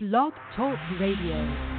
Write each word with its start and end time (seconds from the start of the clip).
Blog 0.00 0.32
Talk 0.54 0.78
Radio. 1.00 1.77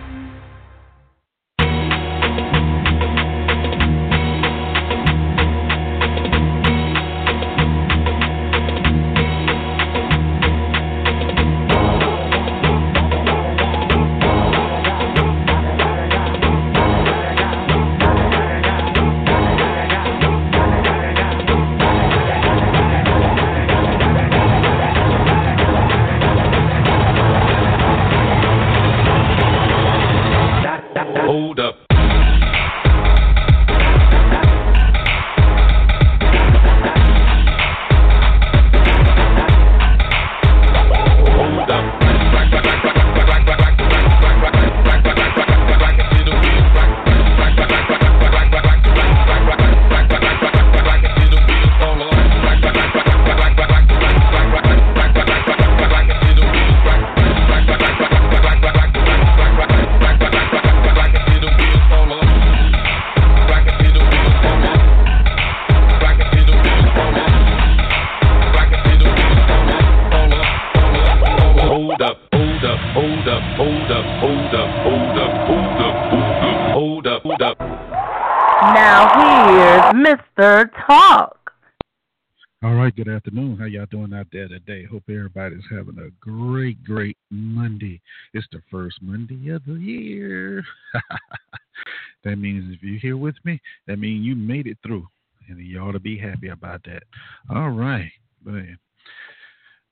Hope 85.49 85.57
everybody's 85.57 85.77
having 85.77 86.05
a 86.05 86.11
great, 86.19 86.83
great 86.83 87.17
Monday. 87.29 88.01
It's 88.33 88.47
the 88.51 88.61
first 88.69 88.97
Monday 89.01 89.49
of 89.49 89.63
the 89.65 89.73
year. 89.73 90.63
that 92.23 92.35
means 92.37 92.73
if 92.73 92.83
you're 92.83 92.99
here 92.99 93.17
with 93.17 93.35
me, 93.43 93.59
that 93.87 93.97
means 93.97 94.25
you 94.25 94.35
made 94.35 94.67
it 94.67 94.77
through. 94.83 95.07
And 95.47 95.59
you 95.59 95.79
ought 95.79 95.93
to 95.93 95.99
be 95.99 96.17
happy 96.17 96.49
about 96.49 96.83
that. 96.83 97.03
All 97.49 97.69
right. 97.69 98.11
Man, 98.45 98.77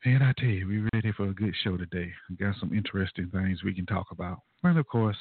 man 0.06 0.22
I 0.22 0.34
tell 0.40 0.50
you, 0.50 0.68
we're 0.68 0.90
ready 0.94 1.12
for 1.14 1.30
a 1.30 1.34
good 1.34 1.54
show 1.64 1.78
today. 1.78 2.12
We 2.30 2.36
got 2.36 2.56
some 2.60 2.74
interesting 2.74 3.30
things 3.32 3.64
we 3.64 3.74
can 3.74 3.86
talk 3.86 4.08
about. 4.12 4.40
And 4.64 4.78
of 4.78 4.88
course, 4.88 5.18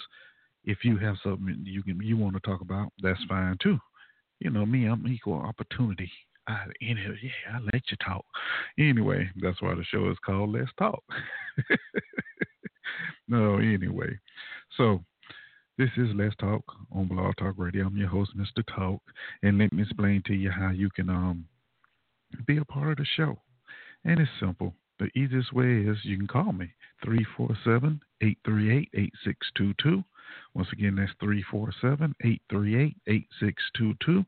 if 0.65 0.79
you 0.85 0.99
have 0.99 1.17
something 1.23 1.63
you 1.65 1.83
can 1.83 2.01
you 2.03 2.17
want 2.17 2.35
to 2.35 2.41
talk 2.41 2.61
about, 2.61 2.93
that's 3.03 3.23
fine 3.29 3.57
too. 3.63 3.79
You 4.41 4.51
know 4.51 4.67
me, 4.67 4.87
I'm 4.87 5.07
equal 5.07 5.41
opportunity. 5.41 6.11
I, 6.49 6.67
know, 6.81 7.15
yeah, 7.23 7.57
I 7.57 7.59
let 7.61 7.83
you 7.91 7.97
talk. 8.05 8.25
Anyway, 8.79 9.29
that's 9.41 9.61
why 9.61 9.75
the 9.75 9.85
show 9.85 10.11
is 10.11 10.17
called 10.25 10.53
Let's 10.53 10.71
Talk. 10.79 11.03
no, 13.29 13.57
anyway, 13.57 14.19
so 14.77 15.03
this 15.79 15.91
is 15.97 16.09
Let's 16.15 16.37
Talk 16.37 16.63
on 16.93 17.09
Blog 17.09 17.35
Talk 17.37 17.55
Radio. 17.57 17.87
I'm 17.87 17.97
your 17.97 18.09
host, 18.09 18.37
Mr. 18.37 18.65
Talk, 18.75 19.03
and 19.43 19.59
let 19.59 19.73
me 19.73 19.83
explain 19.83 20.23
to 20.27 20.35
you 20.35 20.51
how 20.51 20.71
you 20.71 20.89
can 20.91 21.11
um 21.11 21.47
be 22.47 22.59
a 22.59 22.65
part 22.65 22.93
of 22.93 22.99
the 22.99 23.07
show. 23.17 23.39
And 24.05 24.21
it's 24.21 24.31
simple. 24.41 24.75
The 24.99 25.07
easiest 25.19 25.53
way 25.53 25.81
is 25.81 25.99
you 26.05 26.17
can 26.17 26.27
call 26.27 26.53
me 26.53 26.71
347 27.05 28.01
838 28.23 28.89
8622. 28.95 30.05
Once 30.57 30.69
again, 30.73 30.97
that's 30.97 31.13
347 31.21 32.15
838 32.25 32.97
8622. 33.07 34.25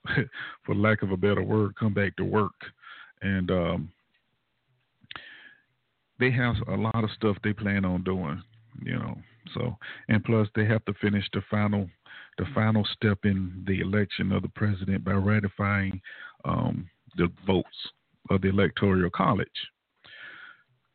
for 0.64 0.74
lack 0.74 1.02
of 1.02 1.10
a 1.10 1.16
better 1.16 1.42
word, 1.42 1.74
come 1.76 1.94
back 1.94 2.16
to 2.16 2.24
work, 2.24 2.52
and 3.22 3.50
um, 3.50 3.92
they 6.18 6.30
have 6.30 6.56
a 6.68 6.76
lot 6.76 7.04
of 7.04 7.10
stuff 7.16 7.36
they 7.42 7.52
plan 7.52 7.84
on 7.84 8.02
doing 8.02 8.42
you 8.80 8.98
know. 8.98 9.16
So 9.54 9.76
and 10.08 10.24
plus 10.24 10.48
they 10.54 10.64
have 10.66 10.84
to 10.86 10.94
finish 10.94 11.24
the 11.32 11.42
final 11.50 11.88
the 12.38 12.46
final 12.54 12.86
step 12.94 13.18
in 13.24 13.64
the 13.66 13.80
election 13.80 14.32
of 14.32 14.42
the 14.42 14.48
president 14.48 15.04
by 15.04 15.12
ratifying 15.12 16.00
um, 16.44 16.88
the 17.16 17.28
votes 17.46 17.68
of 18.30 18.40
the 18.40 18.48
electoral 18.48 19.10
college. 19.10 19.48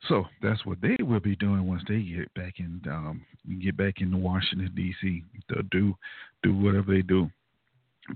So 0.07 0.25
that's 0.41 0.65
what 0.65 0.79
they 0.81 0.95
will 1.03 1.19
be 1.19 1.35
doing 1.35 1.67
once 1.67 1.83
they 1.87 2.01
get 2.01 2.33
back 2.33 2.55
in 2.59 2.81
um, 2.89 3.25
get 3.61 3.75
back 3.75 3.95
into 3.99 4.17
Washington 4.17 4.71
D.C. 4.75 5.23
to 5.49 5.63
do 5.63 5.95
do 6.43 6.55
whatever 6.55 6.93
they 6.93 7.01
do. 7.01 7.29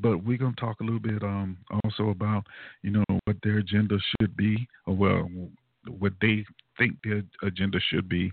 But 0.02 0.24
we're 0.24 0.38
gonna 0.38 0.54
talk 0.58 0.80
a 0.80 0.84
little 0.84 1.00
bit 1.00 1.22
um, 1.22 1.58
also 1.84 2.10
about 2.10 2.46
you 2.82 2.92
know 2.92 3.04
what 3.26 3.38
their 3.44 3.58
agenda 3.58 3.98
should 4.20 4.38
be, 4.38 4.68
or 4.86 4.96
well, 4.96 5.30
what 5.88 6.14
they 6.22 6.46
think 6.78 6.98
their 7.04 7.24
agenda 7.44 7.80
should 7.90 8.08
be 8.08 8.32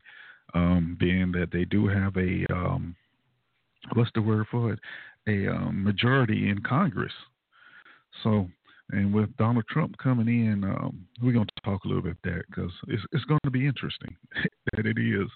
um, 0.55 0.97
being 1.00 1.33
that 1.33 1.50
they 1.53 1.65
do 1.65 1.88
have 1.88 2.17
a 2.17 2.47
um, 2.53 2.94
what's 3.94 4.11
the 4.15 4.23
word 4.23 4.47
for 4.50 4.73
it 4.73 4.79
a 5.29 5.47
um, 5.49 5.85
majority 5.85 6.49
in 6.49 6.61
Congress. 6.61 7.12
So, 8.23 8.49
and 8.90 9.12
with 9.12 9.35
Donald 9.37 9.64
Trump 9.69 9.96
coming 9.99 10.29
in, 10.29 10.64
um, 10.64 11.06
we're 11.23 11.32
going 11.32 11.46
to 11.46 11.62
talk 11.62 11.85
a 11.85 11.88
little 11.88 12.02
bit 12.02 12.17
about 12.23 12.37
that 12.37 12.43
because 12.49 12.73
it's 12.88 13.02
it's 13.12 13.25
going 13.25 13.40
to 13.44 13.50
be 13.50 13.67
interesting. 13.67 14.17
that 14.73 14.87
it 14.87 14.99
is, 14.99 15.29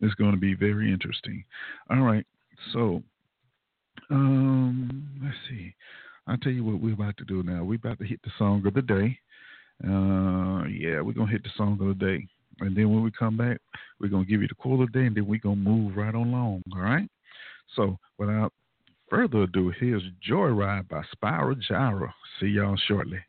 it's 0.00 0.14
going 0.14 0.32
to 0.32 0.38
be 0.38 0.54
very 0.54 0.92
interesting. 0.92 1.44
All 1.90 2.00
right, 2.00 2.26
so 2.72 3.02
um, 4.10 5.08
let's 5.22 5.36
see. 5.48 5.74
I'll 6.26 6.38
tell 6.38 6.52
you 6.52 6.64
what 6.64 6.80
we're 6.80 6.94
about 6.94 7.16
to 7.18 7.24
do 7.24 7.42
now. 7.42 7.64
We're 7.64 7.74
about 7.74 7.98
to 7.98 8.06
hit 8.06 8.20
the 8.22 8.30
song 8.38 8.66
of 8.66 8.74
the 8.74 8.82
day. 8.82 9.18
Uh, 9.84 10.64
yeah, 10.68 11.00
we're 11.00 11.12
gonna 11.12 11.30
hit 11.30 11.42
the 11.42 11.50
song 11.56 11.78
of 11.80 11.88
the 11.88 11.94
day. 11.94 12.26
And 12.60 12.76
then 12.76 12.92
when 12.92 13.02
we 13.02 13.10
come 13.10 13.36
back, 13.36 13.58
we're 14.00 14.08
going 14.08 14.24
to 14.24 14.30
give 14.30 14.42
you 14.42 14.48
the 14.48 14.54
quote 14.54 14.80
of 14.80 14.92
the 14.92 14.98
day 14.98 15.06
and 15.06 15.16
then 15.16 15.26
we're 15.26 15.40
going 15.40 15.62
to 15.62 15.70
move 15.70 15.96
right 15.96 16.14
on 16.14 16.28
along. 16.28 16.62
All 16.72 16.80
right? 16.80 17.08
So 17.74 17.98
without 18.18 18.52
further 19.08 19.42
ado, 19.42 19.72
here's 19.78 20.02
Joyride 20.28 20.88
by 20.88 21.02
Spyro 21.14 21.54
Gyra. 21.70 22.12
See 22.40 22.46
y'all 22.46 22.76
shortly. 22.88 23.20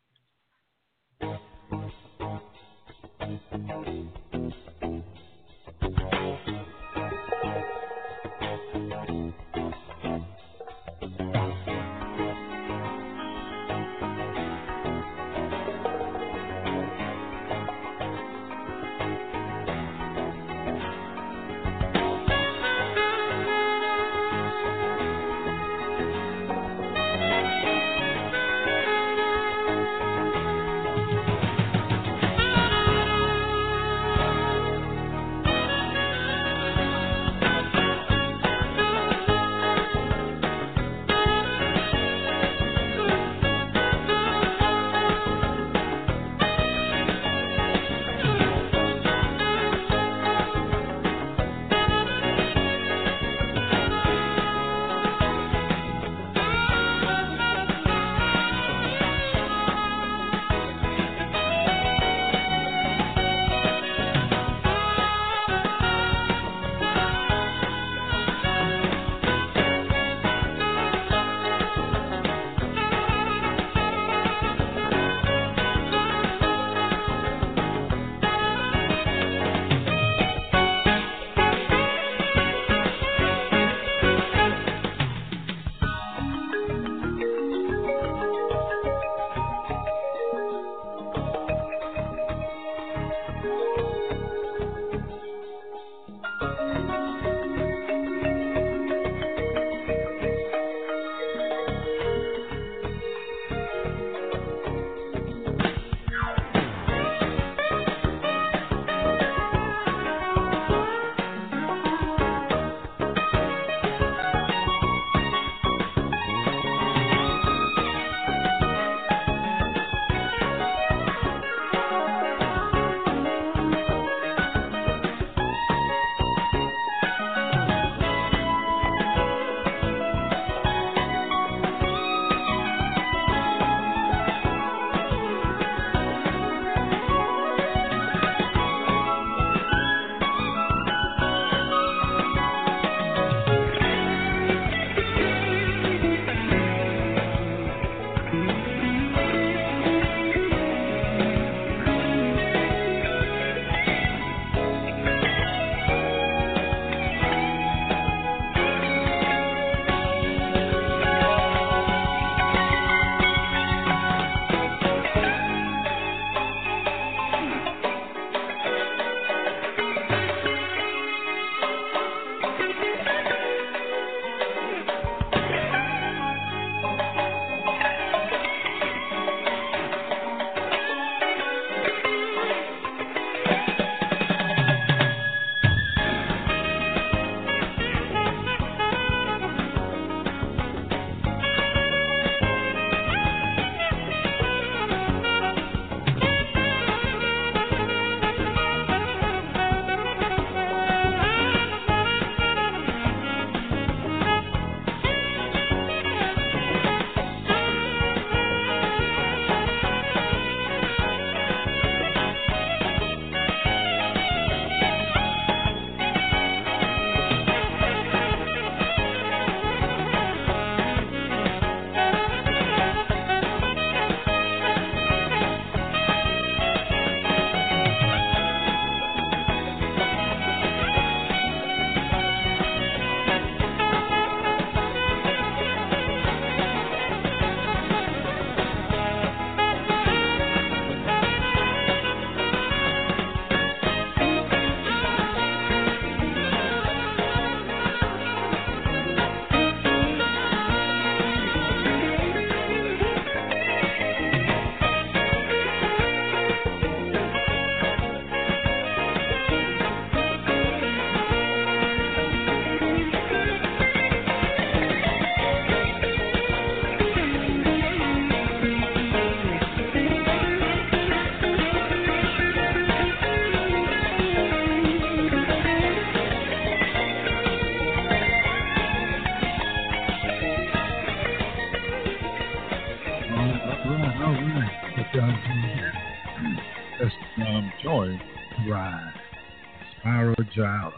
Gyra. 290.56 290.94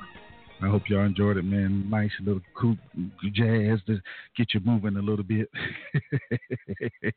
I 0.62 0.68
hope 0.68 0.84
y'all 0.90 1.06
enjoyed 1.06 1.38
it, 1.38 1.44
man. 1.44 1.88
Nice 1.90 2.12
little 2.20 2.42
cool 2.60 2.76
jazz 3.32 3.80
to 3.88 4.00
get 4.36 4.54
you 4.54 4.60
moving 4.66 4.98
a 4.98 5.02
little 5.02 5.24
bit. 5.24 5.50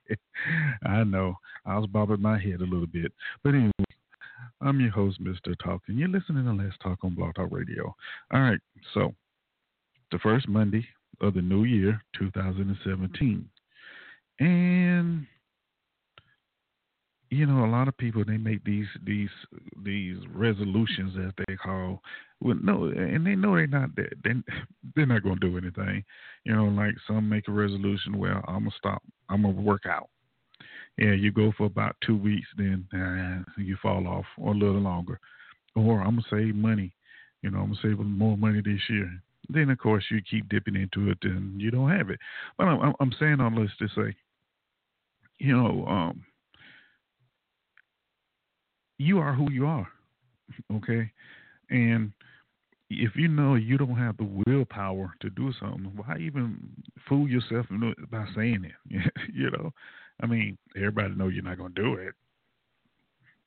I 0.84 1.04
know. 1.04 1.36
I 1.64 1.78
was 1.78 1.86
bobbing 1.86 2.20
my 2.20 2.38
head 2.38 2.60
a 2.60 2.64
little 2.64 2.86
bit. 2.86 3.12
But 3.42 3.54
anyway, 3.54 3.72
I'm 4.60 4.80
your 4.80 4.90
host, 4.90 5.22
Mr. 5.22 5.54
Talk, 5.62 5.82
and 5.88 5.98
you're 5.98 6.08
listening 6.08 6.44
to 6.44 6.52
Let's 6.52 6.76
Talk 6.82 6.98
on 7.02 7.14
Blog 7.14 7.34
Talk 7.34 7.48
Radio. 7.50 7.94
All 8.32 8.40
right, 8.40 8.60
so 8.92 9.14
the 10.12 10.18
first 10.18 10.48
Monday 10.48 10.86
of 11.20 11.34
the 11.34 11.42
new 11.42 11.64
year, 11.64 12.02
2017. 12.18 13.48
And 14.40 15.26
you 17.30 17.46
know, 17.46 17.64
a 17.64 17.70
lot 17.70 17.86
of 17.86 17.96
people 17.96 18.24
they 18.24 18.36
make 18.36 18.64
these 18.64 18.88
these 19.04 19.30
these 19.84 20.16
resolutions 20.34 21.14
as 21.26 21.32
they 21.46 21.56
call. 21.56 22.02
Well, 22.40 22.56
no, 22.60 22.84
and 22.86 23.24
they 23.24 23.36
know 23.36 23.54
they're 23.54 23.68
not 23.68 23.90
they 23.96 24.32
they're 24.96 25.06
not 25.06 25.22
to 25.22 25.36
do 25.36 25.56
anything. 25.56 26.04
You 26.44 26.56
know, 26.56 26.64
like 26.64 26.94
some 27.06 27.28
make 27.28 27.46
a 27.46 27.52
resolution. 27.52 28.18
Well, 28.18 28.44
I'm 28.48 28.64
gonna 28.64 28.70
stop. 28.76 29.02
I'm 29.28 29.42
gonna 29.42 29.60
work 29.60 29.86
out. 29.86 30.08
Yeah, 30.98 31.12
you 31.12 31.30
go 31.30 31.52
for 31.56 31.66
about 31.66 31.96
two 32.04 32.16
weeks, 32.16 32.48
then 32.58 32.86
uh, 32.92 33.60
you 33.60 33.76
fall 33.80 34.06
off, 34.08 34.26
or 34.36 34.52
a 34.52 34.56
little 34.56 34.80
longer. 34.80 35.20
Or 35.76 36.00
I'm 36.00 36.16
gonna 36.16 36.22
save 36.30 36.56
money. 36.56 36.92
You 37.42 37.50
know, 37.52 37.60
I'm 37.60 37.72
gonna 37.72 37.80
save 37.82 37.98
more 37.98 38.36
money 38.36 38.60
this 38.60 38.80
year. 38.88 39.08
Then 39.48 39.70
of 39.70 39.78
course 39.78 40.04
you 40.10 40.20
keep 40.28 40.48
dipping 40.48 40.74
into 40.74 41.10
it, 41.10 41.18
and 41.22 41.60
you 41.60 41.70
don't 41.70 41.90
have 41.90 42.10
it. 42.10 42.18
But 42.58 42.64
I'm, 42.64 42.94
I'm 42.98 43.12
saying 43.20 43.40
all 43.40 43.50
this 43.50 43.70
to 43.78 43.88
say, 43.88 44.16
you 45.38 45.56
know, 45.56 45.86
um, 45.86 46.24
you 49.00 49.18
are 49.18 49.32
who 49.32 49.50
you 49.50 49.66
are, 49.66 49.88
okay? 50.74 51.10
And 51.70 52.12
if 52.90 53.16
you 53.16 53.28
know 53.28 53.54
you 53.54 53.78
don't 53.78 53.96
have 53.96 54.18
the 54.18 54.28
willpower 54.46 55.14
to 55.20 55.30
do 55.30 55.52
something, 55.58 55.90
why 55.96 56.18
even 56.18 56.58
fool 57.08 57.26
yourself 57.26 57.66
by 58.10 58.26
saying 58.36 58.64
it? 58.64 59.12
you 59.34 59.50
know, 59.50 59.72
I 60.22 60.26
mean, 60.26 60.58
everybody 60.76 61.14
know 61.14 61.28
you're 61.28 61.42
not 61.42 61.56
going 61.56 61.72
to 61.74 61.82
do 61.82 61.94
it. 61.94 62.14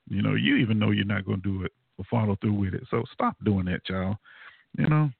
You 0.09 0.23
know, 0.23 0.33
you 0.33 0.55
even 0.55 0.79
know 0.79 0.89
you're 0.89 1.05
not 1.05 1.25
going 1.25 1.41
to 1.43 1.49
do 1.59 1.63
it 1.63 1.71
or 1.99 2.05
follow 2.09 2.35
through 2.41 2.53
with 2.53 2.73
it. 2.73 2.83
So 2.89 3.03
stop 3.13 3.35
doing 3.45 3.65
that, 3.65 3.81
y'all. 3.87 4.17
You 4.77 4.89
know, 4.89 5.11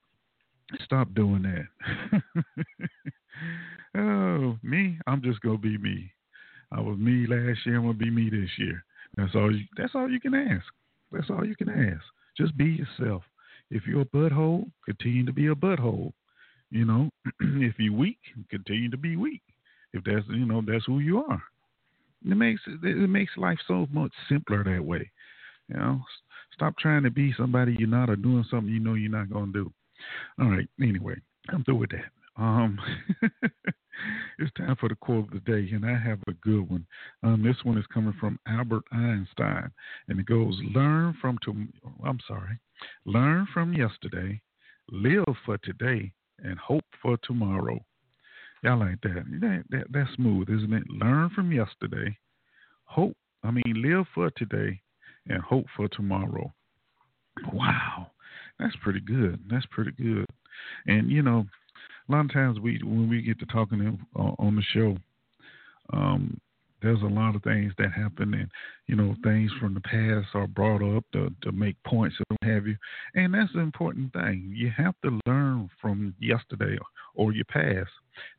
stop 0.83 1.13
doing 1.13 1.43
that. 1.43 2.23
oh, 3.97 4.57
me, 4.63 4.97
I'm 5.05 5.21
just 5.21 5.41
going 5.41 5.57
to 5.57 5.61
be 5.61 5.77
me. 5.77 6.11
I 6.71 6.81
was 6.81 6.97
me 6.97 7.27
last 7.27 7.59
year. 7.67 7.77
I'm 7.77 7.83
going 7.83 7.99
to 7.99 8.03
be 8.03 8.09
me 8.09 8.31
this 8.31 8.49
year. 8.57 8.83
That's 9.15 9.35
all. 9.35 9.55
You, 9.55 9.65
that's 9.77 9.93
all 9.95 10.09
you 10.09 10.19
can 10.19 10.33
ask. 10.33 10.65
That's 11.11 11.29
all 11.29 11.45
you 11.45 11.55
can 11.55 11.69
ask. 11.69 12.03
Just 12.37 12.57
be 12.57 12.65
yourself. 12.65 13.23
If 13.69 13.85
you're 13.87 14.01
a 14.01 14.05
butthole, 14.05 14.69
continue 14.85 15.25
to 15.25 15.33
be 15.33 15.47
a 15.47 15.55
butthole. 15.55 16.13
You 16.71 16.85
know, 16.85 17.09
if 17.39 17.75
you're 17.77 17.93
weak, 17.93 18.17
continue 18.49 18.89
to 18.89 18.97
be 18.97 19.15
weak. 19.15 19.41
If 19.93 20.03
that's 20.03 20.25
you 20.29 20.45
know 20.45 20.61
that's 20.65 20.85
who 20.85 20.99
you 20.99 21.19
are. 21.19 21.41
It 22.25 22.35
makes 22.35 22.61
it 22.67 23.09
makes 23.09 23.31
life 23.37 23.59
so 23.67 23.87
much 23.91 24.11
simpler 24.29 24.63
that 24.63 24.83
way. 24.83 25.11
You 25.69 25.75
know, 25.77 26.01
stop 26.53 26.77
trying 26.77 27.03
to 27.03 27.11
be 27.11 27.33
somebody 27.37 27.75
you're 27.77 27.87
not 27.87 28.09
or 28.09 28.15
doing 28.15 28.45
something 28.49 28.73
you 28.73 28.79
know 28.79 28.95
you're 28.95 29.11
not 29.11 29.29
gonna 29.29 29.51
do. 29.51 29.71
All 30.39 30.49
right. 30.49 30.67
Anyway, 30.81 31.15
I'm 31.49 31.63
through 31.63 31.75
with 31.75 31.91
that. 31.91 32.11
Um, 32.35 32.79
it's 34.39 34.51
time 34.57 34.75
for 34.79 34.89
the 34.89 34.95
quote 34.95 35.25
of 35.25 35.31
the 35.31 35.39
day, 35.39 35.69
and 35.73 35.85
I 35.85 35.97
have 35.97 36.19
a 36.27 36.33
good 36.33 36.69
one. 36.69 36.85
Um, 37.21 37.43
this 37.43 37.57
one 37.63 37.77
is 37.77 37.85
coming 37.93 38.13
from 38.19 38.39
Albert 38.47 38.83
Einstein, 38.91 39.69
and 40.07 40.19
it 40.19 40.25
goes: 40.25 40.59
"Learn 40.73 41.15
from 41.21 41.37
to 41.45 41.55
I'm 42.05 42.19
sorry, 42.27 42.57
learn 43.05 43.47
from 43.53 43.73
yesterday, 43.73 44.41
live 44.89 45.25
for 45.45 45.57
today, 45.59 46.11
and 46.39 46.57
hope 46.57 46.85
for 47.01 47.17
tomorrow." 47.23 47.79
Y'all 48.63 48.79
like 48.79 49.01
that? 49.01 49.23
That, 49.41 49.63
that 49.69 49.83
that's 49.91 50.15
smooth, 50.15 50.49
isn't 50.49 50.73
it? 50.73 50.89
Learn 50.89 51.29
from 51.35 51.51
yesterday, 51.51 52.17
hope. 52.85 53.15
I 53.43 53.51
mean, 53.51 53.63
live 53.75 54.05
for 54.15 54.31
today, 54.31 54.81
and 55.27 55.41
hope 55.41 55.65
for 55.75 55.87
tomorrow. 55.89 56.51
Wow, 57.51 58.07
that's 58.59 58.75
pretty 58.81 59.01
good. 59.01 59.39
That's 59.49 59.65
pretty 59.67 59.91
good. 59.91 60.25
And 60.87 61.11
you 61.11 61.21
know, 61.21 61.45
a 62.07 62.11
lot 62.11 62.25
of 62.25 62.33
times 62.33 62.59
we 62.59 62.79
when 62.83 63.09
we 63.09 63.21
get 63.21 63.39
to 63.39 63.45
talking 63.45 63.99
on 64.15 64.55
the 64.55 64.63
show, 64.73 64.97
um, 65.91 66.39
there's 66.81 67.01
a 67.01 67.05
lot 67.05 67.35
of 67.35 67.43
things 67.43 67.71
that 67.77 67.93
happen, 67.93 68.33
and 68.33 68.49
you 68.87 68.95
know 68.95 69.15
things 69.23 69.51
from 69.59 69.73
the 69.73 69.81
past 69.81 70.27
are 70.33 70.47
brought 70.47 70.83
up 70.83 71.05
to, 71.13 71.33
to 71.41 71.51
make 71.51 71.81
points 71.83 72.15
and 72.29 72.37
have 72.43 72.67
you, 72.67 72.75
and 73.15 73.33
that's 73.33 73.53
the 73.53 73.59
important 73.59 74.11
thing. 74.13 74.53
You 74.55 74.69
have 74.75 74.95
to 75.03 75.19
learn 75.25 75.69
from 75.81 76.13
yesterday 76.19 76.77
or 77.15 77.31
your 77.31 77.45
past. 77.45 77.89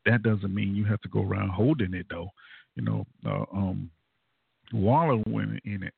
That 0.05 0.21
doesn't 0.21 0.53
mean 0.53 0.75
you 0.75 0.85
have 0.85 1.01
to 1.01 1.09
go 1.09 1.23
around 1.23 1.49
holding 1.49 1.93
it 1.93 2.05
though. 2.09 2.29
You 2.75 2.83
know, 2.83 3.05
uh, 3.25 3.45
um, 3.51 3.89
wallowing 4.73 5.59
in 5.65 5.83
it. 5.83 5.93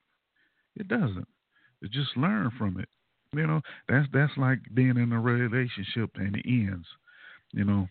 It 0.78 0.88
doesn't. 0.88 1.28
Just 1.92 2.16
learn 2.16 2.52
from 2.58 2.80
it. 2.80 2.88
You 3.34 3.46
know, 3.46 3.62
that's 3.90 4.08
that's 4.14 4.32
like 4.38 4.60
being 4.74 4.98
in 4.98 5.12
a 5.12 5.20
relationship 5.20 6.12
and 6.16 6.36
it 6.36 6.46
ends. 6.46 6.88
You 7.58 7.64
know, 7.66 7.88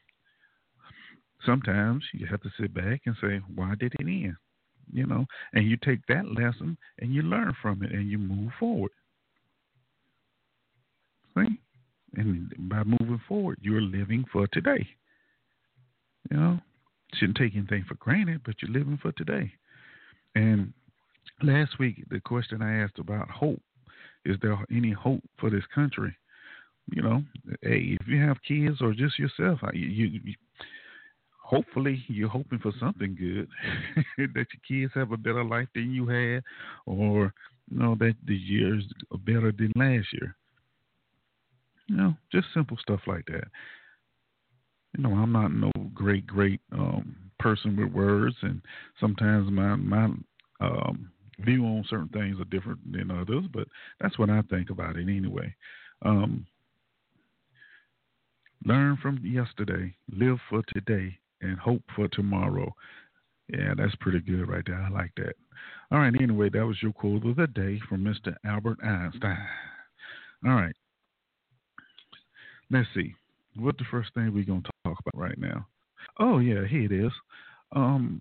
sometimes 1.45 2.05
you 2.15 2.25
have 2.29 2.41
to 2.43 2.51
sit 2.59 2.73
back 2.73 3.01
and 3.05 3.17
say, 3.21 3.41
why 3.53 3.75
did 3.77 3.95
it 3.99 4.07
end? 4.07 4.37
You 4.93 5.07
know, 5.07 5.27
and 5.55 5.69
you 5.69 5.77
take 5.77 6.07
that 6.07 6.31
lesson 6.33 6.79
and 7.01 7.13
you 7.13 7.23
learn 7.23 7.53
from 7.61 7.83
it 7.83 7.91
and 7.91 8.09
you 8.09 8.17
move 8.17 8.53
forward. 8.61 8.93
See? 11.37 11.59
And 12.15 12.53
by 12.69 12.85
moving 12.85 13.21
forward, 13.27 13.59
you're 13.61 13.81
living 13.81 14.25
for 14.33 14.47
today. 14.53 14.87
You 16.31 16.37
know, 16.37 16.61
shouldn't 17.15 17.37
take 17.37 17.57
anything 17.57 17.85
for 17.89 17.97
granted, 17.97 18.43
but 18.45 18.63
you're 18.63 18.71
living 18.71 19.01
for 19.03 19.11
today. 19.13 19.53
And 20.37 20.73
last 21.43 21.81
week, 21.81 22.05
the 22.09 22.21
question 22.21 22.63
I 22.63 22.85
asked 22.85 23.01
about 23.01 23.29
hope 23.29 23.61
is 24.25 24.37
there 24.43 24.57
any 24.71 24.93
hope 24.93 25.23
for 25.41 25.51
this 25.51 25.65
country? 25.75 26.17
You 26.93 27.03
know, 27.03 27.23
hey, 27.63 27.97
if 28.01 28.07
you 28.07 28.21
have 28.21 28.37
kids 28.47 28.79
or 28.81 28.93
just 28.93 29.19
yourself, 29.19 29.61
you, 29.73 29.87
you, 29.87 30.21
you 30.25 30.35
hopefully 31.47 32.03
you're 32.09 32.29
hoping 32.29 32.59
for 32.59 32.73
something 32.79 33.15
good 33.15 33.49
that 34.35 34.47
your 34.53 34.63
kids 34.67 34.93
have 34.95 35.13
a 35.13 35.17
better 35.17 35.45
life 35.45 35.69
than 35.75 35.93
you 35.93 36.07
had, 36.07 36.43
or 36.87 37.33
you 37.71 37.79
know 37.79 37.97
that 37.99 38.15
the 38.27 38.35
years 38.35 38.85
better 39.25 39.53
than 39.53 39.73
last 39.77 40.07
year. 40.13 40.37
You 41.89 41.97
know, 41.97 42.15
just 42.33 42.47
simple 42.53 42.77
stuff 42.81 43.01
like 43.07 43.27
that. 43.27 43.45
You 44.97 45.05
know, 45.05 45.13
I'm 45.13 45.33
not 45.33 45.53
no 45.53 45.71
great, 45.95 46.27
great 46.27 46.61
um, 46.73 47.17
person 47.39 47.77
with 47.77 47.93
words, 47.93 48.37
and 48.43 48.61
sometimes 49.01 49.51
my 49.51 49.77
my 49.77 50.09
um, 50.61 51.11
view 51.41 51.65
on 51.65 51.85
certain 51.89 52.09
things 52.09 52.41
are 52.41 52.45
different 52.45 52.81
than 52.91 53.11
others, 53.11 53.45
but 53.53 53.69
that's 54.01 54.19
what 54.19 54.31
I 54.31 54.43
think 54.43 54.71
about 54.71 54.97
it 54.97 55.03
anyway. 55.03 55.55
Um, 56.03 56.47
Learn 58.67 58.99
from 59.01 59.21
yesterday, 59.25 59.95
live 60.11 60.39
for 60.51 60.61
today, 60.75 61.17
and 61.41 61.57
hope 61.57 61.83
for 61.95 62.09
tomorrow. 62.09 62.75
Yeah, 63.49 63.75
that's 63.77 63.95
pretty 64.01 64.19
good 64.19 64.49
right 64.49 64.65
there. 64.67 64.83
I 64.83 64.89
like 64.89 65.13
that. 65.19 65.35
All 65.93 66.01
right, 66.01 66.13
anyway, 66.21 66.51
that 66.51 66.67
was 66.67 66.83
your 66.83 66.93
quote 66.93 67.25
of 67.25 67.37
the 67.37 67.47
day 67.47 67.81
from 67.89 68.03
Mr. 68.03 68.35
Albert 68.45 68.79
Einstein. 68.83 69.39
All 70.45 70.55
right. 70.55 70.75
Let's 72.69 72.89
see. 72.93 73.15
What 73.55 73.79
the 73.79 73.85
first 73.89 74.13
thing 74.15 74.35
we're 74.35 74.45
going 74.45 74.63
to 74.63 74.71
talk 74.85 74.99
about 74.99 75.21
right 75.21 75.39
now? 75.39 75.69
Oh, 76.19 76.41
yeah, 76.41 76.67
here 76.67 76.93
it 76.93 76.93
is. 76.93 77.13
Um, 77.71 78.21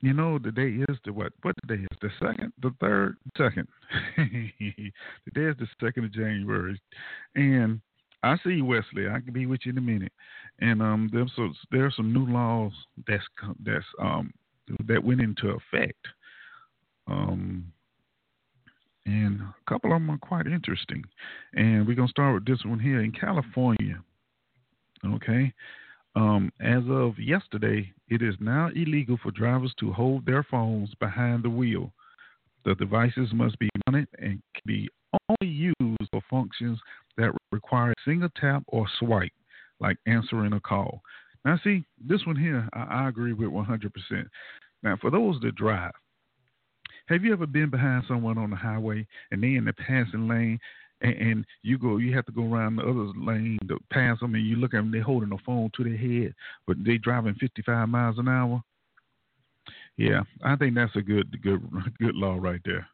you 0.00 0.14
know, 0.14 0.40
the 0.40 0.50
day 0.50 0.82
is 0.88 0.98
the 1.04 1.12
what? 1.12 1.32
What 1.42 1.54
the 1.62 1.76
day 1.76 1.82
is? 1.82 1.98
The 2.02 2.10
second, 2.18 2.52
the 2.60 2.74
third, 2.80 3.18
second. 3.38 3.68
the 4.16 5.30
day 5.32 5.42
is 5.42 5.56
the 5.58 5.68
second 5.80 6.06
of 6.06 6.12
January, 6.12 6.80
and 7.36 7.80
I 8.22 8.36
see 8.44 8.50
you, 8.50 8.64
Wesley. 8.64 9.08
I 9.08 9.20
can 9.20 9.32
be 9.32 9.46
with 9.46 9.60
you 9.64 9.72
in 9.72 9.78
a 9.78 9.82
minute. 9.82 10.12
And 10.60 10.82
um, 10.82 11.08
there's 11.12 11.32
so 11.36 11.50
there 11.70 11.86
are 11.86 11.92
some 11.96 12.12
new 12.12 12.26
laws 12.26 12.72
that's 13.06 13.24
that's 13.64 13.84
um 13.98 14.32
that 14.86 15.02
went 15.02 15.20
into 15.20 15.48
effect. 15.50 16.06
Um, 17.06 17.72
and 19.06 19.40
a 19.40 19.54
couple 19.68 19.92
of 19.92 20.00
them 20.00 20.10
are 20.10 20.18
quite 20.18 20.46
interesting. 20.46 21.02
And 21.54 21.86
we're 21.86 21.96
gonna 21.96 22.08
start 22.08 22.34
with 22.34 22.44
this 22.46 22.64
one 22.64 22.78
here 22.78 23.00
in 23.00 23.12
California. 23.12 24.02
Okay. 25.04 25.52
Um, 26.16 26.52
as 26.60 26.82
of 26.88 27.18
yesterday, 27.18 27.92
it 28.08 28.20
is 28.20 28.34
now 28.40 28.68
illegal 28.74 29.16
for 29.22 29.30
drivers 29.30 29.72
to 29.78 29.92
hold 29.92 30.26
their 30.26 30.42
phones 30.42 30.92
behind 31.00 31.44
the 31.44 31.50
wheel. 31.50 31.92
The 32.64 32.74
devices 32.74 33.30
must 33.32 33.58
be 33.58 33.70
mounted 33.86 34.08
and 34.18 34.42
can 34.54 34.62
be 34.66 34.88
only 35.30 35.50
used 35.50 36.10
for 36.10 36.20
functions 36.28 36.78
that 37.16 37.32
require 37.52 37.92
a 37.92 37.94
single 38.04 38.28
tap 38.40 38.62
or 38.68 38.86
swipe, 38.98 39.32
like 39.80 39.96
answering 40.06 40.52
a 40.52 40.60
call. 40.60 41.02
Now, 41.44 41.58
see, 41.64 41.84
this 42.06 42.24
one 42.26 42.36
here, 42.36 42.68
I, 42.72 43.04
I 43.04 43.08
agree 43.08 43.32
with 43.32 43.50
100%. 43.50 43.90
Now, 44.82 44.96
for 45.00 45.10
those 45.10 45.40
that 45.42 45.54
drive, 45.54 45.92
Have 47.06 47.24
you 47.24 47.32
ever 47.32 47.46
been 47.46 47.70
behind 47.70 48.04
someone 48.06 48.38
on 48.38 48.50
the 48.50 48.56
highway 48.56 49.06
and 49.30 49.42
they 49.42 49.54
in 49.54 49.64
the 49.64 49.72
passing 49.72 50.28
lane 50.28 50.58
and, 51.00 51.14
and 51.14 51.46
you 51.62 51.78
go, 51.78 51.96
you 51.96 52.14
have 52.14 52.26
to 52.26 52.32
go 52.32 52.44
around 52.44 52.76
the 52.76 52.82
other 52.82 53.10
lane 53.16 53.58
to 53.68 53.78
pass 53.90 54.20
them, 54.20 54.34
and 54.34 54.46
you 54.46 54.56
look 54.56 54.74
at 54.74 54.78
them, 54.78 54.92
they're 54.92 55.02
holding 55.02 55.32
a 55.32 55.38
phone 55.44 55.70
to 55.76 55.84
their 55.84 55.96
head, 55.96 56.34
but 56.66 56.76
they 56.84 56.98
driving 56.98 57.34
55 57.34 57.88
miles 57.88 58.18
an 58.18 58.28
hour. 58.28 58.62
Yeah, 59.96 60.22
I 60.44 60.56
think 60.56 60.74
that's 60.74 60.94
a 60.96 61.02
good, 61.02 61.40
good, 61.42 61.62
good 61.98 62.14
law 62.14 62.36
right 62.38 62.60
there. 62.64 62.86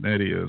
That 0.00 0.20
is. 0.20 0.48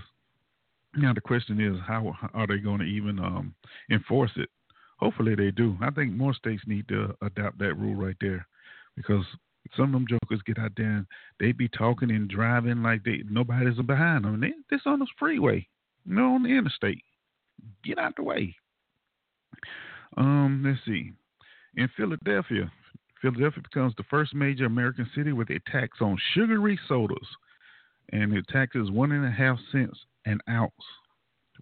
Now 0.95 1.13
the 1.13 1.21
question 1.21 1.59
is, 1.61 1.79
how 1.87 2.13
are 2.33 2.47
they 2.47 2.57
going 2.57 2.79
to 2.79 2.85
even 2.85 3.19
um, 3.19 3.55
enforce 3.89 4.31
it? 4.35 4.49
Hopefully 4.97 5.35
they 5.35 5.51
do. 5.51 5.77
I 5.81 5.89
think 5.89 6.11
more 6.11 6.33
states 6.33 6.63
need 6.67 6.87
to 6.89 7.15
adopt 7.21 7.57
that 7.59 7.75
rule 7.75 7.95
right 7.95 8.17
there, 8.21 8.45
because 8.95 9.25
some 9.75 9.85
of 9.85 9.91
them 9.93 10.05
jokers 10.07 10.41
get 10.45 10.59
out 10.59 10.71
there 10.75 10.89
and 10.89 11.05
they 11.39 11.53
be 11.53 11.69
talking 11.69 12.11
and 12.11 12.29
driving 12.29 12.83
like 12.83 13.03
they 13.03 13.23
nobody's 13.29 13.77
behind 13.85 14.25
them. 14.25 14.41
They 14.41 14.53
this 14.69 14.81
on 14.85 14.99
the 14.99 15.07
freeway, 15.17 15.67
you 16.05 16.15
know, 16.15 16.35
on 16.35 16.43
the 16.43 16.49
interstate. 16.49 17.03
Get 17.83 17.97
out 17.97 18.15
the 18.15 18.23
way. 18.23 18.55
Um, 20.17 20.63
let's 20.65 20.79
see. 20.85 21.13
In 21.77 21.89
Philadelphia, 21.95 22.69
Philadelphia 23.21 23.63
becomes 23.63 23.93
the 23.95 24.03
first 24.09 24.35
major 24.35 24.65
American 24.65 25.09
city 25.15 25.31
with 25.31 25.49
a 25.51 25.59
tax 25.71 25.99
on 26.01 26.17
sugary 26.33 26.77
sodas, 26.87 27.17
and 28.11 28.31
the 28.31 28.43
tax 28.49 28.75
is 28.75 28.91
one 28.91 29.13
and 29.13 29.25
a 29.25 29.31
half 29.31 29.57
cents 29.71 29.97
an 30.25 30.39
ounce. 30.49 30.71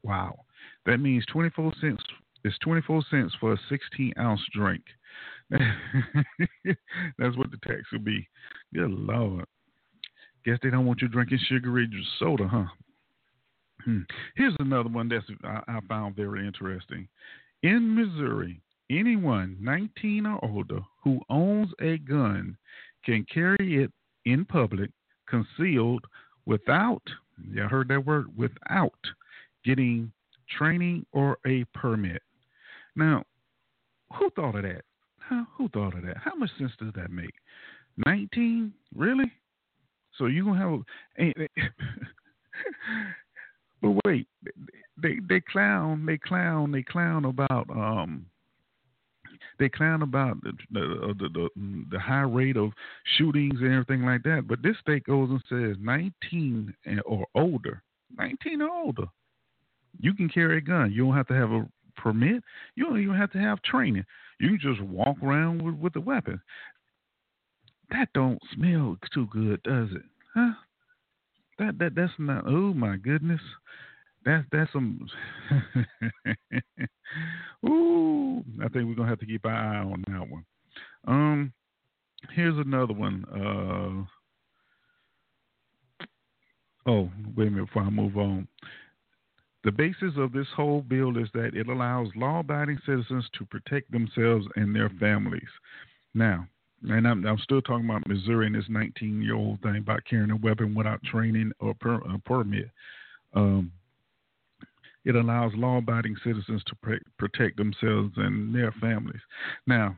Wow, 0.04 0.40
that 0.86 0.98
means 1.00 1.26
twenty 1.32 1.50
four 1.50 1.74
cents. 1.82 2.04
It's 2.44 2.58
twenty 2.60 2.82
four 2.82 3.04
cents 3.10 3.34
for 3.40 3.54
a 3.54 3.58
sixteen 3.70 4.14
ounce 4.18 4.42
drink. 4.54 4.84
That's 5.50 7.38
what 7.38 7.52
the 7.52 7.58
tax 7.64 7.82
will 7.92 8.00
be. 8.00 8.28
Good 8.74 8.92
lord. 8.92 9.46
Guess 10.46 10.60
they 10.64 10.70
don't 10.70 10.86
want 10.86 11.02
you 11.02 11.08
drinking 11.08 11.40
sugary 11.48 11.90
soda, 12.18 12.48
huh? 12.48 12.66
Hmm. 13.84 14.02
Here's 14.36 14.56
another 14.60 14.90
one 14.90 15.10
that 15.10 15.24
I, 15.44 15.62
I 15.68 15.80
found 15.88 16.16
very 16.16 16.46
interesting. 16.46 17.08
In 17.64 17.96
Missouri, 17.96 18.62
anyone 18.90 19.58
19 19.60 20.26
or 20.26 20.44
older 20.44 20.80
who 21.04 21.20
owns 21.30 21.70
a 21.82 21.98
gun 21.98 22.58
can 23.06 23.26
carry 23.32 23.84
it 23.84 23.92
in 24.26 24.46
public 24.46 24.92
concealed 25.28 26.04
without, 26.46 27.04
you 27.52 27.64
heard 27.64 27.88
that 27.90 28.06
word, 28.06 28.36
without 28.38 28.94
getting 29.64 30.12
training 30.58 31.06
or 31.12 31.38
a 31.46 31.64
permit. 31.74 32.22
Now, 32.96 33.24
who 34.18 34.30
thought 34.32 34.56
of 34.56 34.64
that? 34.64 34.84
Huh? 35.20 35.44
Who 35.58 35.70
thought 35.70 35.96
of 35.96 36.04
that? 36.04 36.18
How 36.18 36.36
much 36.36 36.50
sense 36.58 36.72
does 36.80 36.94
that 36.96 37.12
make? 37.12 37.34
19? 38.06 38.74
Really? 38.96 39.32
So 40.18 40.26
you're 40.26 40.46
going 40.46 40.60
to 40.60 40.84
have. 41.18 41.34
A. 41.36 41.48
But 43.82 43.96
wait, 44.06 44.28
they 45.02 45.20
they 45.28 45.40
clown, 45.40 46.06
they 46.06 46.18
clown, 46.18 46.72
they 46.72 46.84
clown 46.84 47.26
about 47.26 47.70
um 47.70 48.26
they 49.60 49.70
clown 49.70 50.02
about 50.02 50.42
the 50.42 50.54
the, 50.72 50.82
uh, 50.82 51.14
the 51.20 51.30
the, 51.34 51.86
the 51.92 52.00
high 52.00 52.22
rate 52.22 52.58
of 52.58 52.72
shootings 53.18 53.60
and 53.60 53.72
everything 53.72 54.04
like 54.04 54.24
that. 54.24 54.46
But 54.48 54.64
this 54.64 54.78
state 54.82 55.04
goes 55.04 55.30
and 55.30 55.44
says 55.50 55.78
19 55.82 56.74
or 57.06 57.26
older, 57.36 57.84
19 58.18 58.62
or 58.62 58.70
older, 58.70 59.06
you 60.00 60.14
can 60.14 60.30
carry 60.30 60.58
a 60.58 60.62
gun. 60.62 60.92
You 60.92 61.06
don't 61.06 61.16
have 61.16 61.28
to 61.28 61.34
have 61.34 61.52
a 61.52 61.68
permit. 61.98 62.44
You 62.76 62.86
don't 62.86 63.02
even 63.02 63.16
have 63.16 63.32
to 63.34 63.40
have 63.40 63.62
training. 63.62 64.06
You 64.40 64.58
just 64.58 64.82
walk 64.82 65.18
around 65.22 65.62
with, 65.62 65.76
with 65.76 65.96
a 65.96 66.02
weapon. 66.02 66.42
That 67.92 68.10
don't 68.14 68.40
smell 68.54 68.98
too 69.14 69.28
good, 69.32 69.62
does 69.64 69.90
it? 69.92 70.04
Huh? 70.34 70.54
That 71.58 71.78
that 71.80 71.96
that's 71.96 72.14
not. 72.18 72.46
Oh 72.48 72.74
my 72.74 72.96
goodness. 72.98 73.42
That's 74.30 74.46
that's 74.52 74.72
some. 74.72 75.10
Ooh, 77.68 78.44
I 78.64 78.70
think 78.70 78.88
we're 78.88 78.94
gonna 78.94 79.10
have 79.10 79.20
to 79.20 79.26
keep 79.26 79.44
our 79.44 79.52
eye 79.52 79.80
on 79.80 80.04
that 80.08 80.30
one. 80.30 80.46
Um, 81.08 81.52
here's 82.36 82.60
another 82.60 82.94
one. 82.94 83.26
Uh, 86.06 86.08
oh, 86.86 87.10
wait 87.36 87.48
a 87.48 87.52
minute 87.52 87.66
before 87.66 87.82
I 87.82 87.90
move 87.90 88.18
on. 88.18 88.48
The 89.64 89.72
basis 89.72 90.14
of 90.18 90.32
this 90.32 90.48
whole 90.56 90.82
bill 90.82 91.18
is 91.18 91.30
that 91.34 91.56
it 91.56 91.68
allows 91.68 92.10
law 92.16 92.42
abiding 92.42 92.78
citizens 92.86 93.28
to 93.40 93.46
protect 93.46 93.92
themselves 93.92 94.46
and 94.56 94.76
their 94.76 94.92
families. 95.00 95.50
Now, 96.14 96.48
and 96.84 97.08
I'm, 97.08 97.26
I'm 97.26 97.40
still 97.40 97.64
talking 97.64 97.90
about 97.90 98.08
Missouri 98.08 98.46
and 98.46 98.56
this 98.56 98.66
19 98.70 99.24
year 99.24 99.36
old 99.36 99.60
thing 99.62 99.78
about 99.78 100.06
carrying 100.08 100.30
a 100.30 100.38
weapon 100.38 100.76
without 100.76 101.04
training 101.04 101.52
or 101.60 101.74
per, 101.74 101.96
a 101.96 102.20
permit. 102.20 102.70
Um, 103.34 103.72
it 105.06 105.16
allows 105.16 105.54
law 105.56 105.78
abiding 105.78 106.16
citizens 106.24 106.62
to 106.66 107.00
protect 107.18 107.58
themselves 107.58 108.14
and 108.18 108.54
their 108.54 108.74
families. 108.80 109.22
Now, 109.66 109.98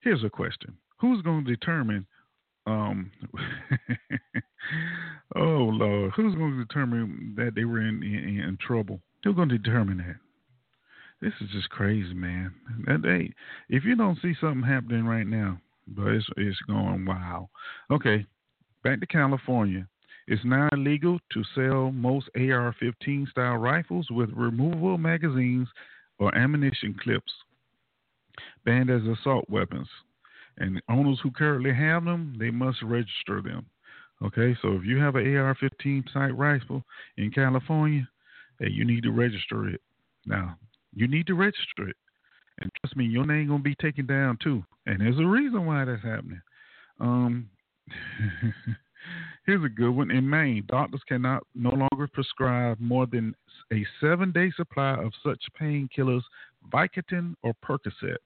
here's 0.00 0.24
a 0.24 0.30
question 0.30 0.76
Who's 1.00 1.22
going 1.22 1.44
to 1.44 1.50
determine 1.50 2.06
um, 2.66 3.10
oh 5.36 5.70
Lord, 5.72 6.12
who's 6.14 6.34
going 6.34 6.58
to 6.58 6.64
determine 6.64 7.34
that 7.36 7.54
they 7.54 7.64
were 7.64 7.80
in, 7.80 8.02
in, 8.02 8.40
in 8.40 8.58
trouble? 8.60 9.00
Who's 9.24 9.36
going 9.36 9.48
to 9.48 9.58
determine 9.58 9.98
that? 9.98 10.16
This 11.20 11.32
is 11.40 11.50
just 11.50 11.68
crazy, 11.70 12.14
man. 12.14 12.52
That 12.86 13.28
if 13.68 13.84
you 13.84 13.94
don't 13.94 14.18
see 14.22 14.34
something 14.40 14.62
happening 14.62 15.04
right 15.04 15.26
now, 15.26 15.60
but 15.86 16.08
it's 16.08 16.26
it's 16.36 16.58
going 16.66 17.04
wow. 17.04 17.50
Okay, 17.90 18.24
back 18.82 19.00
to 19.00 19.06
California. 19.06 19.86
It's 20.30 20.44
now 20.44 20.68
illegal 20.72 21.18
to 21.32 21.44
sell 21.54 21.92
most 21.92 22.30
AR-15 22.36 23.28
style 23.30 23.56
rifles 23.56 24.06
with 24.10 24.30
removable 24.32 24.96
magazines 24.96 25.68
or 26.18 26.34
ammunition 26.34 26.96
clips, 27.02 27.32
banned 28.64 28.90
as 28.90 29.02
assault 29.02 29.44
weapons 29.50 29.88
and 30.60 30.80
owners 30.88 31.18
who 31.22 31.30
currently 31.30 31.74
have 31.74 32.04
them, 32.04 32.36
they 32.38 32.50
must 32.50 32.82
register 32.82 33.42
them. 33.42 33.66
Okay, 34.22 34.56
so 34.60 34.72
if 34.74 34.84
you 34.84 34.98
have 34.98 35.16
an 35.16 35.34
AR-15 35.36 36.12
type 36.12 36.32
rifle 36.34 36.84
in 37.16 37.30
California, 37.30 38.06
hey, 38.58 38.68
you 38.70 38.84
need 38.84 39.02
to 39.02 39.10
register 39.10 39.68
it. 39.68 39.80
Now, 40.26 40.58
you 40.94 41.08
need 41.08 41.26
to 41.28 41.34
register 41.34 41.88
it, 41.88 41.96
and 42.60 42.70
trust 42.80 42.96
me, 42.96 43.06
your 43.06 43.26
name 43.26 43.48
gonna 43.48 43.62
be 43.62 43.74
taken 43.76 44.06
down 44.06 44.36
too. 44.42 44.62
And 44.86 45.00
there's 45.00 45.18
a 45.18 45.24
reason 45.24 45.64
why 45.64 45.86
that's 45.86 46.02
happening. 46.02 46.42
Um, 47.00 47.48
here's 49.46 49.64
a 49.64 49.68
good 49.68 49.90
one. 49.90 50.10
In 50.10 50.28
Maine, 50.28 50.64
doctors 50.68 51.02
cannot 51.08 51.42
no 51.54 51.70
longer 51.70 52.08
prescribe 52.12 52.78
more 52.80 53.06
than 53.06 53.34
a 53.72 53.84
seven-day 54.00 54.52
supply 54.56 54.94
of 54.94 55.12
such 55.24 55.42
painkillers, 55.60 56.22
Vicodin 56.72 57.34
or 57.42 57.54
Percocet 57.64 58.18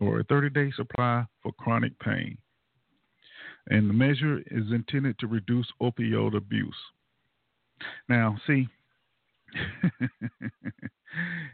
or 0.00 0.20
a 0.20 0.24
30 0.24 0.50
day 0.50 0.72
supply 0.76 1.24
for 1.42 1.52
chronic 1.52 1.98
pain. 2.00 2.36
And 3.68 3.88
the 3.88 3.94
measure 3.94 4.38
is 4.50 4.70
intended 4.70 5.18
to 5.18 5.26
reduce 5.26 5.66
opioid 5.80 6.36
abuse. 6.36 6.76
Now, 8.08 8.36
see, 8.46 8.68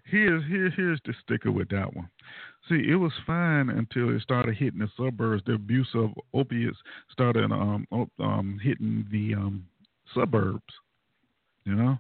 here's 0.05 0.45
here, 0.47 0.71
here's 0.71 1.01
the 1.05 1.15
sticker 1.23 1.51
with 1.51 1.69
that 1.71 1.95
one. 1.95 2.09
See, 2.69 2.87
it 2.89 2.97
was 2.97 3.13
fine 3.27 3.69
until 3.71 4.15
it 4.15 4.23
started 4.23 4.57
hitting 4.57 4.81
the 4.81 4.89
suburbs. 4.97 5.43
The 5.47 5.55
abuse 5.55 5.89
of 5.95 6.11
opiates 6.33 6.79
started 7.11 7.51
um, 7.51 7.87
um, 8.21 8.61
hitting 8.63 9.07
the 9.11 9.35
um, 9.35 9.67
suburbs. 10.15 10.63
You 11.65 11.75
know, 11.75 11.99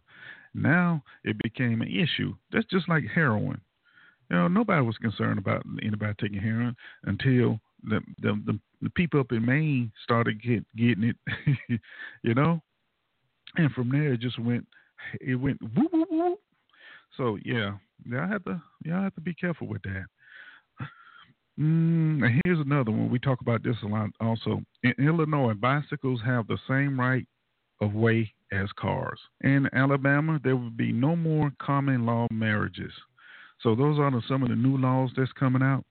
now 0.54 1.02
it 1.24 1.36
became 1.42 1.82
an 1.82 1.88
issue. 1.88 2.34
That's 2.52 2.66
just 2.66 2.88
like 2.88 3.04
heroin. 3.12 3.60
You 4.30 4.36
know, 4.36 4.48
nobody 4.48 4.82
was 4.82 4.96
concerned 4.96 5.38
about 5.38 5.64
anybody 5.82 6.14
taking 6.20 6.40
heroin 6.40 6.76
until 7.04 7.60
the 7.84 8.00
the, 8.20 8.40
the, 8.46 8.58
the 8.80 8.90
people 8.90 9.20
up 9.20 9.32
in 9.32 9.44
Maine 9.44 9.92
started 10.02 10.42
get, 10.42 10.64
getting 10.76 11.04
it, 11.04 11.80
you 12.22 12.34
know, 12.34 12.60
and 13.56 13.70
from 13.72 13.90
there 13.90 14.14
it 14.14 14.20
just 14.20 14.38
went, 14.38 14.66
it 15.20 15.34
went 15.36 15.60
woo 15.62 15.88
woo 15.92 16.06
woo. 16.10 16.36
So 17.16 17.38
yeah, 17.44 17.76
y'all 18.04 18.28
have 18.28 18.44
to 18.44 18.62
y'all 18.84 19.02
have 19.02 19.14
to 19.14 19.20
be 19.20 19.34
careful 19.34 19.66
with 19.68 19.82
that. 19.82 20.04
Mm, 21.60 22.24
and 22.24 22.40
here's 22.44 22.60
another 22.60 22.90
one. 22.90 23.10
We 23.10 23.18
talk 23.18 23.42
about 23.42 23.62
this 23.62 23.76
a 23.82 23.86
lot 23.86 24.08
also. 24.20 24.62
In 24.82 24.94
Illinois, 24.98 25.52
bicycles 25.54 26.20
have 26.24 26.46
the 26.46 26.56
same 26.66 26.98
right 26.98 27.26
of 27.80 27.94
way 27.94 28.32
as 28.52 28.68
cars. 28.78 29.18
In 29.42 29.68
Alabama, 29.74 30.40
there 30.42 30.56
will 30.56 30.70
be 30.70 30.92
no 30.92 31.14
more 31.14 31.52
common 31.60 32.06
law 32.06 32.26
marriages. 32.30 32.92
So 33.60 33.74
those 33.74 33.98
are 33.98 34.10
some 34.26 34.42
of 34.42 34.48
the 34.48 34.56
new 34.56 34.78
laws 34.78 35.10
that's 35.16 35.32
coming 35.32 35.62
out. 35.62 35.84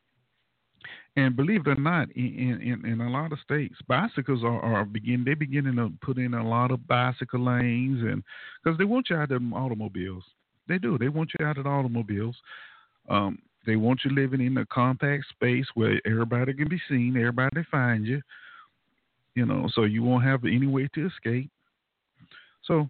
And 1.18 1.36
believe 1.36 1.68
it 1.68 1.70
or 1.70 1.76
not, 1.76 2.10
in, 2.16 2.62
in, 2.62 2.90
in 2.90 3.02
a 3.02 3.10
lot 3.10 3.34
of 3.34 3.40
states, 3.40 3.76
bicycles 3.88 4.44
are, 4.44 4.62
are 4.62 4.86
begin 4.86 5.26
they 5.26 5.34
beginning 5.34 5.76
to 5.76 5.92
put 6.02 6.18
in 6.18 6.34
a 6.34 6.48
lot 6.48 6.72
of 6.72 6.88
bicycle 6.88 7.44
lanes, 7.44 8.02
and 8.02 8.24
because 8.64 8.78
they 8.78 8.86
want 8.86 9.10
you 9.10 9.18
out 9.18 9.32
of 9.32 9.42
automobiles, 9.54 10.24
they 10.70 10.78
do. 10.78 10.98
They 10.98 11.10
want 11.10 11.32
you 11.38 11.46
out 11.46 11.58
of 11.58 11.68
automobiles. 11.68 12.36
Um, 13.10 13.40
they 13.66 13.76
want 13.76 14.02
you 14.06 14.16
living 14.16 14.40
in 14.40 14.58
a 14.58 14.66
compact 14.68 15.26
space 15.30 15.66
where 15.74 16.00
everybody 16.06 16.54
can 16.54 16.70
be 16.70 16.80
seen, 16.88 17.18
everybody 17.18 17.64
find 17.70 18.06
you. 18.06 18.22
You 19.36 19.46
know, 19.46 19.70
so 19.74 19.84
you 19.84 20.04
won't 20.04 20.24
have 20.24 20.46
any 20.46 20.68
way 20.68 20.90
to 20.94 21.08
escape. 21.08 21.50
So, 22.64 22.90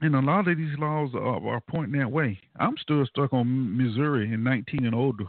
and 0.00 0.16
a 0.16 0.20
lot 0.20 0.48
of 0.48 0.56
these 0.56 0.76
laws 0.78 1.10
are, 1.14 1.48
are 1.48 1.60
pointing 1.60 1.98
that 2.00 2.10
way. 2.10 2.40
I'm 2.58 2.76
still 2.78 3.04
stuck 3.06 3.32
on 3.32 3.76
Missouri 3.76 4.32
in 4.32 4.42
19 4.42 4.84
and 4.84 4.94
older. 4.94 5.26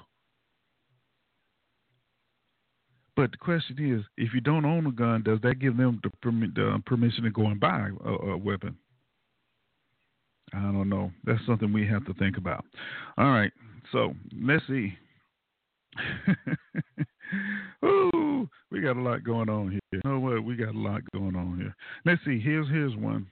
But 3.15 3.31
the 3.31 3.37
question 3.37 3.93
is, 3.93 4.05
if 4.17 4.33
you 4.33 4.41
don't 4.41 4.65
own 4.65 4.85
a 4.87 4.91
gun, 4.91 5.23
does 5.23 5.39
that 5.41 5.59
give 5.59 5.77
them 5.77 6.01
the, 6.03 6.09
permi- 6.23 6.53
the 6.53 6.81
permission 6.85 7.23
to 7.23 7.31
go 7.31 7.47
and 7.47 7.59
buy 7.59 7.89
a, 8.03 8.09
a 8.09 8.37
weapon? 8.37 8.75
I 10.53 10.61
don't 10.61 10.89
know. 10.89 11.11
That's 11.23 11.39
something 11.45 11.71
we 11.71 11.87
have 11.87 12.05
to 12.05 12.13
think 12.15 12.37
about. 12.37 12.65
All 13.17 13.31
right. 13.31 13.51
So 13.91 14.13
let's 14.41 14.65
see. 14.67 14.97
Ooh, 17.85 18.49
we 18.71 18.81
got 18.81 18.97
a 18.97 19.01
lot 19.01 19.23
going 19.23 19.49
on 19.49 19.71
here. 19.71 19.79
You 19.91 20.01
know 20.03 20.19
what? 20.19 20.43
We 20.43 20.55
got 20.55 20.75
a 20.75 20.77
lot 20.77 21.01
going 21.13 21.35
on 21.35 21.57
here. 21.57 21.75
Let's 22.05 22.21
see. 22.25 22.39
Here's 22.39 22.67
here's 22.67 22.95
one. 22.95 23.27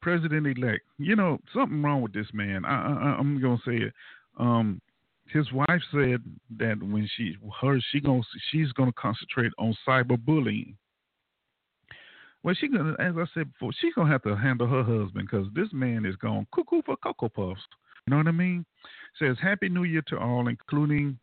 President 0.00 0.46
elect. 0.46 0.82
You 0.98 1.16
know 1.16 1.38
something 1.54 1.82
wrong 1.82 2.02
with 2.02 2.12
this 2.12 2.28
man. 2.32 2.64
I, 2.64 2.92
I 2.92 3.16
I'm 3.18 3.40
gonna 3.40 3.58
say 3.64 3.76
it. 3.76 3.92
Um, 4.38 4.80
his 5.32 5.50
wife 5.52 5.82
said 5.92 6.22
that 6.58 6.82
when 6.82 7.08
she 7.16 7.36
her 7.60 7.80
she 7.90 8.00
going 8.00 8.22
she's 8.50 8.72
gonna 8.72 8.92
concentrate 8.92 9.52
on 9.58 9.76
cyberbullying. 9.86 10.74
Well, 12.42 12.54
she 12.58 12.68
gonna, 12.68 12.92
as 12.98 13.14
I 13.16 13.24
said 13.34 13.52
before, 13.52 13.72
she's 13.78 13.94
gonna 13.94 14.10
have 14.10 14.22
to 14.22 14.34
handle 14.36 14.66
her 14.66 14.82
husband 14.82 15.28
because 15.30 15.46
this 15.54 15.68
man 15.72 16.06
is 16.06 16.16
going 16.16 16.46
cuckoo 16.54 16.82
for 16.82 16.96
cocoa 16.96 17.28
puffs. 17.28 17.60
You 18.06 18.12
know 18.12 18.16
what 18.16 18.28
I 18.28 18.32
mean? 18.32 18.64
Says 19.18 19.36
Happy 19.42 19.68
New 19.68 19.84
Year 19.84 20.02
to 20.08 20.18
all, 20.18 20.48
including 20.48 21.18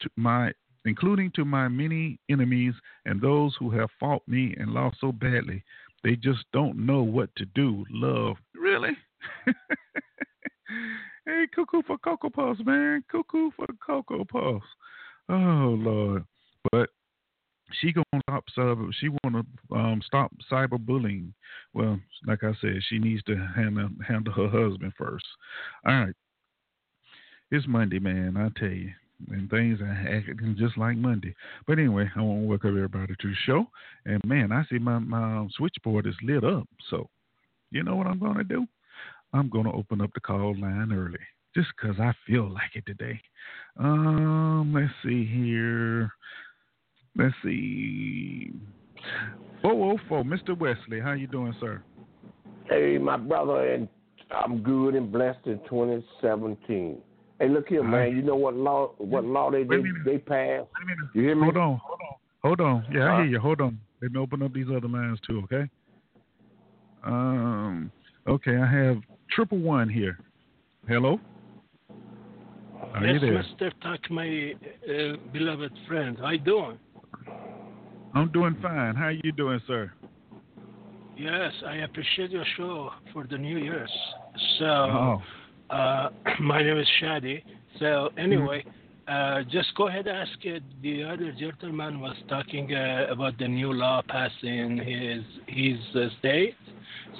to 0.00 0.10
my 0.16 0.52
including 0.86 1.30
to 1.34 1.44
my 1.44 1.68
many 1.68 2.18
enemies 2.28 2.74
and 3.06 3.20
those 3.20 3.54
who 3.58 3.70
have 3.70 3.88
fought 3.98 4.22
me 4.26 4.54
and 4.58 4.70
lost 4.70 4.96
so 5.00 5.12
badly. 5.12 5.62
They 6.02 6.16
just 6.16 6.44
don't 6.52 6.84
know 6.84 7.02
what 7.02 7.34
to 7.36 7.46
do. 7.46 7.84
Love, 7.90 8.36
really? 8.54 8.90
hey, 11.26 11.46
cuckoo 11.54 11.82
for 11.86 11.98
cocoa 11.98 12.30
puffs, 12.30 12.60
man. 12.64 13.04
Cuckoo 13.10 13.50
for 13.56 13.66
cocoa 13.84 14.24
puffs. 14.24 14.66
Oh 15.28 15.76
Lord, 15.78 16.24
but 16.70 16.90
she 17.80 17.92
gonna 17.92 18.22
stop 18.28 18.44
cyber. 18.56 18.90
She 19.00 19.08
wanna 19.22 19.42
um, 19.72 20.02
stop 20.04 20.32
cyberbullying. 20.50 21.32
Well, 21.72 21.98
like 22.26 22.44
I 22.44 22.52
said, 22.60 22.80
she 22.88 22.98
needs 22.98 23.22
to 23.24 23.36
handle 23.56 23.88
handle 24.06 24.32
her 24.34 24.48
husband 24.48 24.92
first. 24.98 25.24
All 25.86 25.94
right, 25.94 26.14
it's 27.50 27.66
Monday, 27.66 27.98
man. 27.98 28.36
I 28.36 28.58
tell 28.58 28.68
you, 28.68 28.90
and 29.30 29.48
things 29.48 29.80
are 29.80 29.90
acting 29.90 30.56
just 30.58 30.76
like 30.76 30.96
Monday. 30.96 31.34
But 31.66 31.78
anyway, 31.78 32.10
I 32.14 32.20
want 32.20 32.42
to 32.42 32.46
welcome 32.46 32.76
everybody 32.76 33.14
to 33.18 33.28
the 33.28 33.34
show. 33.46 33.66
And 34.04 34.20
man, 34.26 34.52
I 34.52 34.64
see 34.70 34.78
my 34.78 34.98
my 34.98 35.46
switchboard 35.56 36.06
is 36.06 36.16
lit 36.22 36.44
up. 36.44 36.68
So, 36.90 37.08
you 37.70 37.82
know 37.82 37.96
what 37.96 38.06
I'm 38.06 38.18
gonna 38.18 38.44
do? 38.44 38.66
I'm 39.34 39.48
gonna 39.48 39.74
open 39.74 40.00
up 40.00 40.10
the 40.14 40.20
call 40.20 40.54
line 40.58 40.92
early 40.92 41.18
just 41.56 41.68
because 41.76 41.98
I 41.98 42.12
feel 42.26 42.48
like 42.48 42.70
it 42.74 42.86
today. 42.86 43.20
Um, 43.78 44.72
let's 44.72 44.92
see 45.02 45.26
here. 45.26 46.10
Let's 47.16 47.34
see. 47.42 48.52
404, 49.60 50.22
Mr. 50.22 50.58
Wesley, 50.58 51.00
how 51.00 51.12
you 51.12 51.26
doing, 51.26 51.54
sir? 51.60 51.82
Hey, 52.68 52.96
my 52.98 53.16
brother, 53.16 53.72
and 53.72 53.88
I'm 54.30 54.62
good 54.62 54.94
and 54.94 55.10
blessed 55.10 55.46
in 55.46 55.58
2017. 55.68 56.98
Hey, 57.40 57.48
look 57.48 57.68
here, 57.68 57.82
man. 57.82 58.16
You 58.16 58.22
know 58.22 58.36
what 58.36 58.54
law? 58.54 58.92
What 58.98 59.24
law 59.24 59.50
they 59.50 59.64
they, 59.64 59.82
they 60.04 60.18
passed? 60.18 60.68
You 61.12 61.22
hear 61.22 61.34
me? 61.34 61.42
Hold 61.42 61.56
on, 61.56 61.80
hold 61.82 62.00
on, 62.00 62.16
hold 62.42 62.60
on. 62.60 62.86
Yeah, 62.92 63.12
I 63.12 63.16
hear 63.16 63.32
you. 63.32 63.40
Hold 63.40 63.60
on. 63.60 63.80
Let 64.00 64.12
me 64.12 64.20
open 64.20 64.42
up 64.42 64.52
these 64.52 64.68
other 64.74 64.88
lines 64.88 65.18
too. 65.26 65.40
Okay. 65.44 65.68
Um. 67.02 67.90
Okay, 68.26 68.56
I 68.56 68.66
have 68.66 68.98
triple 69.30 69.58
one 69.58 69.88
here. 69.88 70.18
Hello. 70.88 71.18
Are 72.94 73.06
yes? 73.06 73.22
Mr. 73.60 73.72
Tuck, 73.82 74.10
my 74.10 74.52
uh, 74.88 75.16
beloved 75.32 75.72
friend. 75.88 76.16
How 76.20 76.30
you 76.30 76.38
doing? 76.38 76.78
I'm 78.14 78.30
doing 78.30 78.56
fine. 78.62 78.94
How 78.94 79.08
you 79.08 79.32
doing, 79.32 79.60
sir? 79.66 79.92
Yes, 81.16 81.52
I 81.66 81.76
appreciate 81.76 82.30
your 82.30 82.44
show 82.56 82.90
for 83.12 83.26
the 83.28 83.38
New 83.38 83.58
Year's. 83.58 83.90
So, 84.58 84.64
Oh. 84.64 85.22
uh, 85.70 86.10
my 86.40 86.62
name 86.62 86.78
is 86.78 86.88
Shadi. 87.02 87.42
So, 87.80 88.10
anyway, 88.16 88.64
uh, 89.08 89.42
just 89.50 89.74
go 89.76 89.88
ahead 89.88 90.06
and 90.06 90.16
ask 90.16 90.44
it. 90.44 90.62
The 90.82 91.04
other 91.04 91.32
gentleman 91.38 92.00
was 92.00 92.16
talking 92.28 92.74
uh, 92.74 93.06
about 93.10 93.38
the 93.38 93.48
new 93.48 93.72
law 93.72 94.02
passing 94.08 94.78
his 94.78 95.22
his 95.46 95.78
uh, 95.94 96.08
state. 96.18 96.54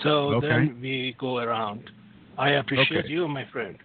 So 0.03 0.35
Okay. 0.35 0.49
then 0.49 0.79
we 0.81 1.17
go 1.19 1.39
around. 1.39 1.91
I 2.39 2.51
appreciate 2.51 3.05
Okay. 3.05 3.09
you, 3.09 3.29
my 3.29 3.45
friend. 3.53 3.77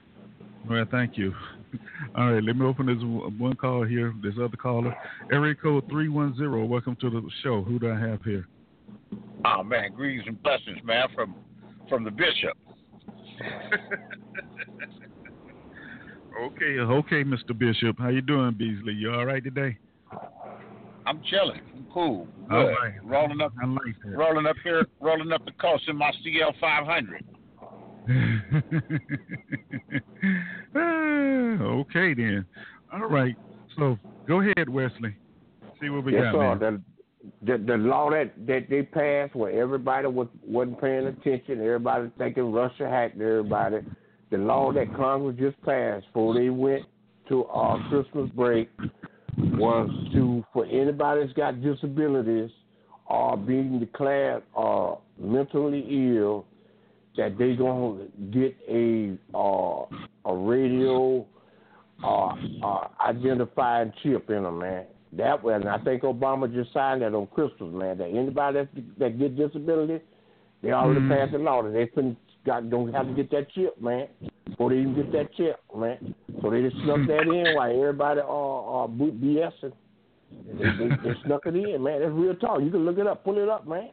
Well, 0.68 0.86
thank 0.90 1.18
you. 1.18 1.34
All 2.16 2.34
right, 2.34 2.44
let 2.44 2.56
me 2.56 2.66
open 2.66 2.88
this 2.88 2.98
one 3.38 3.56
call 3.56 3.84
here. 3.84 4.14
This 4.24 4.34
other 4.42 4.58
caller, 4.58 4.96
area 5.32 5.56
code 5.56 5.84
three 5.90 6.10
one 6.10 6.36
zero. 6.36 6.66
Welcome 6.66 6.96
to 7.02 7.10
the 7.10 7.22
show. 7.44 7.64
Who 7.64 7.80
do 7.80 7.92
I 7.92 8.00
have 8.00 8.24
here? 8.24 8.48
Oh 9.46 9.64
man, 9.64 9.92
greetings 9.94 10.26
and 10.28 10.42
blessings, 10.42 10.80
man, 10.84 11.08
from 11.14 11.36
from 11.88 12.04
the 12.04 12.12
bishop. 12.12 12.58
Okay, 16.38 16.80
okay, 16.80 17.24
Mr. 17.24 17.58
Bishop. 17.58 17.98
How 18.00 18.10
you 18.10 18.22
doing, 18.22 18.54
Beasley? 18.54 18.94
You 18.94 19.14
all 19.14 19.26
right 19.26 19.44
today? 19.44 19.78
I'm 21.06 21.22
chilling. 21.30 21.62
I'm 21.76 21.88
cool. 21.94 22.28
Good. 22.50 22.56
All 22.56 22.68
right. 22.68 22.94
Rolling 23.04 23.42
up 23.42 23.52
I 23.62 23.66
like 23.66 23.82
that. 24.06 24.16
rolling 24.16 24.46
up 24.46 24.56
here 24.64 24.86
rolling 25.00 25.32
up 25.32 25.44
the 25.46 25.52
coast 25.54 25.84
in 25.88 25.96
my 25.98 26.12
CL 26.24 26.54
five 26.62 26.86
hundred. 26.86 27.26
Ah, 30.76 31.64
okay 31.82 32.14
then. 32.14 32.46
All 32.94 33.08
right. 33.08 33.36
So 33.78 33.98
go 34.28 34.42
ahead, 34.42 34.70
Wesley. 34.70 35.16
See 35.82 35.90
what 35.90 36.04
we 36.04 36.14
yes, 36.14 36.24
got, 36.32 36.34
sir. 36.34 36.56
man. 36.56 36.84
The, 37.42 37.58
the 37.58 37.64
the 37.64 37.78
law 37.78 38.10
that 38.12 38.34
that 38.46 38.68
they 38.70 38.84
passed 38.84 39.36
where 39.36 39.52
everybody 39.52 40.08
was 40.08 40.28
wasn't 40.46 40.80
paying 40.80 41.08
attention, 41.08 41.60
everybody 41.60 42.12
thinking 42.18 42.52
Russia 42.52 42.88
hacked 42.88 43.20
everybody. 43.20 43.78
The 44.32 44.38
law 44.38 44.72
that 44.74 44.94
Congress 44.96 45.36
just 45.40 45.62
passed 45.64 46.06
before 46.08 46.34
they 46.34 46.50
went 46.50 46.84
to 47.30 47.46
our 47.46 47.80
Christmas 47.90 48.30
break 48.36 48.70
was 49.38 49.90
to 50.14 50.44
for 50.54 50.66
anybody 50.66 51.22
that's 51.22 51.34
got 51.34 51.62
disabilities 51.62 52.52
or 53.08 53.38
being 53.38 53.80
declared 53.80 54.44
uh, 54.56 54.96
mentally 55.20 55.86
ill 55.90 56.46
that 57.18 57.38
they 57.38 57.56
gonna 57.56 58.06
get 58.32 58.56
a 58.70 59.18
uh, 59.36 59.86
a 60.26 60.36
radio 60.36 61.26
uh, 62.04 62.34
uh, 62.64 62.88
identifying 63.06 63.92
chip 64.04 64.30
in 64.30 64.44
them, 64.44 64.60
man. 64.60 64.86
That 65.14 65.44
way, 65.44 65.56
and 65.56 65.68
I 65.68 65.80
think 65.80 66.04
Obama 66.04 66.54
just 66.54 66.72
signed 66.72 67.02
that 67.02 67.16
on 67.16 67.28
Christmas, 67.28 67.74
man. 67.74 67.98
That 67.98 68.10
anybody 68.10 68.60
that 68.60 69.00
that 69.00 69.20
get 69.20 69.36
disability, 69.36 70.04
they 70.62 70.72
already 70.72 71.02
Mhm. 71.02 71.10
passed 71.10 71.32
the 71.32 71.40
law 71.40 71.64
that 71.64 71.74
they 71.74 71.88
couldn't 71.88 72.18
got 72.46 72.70
don't 72.70 72.94
have 72.94 73.08
to 73.08 73.14
get 73.14 73.30
that 73.32 73.52
chip, 73.52 73.80
man. 73.82 74.08
Before 74.48 74.70
they 74.70 74.78
even 74.78 74.96
get 74.96 75.12
that 75.12 75.34
chip, 75.36 75.60
man. 75.76 76.16
So 76.42 76.50
they 76.50 76.62
just 76.62 76.76
snuck 76.84 77.00
that 77.08 77.22
in 77.28 77.56
while 77.56 77.72
everybody 77.72 78.22
uh 78.22 78.84
uh 78.84 78.88
boot 78.88 79.20
BSing. 79.22 79.74
They, 80.32 80.66
they, 80.78 80.90
they 81.04 81.20
snuck 81.26 81.46
it 81.46 81.56
in, 81.56 81.82
man. 81.84 82.02
That's 82.02 82.12
real 82.14 82.36
talk. 82.36 82.62
You 82.62 82.70
can 82.72 82.86
look 82.86 82.98
it 82.98 83.08
up, 83.08 83.24
pull 83.24 83.38
it 83.42 83.50
up, 83.50 83.68
man. 83.68 83.90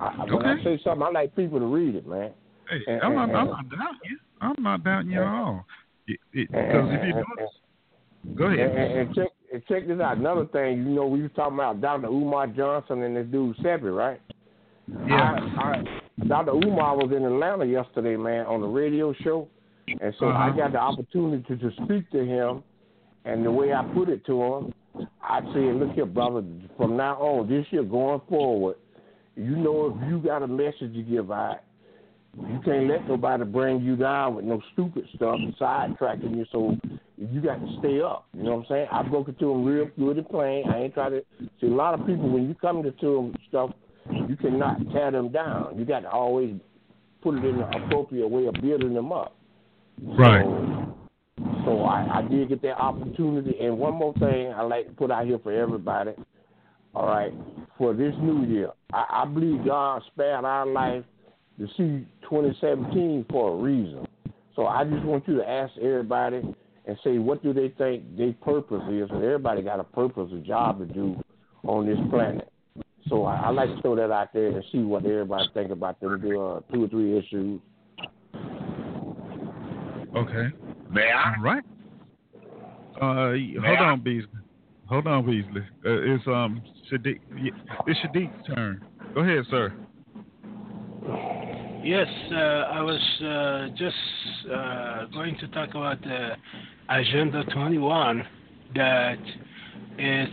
I, 0.00 0.06
I- 0.06 0.24
when 0.34 0.44
I 0.46 0.62
say 0.64 0.80
something, 0.82 1.02
I 1.02 1.10
like 1.10 1.36
people 1.36 1.58
to 1.58 1.66
read 1.66 1.94
it, 1.94 2.06
man. 2.06 2.32
Hey, 2.70 2.80
and- 2.86 3.02
I'm, 3.02 3.14
not, 3.14 3.28
and- 3.28 3.36
I'm 3.38 3.46
not 3.48 3.68
doubting 3.70 4.00
you. 4.04 4.18
I'm 4.40 4.54
not 4.62 4.84
doubting 4.84 5.10
you 5.10 5.20
at 5.20 5.26
all. 5.26 5.64
It, 6.06 6.18
it, 6.32 6.50
because 6.50 6.88
if 6.90 7.06
you 7.06 7.14
notice, 7.14 7.54
go 8.36 8.46
And, 8.46 8.60
ahead. 8.60 8.76
and, 8.76 8.98
and 9.00 9.14
check 9.14 9.28
and 9.52 9.62
check 9.66 9.86
this 9.88 10.00
out. 10.00 10.16
Another 10.18 10.46
thing, 10.46 10.78
you 10.78 10.94
know, 10.94 11.06
we 11.06 11.22
was 11.22 11.30
talking 11.34 11.54
about 11.54 11.80
Dr. 11.80 12.06
Umar 12.08 12.46
Johnson 12.48 13.02
and 13.02 13.16
this 13.16 13.26
dude 13.26 13.56
Sebi, 13.58 13.94
right? 13.94 14.20
Yeah. 15.06 15.36
I, 15.58 15.60
I, 15.60 16.00
Dr. 16.26 16.52
Umar 16.52 16.96
was 16.96 17.12
in 17.16 17.24
Atlanta 17.24 17.64
yesterday, 17.64 18.16
man, 18.16 18.46
on 18.46 18.60
the 18.60 18.66
radio 18.66 19.12
show, 19.22 19.48
and 20.00 20.14
so 20.18 20.26
I 20.28 20.48
Uh-huh. 20.48 20.56
got 20.56 20.72
the 20.72 20.78
opportunity 20.80 21.56
to 21.56 21.70
speak 21.84 22.10
to 22.10 22.24
him. 22.24 22.62
And 23.24 23.44
the 23.44 23.50
way 23.50 23.72
I 23.74 23.82
put 23.94 24.08
it 24.08 24.24
to 24.26 24.42
him, 24.42 24.74
I 25.22 25.40
said, 25.52 25.76
"Look 25.76 25.92
here, 25.92 26.06
brother. 26.06 26.42
From 26.76 26.96
now 26.96 27.16
on, 27.16 27.48
this 27.48 27.66
year 27.70 27.82
going 27.82 28.20
forward, 28.28 28.76
you 29.36 29.54
know, 29.56 29.94
if 29.94 30.08
you 30.08 30.18
got 30.18 30.42
a 30.42 30.46
message 30.46 30.94
to 30.94 31.02
give 31.02 31.30
out, 31.30 31.60
you 32.36 32.60
can't 32.64 32.86
let 32.88 33.06
nobody 33.08 33.44
bring 33.44 33.80
you 33.82 33.96
down 33.96 34.36
with 34.36 34.44
no 34.44 34.62
stupid 34.72 35.06
stuff 35.14 35.36
and 35.38 35.54
sidetracking 35.58 36.36
you. 36.36 36.46
So 36.52 36.76
you 37.16 37.40
got 37.40 37.60
to 37.60 37.76
stay 37.80 38.00
up. 38.00 38.26
You 38.32 38.44
know 38.44 38.56
what 38.56 38.60
I'm 38.60 38.66
saying? 38.68 38.88
I 38.92 39.02
broke 39.02 39.28
it 39.28 39.38
to 39.40 39.50
him 39.50 39.64
real 39.64 39.90
good 39.98 40.16
and 40.18 40.28
plain. 40.28 40.64
I 40.70 40.78
ain't 40.84 40.94
trying 40.94 41.12
to 41.12 41.24
see 41.60 41.66
a 41.66 41.70
lot 41.70 41.98
of 41.98 42.06
people 42.06 42.28
when 42.30 42.48
you 42.48 42.54
come 42.54 42.82
to 42.82 42.90
them 42.90 43.34
stuff, 43.48 43.70
you 44.28 44.36
cannot 44.36 44.78
tear 44.92 45.10
them 45.10 45.30
down. 45.30 45.78
You 45.78 45.84
got 45.84 46.00
to 46.00 46.10
always 46.10 46.54
put 47.22 47.34
it 47.36 47.44
in 47.44 47.58
the 47.58 47.68
appropriate 47.68 48.28
way 48.28 48.46
of 48.46 48.54
building 48.54 48.94
them 48.94 49.12
up. 49.12 49.36
Right. 50.02 50.44
So, 50.44 50.94
so 51.64 51.82
I, 51.84 52.18
I 52.18 52.22
did 52.22 52.48
get 52.48 52.62
that 52.62 52.78
opportunity. 52.78 53.56
And 53.60 53.78
one 53.78 53.94
more 53.94 54.14
thing 54.14 54.52
I 54.52 54.62
like 54.62 54.86
to 54.88 54.92
put 54.92 55.10
out 55.10 55.26
here 55.26 55.38
for 55.38 55.52
everybody. 55.52 56.12
All 56.94 57.06
right, 57.06 57.32
for 57.76 57.92
this 57.92 58.14
new 58.20 58.46
year, 58.46 58.70
I, 58.92 59.22
I 59.22 59.24
believe 59.26 59.64
God 59.64 60.02
spared 60.06 60.44
our 60.44 60.66
life 60.66 61.04
to 61.58 61.66
see 61.76 62.06
2017 62.22 63.26
for 63.30 63.52
a 63.52 63.56
reason. 63.56 64.06
So 64.56 64.66
I 64.66 64.84
just 64.84 65.04
want 65.04 65.28
you 65.28 65.36
to 65.36 65.48
ask 65.48 65.72
everybody 65.78 66.42
and 66.86 66.98
say 67.04 67.18
what 67.18 67.42
do 67.42 67.52
they 67.52 67.68
think 67.76 68.16
their 68.16 68.32
purpose 68.32 68.82
is, 68.90 69.08
and 69.10 69.22
everybody 69.22 69.62
got 69.62 69.80
a 69.80 69.84
purpose, 69.84 70.30
a 70.32 70.38
job 70.38 70.78
to 70.78 70.86
do 70.86 71.22
on 71.64 71.86
this 71.86 71.98
planet. 72.10 72.50
So 73.08 73.24
I, 73.24 73.36
I 73.36 73.50
like 73.50 73.74
to 73.74 73.82
throw 73.82 73.96
that 73.96 74.10
out 74.10 74.32
there 74.32 74.48
and 74.48 74.64
see 74.70 74.78
what 74.78 75.04
everybody 75.04 75.44
think 75.54 75.70
about 75.70 76.00
them 76.00 76.14
uh, 76.14 76.60
two 76.72 76.84
or 76.84 76.88
three 76.88 77.18
issues. 77.18 77.60
Okay. 80.16 80.48
May 80.90 81.10
I? 81.10 81.34
All 81.36 81.42
right. 81.42 81.62
Uh, 83.00 83.60
hold 83.64 83.78
on, 83.78 84.00
Beasley. 84.00 84.28
Hold 84.88 85.06
on, 85.06 85.24
Beasley. 85.26 85.62
Uh, 85.84 86.14
it's 86.14 86.26
um 86.26 86.62
Shadiq. 86.90 87.20
It's 87.86 88.00
Shadiq's 88.00 88.46
turn. 88.46 88.84
Go 89.14 89.20
ahead, 89.20 89.44
sir. 89.50 89.72
Yes, 91.84 92.08
uh, 92.32 92.36
I 92.36 92.82
was 92.82 93.00
uh, 93.22 93.68
just 93.76 94.52
uh, 94.52 95.04
going 95.12 95.38
to 95.38 95.48
talk 95.48 95.70
about 95.70 96.00
the 96.02 96.30
Agenda 96.88 97.44
21 97.54 98.24
that 98.74 99.16
that 99.18 99.18
is 99.98 100.28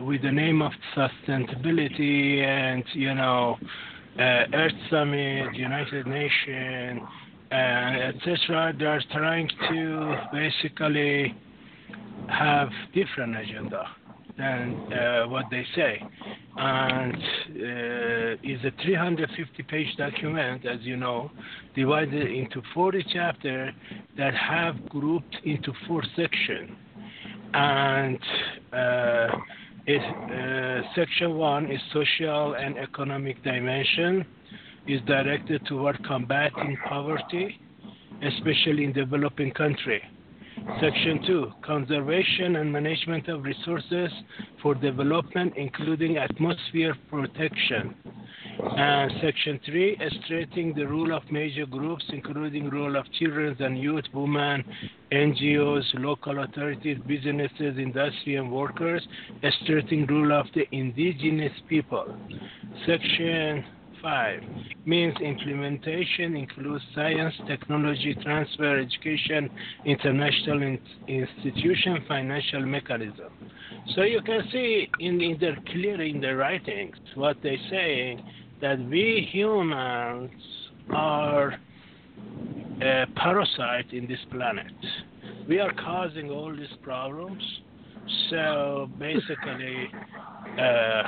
with 0.00 0.22
the 0.22 0.30
name 0.30 0.62
of 0.62 0.72
sustainability 0.96 2.42
and 2.44 2.84
you 2.92 3.14
know 3.14 3.56
uh, 4.18 4.22
Earth 4.52 4.72
Summit, 4.90 5.54
United 5.54 6.06
Nations, 6.06 7.00
and 7.50 8.14
etc. 8.14 8.74
They 8.78 8.84
are 8.84 9.02
trying 9.12 9.48
to 9.70 10.16
basically 10.32 11.34
have 12.28 12.68
different 12.94 13.36
agenda 13.36 13.84
than 14.36 14.92
uh, 14.92 15.28
what 15.28 15.46
they 15.50 15.64
say, 15.74 16.02
and 16.56 17.14
uh, 17.14 18.36
is 18.42 18.64
a 18.64 18.72
350 18.84 19.62
page 19.64 19.96
document, 19.96 20.64
as 20.64 20.78
you 20.82 20.96
know, 20.96 21.30
divided 21.74 22.30
into 22.30 22.62
40 22.74 23.04
chapters 23.12 23.74
that 24.16 24.34
have 24.34 24.88
grouped 24.88 25.36
into 25.44 25.72
four 25.86 26.02
sections, 26.14 26.70
and 27.54 28.18
uh, 28.72 29.28
it, 29.88 30.02
uh, 30.02 30.82
section 30.94 31.36
one 31.36 31.70
is 31.70 31.80
social 31.92 32.54
and 32.54 32.76
economic 32.76 33.42
dimension, 33.42 34.26
is 34.86 35.00
directed 35.06 35.64
toward 35.66 35.96
combating 36.04 36.76
poverty, 36.86 37.58
especially 38.22 38.84
in 38.84 38.92
developing 38.92 39.50
country. 39.52 40.02
Section 40.80 41.20
2 41.26 41.52
Conservation 41.62 42.56
and 42.56 42.72
Management 42.72 43.28
of 43.28 43.42
Resources 43.42 44.10
for 44.62 44.74
Development, 44.74 45.52
including 45.56 46.16
Atmosphere 46.16 46.94
Protection. 47.10 47.94
And 48.76 49.12
Section 49.22 49.60
3 49.66 49.98
Strengthening 50.24 50.74
the 50.74 50.86
role 50.86 51.12
of 51.14 51.22
major 51.30 51.66
groups, 51.66 52.04
including 52.08 52.70
role 52.70 52.96
of 52.96 53.10
children 53.12 53.56
and 53.60 53.78
youth, 53.78 54.04
women, 54.12 54.64
NGOs, 55.12 55.84
local 55.94 56.42
authorities, 56.42 56.98
businesses, 57.06 57.78
industry, 57.78 58.36
and 58.36 58.50
workers, 58.50 59.06
strengthening 59.62 60.06
role 60.06 60.32
of 60.32 60.46
the 60.54 60.64
indigenous 60.72 61.52
people. 61.68 62.06
Section 62.86 63.64
5 64.02 64.42
means 64.86 65.14
implementation 65.20 66.36
includes 66.36 66.84
science, 66.94 67.34
technology, 67.46 68.16
transfer, 68.22 68.78
education, 68.78 69.50
international 69.84 70.62
in- 70.62 70.78
institution, 71.06 72.04
financial 72.06 72.64
mechanism. 72.64 73.32
So 73.94 74.02
you 74.02 74.20
can 74.22 74.42
see 74.52 74.88
in, 75.00 75.20
in 75.20 75.38
their 75.38 75.56
clear 75.72 76.00
in 76.02 76.20
the 76.20 76.34
writings 76.34 76.96
what 77.14 77.36
they 77.42 77.58
say 77.70 78.22
that 78.60 78.78
we 78.88 79.28
humans 79.30 80.30
are 80.90 81.58
a 82.80 83.06
parasite 83.16 83.92
in 83.92 84.06
this 84.06 84.20
planet. 84.30 84.72
We 85.48 85.60
are 85.60 85.72
causing 85.74 86.30
all 86.30 86.54
these 86.54 86.76
problems. 86.82 87.42
So 88.30 88.88
basically, 88.98 89.90
uh, 90.58 91.02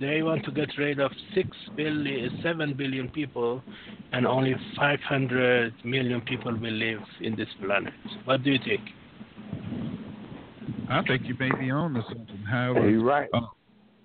they 0.00 0.22
want 0.22 0.44
to 0.44 0.50
get 0.52 0.68
rid 0.78 1.00
of 1.00 1.10
six 1.34 1.48
billion, 1.76 2.40
seven 2.42 2.74
billion 2.74 3.08
people, 3.10 3.62
and 4.12 4.26
only 4.26 4.54
500 4.76 5.74
million 5.84 6.20
people 6.22 6.52
will 6.56 6.72
live 6.72 7.00
in 7.20 7.36
this 7.36 7.48
planet. 7.64 7.92
What 8.24 8.42
do 8.42 8.50
you 8.50 8.58
think? 8.64 8.82
I 10.90 11.02
think 11.02 11.22
you 11.24 11.34
may 11.38 11.50
be 11.58 11.70
on 11.70 11.94
to 11.94 12.02
something. 12.08 12.44
However, 12.48 12.88
You're 12.88 13.04
right. 13.04 13.28
uh, 13.32 13.40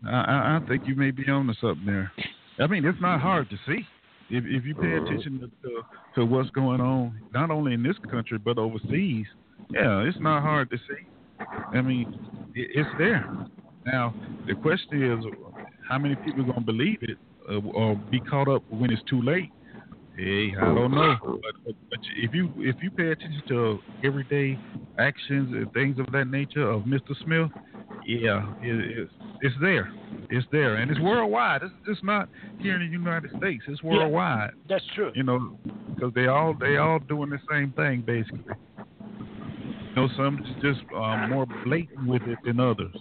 I, 0.08 0.60
I 0.62 0.68
think 0.68 0.84
you 0.88 0.96
may 0.96 1.12
be 1.12 1.30
on 1.30 1.48
to 1.48 1.54
something 1.60 1.86
there. 1.86 2.12
I 2.60 2.68
mean, 2.68 2.86
it's 2.86 3.02
not 3.02 3.22
hard 3.22 3.50
to 3.50 3.58
see 3.68 3.86
if 4.30 4.44
if 4.46 4.66
you 4.66 4.76
pay 4.76 4.94
attention 4.94 5.40
to, 5.40 5.70
to 5.70 5.82
to 6.16 6.26
what's 6.26 6.50
going 6.52 6.82
on, 6.82 7.20
not 7.34 7.52
only 7.52 7.74
in 7.74 7.84
this 7.84 7.96
country 8.10 8.38
but 8.38 8.58
overseas. 8.58 9.26
Yeah, 9.70 10.02
it's 10.02 10.18
not 10.20 10.42
hard 10.42 10.70
to 10.72 10.78
see. 10.78 11.06
I 11.74 11.82
mean, 11.82 12.18
it, 12.56 12.70
it's 12.76 12.90
there. 12.98 13.32
Now, 13.86 14.14
the 14.48 14.56
question 14.56 15.04
is, 15.04 15.26
how 15.88 15.98
many 15.98 16.16
people 16.16 16.42
are 16.42 16.46
going 16.46 16.60
to 16.60 16.66
believe 16.66 17.00
it 17.02 17.18
uh, 17.50 17.60
or 17.74 17.96
be 18.12 18.20
caught 18.20 18.48
up 18.48 18.64
when 18.70 18.92
it's 18.92 19.02
too 19.10 19.22
late? 19.22 19.50
Hey, 20.18 20.54
I 20.60 20.66
don't 20.66 20.92
know. 20.92 21.16
But, 21.24 21.54
but, 21.66 21.76
but 21.90 22.00
if 22.18 22.34
you 22.34 22.52
if 22.58 22.76
you 22.82 22.92
pay 22.92 23.12
attention 23.12 23.42
to 23.48 23.80
everyday 24.04 24.60
actions 24.98 25.54
and 25.54 25.72
things 25.72 25.98
of 25.98 26.12
that 26.12 26.26
nature 26.26 26.70
of 26.70 26.84
Mr. 26.84 27.16
Smith, 27.24 27.50
yeah, 28.06 28.54
it, 28.62 28.98
it's 28.98 29.12
it's 29.42 29.56
there, 29.62 29.90
it's 30.30 30.46
there, 30.52 30.76
and 30.76 30.92
it's 30.92 31.00
worldwide. 31.00 31.64
It's 31.64 31.74
it's 31.88 32.04
not 32.04 32.28
here 32.60 32.76
in 32.76 32.82
the 32.82 32.92
United 32.92 33.32
States. 33.38 33.64
It's 33.70 33.82
worldwide. 33.82 34.52
That's 34.68 34.84
true. 34.94 35.14
You 35.16 35.24
know, 35.24 35.58
because 35.96 36.14
they 36.14 36.28
all 36.28 36.54
they 36.60 36.76
all 36.76 37.00
doing 37.00 37.30
the 37.30 37.40
same 37.50 37.72
thing 37.72 38.04
basically. 38.06 38.56
You 39.90 39.96
know, 39.96 40.08
some 40.16 40.46
just 40.62 40.82
um, 40.96 41.30
more 41.30 41.46
blatant 41.66 42.08
with 42.08 42.22
it 42.24 42.38
than 42.46 42.60
others. 42.60 42.96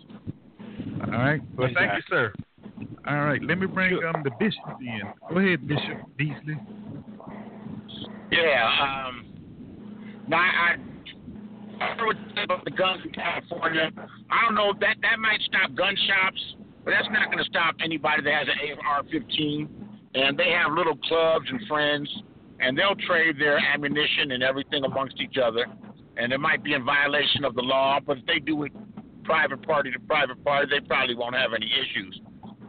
All 1.05 1.11
right, 1.11 1.41
well, 1.57 1.69
thank 1.75 1.93
you, 1.95 2.03
sir. 2.09 2.33
All 3.07 3.25
right, 3.25 3.43
let 3.43 3.59
me 3.59 3.67
bring 3.67 3.95
um 4.05 4.23
the 4.23 4.31
bishop 4.39 4.81
in. 4.81 5.03
Go 5.31 5.39
ahead, 5.39 5.67
Bishop 5.67 5.99
Beasley. 6.17 6.59
Yeah. 8.31 9.07
Um, 9.09 9.27
now 10.29 10.39
I. 10.39 10.77
I 11.81 11.95
heard 11.95 12.07
what 12.07 12.17
you 12.19 12.27
said 12.35 12.45
about 12.45 12.65
the 12.65 12.73
guns 12.73 13.03
in 13.05 13.13
California. 13.13 13.91
I 14.31 14.45
don't 14.45 14.57
know 14.57 14.73
that 14.81 14.97
that 15.01 15.19
might 15.21 15.41
stop 15.47 15.73
gun 15.77 15.95
shops, 16.09 16.57
but 16.85 16.91
that's 16.91 17.07
not 17.13 17.27
going 17.27 17.39
to 17.39 17.45
stop 17.45 17.77
anybody 17.85 18.23
that 18.25 18.35
has 18.35 18.49
an 18.49 18.79
AR-15. 18.85 19.69
And 20.15 20.37
they 20.37 20.51
have 20.51 20.73
little 20.73 20.97
clubs 20.97 21.47
and 21.49 21.61
friends, 21.69 22.11
and 22.59 22.77
they'll 22.77 22.97
trade 23.07 23.37
their 23.39 23.59
ammunition 23.59 24.33
and 24.33 24.43
everything 24.43 24.83
amongst 24.83 25.21
each 25.21 25.37
other. 25.39 25.67
And 26.19 26.33
it 26.33 26.39
might 26.39 26.63
be 26.65 26.75
in 26.75 26.85
violation 26.85 27.45
of 27.45 27.55
the 27.55 27.63
law, 27.63 28.01
but 28.05 28.19
if 28.19 28.27
they 28.27 28.39
do 28.41 28.65
it 28.65 28.73
private 29.25 29.63
party 29.63 29.91
to 29.93 30.01
private 30.01 30.43
party, 30.45 30.67
they 30.71 30.85
probably 30.87 31.15
won't 31.15 31.37
have 31.37 31.53
any 31.55 31.71
issues. 31.71 32.21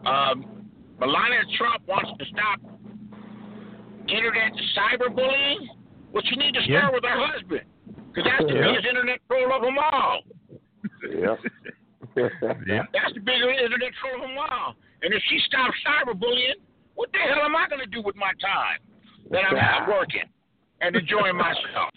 Um, 0.05 0.67
Melania 0.99 1.41
Trump 1.57 1.81
wants 1.87 2.11
to 2.19 2.25
stop 2.25 2.59
internet 4.07 4.51
cyberbullying. 4.77 5.67
Well, 6.11 6.23
she 6.29 6.35
needs 6.35 6.57
to 6.57 6.63
start 6.63 6.83
Yeah. 6.83 6.89
with 6.91 7.03
her 7.05 7.25
husband, 7.27 7.61
because 8.07 8.23
that's 8.25 8.45
the 8.45 8.53
Yeah. 8.53 8.67
biggest 8.67 8.85
internet 8.87 9.19
troll 9.27 9.53
of 9.53 9.61
them 9.61 9.77
all. 9.79 10.21
Yep. 11.03 11.39
Yeah. 12.65 12.83
That's 12.91 13.13
the 13.13 13.19
biggest 13.21 13.59
internet 13.61 13.93
troll 14.01 14.15
of 14.15 14.21
them 14.21 14.37
all. 14.37 14.75
And 15.03 15.13
if 15.13 15.21
she 15.29 15.39
stops 15.45 15.77
cyberbullying, 15.85 16.55
what 16.95 17.11
the 17.13 17.19
hell 17.19 17.43
am 17.43 17.55
I 17.55 17.67
going 17.69 17.79
to 17.81 17.87
do 17.87 18.01
with 18.01 18.15
my 18.15 18.31
time 18.41 18.79
that 19.31 19.45
I'm 19.45 19.55
not 19.55 19.87
working 19.95 20.27
and 20.81 20.95
enjoying 20.95 21.37
myself? 21.37 21.91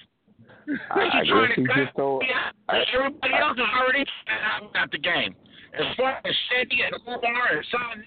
I, 0.90 1.00
I 1.20 1.24
trying 1.26 1.48
guess 1.48 1.54
to 1.56 1.60
he 1.62 1.66
cut 1.66 1.76
just 1.76 1.96
told. 1.96 2.22
me 2.22 2.28
out. 2.34 2.52
Everybody 2.94 3.34
else 3.34 3.56
is 3.58 3.64
already 3.80 4.04
out 4.28 4.76
out 4.76 4.90
the 4.90 4.98
game. 4.98 5.34
As 5.74 5.96
far 5.96 6.20
as 6.24 6.34
Sandy 6.50 6.82
and 6.82 6.94
Umar 7.06 7.48
and 7.52 7.66
Son, 7.70 8.04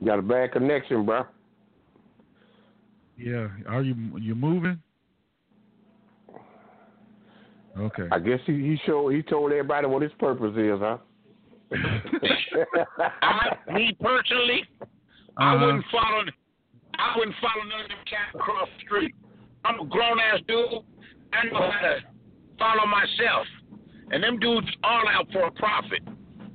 You 0.00 0.06
got 0.06 0.18
a 0.18 0.22
bad 0.22 0.52
connection, 0.52 1.04
bro. 1.06 1.24
Yeah. 3.16 3.48
Are 3.68 3.82
you 3.82 3.94
you 4.18 4.34
moving? 4.34 4.80
Okay. 7.78 8.08
I 8.12 8.18
guess 8.18 8.40
he 8.46 8.52
he 8.52 8.78
showed 8.86 9.10
he 9.10 9.22
told 9.22 9.50
everybody 9.52 9.86
what 9.86 10.02
his 10.02 10.12
purpose 10.18 10.54
is, 10.56 10.78
huh? 10.80 10.98
I, 13.22 13.56
me 13.72 13.96
personally, 14.00 14.62
I 15.36 15.54
Uh-huh. 15.54 15.66
wouldn't 15.66 15.84
follow. 15.90 16.22
I 16.98 17.18
wouldn't 17.18 17.36
follow 17.40 17.64
none 17.68 17.80
of 17.82 17.88
them 17.88 17.98
cats 18.08 18.34
across 18.34 18.68
the 18.78 18.84
street. 18.84 19.14
I'm 19.64 19.80
a 19.80 19.86
grown 19.86 20.18
ass 20.20 20.40
dude. 20.46 20.84
I 21.32 21.46
know 21.46 21.70
how 21.70 21.80
to 21.80 21.96
follow 22.58 22.86
myself. 22.86 23.46
And 24.10 24.22
them 24.22 24.38
dudes 24.38 24.68
all 24.84 25.02
out 25.08 25.26
for 25.32 25.44
a 25.44 25.50
profit. 25.50 26.00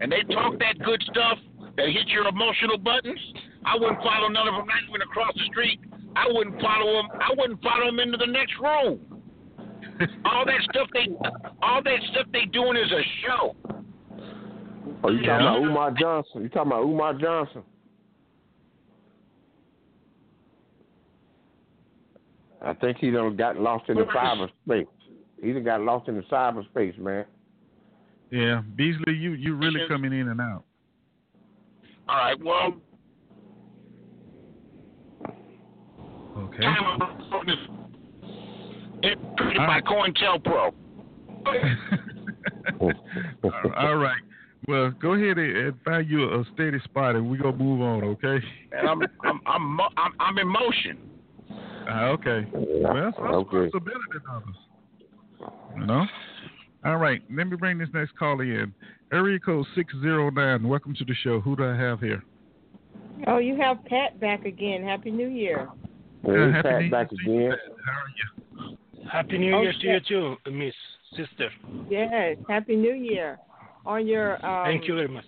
And 0.01 0.11
they 0.11 0.21
talk 0.33 0.57
that 0.59 0.79
good 0.85 1.01
stuff 1.11 1.37
that 1.75 1.87
hit 1.89 2.07
your 2.07 2.27
emotional 2.27 2.77
buttons. 2.77 3.19
I 3.65 3.75
wouldn't 3.75 3.99
follow 4.01 4.29
none 4.29 4.47
of 4.47 4.53
them, 4.55 4.67
not 4.67 4.83
even 4.87 5.01
across 5.01 5.33
the 5.35 5.43
street. 5.51 5.79
I 6.15 6.25
wouldn't 6.29 6.61
follow 6.61 6.93
them. 7.01 7.07
I 7.19 7.29
wouldn't 7.37 7.61
follow 7.61 7.87
them 7.87 7.99
into 7.99 8.17
the 8.17 8.27
next 8.31 8.53
room. 8.61 8.99
All 10.25 10.45
that 10.45 10.61
stuff 10.71 10.87
they, 10.93 11.07
all 11.61 11.83
that 11.83 11.99
stuff 12.11 12.25
they 12.31 12.45
doing 12.45 12.77
is 12.77 12.89
a 12.89 13.01
show. 13.27 13.55
Oh, 15.03 15.09
you 15.11 15.17
talking 15.17 15.25
Yeah. 15.25 15.57
about 15.57 15.61
Umar 15.61 15.91
Johnson? 15.91 16.43
You 16.43 16.49
talking 16.49 16.71
about 16.71 16.83
Umar 16.83 17.13
Johnson? 17.15 17.63
I 22.61 22.73
think 22.73 22.97
he 22.97 23.11
done 23.11 23.35
got 23.35 23.57
lost 23.57 23.89
in 23.89 23.97
the 23.97 24.03
cyberspace. 24.03 24.87
He 25.41 25.53
done 25.53 25.63
got 25.63 25.81
lost 25.81 26.07
in 26.07 26.15
the 26.15 26.23
cyberspace, 26.23 26.97
man. 26.97 27.25
Yeah, 28.31 28.61
Beasley, 28.75 29.13
you 29.13 29.31
you 29.31 29.55
really 29.55 29.81
coming 29.87 30.13
in 30.13 30.27
and 30.29 30.41
out. 30.41 30.63
All 32.07 32.17
right. 32.17 32.43
Well, 32.43 32.75
Okay. 36.37 36.63
it 39.03 39.17
created 39.37 39.57
by 39.57 39.81
COINTELPRO. 39.81 40.73
All 43.77 43.95
right. 43.95 44.21
Well, 44.67 44.91
go 45.01 45.13
ahead 45.13 45.37
and 45.37 45.57
and 45.57 45.73
find 45.83 46.07
you 46.09 46.25
a 46.25 46.43
steady 46.53 46.79
spot, 46.83 47.15
and 47.15 47.29
we 47.29 47.37
gonna 47.37 47.57
move 47.57 47.81
on. 47.81 48.03
Okay. 48.03 48.39
And 48.71 48.87
I'm 48.87 49.01
I'm 49.23 49.41
I'm 49.45 49.79
I'm, 49.97 50.13
I'm 50.19 50.37
in 50.37 50.47
motion. 50.47 50.97
Ah, 51.91 52.05
okay. 52.09 52.45
Well, 52.53 53.11
some 53.15 53.25
Okay. 53.25 53.57
responsibility 53.57 54.03
than 54.13 54.21
others. 54.31 54.55
You 55.79 55.85
know. 55.85 56.05
All 56.85 56.97
right. 56.97 57.21
Let 57.35 57.47
me 57.47 57.55
bring 57.57 57.77
this 57.77 57.89
next 57.93 58.15
caller 58.17 58.43
in. 58.43 58.73
Area 59.11 59.39
code 59.39 59.65
six 59.75 59.93
zero 60.01 60.29
nine. 60.29 60.67
Welcome 60.67 60.93
to 60.95 61.05
the 61.05 61.15
show. 61.15 61.39
Who 61.39 61.55
do 61.55 61.65
I 61.65 61.75
have 61.75 61.99
here? 61.99 62.23
Oh, 63.27 63.37
you 63.37 63.55
have 63.57 63.83
Pat 63.85 64.19
back 64.19 64.45
again. 64.45 64.83
Happy 64.83 65.11
New 65.11 65.27
Year. 65.27 65.67
Hey, 66.23 66.31
Uh, 66.37 66.51
happy 66.51 66.69
Pat 66.69 66.81
New 66.81 66.89
back 66.91 67.07
Year 67.25 67.53
again. 67.53 67.59
Pat. 67.59 67.75
How 67.85 67.91
are 67.91 68.13
you? 68.19 69.07
Happy 69.09 69.37
New 69.39 69.55
Oh, 69.55 69.61
Year 69.61 69.73
to 69.73 69.87
you 69.87 69.99
too, 70.01 70.37
Miss 70.51 70.75
Sister. 71.15 71.49
Yes, 71.89 72.37
Happy 72.47 72.75
New 72.75 72.93
Year. 72.93 73.39
On 73.85 74.05
your 74.05 74.33
um, 74.45 74.65
Thank 74.65 74.87
you 74.87 74.95
very 74.95 75.07
much. 75.07 75.25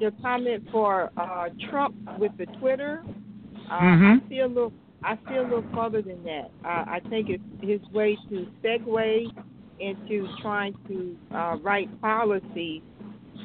your 0.00 0.10
comment 0.22 0.68
for 0.70 1.10
uh, 1.16 1.48
Trump 1.70 1.94
with 2.18 2.36
the 2.36 2.46
Twitter, 2.58 3.02
uh, 3.70 3.80
Mhm. 3.80 4.22
I 4.24 4.28
see 4.28 4.38
a 4.40 4.46
little. 4.46 4.72
I 5.02 5.16
see 5.28 5.36
a 5.36 5.42
little 5.42 5.64
further 5.74 6.02
than 6.02 6.22
that. 6.24 6.50
Uh, 6.64 6.84
I 6.86 7.00
think 7.08 7.28
it's 7.30 7.42
his 7.62 7.80
way 7.92 8.16
to 8.28 8.46
segue 8.62 9.26
into 9.78 10.28
trying 10.42 10.74
to 10.88 11.16
uh, 11.34 11.56
write 11.62 11.88
policy 12.00 12.82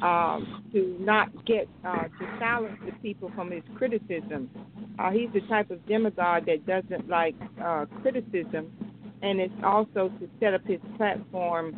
um, 0.02 0.64
to 0.72 0.96
not 1.00 1.46
get 1.46 1.68
uh, 1.84 2.02
to 2.02 2.38
silence 2.38 2.78
the 2.84 2.92
people 3.02 3.30
from 3.34 3.50
his 3.50 3.62
criticism. 3.76 4.50
Uh, 4.98 5.10
he's 5.10 5.30
the 5.32 5.40
type 5.48 5.70
of 5.70 5.84
demagogue 5.86 6.46
that 6.46 6.66
doesn't 6.66 7.08
like 7.08 7.34
uh, 7.62 7.86
criticism, 8.02 8.72
and 9.22 9.40
it's 9.40 9.54
also 9.64 10.10
to 10.20 10.28
set 10.40 10.54
up 10.54 10.64
his 10.66 10.80
platform 10.96 11.74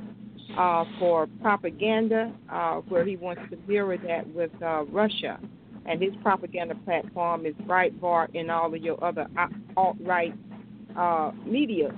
uh, 0.56 0.84
for 0.98 1.28
propaganda, 1.40 2.32
uh, 2.50 2.76
where 2.88 3.04
he 3.04 3.16
wants 3.16 3.42
to 3.50 3.56
mirror 3.68 3.96
that 3.96 4.26
with 4.34 4.50
uh, 4.62 4.84
Russia. 4.86 5.38
And 5.86 6.02
his 6.02 6.12
propaganda 6.22 6.74
platform 6.84 7.46
is 7.46 7.54
Breitbart 7.66 8.38
and 8.38 8.50
all 8.50 8.74
of 8.74 8.82
your 8.82 9.02
other 9.02 9.26
alt 9.76 9.96
right 10.00 10.34
uh, 10.96 11.32
media. 11.46 11.90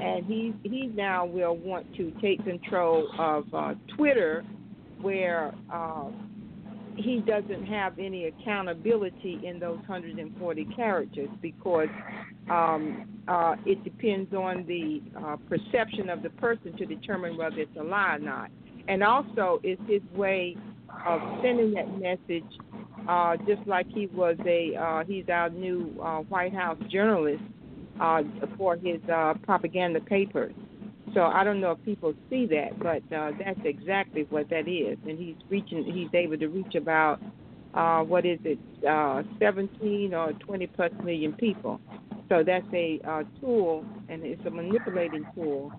And 0.00 0.24
he 0.26 0.54
he 0.62 0.86
now 0.86 1.26
will 1.26 1.56
want 1.56 1.94
to 1.96 2.10
take 2.20 2.42
control 2.44 3.08
of 3.18 3.44
uh, 3.54 3.74
Twitter, 3.96 4.42
where 5.00 5.52
uh, 5.72 6.08
he 6.96 7.20
doesn't 7.20 7.66
have 7.66 7.98
any 7.98 8.26
accountability 8.26 9.40
in 9.44 9.58
those 9.58 9.78
140 9.86 10.64
characters 10.76 11.28
because 11.40 11.88
um, 12.50 13.08
uh, 13.28 13.54
it 13.64 13.82
depends 13.84 14.32
on 14.34 14.66
the 14.66 15.00
uh, 15.18 15.36
perception 15.48 16.08
of 16.08 16.22
the 16.22 16.30
person 16.30 16.76
to 16.76 16.86
determine 16.86 17.36
whether 17.36 17.58
it's 17.58 17.76
a 17.78 17.82
lie 17.82 18.16
or 18.16 18.18
not. 18.18 18.50
And 18.88 19.02
also, 19.02 19.60
it's 19.62 19.80
his 19.88 20.02
way 20.16 20.56
of 21.06 21.20
sending 21.42 21.72
that 21.74 21.88
message, 21.98 22.44
uh, 23.08 23.36
just 23.48 23.66
like 23.66 23.86
he 23.88 24.06
was 24.06 24.36
a 24.46 24.76
uh, 24.76 25.04
he's 25.04 25.24
our 25.28 25.50
new 25.50 25.98
uh, 26.02 26.20
White 26.20 26.54
House 26.54 26.78
journalist 26.90 27.42
uh, 28.00 28.22
for 28.56 28.76
his 28.76 29.00
uh, 29.12 29.34
propaganda 29.42 30.00
papers. 30.00 30.54
So 31.14 31.22
I 31.22 31.44
don't 31.44 31.60
know 31.60 31.72
if 31.72 31.84
people 31.84 32.14
see 32.30 32.46
that, 32.46 32.78
but 32.78 33.02
uh, 33.14 33.32
that's 33.38 33.60
exactly 33.64 34.26
what 34.30 34.48
that 34.50 34.66
is, 34.68 34.96
and 35.06 35.18
he's 35.18 35.36
reaching. 35.50 35.84
He's 35.84 36.08
able 36.14 36.38
to 36.38 36.46
reach 36.46 36.74
about 36.74 37.20
uh, 37.74 38.00
what 38.00 38.24
is 38.24 38.38
it, 38.44 38.58
uh, 38.88 39.22
17 39.38 40.14
or 40.14 40.32
20 40.32 40.66
plus 40.68 40.90
million 41.04 41.32
people. 41.34 41.80
So 42.28 42.42
that's 42.42 42.66
a 42.72 43.00
uh, 43.06 43.22
tool, 43.40 43.84
and 44.08 44.24
it's 44.24 44.44
a 44.46 44.50
manipulating 44.50 45.26
tool 45.34 45.70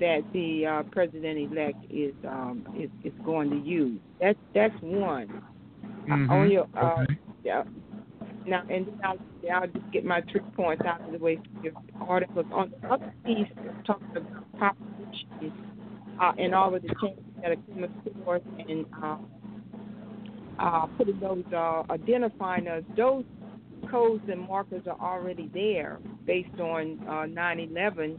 that 0.00 0.22
the 0.32 0.66
uh, 0.66 0.82
president-elect 0.90 1.78
is 1.90 2.14
um, 2.26 2.66
is 2.76 2.90
is 3.04 3.12
going 3.24 3.50
to 3.50 3.58
use. 3.58 4.00
That's 4.20 4.38
that's 4.54 4.74
one. 4.82 5.28
Uh, 6.10 6.14
Mhm. 6.14 6.30
on 6.30 6.50
your 6.50 6.66
uh, 6.76 7.02
Okay. 7.02 7.18
yeah. 7.44 7.62
Now, 8.46 8.62
and 8.70 8.86
I'll, 9.04 9.18
I'll 9.52 9.66
just 9.66 9.90
get 9.92 10.04
my 10.04 10.22
three 10.32 10.40
points 10.56 10.82
out 10.86 11.00
of 11.06 11.12
the 11.12 11.18
way 11.18 11.36
from 11.36 11.62
your 11.64 11.72
articles. 12.00 12.46
On 12.52 12.70
the 12.80 12.88
other 12.92 13.12
piece, 13.24 13.46
talking 13.84 14.06
about 14.16 14.58
population 14.58 15.52
uh, 16.18 16.32
and 16.38 16.54
all 16.54 16.74
of 16.74 16.82
the 16.82 16.88
changes 17.00 17.22
that 17.42 17.52
are 17.52 17.56
coming 17.56 17.90
forth 18.24 18.42
and 18.68 18.86
uh, 19.02 19.16
uh, 20.58 20.86
putting 20.98 21.18
those, 21.20 21.44
uh, 21.54 21.82
identifying 21.90 22.66
us, 22.68 22.82
those 22.96 23.24
codes 23.90 24.22
and 24.30 24.40
markers 24.40 24.82
are 24.86 24.98
already 25.00 25.50
there 25.52 25.98
based 26.26 26.58
on 26.60 26.98
uh, 27.08 27.26
9/11. 27.26 28.16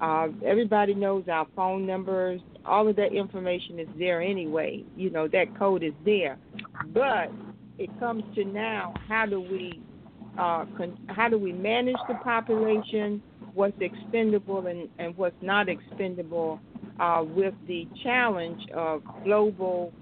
Uh, 0.00 0.28
everybody 0.44 0.94
knows 0.94 1.24
our 1.30 1.46
phone 1.54 1.86
numbers. 1.86 2.40
All 2.64 2.88
of 2.88 2.96
that 2.96 3.12
information 3.12 3.78
is 3.78 3.88
there 3.98 4.22
anyway. 4.22 4.84
You 4.96 5.10
know 5.10 5.28
that 5.28 5.58
code 5.58 5.82
is 5.82 5.92
there, 6.04 6.38
but 6.94 7.30
it 7.78 7.90
comes 7.98 8.22
to 8.34 8.44
now 8.44 8.94
how 9.08 9.26
do 9.26 9.40
we 9.40 9.82
uh, 10.38 10.64
con- 10.76 10.98
how 11.08 11.28
do 11.28 11.38
we 11.38 11.52
manage 11.52 11.96
the 12.08 12.14
population 12.16 13.22
what's 13.54 13.76
expendable 13.80 14.66
and, 14.66 14.88
and 14.98 15.16
what's 15.16 15.42
not 15.42 15.68
expendable 15.68 16.60
uh, 17.00 17.22
with 17.26 17.54
the 17.66 17.88
challenge 18.02 18.60
of 18.74 19.02
global 19.24 19.92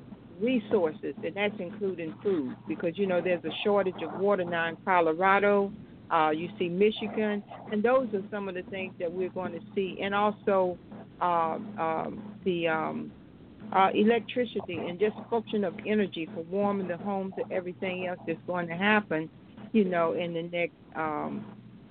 resources 0.41 1.15
and 1.25 1.35
that's 1.35 1.55
including 1.59 2.15
food 2.23 2.55
because 2.69 2.93
you 2.97 3.07
know 3.07 3.21
there's 3.21 3.45
a 3.45 3.65
shortage 3.65 4.01
of 4.03 4.21
water 4.21 4.45
now 4.45 4.69
in 4.69 4.77
Colorado 4.85 5.73
uh, 6.11 6.31
you 6.31 6.49
see 6.59 6.69
Michigan 6.69 7.43
and 7.73 7.83
those 7.83 8.09
are 8.15 8.23
some 8.31 8.49
of 8.49 8.55
the 8.55 8.63
things 8.63 8.95
that 8.99 9.13
we're 9.13 9.31
going 9.31 9.53
to 9.53 9.61
see 9.75 9.99
and 10.03 10.15
also 10.15 10.79
uh, 11.21 11.59
um, 11.79 12.37
the 12.45 12.69
um, 12.69 13.13
uh, 13.73 13.91
electricity 13.95 14.77
and 14.77 14.99
just 14.99 15.17
function 15.29 15.65
of 15.65 15.75
energy 15.87 16.29
for 16.35 16.43
warming 16.45 16.89
the 16.89 16.97
homes 16.97 17.33
and 17.37 17.51
everything 17.53 18.07
else 18.07 18.19
that's 18.27 18.39
going 18.47 18.67
to 18.67 18.75
happen, 18.75 19.29
you 19.73 19.85
know, 19.85 20.13
in 20.15 20.33
the 20.33 20.43
next 20.43 20.75
um, 20.97 21.45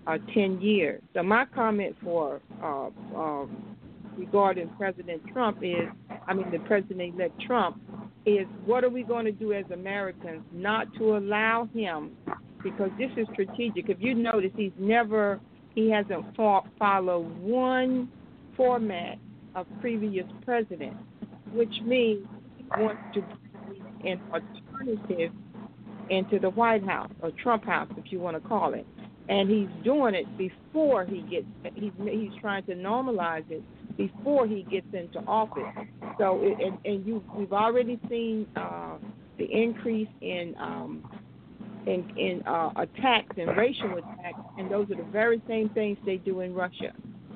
uh, 0.07 0.17
10 0.33 0.61
years. 0.61 1.01
So 1.13 1.21
my 1.23 1.45
comment 1.45 1.95
for 2.03 2.41
uh, 2.63 2.89
um, 3.15 3.75
regarding 4.17 4.69
President 4.77 5.21
Trump 5.31 5.59
is, 5.61 5.87
I 6.27 6.33
mean, 6.33 6.49
the 6.51 6.59
President-elect 6.59 7.39
Trump 7.41 7.79
is 8.25 8.47
what 8.65 8.83
are 8.83 8.89
we 8.89 9.03
going 9.03 9.25
to 9.25 9.31
do 9.31 9.53
as 9.53 9.65
Americans 9.71 10.41
not 10.51 10.93
to 10.95 11.17
allow 11.17 11.69
him, 11.73 12.11
because 12.63 12.91
this 12.97 13.11
is 13.17 13.27
strategic. 13.33 13.89
If 13.89 13.97
you 13.99 14.15
notice, 14.15 14.51
he's 14.55 14.71
never, 14.77 15.39
he 15.75 15.89
hasn't 15.89 16.35
fo- 16.35 16.65
followed 16.79 17.37
one 17.39 18.09
format 18.55 19.17
of 19.55 19.67
previous 19.81 20.25
presidents 20.43 20.97
which 21.53 21.73
means 21.83 22.25
he 22.57 22.65
wants 22.77 23.01
to 23.13 23.21
bring 23.21 24.11
an 24.11 24.21
alternative 24.31 25.31
into 26.09 26.39
the 26.39 26.49
White 26.49 26.85
House 26.85 27.11
or 27.21 27.31
Trump 27.31 27.65
House, 27.65 27.89
if 27.97 28.11
you 28.11 28.19
want 28.19 28.41
to 28.41 28.47
call 28.47 28.73
it. 28.73 28.85
And 29.29 29.49
he's 29.49 29.67
doing 29.83 30.15
it 30.15 30.25
before 30.37 31.05
he 31.05 31.21
gets. 31.21 31.45
He's 31.75 31.91
he's 32.09 32.31
trying 32.39 32.63
to 32.63 32.75
normalize 32.75 33.43
it 33.49 33.61
before 33.97 34.47
he 34.47 34.63
gets 34.63 34.87
into 34.93 35.19
office. 35.27 35.63
So, 36.17 36.41
and, 36.41 36.77
and 36.85 37.05
you 37.05 37.21
we've 37.35 37.51
already 37.51 37.99
seen 38.09 38.47
uh, 38.55 38.97
the 39.37 39.43
increase 39.51 40.07
in 40.21 40.55
um, 40.57 41.03
in, 41.87 42.17
in 42.17 42.43
uh, 42.45 42.71
attacks 42.75 43.35
and 43.37 43.55
racial 43.55 43.97
attacks, 43.97 44.41
and 44.57 44.69
those 44.69 44.91
are 44.91 44.95
the 44.95 45.09
very 45.11 45.41
same 45.47 45.69
things 45.69 45.97
they 46.05 46.17
do 46.17 46.41
in 46.41 46.53
Russia. 46.53 46.91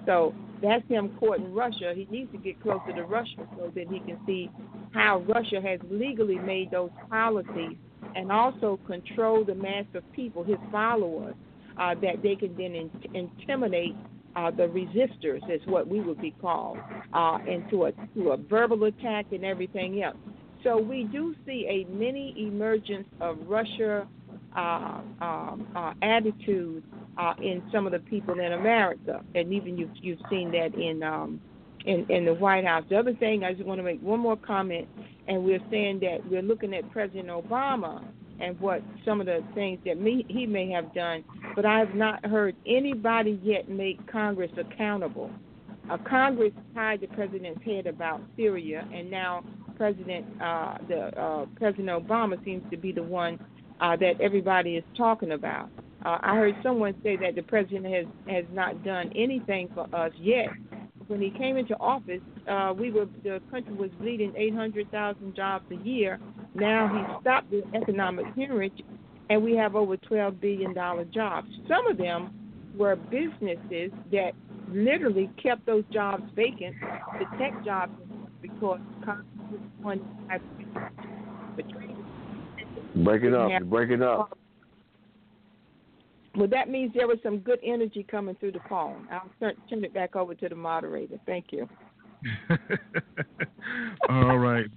So 0.06 0.34
that's 0.62 0.88
him 0.88 1.16
courting 1.20 1.54
Russia. 1.54 1.94
He 1.96 2.08
needs 2.10 2.32
to 2.34 2.38
get 2.38 2.62
closer 2.62 2.92
to 2.94 3.04
Russia 3.04 3.48
so 3.58 3.72
that 3.74 3.88
he 3.90 4.00
can 4.00 4.20
see 4.26 4.50
how 4.94 5.20
Russia 5.28 5.62
has 5.62 5.80
legally 5.90 6.38
made 6.40 6.70
those 6.72 6.92
policies 7.10 7.78
and 8.16 8.32
also 8.32 8.80
control 8.86 9.46
the 9.46 9.56
mass 9.56 9.86
of 9.94 10.04
people, 10.12 10.44
his 10.44 10.58
followers, 10.72 11.36
uh, 11.78 11.96
that 12.02 12.22
they 12.22 12.36
can 12.36 12.56
then 12.58 12.76
in- 12.76 12.92
intimidate 13.14 13.96
uh, 14.36 14.52
the 14.52 14.64
resistors, 14.64 15.42
is 15.50 15.62
what 15.66 15.88
we 15.88 16.02
would 16.02 16.22
be 16.22 16.34
called, 16.42 16.78
uh, 17.14 17.38
into 17.48 17.86
a 17.86 17.92
to 18.16 18.32
a 18.32 18.38
verbal 18.38 18.84
attack 18.86 19.26
and 19.32 19.46
everything 19.46 20.02
else. 20.04 20.18
So 20.64 20.80
we 20.80 21.04
do 21.06 21.36
see 21.46 21.66
a 21.68 21.92
mini 21.92 22.36
emergence 22.38 23.08
of 23.20 23.38
Russia 23.48 24.08
uh, 24.56 25.02
um, 25.22 25.68
uh, 25.76 25.94
attitude 26.02 26.84
uh, 27.18 27.34
in 27.42 27.62
some 27.72 27.86
of 27.86 27.92
the 27.92 28.00
people 28.00 28.40
in 28.40 28.54
America, 28.54 29.24
and 29.36 29.54
even 29.54 29.78
you've 29.78 29.92
you've 29.96 30.20
seen 30.30 30.52
that 30.52 30.74
in 30.76 31.04
um, 31.04 31.42
in 31.86 32.06
in 32.10 32.26
the 32.26 32.34
White 32.34 32.66
House. 32.66 32.84
The 32.90 32.98
other 32.98 33.14
thing 33.14 33.44
I 33.44 33.54
just 33.54 33.66
want 33.66 33.80
to 33.80 33.84
make 33.84 34.02
one 34.02 34.20
more 34.20 34.38
comment, 34.38 34.88
and 35.28 35.44
we're 35.44 35.62
saying 35.70 36.00
that 36.02 36.20
we're 36.30 36.42
looking 36.42 36.74
at 36.74 36.90
President 36.92 37.28
Obama 37.28 38.04
and 38.40 38.60
what 38.60 38.82
some 39.06 39.20
of 39.20 39.28
the 39.28 39.44
things 39.54 39.80
that 39.86 40.00
me 40.00 40.26
he 40.28 40.46
may 40.46 40.70
have 40.70 40.94
done, 40.94 41.24
but 41.56 41.66
I 41.66 41.80
have 41.80 41.94
not 41.96 42.26
heard 42.26 42.56
anybody 42.66 43.40
yet 43.44 43.70
make 43.70 44.06
Congress 44.12 44.52
accountable. 44.58 45.30
Uh, 45.90 45.98
Congress 46.10 46.54
tied 46.74 47.02
the 47.02 47.08
president's 47.08 47.64
head 47.64 47.88
about 47.88 48.22
Syria, 48.36 48.88
and 48.94 49.10
now 49.10 49.44
President 49.76 50.26
uh, 50.42 50.78
the 50.88 51.20
uh, 51.20 51.46
President 51.56 51.90
Obama 51.90 52.44
seems 52.46 52.64
to 52.72 52.78
be 52.78 52.92
the 52.92 53.04
one 53.04 53.40
uh, 53.82 53.96
that 53.98 54.22
everybody 54.22 54.76
is 54.76 54.84
talking 54.96 55.32
about. 55.32 55.70
Uh, 56.06 56.18
I 56.22 56.36
heard 56.36 56.56
someone 56.64 56.96
say 57.04 57.16
that 57.18 57.36
the 57.36 57.44
president 57.44 57.86
has 57.86 58.06
has 58.28 58.46
not 58.52 58.84
done 58.84 59.12
anything 59.16 59.70
for 59.74 59.88
us 59.94 60.12
yet. 60.20 60.48
When 61.08 61.22
he 61.22 61.32
came 61.32 61.58
into 61.58 61.76
office, 61.78 62.22
uh, 62.50 62.74
we 62.78 62.92
were 62.92 63.08
the 63.24 63.42
country 63.52 63.74
was 63.74 63.90
bleeding 64.00 64.34
800,000 64.38 65.36
jobs 65.36 65.66
a 65.72 65.76
year. 65.76 66.20
Now 66.56 66.88
he 66.88 67.22
stopped 67.22 67.52
the 67.52 67.64
economic 67.76 68.26
hemorrhage, 68.36 68.82
and 69.30 69.44
we 69.44 69.56
have 69.56 69.76
over 69.76 69.98
12 69.98 70.40
billion 70.40 70.74
dollar 70.74 71.06
jobs. 71.06 71.50
Some 71.68 71.88
of 71.88 71.98
them 71.98 72.32
were 72.78 72.96
businesses 72.96 73.92
that 74.12 74.32
literally 74.70 75.30
kept 75.42 75.66
those 75.66 75.84
jobs 75.92 76.24
vacant, 76.36 76.76
the 77.20 77.26
tech 77.38 77.64
jobs, 77.66 77.92
because 78.42 78.80
Congress 79.04 79.28
wanted 79.84 80.06
Break 82.96 83.24
it 83.24 83.34
up. 83.34 83.64
Break 83.64 83.90
it 83.92 84.02
up. 84.02 84.38
Well, 86.36 86.48
that 86.48 86.70
means 86.70 86.94
there 86.96 87.08
was 87.08 87.18
some 87.24 87.40
good 87.40 87.60
energy 87.64 88.06
coming 88.10 88.36
through 88.36 88.54
the 88.54 88.62
phone. 88.70 89.08
I'll 89.12 89.30
turn, 89.40 89.54
turn 89.70 89.84
it 89.84 89.94
back 89.94 90.16
over 90.16 90.34
to 90.34 90.50
the 90.50 90.56
moderator. 90.56 91.20
Thank 91.26 91.48
you. 91.52 91.68
All 94.10 94.38
right. 94.38 94.68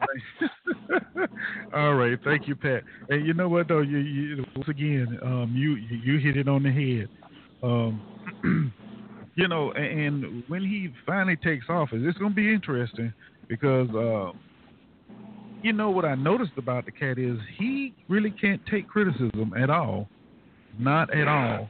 All 1.74 1.94
right. 1.94 2.18
Thank 2.24 2.48
you, 2.48 2.56
Pat. 2.56 2.82
And 3.08 3.26
you 3.26 3.34
know 3.34 3.48
what 3.48 3.68
though, 3.68 3.82
you, 3.82 3.98
you 3.98 4.44
once 4.56 4.68
again, 4.68 5.18
um, 5.22 5.52
you 5.54 5.74
you 5.74 6.18
hit 6.18 6.36
it 6.36 6.48
on 6.48 6.62
the 6.62 6.72
head. 6.72 7.08
Um, 7.62 8.72
you 9.36 9.46
know, 9.48 9.72
and 9.72 10.42
when 10.48 10.62
he 10.62 10.90
finally 11.06 11.36
takes 11.36 11.66
office, 11.68 12.00
it's 12.00 12.18
going 12.18 12.30
to 12.30 12.36
be 12.36 12.52
interesting 12.52 13.12
because 13.48 13.88
uh, 13.90 14.32
you 15.64 15.72
know 15.72 15.90
what 15.90 16.04
I 16.04 16.14
noticed 16.14 16.52
about 16.56 16.84
the 16.84 16.92
cat 16.92 17.18
is 17.18 17.38
he 17.58 17.94
really 18.08 18.30
can't 18.30 18.60
take 18.66 18.88
criticism 18.88 19.52
at 19.56 19.70
all 19.70 20.08
not 20.78 21.14
at 21.14 21.28
all. 21.28 21.68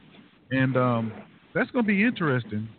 And 0.51 0.77
um, 0.77 1.13
that's 1.53 1.69
going 1.71 1.85
to 1.85 1.87
be 1.87 2.03
interesting 2.03 2.69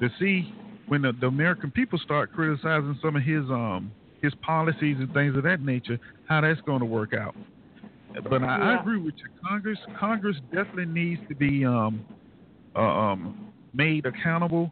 to 0.00 0.08
see 0.18 0.52
when 0.86 1.02
the, 1.02 1.12
the, 1.20 1.26
American 1.26 1.70
people 1.70 1.98
start 1.98 2.32
criticizing 2.32 2.98
some 3.02 3.16
of 3.16 3.22
his 3.22 3.44
um, 3.50 3.90
his 4.22 4.32
policies 4.42 4.96
and 4.98 5.12
things 5.12 5.36
of 5.36 5.42
that 5.44 5.60
nature, 5.60 5.98
how 6.28 6.40
that's 6.40 6.60
going 6.62 6.80
to 6.80 6.86
work 6.86 7.12
out. 7.12 7.34
But 8.28 8.42
I, 8.42 8.58
yeah. 8.58 8.64
I 8.64 8.80
agree 8.80 8.98
with 8.98 9.14
you. 9.18 9.26
Congress 9.46 9.78
Congress 9.98 10.36
definitely 10.52 10.86
needs 10.86 11.20
to 11.28 11.34
be 11.34 11.64
um, 11.64 12.04
uh, 12.74 12.80
um, 12.80 13.52
made 13.74 14.06
accountable. 14.06 14.70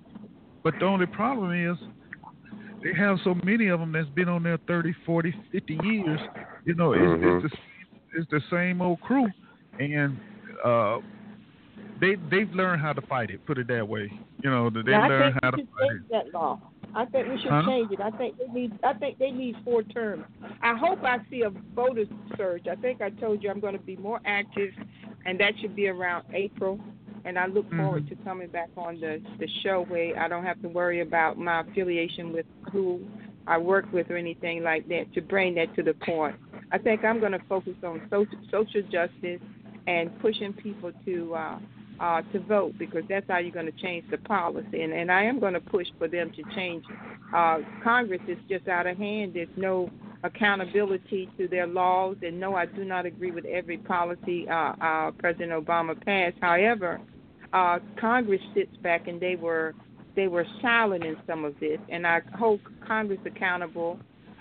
But 0.63 0.75
the 0.81 0.87
only 0.87 1.07
problem 1.07 1.53
is 1.53 1.77
they 2.85 2.93
have 2.93 3.19
so 3.25 3.35
many 3.43 3.69
of 3.69 3.81
them 3.81 3.93
that's 3.93 4.09
been 4.11 4.29
on 4.29 4.43
there 4.43 4.59
30, 4.69 4.95
40, 5.07 5.35
50 5.51 5.79
years. 5.83 6.21
You 6.67 6.75
know, 6.75 6.93
it's, 6.93 7.01
mm-hmm. 7.01 7.47
it's, 7.47 7.55
the, 7.55 8.21
it's 8.21 8.31
the 8.31 8.41
same 8.55 8.83
old 8.83 9.01
crew. 9.01 9.27
And 9.81 10.21
uh, 10.63 10.99
they 12.01 12.17
they've 12.31 12.51
learned 12.53 12.83
how 12.83 12.93
to 12.93 13.01
fight 13.03 13.31
it. 13.31 13.45
Put 13.47 13.59
it 13.59 13.69
that 13.69 13.89
way. 13.89 14.13
You 14.43 14.51
know, 14.51 14.69
they 14.71 14.91
yeah, 14.91 15.07
learn 15.07 15.39
how 15.43 15.51
to 15.51 15.57
fight 15.57 15.67
change 15.81 16.03
it. 16.03 16.11
That 16.11 16.35
law. 16.35 16.61
I 16.95 17.07
think 17.07 17.27
we 17.29 17.41
should 17.41 17.51
huh? 17.51 17.63
change 17.67 17.91
it. 17.91 18.01
I 18.01 18.11
think 18.11 18.37
they 18.39 18.53
need. 18.53 18.79
I 18.85 18.93
think 18.93 19.19
they 19.19 19.31
need 19.31 19.57
four 19.65 19.83
terms. 19.83 20.25
I 20.63 20.77
hope 20.77 21.03
I 21.03 21.19
see 21.31 21.43
a 21.43 21.51
voter 21.75 22.05
surge. 22.37 22.67
I 22.71 22.77
think 22.77 23.01
I 23.01 23.11
told 23.11 23.43
you 23.43 23.51
I'm 23.51 23.61
going 23.61 23.77
to 23.77 23.83
be 23.83 23.97
more 23.97 24.21
active, 24.27 24.71
and 25.25 25.41
that 25.41 25.55
should 25.61 25.75
be 25.75 25.89
around 25.89 26.25
April. 26.33 26.79
And 27.25 27.39
I 27.39 27.47
look 27.47 27.67
mm-hmm. 27.67 27.81
forward 27.81 28.09
to 28.09 28.17
coming 28.17 28.49
back 28.49 28.71
on 28.77 29.01
the 29.01 29.23
the 29.39 29.49
show 29.63 29.85
where 29.89 30.19
I 30.19 30.29
don't 30.29 30.45
have 30.45 30.61
to 30.63 30.69
worry 30.69 31.01
about 31.01 31.39
my 31.39 31.61
affiliation 31.61 32.33
with 32.33 32.47
who 32.73 33.01
I 33.47 33.59
work 33.59 33.87
with 33.93 34.11
or 34.11 34.17
anything 34.17 34.63
like 34.63 34.89
that. 34.89 35.13
To 35.15 35.21
bring 35.21 35.55
that 35.57 35.75
to 35.77 35.83
the 35.83 35.95
point, 35.95 36.37
I 36.73 36.79
think 36.79 37.05
I'm 37.05 37.21
going 37.21 37.33
to 37.33 37.43
focus 37.49 37.75
on 37.83 38.03
social 38.11 38.39
social 38.51 38.83
justice 38.91 39.41
and 39.87 40.19
pushing 40.21 40.53
people 40.53 40.93
to 41.05 41.35
uh, 41.35 41.59
uh, 42.01 42.23
to 42.33 42.41
vote 42.41 42.75
because 42.79 43.03
that's 43.09 43.27
how 43.29 43.39
you're 43.39 43.53
going 43.53 43.71
to 43.71 43.83
change 43.83 44.05
the 44.11 44.19
policy. 44.19 44.83
And, 44.83 44.93
and 44.93 45.11
I 45.11 45.25
am 45.25 45.41
going 45.41 45.55
to 45.55 45.61
push 45.61 45.87
for 45.99 46.09
them 46.09 46.33
to 46.33 46.43
change. 46.55 46.85
Uh, 47.35 47.59
Congress 47.83 48.21
is 48.29 48.39
just 48.49 48.69
out 48.69 48.87
of 48.87 48.97
hand. 48.97 49.33
There's 49.35 49.49
no 49.57 49.91
accountability 50.23 51.29
to 51.39 51.47
their 51.49 51.67
laws. 51.67 52.17
And 52.23 52.41
no, 52.41 52.57
I 52.57 52.67
do 52.67 52.85
not 52.85 53.07
agree 53.07 53.31
with 53.31 53.45
every 53.45 53.79
policy 53.79 54.49
uh, 54.49 54.75
uh, 54.81 55.11
President 55.13 55.53
Obama 55.53 56.03
passed. 56.05 56.37
However, 56.41 57.01
uh, 57.55 57.79
Congress 57.99 58.41
sits 58.55 58.77
back 58.83 59.09
and 59.09 59.21
they 59.21 59.37
were 59.37 59.75
they 60.17 60.29
were 60.29 60.47
silent 60.63 61.05
in 61.05 61.17
some 61.27 61.45
of 61.45 61.59
this. 61.59 61.79
And 61.89 62.07
I 62.07 62.21
hold 62.39 62.61
Congress 62.87 63.19
accountable 63.27 63.99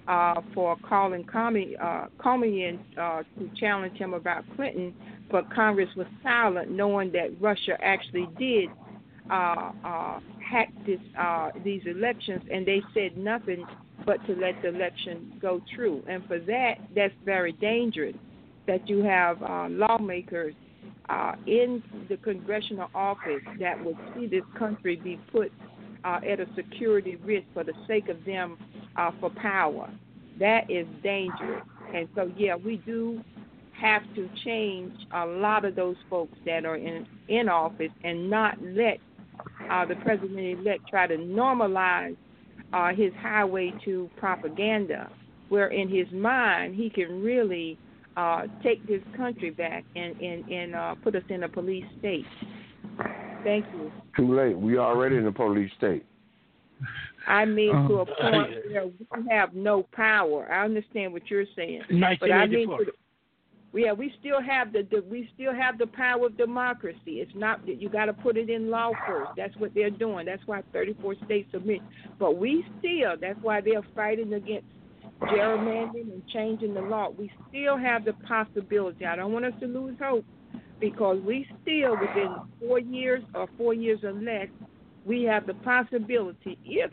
uh, 0.07 0.41
for 0.53 0.75
calling 0.87 1.23
Comey, 1.23 1.81
uh, 1.81 2.07
Comey 2.19 2.69
in 2.69 2.79
uh, 2.99 3.23
to 3.39 3.49
challenge 3.59 3.97
him 3.97 4.13
about 4.13 4.43
Clinton 4.55 4.93
but 5.33 5.51
Congress 5.51 5.89
was 5.97 6.05
silent, 6.21 6.69
knowing 6.69 7.11
that 7.11 7.29
Russia 7.41 7.75
actually 7.81 8.29
did 8.37 8.69
uh, 9.31 9.71
uh, 9.83 10.19
hack 10.47 10.71
this, 10.85 10.99
uh, 11.19 11.49
these 11.63 11.81
elections, 11.87 12.43
and 12.51 12.67
they 12.67 12.83
said 12.93 13.17
nothing 13.17 13.65
but 14.05 14.23
to 14.27 14.35
let 14.35 14.61
the 14.61 14.67
election 14.67 15.33
go 15.41 15.59
through. 15.73 16.03
And 16.07 16.23
for 16.27 16.37
that, 16.37 16.75
that's 16.95 17.15
very 17.25 17.53
dangerous. 17.53 18.15
That 18.67 18.87
you 18.87 19.03
have 19.03 19.41
uh, 19.41 19.67
lawmakers 19.69 20.53
uh, 21.09 21.33
in 21.45 21.83
the 22.09 22.17
congressional 22.17 22.89
office 22.95 23.41
that 23.59 23.83
would 23.83 23.97
see 24.15 24.27
this 24.27 24.43
country 24.57 24.95
be 24.95 25.19
put 25.31 25.51
uh, 26.03 26.19
at 26.27 26.39
a 26.39 26.47
security 26.55 27.17
risk 27.17 27.45
for 27.53 27.63
the 27.63 27.73
sake 27.87 28.09
of 28.09 28.23
them 28.25 28.57
uh, 28.95 29.11
for 29.19 29.29
power. 29.31 29.89
That 30.39 30.69
is 30.69 30.87
dangerous. 31.03 31.63
And 31.93 32.07
so, 32.15 32.31
yeah, 32.37 32.55
we 32.55 32.77
do 32.77 33.23
have 33.73 34.03
to 34.15 34.29
change 34.43 34.93
a 35.13 35.25
lot 35.25 35.65
of 35.65 35.75
those 35.75 35.95
folks 36.09 36.37
that 36.45 36.65
are 36.65 36.77
in 36.77 37.05
in 37.27 37.49
office 37.49 37.91
and 38.03 38.29
not 38.29 38.57
let 38.61 38.99
uh, 39.69 39.85
the 39.85 39.95
president 39.95 40.39
elect 40.39 40.87
try 40.89 41.07
to 41.07 41.17
normalize 41.17 42.15
uh, 42.71 42.93
his 42.93 43.11
highway 43.19 43.73
to 43.83 44.09
propaganda, 44.17 45.09
where 45.49 45.67
in 45.67 45.89
his 45.89 46.07
mind 46.11 46.75
he 46.75 46.89
can 46.89 47.21
really 47.21 47.77
uh, 48.15 48.43
take 48.63 48.85
this 48.87 49.01
country 49.15 49.49
back 49.49 49.83
and 49.95 50.19
and, 50.19 50.49
and 50.49 50.75
uh, 50.75 50.95
put 51.03 51.15
us 51.15 51.23
in 51.29 51.43
a 51.43 51.49
police 51.49 51.85
state. 51.99 52.25
Thank 53.43 53.65
you. 53.73 53.91
Too 54.15 54.35
late. 54.35 54.57
We 54.57 54.77
already 54.77 55.17
in 55.17 55.27
a 55.27 55.31
police 55.31 55.71
state. 55.77 56.05
I 57.27 57.45
mean 57.45 57.75
um, 57.75 57.87
to 57.87 57.93
a 57.99 58.05
point 58.05 58.51
where 58.69 58.85
we 58.87 59.29
have 59.29 59.53
no 59.53 59.83
power. 59.93 60.51
I 60.51 60.65
understand 60.65 61.13
what 61.13 61.29
you're 61.29 61.45
saying, 61.55 61.83
but 62.19 62.31
I 62.31 62.47
mean 62.47 62.67
to, 62.67 62.91
yeah, 63.75 63.91
we 63.91 64.13
still 64.19 64.41
have 64.41 64.71
the, 64.71 64.87
the 64.91 65.03
we 65.09 65.29
still 65.33 65.53
have 65.53 65.77
the 65.79 65.87
power 65.87 66.27
of 66.27 66.37
democracy. 66.37 67.21
It's 67.21 67.31
not 67.33 67.65
that 67.65 67.81
you 67.81 67.89
got 67.89 68.05
to 68.05 68.13
put 68.13 68.37
it 68.37 68.49
in 68.49 68.69
law 68.69 68.91
first. 69.07 69.31
That's 69.35 69.55
what 69.57 69.73
they're 69.73 69.89
doing. 69.89 70.27
That's 70.27 70.45
why 70.45 70.61
34 70.71 71.15
states 71.25 71.49
submit. 71.51 71.79
But 72.19 72.37
we 72.37 72.63
still. 72.79 73.15
That's 73.19 73.39
why 73.41 73.61
they're 73.61 73.81
fighting 73.95 74.33
against 74.33 74.67
gerrymandering 75.23 76.11
and 76.11 76.27
changing 76.27 76.73
the 76.73 76.81
law. 76.81 77.09
We 77.09 77.31
still 77.49 77.77
have 77.77 78.05
the 78.05 78.13
possibility. 78.27 79.05
I 79.05 79.15
don't 79.15 79.31
want 79.31 79.45
us 79.45 79.53
to 79.59 79.67
lose 79.67 79.95
hope 80.01 80.25
because 80.79 81.19
we 81.25 81.47
still 81.61 81.91
within 81.99 82.35
four 82.59 82.79
years 82.79 83.23
or 83.33 83.47
four 83.57 83.73
years 83.73 84.03
or 84.03 84.13
less, 84.13 84.47
we 85.05 85.23
have 85.23 85.45
the 85.45 85.53
possibility 85.55 86.57
if, 86.65 86.91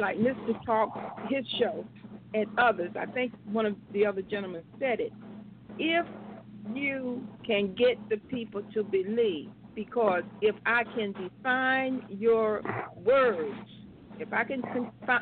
like 0.00 0.16
Mr. 0.16 0.64
Talk, 0.64 0.96
his 1.28 1.44
show, 1.58 1.84
and 2.34 2.46
others. 2.58 2.90
I 2.98 3.06
think 3.06 3.32
one 3.50 3.66
of 3.66 3.74
the 3.92 4.06
other 4.06 4.22
gentlemen 4.22 4.62
said 4.78 5.00
it 5.00 5.12
if 5.78 6.06
you 6.74 7.26
can 7.44 7.74
get 7.74 7.96
the 8.08 8.18
people 8.28 8.62
to 8.74 8.84
believe, 8.84 9.50
because 9.74 10.22
if 10.42 10.54
I 10.66 10.84
can 10.84 11.12
define 11.12 12.02
your 12.08 12.62
words, 12.96 13.54
if 14.20 14.32
I 14.32 14.44
can 14.44 14.62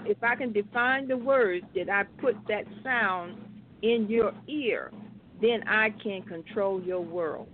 if 0.07 0.23
I 0.23 0.35
can 0.35 0.53
define 0.53 1.09
the 1.09 1.17
words 1.17 1.65
that 1.75 1.89
I 1.89 2.05
put 2.21 2.37
that 2.49 2.65
sound 2.83 3.37
in 3.83 4.07
your 4.09 4.33
ear, 4.49 4.91
then 5.41 5.63
I 5.69 5.91
can 6.03 6.23
control 6.23 6.83
your 6.83 7.01
world. 7.01 7.49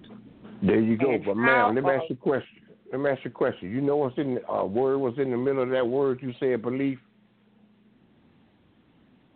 There 0.62 0.80
you 0.80 0.96
go. 0.96 1.10
And 1.10 1.24
but 1.24 1.36
ma'am, 1.36 1.74
let 1.74 1.84
me 1.84 1.90
ask 1.90 2.04
you 2.08 2.16
a 2.16 2.18
question. 2.18 2.62
Let 2.90 3.00
me 3.00 3.10
ask 3.10 3.24
you 3.24 3.30
a 3.30 3.34
question. 3.34 3.70
You 3.70 3.80
know 3.80 3.96
what's 3.96 4.16
in 4.18 4.36
the 4.36 4.48
uh, 4.50 4.64
word 4.64 4.98
was 4.98 5.14
in 5.18 5.30
the 5.30 5.36
middle 5.36 5.62
of 5.62 5.70
that 5.70 5.86
word 5.86 6.20
you 6.22 6.32
said 6.40 6.62
belief? 6.62 6.98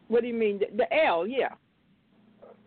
What 0.08 0.22
do 0.22 0.28
you 0.28 0.34
mean? 0.34 0.60
The, 0.60 0.66
the 0.74 1.04
L, 1.04 1.26
yeah. 1.26 1.54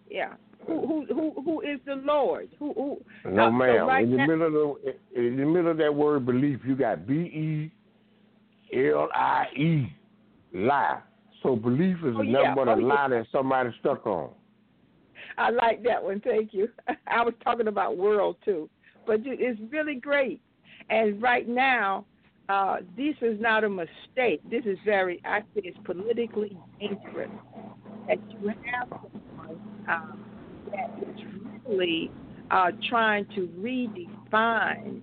Yeah. 0.09 0.33
Who 0.67 1.05
who 1.07 1.33
who 1.43 1.61
is 1.61 1.79
the 1.87 1.95
Lord? 1.95 2.49
Who 2.59 2.73
who? 2.73 3.29
No, 3.29 3.45
uh, 3.45 3.51
ma'am. 3.51 3.77
So 3.79 3.87
right 3.87 4.03
in 4.03 4.11
the 4.11 4.17
now, 4.17 4.25
middle 4.27 4.45
of 4.45 4.77
the 4.83 5.19
in 5.19 5.37
the 5.37 5.45
middle 5.45 5.71
of 5.71 5.77
that 5.77 5.95
word 5.95 6.25
belief, 6.27 6.59
you 6.63 6.75
got 6.75 7.07
B 7.07 7.13
E 7.13 7.71
L 8.73 9.09
I 9.13 9.45
E 9.57 9.93
lie. 10.53 10.99
So 11.43 11.55
belief 11.55 11.97
is 11.97 12.15
oh, 12.17 12.21
nothing 12.21 12.31
yeah. 12.31 12.55
but 12.55 12.67
a 12.67 12.73
oh, 12.73 12.75
lie 12.75 13.07
yeah. 13.09 13.19
that 13.19 13.27
somebody 13.31 13.69
stuck 13.79 14.05
on. 14.05 14.29
I 15.37 15.49
like 15.49 15.83
that 15.83 16.03
one. 16.03 16.21
Thank 16.21 16.53
you. 16.53 16.67
I 17.07 17.23
was 17.23 17.33
talking 17.43 17.67
about 17.67 17.97
world 17.97 18.35
too, 18.43 18.69
but 19.05 19.21
it's 19.23 19.59
really 19.71 19.95
great. 19.95 20.41
And 20.89 21.21
right 21.21 21.47
now, 21.47 22.05
uh, 22.49 22.77
this 22.97 23.15
is 23.21 23.39
not 23.39 23.63
a 23.63 23.69
mistake. 23.69 24.41
This 24.49 24.65
is 24.65 24.77
very, 24.83 25.21
I 25.23 25.41
think, 25.53 25.65
it's 25.65 25.77
politically 25.85 26.57
dangerous 26.79 27.29
that 28.07 28.17
you 28.29 28.49
have 28.49 28.89
someone 28.89 29.59
uh, 29.89 30.15
that 30.71 30.91
is 31.01 31.21
really 31.65 32.11
uh, 32.49 32.71
trying 32.89 33.25
to 33.35 33.47
redefine 33.59 35.01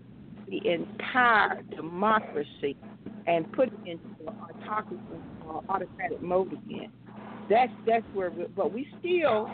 the 0.48 0.60
entire 0.66 1.62
democracy 1.74 2.76
and 3.28 3.50
put 3.52 3.68
it 3.68 3.78
into 3.84 4.32
autocracy 4.42 4.98
or 5.46 5.62
autocratic 5.68 6.20
mode 6.22 6.52
again. 6.52 6.90
That's 7.50 7.72
that's 7.86 8.04
where, 8.14 8.30
we, 8.30 8.44
but 8.56 8.72
we 8.72 8.88
still 8.98 9.50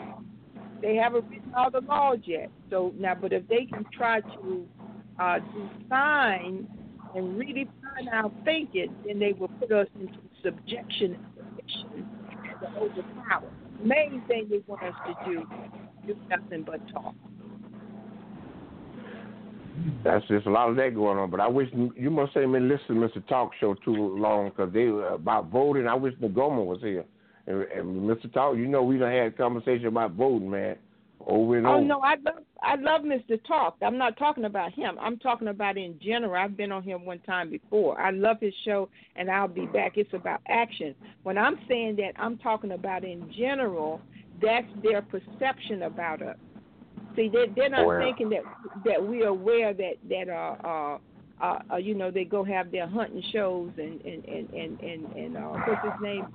they 0.81 0.95
haven't 0.95 1.29
written 1.29 1.53
all 1.55 1.69
the 1.71 1.81
laws 1.81 2.19
yet. 2.25 2.49
So 2.69 2.93
now, 2.97 3.15
but 3.15 3.33
if 3.33 3.47
they 3.47 3.65
can 3.65 3.85
try 3.95 4.21
to 4.21 4.65
uh, 5.19 5.39
define 5.39 6.67
and 7.15 7.39
redefine 7.39 8.11
our 8.11 8.31
thinking, 8.43 8.95
then 9.05 9.19
they 9.19 9.33
will 9.33 9.47
put 9.47 9.71
us 9.71 9.87
into 9.99 10.19
subjection 10.43 11.15
and 11.15 11.25
submission 11.35 12.07
and 12.63 12.77
overpower. 12.77 13.49
The 13.79 13.85
main 13.85 14.23
thing 14.27 14.47
they 14.49 14.61
want 14.67 14.83
us 14.83 14.93
to 15.07 15.31
do 15.31 15.43
do 16.07 16.15
nothing 16.29 16.63
but 16.63 16.79
talk. 16.93 17.15
That's 20.03 20.25
just 20.27 20.45
a 20.45 20.51
lot 20.51 20.69
of 20.69 20.75
that 20.77 20.95
going 20.95 21.17
on. 21.17 21.29
But 21.29 21.39
I 21.39 21.47
wish 21.47 21.69
you 21.73 22.09
must 22.09 22.33
say 22.33 22.41
been 22.45 22.69
listening 22.69 23.01
to 23.01 23.07
Mr. 23.07 23.27
Talk 23.27 23.51
Show 23.59 23.75
too 23.85 24.17
long 24.17 24.49
because 24.49 24.73
they 24.73 24.87
about 24.87 25.49
voting. 25.49 25.87
I 25.87 25.95
wish 25.95 26.13
Nagoma 26.15 26.65
was 26.65 26.79
here. 26.81 27.05
And, 27.47 27.61
and 27.63 28.09
Mr. 28.09 28.31
Talk, 28.33 28.57
you 28.57 28.67
know 28.67 28.83
we 28.83 28.97
done 28.97 29.11
had 29.11 29.27
a 29.27 29.31
conversation 29.31 29.87
about 29.87 30.13
voting, 30.13 30.49
man, 30.49 30.77
over 31.25 31.57
and 31.57 31.67
oh, 31.67 31.71
over. 31.71 31.79
Oh 31.79 31.83
no, 31.83 31.99
I 31.99 32.15
love 32.15 32.43
I 32.61 32.75
love 32.75 33.01
Mr. 33.01 33.39
Talk. 33.47 33.77
I'm 33.81 33.97
not 33.97 34.17
talking 34.17 34.45
about 34.45 34.73
him. 34.73 34.97
I'm 34.99 35.17
talking 35.17 35.49
about 35.49 35.77
in 35.77 35.99
general. 36.01 36.35
I've 36.35 36.57
been 36.57 36.71
on 36.71 36.83
him 36.83 37.05
one 37.05 37.19
time 37.19 37.49
before. 37.49 37.99
I 37.99 38.11
love 38.11 38.37
his 38.41 38.53
show, 38.63 38.89
and 39.15 39.29
I'll 39.29 39.47
be 39.47 39.65
back. 39.67 39.93
It's 39.97 40.13
about 40.13 40.41
action. 40.47 40.95
When 41.23 41.37
I'm 41.37 41.59
saying 41.67 41.97
that, 41.97 42.13
I'm 42.17 42.37
talking 42.37 42.71
about 42.71 43.03
in 43.03 43.31
general. 43.37 44.01
That's 44.41 44.67
their 44.83 45.01
perception 45.01 45.83
about 45.83 46.21
us. 46.21 46.35
See, 47.15 47.29
they, 47.29 47.45
they're 47.55 47.69
not 47.69 47.85
well. 47.85 47.99
thinking 47.99 48.29
that 48.29 48.43
that 48.85 49.01
we're 49.03 49.27
aware 49.27 49.73
that 49.73 49.93
that 50.09 50.29
uh, 50.29 50.67
uh, 50.67 50.97
uh, 51.41 51.59
uh, 51.73 51.75
you 51.75 51.95
know, 51.95 52.11
they 52.11 52.23
go 52.23 52.43
have 52.43 52.71
their 52.71 52.87
hunting 52.87 53.23
shows 53.33 53.71
and 53.77 54.01
and 54.01 54.25
and 54.25 54.49
and 54.51 54.79
and, 54.79 55.05
and 55.13 55.37
uh, 55.37 55.41
what's 55.41 55.83
his 55.83 56.01
name, 56.01 56.25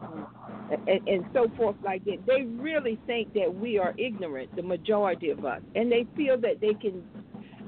and, 0.86 1.08
and 1.08 1.24
so 1.32 1.50
forth 1.56 1.76
like 1.82 2.04
that. 2.04 2.18
They 2.26 2.42
really 2.42 2.98
think 3.06 3.32
that 3.34 3.52
we 3.52 3.78
are 3.78 3.94
ignorant, 3.96 4.54
the 4.56 4.62
majority 4.62 5.30
of 5.30 5.44
us, 5.44 5.62
and 5.74 5.90
they 5.90 6.06
feel 6.16 6.38
that 6.40 6.60
they 6.60 6.74
can 6.74 7.02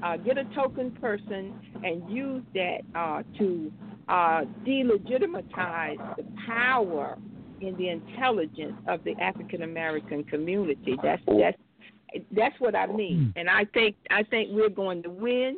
uh, 0.03 0.17
get 0.17 0.37
a 0.37 0.43
token 0.53 0.91
person 0.91 1.53
and 1.83 2.07
use 2.09 2.43
that 2.53 2.81
uh, 2.93 3.23
to 3.39 3.71
uh, 4.09 4.41
delegitimize 4.65 6.15
the 6.17 6.25
power 6.45 7.17
in 7.61 7.75
the 7.77 7.89
intelligence 7.89 8.75
of 8.87 9.03
the 9.05 9.15
African 9.19 9.63
American 9.63 10.23
community. 10.25 10.97
That's 11.01 11.21
that's 11.25 11.57
that's 12.31 12.59
what 12.59 12.75
I 12.75 12.87
mean, 12.87 13.33
and 13.35 13.49
I 13.49 13.65
think 13.65 13.95
I 14.11 14.23
think 14.23 14.49
we're 14.51 14.69
going 14.69 15.03
to 15.03 15.09
win. 15.09 15.57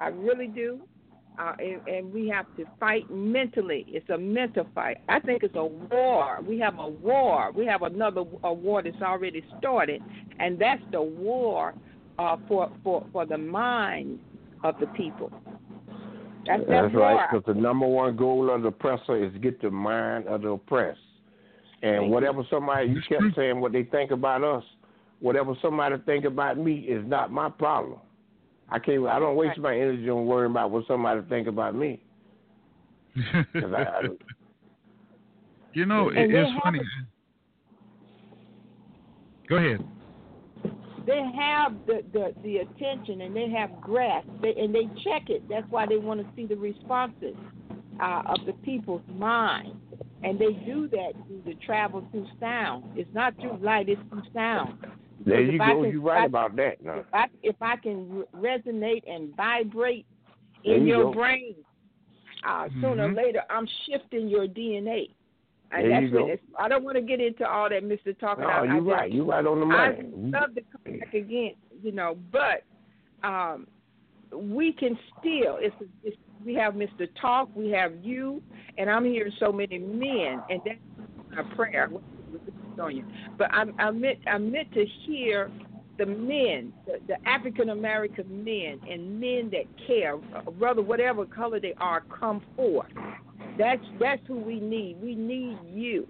I 0.00 0.08
really 0.08 0.46
do 0.46 0.80
uh, 1.38 1.52
and, 1.58 1.86
and 1.86 2.12
we 2.12 2.28
have 2.28 2.46
to 2.56 2.64
fight 2.80 3.08
mentally. 3.10 3.84
It's 3.88 4.08
a 4.10 4.18
mental 4.18 4.66
fight. 4.74 4.98
I 5.08 5.20
think 5.20 5.42
it's 5.42 5.54
a 5.54 5.64
war. 5.64 6.40
We 6.42 6.58
have 6.58 6.78
a 6.78 6.88
war. 6.88 7.52
We 7.52 7.64
have 7.66 7.82
another 7.82 8.24
a 8.42 8.52
war 8.52 8.82
that's 8.82 9.00
already 9.02 9.44
started, 9.58 10.02
and 10.38 10.58
that's 10.58 10.82
the 10.90 11.02
war 11.02 11.74
uh, 12.18 12.36
for 12.48 12.70
for 12.82 13.06
for 13.12 13.24
the 13.24 13.38
mind 13.38 14.18
of 14.64 14.78
the 14.80 14.86
people. 14.88 15.30
That's, 16.46 16.62
that's, 16.68 16.70
that's 16.70 16.94
right. 16.94 17.28
Because 17.30 17.44
the 17.46 17.60
number 17.60 17.86
one 17.86 18.16
goal 18.16 18.50
of 18.52 18.62
the 18.62 18.68
oppressor 18.68 19.22
is 19.22 19.32
to 19.34 19.38
get 19.38 19.60
the 19.60 19.70
mind 19.70 20.26
of 20.26 20.42
the 20.42 20.48
oppressed. 20.48 20.98
And 21.82 22.02
Thank 22.02 22.12
whatever 22.12 22.42
somebody 22.50 22.88
you 22.88 23.00
kept 23.08 23.36
saying 23.36 23.60
what 23.60 23.72
they 23.72 23.84
think 23.84 24.10
about 24.10 24.42
us, 24.42 24.64
whatever 25.20 25.54
somebody 25.60 25.96
think 26.06 26.24
about 26.24 26.58
me 26.58 26.74
is 26.80 27.04
not 27.06 27.32
my 27.32 27.48
problem. 27.48 27.98
I 28.70 28.78
can't. 28.78 29.06
I 29.06 29.18
don't 29.18 29.36
waste 29.36 29.58
my 29.58 29.74
energy 29.74 30.08
on 30.10 30.26
worrying 30.26 30.50
about 30.50 30.70
what 30.70 30.86
somebody 30.86 31.22
think 31.28 31.48
about 31.48 31.74
me. 31.74 32.02
I, 33.34 34.08
you 35.72 35.86
know, 35.86 36.10
it, 36.10 36.30
it's 36.30 36.50
funny. 36.62 36.80
Go 39.48 39.56
ahead. 39.56 39.84
They 41.06 41.24
have 41.38 41.72
the, 41.86 42.02
the, 42.12 42.34
the 42.42 42.58
attention 42.58 43.22
and 43.22 43.34
they 43.34 43.48
have 43.48 43.80
grasp 43.80 44.28
they, 44.42 44.54
and 44.58 44.74
they 44.74 44.84
check 45.02 45.30
it. 45.30 45.48
That's 45.48 45.66
why 45.70 45.86
they 45.86 45.96
want 45.96 46.20
to 46.20 46.26
see 46.36 46.44
the 46.44 46.56
responses 46.56 47.34
uh, 47.98 48.22
of 48.26 48.44
the 48.44 48.52
people's 48.62 49.00
mind. 49.14 49.74
And 50.22 50.38
they 50.38 50.52
do 50.66 50.88
that 50.88 51.12
through 51.26 51.42
the 51.46 51.54
travel 51.64 52.06
through 52.10 52.26
sound. 52.38 52.84
It's 52.94 53.08
not 53.14 53.34
through 53.40 53.56
light, 53.62 53.88
it's 53.88 54.00
through 54.10 54.22
sound. 54.34 54.84
There 55.24 55.40
you 55.40 55.58
go. 55.58 55.82
Can, 55.82 55.92
You're 55.92 56.00
right 56.00 56.22
I, 56.22 56.26
about 56.26 56.56
that. 56.56 56.82
No. 56.82 56.94
If 56.98 57.06
I 57.12 57.26
if 57.42 57.56
I 57.60 57.76
can 57.76 58.24
resonate 58.34 59.02
and 59.08 59.34
vibrate 59.36 60.06
there 60.64 60.76
in 60.76 60.82
you 60.82 60.88
your 60.88 61.04
go. 61.04 61.12
brain, 61.12 61.54
uh, 62.46 62.64
mm-hmm. 62.64 62.80
sooner 62.80 63.08
or 63.08 63.12
later 63.12 63.42
I'm 63.50 63.66
shifting 63.86 64.28
your 64.28 64.46
DNA. 64.46 65.10
There 65.70 65.88
that's 65.88 66.02
you 66.04 66.10
go. 66.10 66.36
I 66.58 66.68
don't 66.68 66.82
want 66.82 66.96
to 66.96 67.02
get 67.02 67.20
into 67.20 67.46
all 67.46 67.68
that, 67.68 67.84
Mister 67.84 68.14
Talk. 68.14 68.38
No, 68.38 68.62
you're 68.62 68.76
I 68.76 68.78
right. 68.78 69.12
You're 69.12 69.26
right 69.26 69.44
on 69.44 69.60
the 69.60 69.66
money. 69.66 69.98
I 69.98 70.02
money. 70.02 70.32
love 70.32 70.54
to 70.54 70.62
come 70.62 70.98
back 70.98 71.12
again, 71.12 71.52
you 71.82 71.92
know, 71.92 72.16
but 72.32 72.64
um, 73.22 73.66
we 74.32 74.72
can 74.72 74.98
still. 75.20 75.58
It's, 75.60 75.74
it's 76.02 76.16
we 76.44 76.54
have 76.54 76.74
Mr. 76.74 77.08
Talk, 77.20 77.48
we 77.54 77.70
have 77.70 77.92
you, 78.02 78.42
and 78.76 78.88
I'm 78.88 79.04
hearing 79.04 79.32
so 79.38 79.52
many 79.52 79.78
men, 79.78 80.42
and 80.48 80.60
that's 80.64 80.78
my 81.30 81.54
prayer. 81.54 81.90
But 83.36 83.52
I, 83.52 83.64
I 83.78 83.90
meant 83.90 84.18
I 84.26 84.38
meant 84.38 84.72
to 84.74 84.84
hear 85.06 85.50
the 85.98 86.06
men, 86.06 86.72
the, 86.86 86.98
the 87.08 87.28
African 87.28 87.70
American 87.70 88.44
men, 88.44 88.80
and 88.88 89.20
men 89.20 89.50
that 89.50 89.64
care, 89.86 90.16
brother, 90.58 90.80
whatever 90.82 91.26
color 91.26 91.60
they 91.60 91.74
are, 91.78 92.02
come 92.02 92.42
forth. 92.56 92.90
That's 93.58 93.82
that's 94.00 94.22
who 94.26 94.38
we 94.38 94.60
need. 94.60 95.00
We 95.02 95.14
need 95.14 95.58
you. 95.66 96.06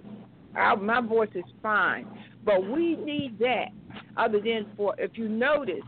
My 0.55 1.01
voice 1.01 1.31
is 1.35 1.45
fine, 1.63 2.07
but 2.45 2.69
we 2.69 2.97
need 2.97 3.39
that. 3.39 3.69
Other 4.17 4.41
than 4.41 4.67
for, 4.77 4.95
if 4.99 5.13
you 5.15 5.29
notice, 5.29 5.85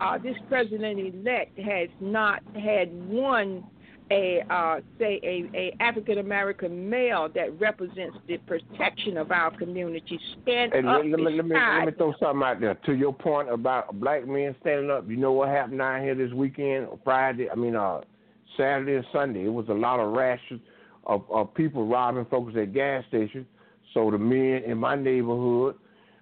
uh, 0.00 0.18
this 0.18 0.36
president 0.48 0.98
elect 0.98 1.58
has 1.58 1.88
not 2.00 2.42
had 2.54 2.92
one 3.08 3.64
a 4.10 4.42
uh, 4.50 4.80
say 4.98 5.20
a, 5.22 5.56
a 5.56 5.76
African 5.80 6.18
American 6.18 6.88
male 6.90 7.28
that 7.34 7.58
represents 7.60 8.16
the 8.26 8.38
protection 8.38 9.16
of 9.16 9.30
our 9.30 9.56
community 9.56 10.18
stand 10.42 10.72
And 10.72 10.88
up 10.88 11.02
let, 11.02 11.10
let, 11.10 11.20
me, 11.20 11.36
let, 11.36 11.44
me, 11.46 11.54
let 11.54 11.86
me 11.86 11.92
throw 11.96 12.14
something 12.20 12.42
out 12.42 12.60
there. 12.60 12.74
To 12.74 12.92
your 12.92 13.12
point 13.12 13.50
about 13.50 13.98
black 14.00 14.26
men 14.26 14.54
standing 14.60 14.90
up, 14.90 15.08
you 15.08 15.16
know 15.16 15.32
what 15.32 15.48
happened 15.48 15.78
down 15.78 16.02
here 16.02 16.14
this 16.14 16.32
weekend, 16.32 16.88
Friday, 17.04 17.48
I 17.50 17.54
mean, 17.54 17.76
uh, 17.76 18.00
Saturday 18.56 18.96
and 18.96 19.06
Sunday? 19.12 19.44
It 19.44 19.52
was 19.52 19.68
a 19.68 19.74
lot 19.74 20.00
of 20.00 20.12
rashes 20.12 20.60
of, 21.06 21.22
of 21.30 21.54
people 21.54 21.86
robbing 21.86 22.26
folks 22.26 22.54
at 22.56 22.74
gas 22.74 23.04
stations. 23.08 23.46
So 23.94 24.10
the 24.10 24.18
men 24.18 24.62
in 24.64 24.78
my 24.78 24.96
neighborhood, 24.96 25.76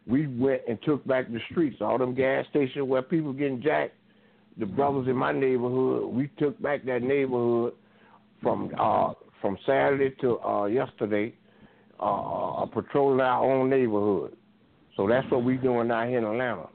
we 0.07 0.27
went 0.27 0.63
and 0.69 0.79
took 0.83 1.07
back 1.07 1.31
the 1.31 1.41
streets, 1.51 1.79
all 1.81 1.99
them 1.99 2.15
gas 2.15 2.47
stations 2.51 2.87
where 2.87 3.03
people 3.03 3.33
getting 3.33 3.63
jacked 3.63 3.95
the 4.59 4.67
brothers 4.67 5.07
in 5.09 5.17
my 5.17 5.33
neighborhood, 5.33 6.13
we 6.13 6.29
took 6.39 6.61
back 6.61 6.85
that 6.85 7.03
neighborhood 7.03 7.75
from 8.43 8.73
uh, 8.79 9.13
from 9.41 9.57
Saturday 9.65 10.15
to 10.21 10.41
uh, 10.41 10.65
yesterday, 10.65 11.35
uh, 12.01 12.67
patrolling 12.67 13.21
our 13.21 13.45
own 13.45 13.71
neighborhood. 13.71 14.37
So 14.97 15.07
that's 15.09 15.31
what 15.31 15.45
we're 15.45 15.59
doing 15.59 15.91
out 15.91 16.09
here 16.09 16.19
in 16.19 16.25
Atlanta. 16.25 16.69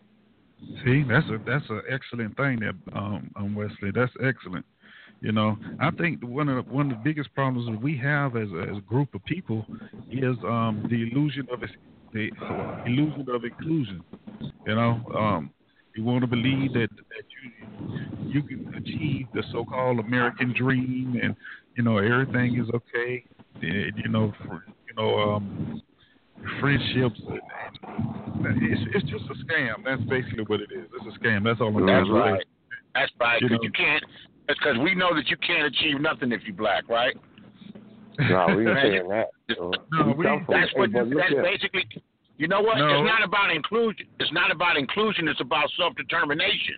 See, 0.86 1.03
that's 1.03 1.27
a 1.27 1.39
that's 1.45 1.69
an 1.69 1.81
excellent 1.89 2.38
thing 2.38 2.61
that 2.61 2.97
um, 2.97 3.31
um 3.36 3.55
Wesley. 3.55 3.91
That's 3.93 4.11
excellent. 4.25 4.65
You 5.19 5.31
know, 5.31 5.57
I 5.79 5.89
think 5.91 6.21
one 6.21 6.49
of 6.49 6.65
the, 6.65 6.71
one 6.71 6.91
of 6.91 6.97
the 6.97 7.03
biggest 7.03 7.34
problems 7.34 7.69
that 7.69 7.81
we 7.81 7.97
have 7.97 8.36
as 8.36 8.49
a, 8.51 8.61
as 8.71 8.77
a 8.77 8.81
group 8.81 9.13
of 9.15 9.23
people 9.23 9.65
is 10.11 10.36
um, 10.43 10.86
the 10.89 11.09
illusion 11.09 11.47
of 11.51 11.61
the 12.13 12.29
illusion 12.86 13.25
of 13.34 13.43
inclusion. 13.43 14.03
You 14.65 14.75
know, 14.75 15.01
um, 15.15 15.51
you 15.95 16.03
want 16.03 16.21
to 16.21 16.27
believe 16.27 16.73
that 16.73 16.89
that 16.89 17.25
you 17.43 18.29
you 18.29 18.43
can 18.43 18.73
achieve 18.75 19.27
the 19.33 19.43
so-called 19.51 19.99
American 19.99 20.53
dream, 20.57 21.19
and 21.21 21.35
you 21.75 21.83
know 21.83 21.97
everything 21.97 22.59
is 22.59 22.67
okay. 22.73 23.23
And, 23.61 23.93
you 24.03 24.09
know, 24.09 24.33
for, 24.45 24.65
you 24.87 24.93
know, 24.97 25.19
um, 25.19 25.81
friendships. 26.59 27.19
It's 28.45 28.81
it's 28.95 29.09
just 29.09 29.23
a 29.25 29.35
scam. 29.45 29.83
That's 29.85 30.01
basically 30.09 30.43
what 30.47 30.59
it 30.61 30.69
is. 30.71 30.87
It's 30.95 31.15
a 31.15 31.19
scam. 31.19 31.43
That's 31.43 31.61
all. 31.61 31.67
I'm 31.77 31.85
That's 31.85 32.05
saying. 32.07 32.11
right. 32.13 32.45
That's 32.95 33.11
right. 33.19 33.41
You 33.41 33.47
Because 33.49 33.59
know. 33.61 33.63
you 33.63 33.71
can't. 33.71 34.03
That's 34.47 34.59
Because 34.59 34.77
we 34.83 34.95
know 34.95 35.15
that 35.15 35.27
you 35.29 35.37
can't 35.37 35.65
achieve 35.67 36.01
nothing 36.01 36.31
if 36.31 36.41
you're 36.45 36.55
black, 36.55 36.87
right? 36.89 37.15
No, 38.19 38.53
we 38.57 38.67
ain't 38.67 38.79
saying 38.81 39.07
that. 39.09 39.27
So, 39.55 39.71
No, 39.91 40.13
we- 40.17 40.25
That's 40.25 40.71
what. 40.75 40.91
but 40.91 41.09
That's 41.09 41.29
here. 41.29 41.43
basically. 41.43 41.85
You 42.43 42.49
know 42.49 42.59
what? 42.59 42.77
No. 42.77 42.87
It's 42.89 43.07
not 43.07 43.23
about 43.23 43.51
inclusion. 43.51 44.05
It's 44.19 44.33
not 44.33 44.51
about 44.51 44.75
inclusion. 44.75 45.29
It's 45.29 45.39
about 45.39 45.63
self 45.77 45.95
determination. 45.95 46.75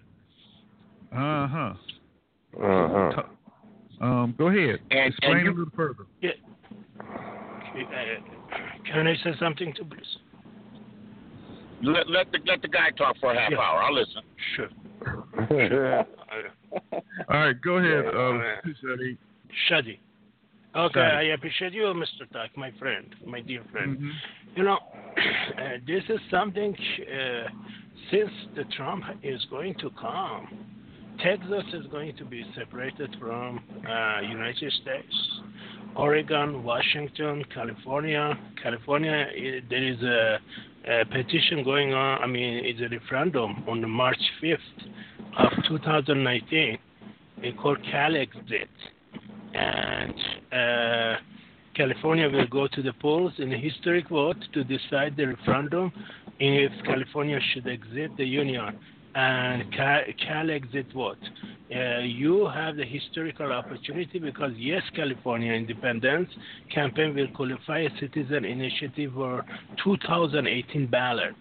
Uh 1.11 1.47
huh. 1.47 1.73
Uh-huh. 2.61 3.23
Um, 3.99 4.35
go 4.37 4.49
ahead. 4.49 4.77
And- 4.91 5.11
Explain 5.11 5.37
and 5.37 5.45
you- 5.45 5.51
a 5.53 5.55
little 5.57 5.73
further. 5.75 6.03
Uh, 6.23 6.27
can 8.85 9.07
I 9.07 9.15
say 9.23 9.31
something 9.39 9.73
to 9.73 9.85
please? 9.85 10.17
Let 11.81 12.07
let 12.11 12.31
the 12.31 12.37
let 12.45 12.61
the 12.61 12.67
guy 12.67 12.91
talk 12.91 13.15
for 13.19 13.33
a 13.33 13.39
half 13.39 13.49
Yeah. 13.49 13.57
hour. 13.57 13.81
I'll 13.81 13.91
listen. 13.95 14.21
Sure. 14.55 14.69
All 17.27 17.39
right, 17.39 17.59
go 17.59 17.77
ahead. 17.77 18.05
Yeah, 18.05 18.19
Uh, 18.19 18.37
uh, 18.37 19.07
Shadi. 19.67 19.97
Okay. 20.75 20.99
I 20.99 21.23
appreciate 21.33 21.73
you, 21.73 21.83
Mr. 21.83 22.29
Talk, 22.33 22.55
my 22.57 22.71
friend, 22.79 23.07
my 23.25 23.39
dear 23.41 23.63
friend. 23.71 23.97
Mhm. 23.97 24.11
You 24.55 24.63
know, 24.63 24.77
uh, 25.57 25.77
this 25.87 26.03
is 26.09 26.19
something, 26.29 26.75
uh, 26.75 27.49
since 28.11 28.31
the 28.55 28.65
Trump 28.75 29.03
is 29.23 29.43
going 29.49 29.75
to 29.75 29.89
come, 29.91 30.47
Texas 31.23 31.63
is 31.73 31.85
going 31.87 32.15
to 32.17 32.25
be 32.25 32.45
separated 32.55 33.15
from 33.19 33.61
uh, 33.87 34.19
United 34.21 34.71
States. 34.81 35.15
Oregon, 35.95 36.63
Washington, 36.63 37.45
California. 37.53 38.37
California, 38.61 39.27
i 39.33 39.61
there 39.69 39.83
is 39.83 40.01
a, 40.03 40.39
a 40.89 41.05
petition 41.05 41.63
going 41.63 41.93
on. 41.93 42.21
I 42.21 42.27
mean, 42.27 42.65
it's 42.65 42.81
a 42.81 42.89
referendum 42.89 43.63
on 43.67 43.79
the 43.79 43.87
March 43.87 44.19
5th 44.43 44.57
of 45.37 45.51
2019. 45.69 46.77
It's 47.37 47.57
called 47.61 47.79
CalExit. 47.83 48.67
And 49.55 50.13
uh, 50.51 51.15
California 51.75 52.29
will 52.29 52.47
go 52.47 52.67
to 52.67 52.81
the 52.81 52.93
polls 52.93 53.33
in 53.37 53.51
a 53.53 53.57
historic 53.57 54.09
vote 54.09 54.37
to 54.53 54.63
decide 54.63 55.15
the 55.17 55.27
referendum 55.27 55.91
if 56.39 56.71
California 56.85 57.39
should 57.53 57.67
exit 57.67 58.11
the 58.17 58.25
union. 58.25 58.77
And 59.15 59.73
Cal, 59.73 60.51
exit 60.51 60.87
what? 60.93 61.17
Uh, 61.73 61.99
you 61.99 62.47
have 62.53 62.75
the 62.75 62.83
historical 62.83 63.51
opportunity 63.51 64.19
because 64.19 64.51
yes, 64.57 64.81
California 64.93 65.53
independence 65.53 66.29
campaign 66.73 67.15
will 67.15 67.29
qualify 67.29 67.79
a 67.79 67.89
citizen 67.99 68.43
initiative 68.43 69.13
for 69.13 69.45
2018 69.83 70.87
ballot 70.87 71.33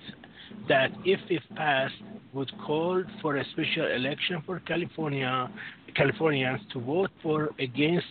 that, 0.68 0.90
if 1.04 1.20
it 1.28 1.42
passed, 1.56 1.94
would 2.32 2.50
call 2.64 3.02
for 3.20 3.36
a 3.36 3.44
special 3.52 3.86
election 3.86 4.42
for 4.46 4.60
California 4.60 5.50
Californians 5.95 6.61
to 6.72 6.80
vote 6.80 7.11
for 7.22 7.51
against 7.59 8.07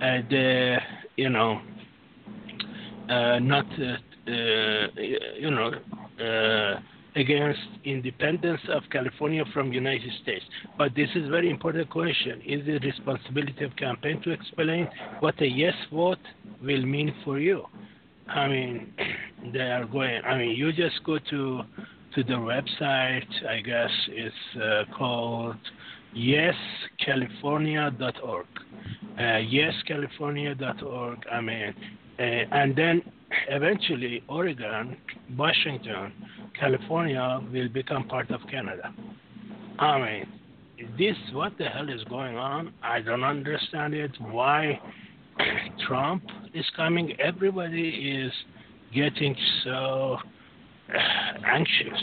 uh, 0.00 0.18
the 0.28 0.76
you 1.16 1.28
know 1.28 1.60
uh, 3.08 3.38
not 3.38 3.66
uh, 3.80 4.30
uh, 4.30 4.86
you 5.38 5.50
know 5.50 5.72
uh, 6.20 6.80
against 7.16 7.60
independence 7.84 8.60
of 8.70 8.82
California 8.90 9.44
from 9.52 9.72
United 9.72 10.10
States. 10.22 10.44
But 10.78 10.94
this 10.94 11.08
is 11.14 11.28
very 11.28 11.50
important 11.50 11.90
question. 11.90 12.40
Is 12.40 12.62
it 12.66 12.82
responsibility 12.84 13.64
of 13.64 13.76
campaign 13.76 14.22
to 14.22 14.30
explain 14.30 14.88
what 15.20 15.40
a 15.42 15.46
yes 15.46 15.74
vote 15.92 16.18
will 16.62 16.84
mean 16.86 17.14
for 17.24 17.38
you? 17.38 17.64
I 18.28 18.48
mean, 18.48 18.94
they 19.52 19.60
are 19.60 19.84
going. 19.84 20.22
I 20.24 20.38
mean, 20.38 20.56
you 20.56 20.72
just 20.72 21.02
go 21.04 21.18
to 21.18 21.62
to 22.14 22.22
the 22.22 22.34
website. 22.34 23.28
I 23.48 23.60
guess 23.60 23.90
it's 24.08 24.62
uh, 24.62 24.96
called 24.96 25.56
yescalifornia.org. 26.16 28.46
Uh, 29.18 29.20
yescalifornia.org. 29.20 31.18
I 31.30 31.40
mean, 31.40 31.74
uh, 32.18 32.22
and 32.22 32.74
then 32.76 33.02
eventually 33.48 34.22
Oregon, 34.28 34.96
Washington, 35.36 36.12
California 36.58 37.40
will 37.52 37.68
become 37.68 38.08
part 38.08 38.30
of 38.30 38.40
Canada. 38.50 38.94
I 39.78 39.98
mean, 39.98 40.26
this 40.98 41.16
what 41.32 41.56
the 41.58 41.64
hell 41.64 41.88
is 41.88 42.02
going 42.04 42.36
on? 42.36 42.72
I 42.82 43.00
don't 43.00 43.24
understand 43.24 43.94
it. 43.94 44.10
Why 44.20 44.78
Trump 45.86 46.24
is 46.54 46.64
coming? 46.76 47.18
Everybody 47.20 48.20
is 48.24 48.32
getting 48.94 49.36
so 49.64 50.18
uh, 50.92 50.98
anxious. 51.46 52.02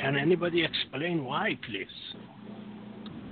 Can 0.00 0.16
anybody 0.16 0.64
explain 0.64 1.24
why, 1.24 1.58
please? 1.68 1.86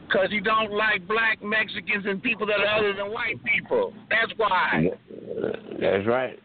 Because 0.07 0.29
he 0.31 0.41
don't 0.41 0.73
like 0.73 1.07
black 1.09 1.43
Mexicans 1.43 2.05
and 2.07 2.23
people 2.23 2.47
that 2.47 2.61
are 2.61 2.79
other 2.79 2.93
than 2.95 3.11
white 3.13 3.43
people. 3.45 3.93
That's 4.09 4.33
why. 4.37 4.91
That's 5.81 6.07
right. 6.07 6.39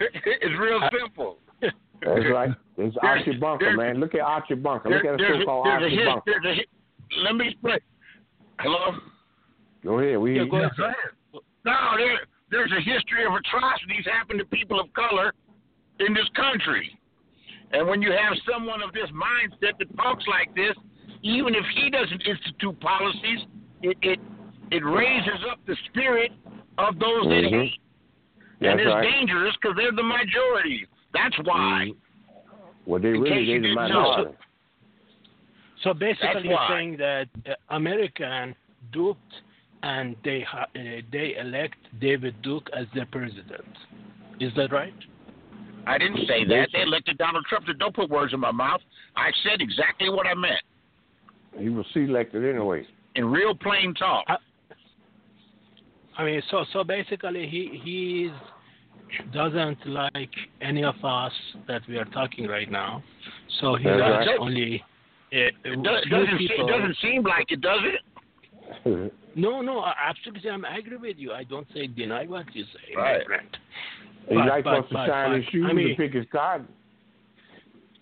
it's 0.00 0.60
real 0.60 0.80
simple. 0.98 1.38
That's 1.60 2.24
right. 2.32 2.50
It's 2.78 2.96
Archie 3.02 3.36
Bunker, 3.38 3.76
man. 3.76 4.00
Look 4.00 4.14
at 4.14 4.20
Archie 4.20 4.54
Bunker. 4.54 4.88
There- 4.88 4.98
Look 4.98 5.06
at 5.06 5.14
a 5.14 5.16
there's 5.16 5.40
so-called 5.42 5.66
there's 5.66 5.82
a 5.82 5.84
Archie 5.84 5.96
his- 5.96 6.06
Bunker. 6.06 6.48
a 6.48 6.54
hi- 6.54 7.22
Let 7.24 7.36
me 7.36 7.48
explain. 7.48 7.78
Hello? 8.58 8.92
Go 9.84 9.98
ahead. 9.98 10.18
We 10.18 10.36
Yeah, 10.36 10.44
go 10.50 10.56
ahead. 10.58 10.70
Go. 10.76 11.40
No, 11.64 11.76
there, 11.96 12.20
there's 12.50 12.72
a 12.72 12.80
history 12.80 13.24
of 13.26 13.32
atrocities 13.32 14.04
happening 14.10 14.38
to 14.38 14.44
people 14.46 14.80
of 14.80 14.92
color 14.94 15.32
in 16.00 16.14
this 16.14 16.28
country. 16.36 16.96
And 17.72 17.86
when 17.86 18.00
you 18.02 18.12
have 18.12 18.36
someone 18.50 18.82
of 18.82 18.92
this 18.92 19.08
mindset 19.12 19.78
that 19.78 19.96
talks 19.96 20.24
like 20.26 20.54
this, 20.54 20.74
even 21.22 21.54
if 21.54 21.64
he 21.74 21.90
doesn't 21.90 22.22
institute 22.26 22.78
policies, 22.80 23.40
it 23.82 23.96
it, 24.02 24.20
it 24.70 24.84
raises 24.84 25.40
up 25.50 25.58
the 25.66 25.76
spirit 25.86 26.32
of 26.78 26.98
those 26.98 27.24
that 27.24 27.44
Mhm. 27.44 27.50
hate. 27.50 27.80
And 28.62 28.78
it's 28.78 28.88
right. 28.88 29.02
dangerous 29.10 29.54
because 29.56 29.76
they're 29.76 29.92
the 29.92 30.02
majority. 30.02 30.86
That's 31.14 31.36
why. 31.44 31.92
Well, 32.84 33.00
they 33.00 33.08
really 33.08 33.28
case 33.30 33.46
they 33.46 33.54
the 33.54 33.60
didn't 33.60 33.74
know. 33.74 33.82
minority. 33.82 34.36
So 35.82 35.94
basically, 35.94 36.48
you're 36.48 36.68
saying 36.68 36.98
that 36.98 37.28
uh, 37.48 37.54
American 37.70 38.54
duped 38.92 39.32
and 39.82 40.14
they 40.24 40.42
ha- 40.42 40.66
uh, 40.76 41.00
they 41.10 41.36
elect 41.38 41.76
David 42.00 42.40
Duke 42.42 42.68
as 42.76 42.86
their 42.94 43.06
president. 43.06 43.64
Is 44.40 44.52
that 44.56 44.72
right? 44.72 44.92
I 45.86 45.96
didn't 45.96 46.26
say 46.26 46.44
that. 46.44 46.68
They 46.72 46.82
elected 46.82 47.16
Donald 47.16 47.46
Trump. 47.46 47.66
Don't 47.78 47.94
put 47.94 48.10
words 48.10 48.34
in 48.34 48.40
my 48.40 48.52
mouth. 48.52 48.82
I 49.16 49.30
said 49.42 49.62
exactly 49.62 50.10
what 50.10 50.26
I 50.26 50.34
meant 50.34 50.60
He 51.58 51.68
was 51.68 51.84
selected 51.92 52.44
anyway. 52.48 52.86
in 53.16 53.26
real 53.26 53.54
plain 53.54 53.94
talk. 53.94 54.24
I 56.16 56.24
mean, 56.24 56.42
so 56.50 56.64
so 56.72 56.84
basically, 56.84 57.46
he 57.48 57.80
he 57.82 58.30
doesn't 59.32 59.86
like 59.86 60.30
any 60.60 60.84
of 60.84 60.94
us 61.04 61.32
that 61.66 61.82
we 61.88 61.96
are 61.98 62.04
talking 62.06 62.46
right 62.46 62.70
now. 62.70 63.02
So 63.60 63.74
he 63.76 63.84
That's 63.84 64.00
likes 64.00 64.26
right. 64.28 64.38
only 64.38 64.84
uh, 65.32 65.36
It, 65.36 65.82
does, 65.82 66.04
doesn't, 66.10 66.38
people. 66.38 66.68
it 66.68 66.70
doesn't 66.70 66.96
seem 67.02 67.22
like 67.24 67.50
it, 67.50 67.60
does 67.60 67.80
it? 67.84 69.12
No, 69.36 69.60
no, 69.60 69.84
absolutely, 69.84 70.50
I'm 70.50 70.64
agree 70.64 70.96
with 70.96 71.16
you. 71.16 71.30
I 71.32 71.44
don't 71.44 71.66
say 71.72 71.86
deny 71.86 72.24
what 72.26 72.52
you 72.52 72.64
say, 72.64 72.94
my 72.96 73.00
Right. 73.02 73.26
friend. 73.26 73.56
he 74.28 74.34
But- 74.34 74.46
like 74.48 74.64
but- 74.64 74.88
to 74.88 74.94
shine 74.94 75.34
his 75.36 75.44
but, 75.44 75.52
shoes 75.52 75.66
I 75.68 75.72
mean- 75.72 75.88
and 75.90 75.96
pick 75.96 76.12
his 76.14 76.26
cotton. 76.32 76.66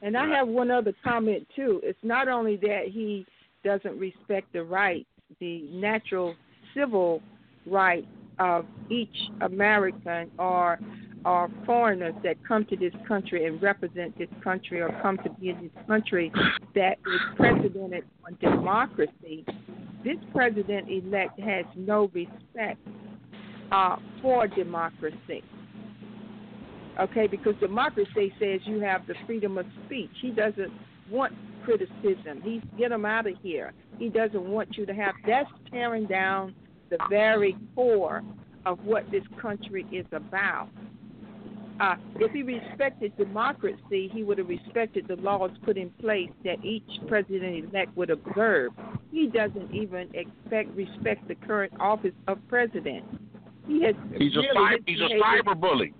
And 0.00 0.16
I 0.16 0.26
have 0.28 0.48
one 0.48 0.70
other 0.70 0.94
comment 1.04 1.46
too. 1.54 1.80
It's 1.84 1.98
not 2.02 2.28
only 2.28 2.56
that 2.56 2.84
he 2.90 3.26
doesn't 3.64 3.98
respect 3.98 4.52
the 4.52 4.62
rights, 4.62 5.08
the 5.40 5.62
natural 5.72 6.34
civil 6.74 7.22
rights 7.66 8.06
of 8.38 8.64
each 8.90 9.16
American 9.40 10.30
or 10.38 10.78
or 11.24 11.50
foreigners 11.66 12.14
that 12.22 12.36
come 12.46 12.64
to 12.64 12.76
this 12.76 12.92
country 13.06 13.44
and 13.46 13.60
represent 13.60 14.16
this 14.16 14.28
country 14.42 14.80
or 14.80 14.88
come 15.02 15.18
to 15.18 15.28
be 15.30 15.48
in 15.48 15.60
this 15.62 15.86
country 15.86 16.30
that 16.76 16.92
is 16.92 17.20
precedented 17.36 18.04
on 18.24 18.38
democracy. 18.40 19.44
This 20.04 20.16
president 20.32 20.88
elect 20.88 21.38
has 21.40 21.64
no 21.76 22.08
respect 22.14 22.78
uh, 23.72 23.96
for 24.22 24.46
democracy 24.46 25.42
okay? 27.00 27.26
Because 27.26 27.54
democracy 27.60 28.32
says 28.40 28.60
you 28.64 28.80
have 28.80 29.06
the 29.06 29.14
freedom 29.26 29.58
of 29.58 29.66
speech. 29.86 30.10
He 30.20 30.30
doesn't 30.30 30.72
want 31.10 31.32
criticism. 31.68 32.40
He's 32.42 32.62
get 32.78 32.92
him 32.92 33.04
out 33.04 33.26
of 33.26 33.34
here. 33.42 33.72
He 33.98 34.08
doesn't 34.08 34.44
want 34.44 34.76
you 34.76 34.86
to 34.86 34.94
have. 34.94 35.14
That's 35.26 35.50
tearing 35.70 36.06
down 36.06 36.54
the 36.90 36.98
very 37.10 37.56
core 37.74 38.22
of 38.64 38.82
what 38.84 39.10
this 39.10 39.22
country 39.40 39.86
is 39.92 40.06
about. 40.12 40.68
Uh, 41.80 41.94
if 42.16 42.32
he 42.32 42.42
respected 42.42 43.16
democracy, 43.16 44.10
he 44.12 44.24
would 44.24 44.38
have 44.38 44.48
respected 44.48 45.06
the 45.06 45.16
laws 45.16 45.50
put 45.64 45.76
in 45.76 45.90
place 45.90 46.30
that 46.44 46.64
each 46.64 46.88
president-elect 47.06 47.96
would 47.96 48.10
observe. 48.10 48.72
He 49.12 49.28
doesn't 49.28 49.72
even 49.72 50.08
expect 50.12 50.74
respect 50.74 51.28
the 51.28 51.36
current 51.36 51.72
office 51.78 52.14
of 52.26 52.38
president. 52.48 53.04
He 53.68 53.82
has 53.84 53.94
He's 54.16 54.34
a 54.34 54.40
really, 54.40 54.54
cy- 54.54 54.70
his 54.72 54.80
he's 54.86 55.00
a 55.00 55.22
cyber 55.22 55.60
bully. 55.60 55.92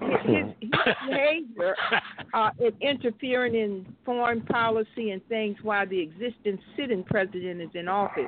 His, 0.00 0.46
his 0.60 0.70
behavior 1.06 1.74
uh, 2.34 2.50
in 2.58 2.72
interfering 2.80 3.54
in 3.54 3.86
foreign 4.04 4.40
policy 4.42 5.10
and 5.10 5.26
things 5.28 5.56
while 5.62 5.86
the 5.86 5.98
existing 5.98 6.58
sitting 6.76 7.04
president 7.04 7.60
is 7.60 7.70
in 7.74 7.88
office. 7.88 8.24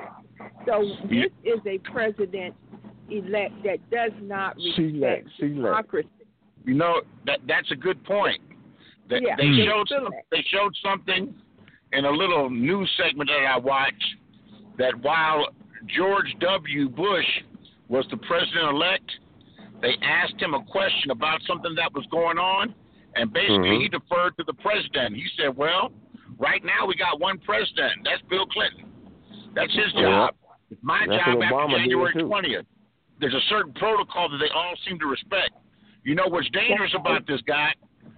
So 0.65 0.83
this 1.09 1.31
is 1.43 1.59
a 1.65 1.77
president 1.79 2.55
elect 3.09 3.53
that 3.63 3.77
does 3.91 4.11
not 4.21 4.55
Select, 4.75 4.93
respect 4.93 5.27
select. 5.37 5.55
democracy. 5.55 6.09
You 6.65 6.75
know 6.75 7.01
that 7.25 7.39
that's 7.47 7.71
a 7.71 7.75
good 7.75 8.03
point. 8.03 8.41
They, 9.09 9.19
Yeah, 9.21 9.35
they 9.35 9.43
they 9.49 9.65
showed 9.65 9.87
feel 9.87 10.05
some, 10.05 10.13
they 10.31 10.45
showed 10.49 10.73
something 10.83 11.33
in 11.93 12.05
a 12.05 12.11
little 12.11 12.49
news 12.49 12.89
segment 12.97 13.29
that 13.29 13.45
I 13.45 13.57
watched 13.57 14.15
that 14.77 14.97
while 15.01 15.47
George 15.95 16.33
W. 16.39 16.89
Bush 16.89 17.25
was 17.89 18.05
the 18.09 18.17
president 18.17 18.69
elect, 18.69 19.11
they 19.81 19.95
asked 20.03 20.39
him 20.39 20.53
a 20.53 20.63
question 20.65 21.11
about 21.11 21.41
something 21.43 21.73
that 21.75 21.91
was 21.93 22.05
going 22.07 22.37
on, 22.37 22.73
and 23.15 23.31
basically 23.33 23.69
Mhm. 23.77 23.81
he 23.81 23.87
deferred 23.89 24.37
to 24.37 24.43
the 24.43 24.53
president. 24.53 25.15
He 25.15 25.27
said, 25.37 25.55
"Well, 25.55 25.91
right 26.37 26.63
now 26.63 26.85
we 26.85 26.95
got 26.95 27.19
one 27.19 27.39
president. 27.39 28.03
That's 28.03 28.21
Bill 28.23 28.45
Clinton. 28.47 28.85
That's 29.53 29.73
his 29.73 29.91
job. 29.93 30.35
It's 30.69 30.81
my 30.83 31.05
That's 31.05 31.25
job 31.25 31.41
after 31.43 31.55
Obama 31.55 31.77
January 31.77 32.13
20th. 32.13 32.65
There's 33.19 33.33
a 33.33 33.41
certain 33.41 33.73
protocol 33.73 34.29
that 34.29 34.37
they 34.37 34.49
all 34.49 34.75
seem 34.87 34.97
to 34.99 35.07
respect. 35.07 35.51
You 36.03 36.15
know 36.15 36.27
what's 36.27 36.49
dangerous 36.49 36.93
about 36.93 37.25
this 37.25 37.41
guy? 37.41 37.73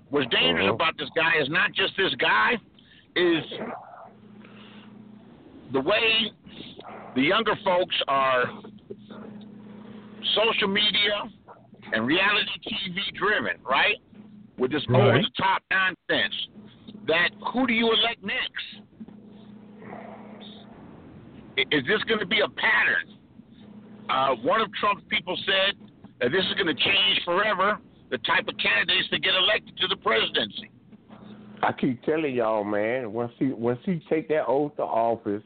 What's 0.10 0.28
dangerous 0.28 0.66
Uh-huh. 0.66 0.76
about 0.76 0.98
this 0.98 1.10
guy 1.16 1.34
is 1.36 1.50
not 1.50 1.72
just 1.74 1.96
this 1.98 2.14
guy, 2.16 2.60
is 3.16 3.44
the 5.72 5.82
way 5.82 6.32
the 7.16 7.22
younger 7.22 7.56
folks 7.58 8.00
are 8.08 8.50
social 10.36 10.68
media 10.68 11.30
and 11.94 12.06
reality 12.06 12.50
TV 12.66 13.14
driven, 13.16 13.58
right? 13.64 13.98
With 14.58 14.72
this 14.72 14.84
Right. 14.90 15.00
over 15.00 15.22
the 15.22 15.30
top 15.38 15.64
nonsense. 15.72 16.48
That 17.08 17.30
who 17.54 17.68
do 17.68 17.74
you 17.74 17.92
elect 17.92 18.24
next? 18.24 18.66
Is 21.72 21.86
this 21.86 22.04
going 22.04 22.20
to 22.20 22.26
be 22.26 22.40
a 22.40 22.50
pattern? 22.50 23.18
Uh, 24.10 24.36
one 24.36 24.60
of 24.60 24.74
Trump's 24.74 25.04
people 25.10 25.38
said 25.46 25.76
that 26.20 26.32
this 26.32 26.44
is 26.46 26.54
going 26.56 26.68
to 26.68 26.84
change 26.84 27.22
forever 27.24 27.80
the 28.10 28.18
type 28.20 28.48
of 28.48 28.58
candidates 28.58 29.08
that 29.12 29.22
get 29.22 29.36
elected 29.36 29.78
to 29.78 29.88
the 29.88 29.96
presidency. 29.98 30.70
I 31.62 31.72
keep 31.72 32.04
telling 32.04 32.36
y'all, 32.36 32.64
man, 32.64 33.14
once 33.14 33.32
he 33.40 33.48
once 33.48 33.80
he 33.86 34.02
take 34.10 34.28
that 34.28 34.46
oath 34.48 34.76
to 34.76 34.84
office, 34.84 35.44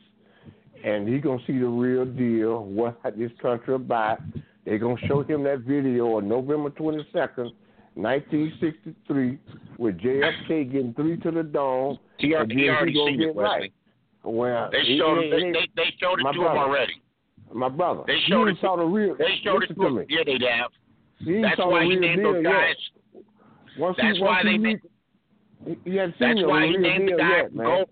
and 0.84 1.08
he 1.08 1.20
gonna 1.20 1.42
see 1.46 1.60
the 1.60 1.68
real 1.68 2.06
deal, 2.06 2.64
what 2.64 3.00
this 3.16 3.32
country 3.40 3.76
about. 3.76 4.20
They 4.68 4.78
gonna 4.78 4.98
show 5.08 5.24
him 5.24 5.44
that 5.44 5.60
video 5.60 6.18
on 6.18 6.28
November 6.28 6.70
twenty 6.72 7.08
second, 7.14 7.52
nineteen 7.96 8.52
sixty 8.60 8.94
three, 9.08 9.40
with 9.78 9.98
JFK 9.98 10.70
getting 10.70 10.94
three 10.94 11.16
to 11.22 11.32
the 11.32 11.42
dome. 11.44 11.98
He, 12.18 12.34
and 12.34 12.52
he 12.52 12.68
already 12.68 12.94
seen 12.94 13.22
it, 13.22 13.34
Wesley. 13.34 13.72
Well, 14.24 14.70
They 14.74 14.80
it 14.80 14.98
showed 14.98 15.20
ain't- 15.22 15.32
they, 15.32 15.38
it 15.38 15.54
they, 15.76 15.84
they 15.84 15.90
showed 16.02 16.20
it 16.20 16.24
to 16.24 16.38
brother. 16.38 16.40
him 16.52 16.58
already. 16.58 17.02
my 17.54 17.70
brother. 17.70 18.04
They 18.08 18.20
showed 18.28 18.50
it 18.50 18.58
saw 18.60 18.76
the 18.76 18.84
real. 18.84 19.16
They 19.18 19.40
showed 19.42 19.64
it 19.64 19.68
to 19.68 19.90
me. 19.90 20.02
him. 20.02 20.06
Yeah, 20.10 20.24
they'd 20.26 20.42
have. 20.42 20.72
Ain't 21.26 21.44
That's 21.44 21.58
why 21.60 21.86
he 21.86 21.96
named 21.96 22.26
those 22.26 22.44
guys. 22.44 22.76
Once 23.80 23.96
That's 24.02 24.18
he, 24.18 24.24
why 24.24 24.44
they 24.44 24.52
he 24.58 25.80
he 25.86 25.96
That's 25.98 26.44
why 26.44 26.66
he 26.68 26.76
named 26.76 27.08
the 27.08 27.16
guy 27.18 27.38
yet, 27.38 27.56
man. 27.56 27.66
Gold. 27.68 27.90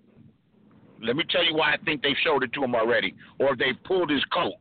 Let 1.01 1.15
me 1.15 1.23
tell 1.30 1.43
you 1.45 1.55
why 1.55 1.73
I 1.73 1.78
think 1.86 2.01
they 2.03 2.15
showed 2.23 2.43
it 2.43 2.51
to 2.53 2.63
him 2.63 2.76
already, 2.76 3.13
or 3.39 3.55
they 3.55 3.71
pulled 3.86 4.09
his 4.09 4.23
coat. 4.26 4.53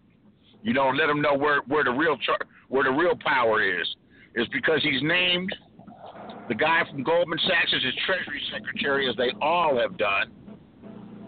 You 0.65 0.73
know, 0.73 0.89
let 0.89 1.09
him 1.09 1.21
know 1.21 1.35
where 1.35 1.61
where 1.69 1.85
the 1.85 1.91
real 1.91 2.17
where 2.69 2.85
the 2.85 2.91
real 2.91 3.15
power 3.25 3.63
is. 3.63 3.87
Is 4.35 4.49
because 4.53 4.83
he's 4.83 5.01
named 5.03 5.55
the 6.49 6.55
guy 6.55 6.83
from 6.91 7.05
Goldman 7.05 7.39
Sachs 7.47 7.73
as 7.75 7.83
his 7.83 7.95
Treasury 8.05 8.43
Secretary, 8.53 9.09
as 9.09 9.15
they 9.17 9.31
all 9.41 9.79
have 9.79 9.97
done. 9.97 10.33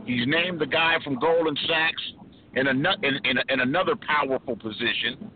He's 0.04 0.26
named 0.26 0.60
the 0.60 0.66
guy 0.66 0.96
from 1.04 1.18
Goldman 1.20 1.56
Sachs 1.68 2.02
in, 2.54 2.66
a, 2.66 2.70
in, 2.70 3.14
in, 3.24 3.38
in 3.48 3.60
another 3.60 3.94
powerful 3.96 4.56
position. 4.56 5.30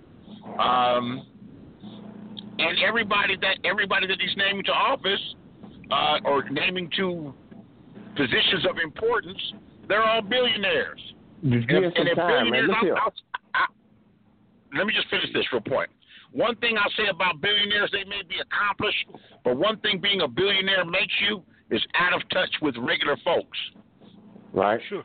Um, 0.58 1.26
and 2.58 2.78
everybody 2.86 3.36
that 3.40 3.58
everybody 3.64 4.06
that 4.06 4.20
he's 4.20 4.36
naming 4.36 4.64
to 4.64 4.72
office 4.72 5.34
uh, 5.90 6.18
or 6.24 6.48
naming 6.50 6.90
to 6.96 7.32
positions 8.16 8.66
of 8.68 8.76
importance, 8.82 9.40
they're 9.88 10.04
all 10.04 10.22
billionaires. 10.22 11.00
Just 11.48 11.68
give 11.68 11.76
And 11.78 11.86
if, 11.86 11.92
and 11.96 12.08
some 12.08 12.16
time, 12.16 12.50
man. 12.50 12.66
Look 12.66 12.76
here. 12.82 12.96
Let 14.76 14.86
me 14.86 14.92
just 14.94 15.08
finish 15.08 15.26
this 15.32 15.44
real 15.52 15.62
point. 15.62 15.90
One 16.32 16.54
thing 16.56 16.76
I'll 16.78 16.90
say 16.96 17.08
about 17.10 17.40
billionaires, 17.40 17.90
they 17.92 18.04
may 18.04 18.22
be 18.28 18.36
accomplished, 18.40 19.06
but 19.44 19.56
one 19.56 19.78
thing 19.80 20.00
being 20.00 20.20
a 20.20 20.28
billionaire 20.28 20.84
makes 20.84 21.14
you 21.28 21.42
is 21.70 21.82
out 21.98 22.12
of 22.12 22.28
touch 22.30 22.50
with 22.62 22.76
regular 22.76 23.16
folks. 23.24 23.58
Right. 24.52 24.80
Sure. 24.88 25.04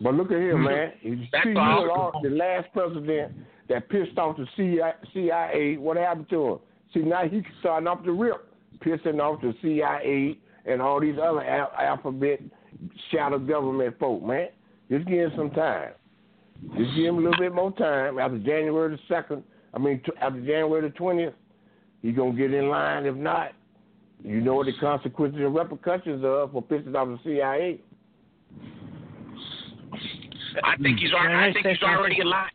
But 0.00 0.14
look 0.14 0.30
at 0.30 0.38
here, 0.38 0.54
mm-hmm. 0.54 0.64
man. 0.64 0.92
You 1.00 1.26
That's 1.32 1.44
see, 1.44 1.50
you 1.50 1.58
all. 1.58 2.20
the 2.22 2.30
last 2.30 2.68
president 2.72 3.32
that 3.68 3.88
pissed 3.88 4.18
off 4.18 4.36
the 4.36 4.46
CIA. 5.12 5.76
What 5.78 5.96
happened 5.96 6.28
to 6.30 6.44
him? 6.44 6.58
See, 6.94 7.00
now 7.00 7.26
he's 7.28 7.42
starting 7.60 7.88
off 7.88 8.04
the 8.04 8.12
rip, 8.12 8.52
pissing 8.80 9.20
off 9.20 9.40
the 9.40 9.54
CIA 9.62 10.38
and 10.66 10.82
all 10.82 11.00
these 11.00 11.16
other 11.22 11.42
al- 11.42 11.72
alphabet 11.78 12.40
shadow 13.10 13.38
government 13.38 13.98
folk, 13.98 14.22
man. 14.22 14.48
Just 14.90 15.06
give 15.06 15.18
him 15.18 15.32
some 15.36 15.50
time. 15.50 15.92
Just 16.76 16.94
give 16.96 17.06
him 17.06 17.16
a 17.18 17.20
little 17.20 17.38
bit 17.38 17.54
more 17.54 17.72
time. 17.72 18.18
After 18.18 18.38
January 18.38 18.96
the 18.96 19.02
second, 19.14 19.42
I 19.74 19.78
mean, 19.78 20.00
t- 20.04 20.12
after 20.20 20.38
January 20.40 20.82
the 20.88 20.94
twentieth, 20.96 21.34
he's 22.02 22.16
gonna 22.16 22.32
get 22.34 22.52
in 22.52 22.68
line. 22.68 23.06
If 23.06 23.14
not, 23.16 23.52
you 24.24 24.40
know 24.40 24.54
what 24.54 24.66
the 24.66 24.72
consequences 24.80 25.40
and 25.40 25.54
repercussions 25.54 26.24
are 26.24 26.48
for 26.48 26.62
pissing 26.62 26.94
off 26.96 27.08
the 27.08 27.18
CIA. 27.24 27.80
I 30.64 30.76
think 30.82 30.98
he's 30.98 31.12
already. 31.12 31.34
I 31.34 31.52
think 31.52 31.66
he's 31.66 31.82
already 31.82 32.14
something? 32.16 32.26
alive. 32.26 32.50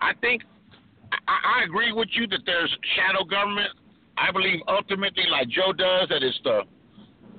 I 0.00 0.12
think 0.20 0.42
I, 1.28 1.60
I 1.60 1.64
agree 1.64 1.92
with 1.92 2.08
you 2.12 2.26
that 2.28 2.40
there's 2.46 2.74
shadow 2.96 3.24
government. 3.24 3.70
I 4.18 4.32
believe 4.32 4.60
ultimately, 4.66 5.24
like 5.30 5.48
Joe 5.48 5.72
does, 5.72 6.08
that 6.08 6.22
it's 6.22 6.38
the 6.42 6.62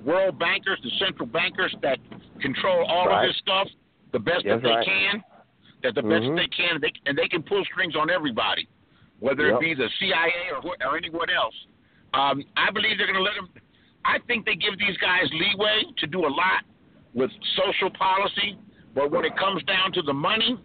world 0.04 0.38
bankers, 0.38 0.78
the 0.82 0.90
central 1.04 1.26
bankers 1.26 1.74
that 1.82 1.98
control 2.40 2.86
all 2.86 3.08
Right. 3.08 3.24
of 3.24 3.28
this 3.30 3.36
stuff 3.38 3.66
the 4.12 4.18
best 4.18 4.44
That's 4.46 4.62
that 4.62 4.68
they 4.68 4.74
right. 4.74 4.86
can. 4.86 5.22
That 5.82 5.94
the 5.94 6.02
best 6.02 6.24
Mhm. 6.24 6.36
they 6.36 6.48
can, 6.48 6.74
and 6.74 6.80
they, 6.82 6.92
and 7.06 7.16
they 7.16 7.28
can 7.28 7.42
pull 7.42 7.64
strings 7.66 7.94
on 7.94 8.10
everybody, 8.10 8.66
whether 9.20 9.46
Yep. 9.46 9.54
it 9.56 9.60
be 9.60 9.74
the 9.74 9.88
CIA 9.98 10.50
or 10.52 10.74
or 10.84 10.96
anyone 10.96 11.30
else. 11.30 11.54
Um, 12.14 12.42
I 12.56 12.70
believe 12.70 12.98
they're 12.98 13.06
going 13.06 13.18
to 13.18 13.22
let 13.22 13.34
them. 13.36 13.48
I 14.04 14.18
think 14.26 14.44
they 14.46 14.56
give 14.56 14.76
these 14.78 14.96
guys 14.98 15.28
leeway 15.32 15.84
to 15.98 16.06
do 16.06 16.26
a 16.26 16.32
lot 16.42 16.64
with 17.14 17.30
social 17.54 17.90
policy, 17.90 18.56
but 18.94 19.10
when 19.10 19.24
it 19.24 19.36
comes 19.36 19.62
down 19.64 19.92
to 19.92 20.02
the 20.02 20.14
money 20.14 20.58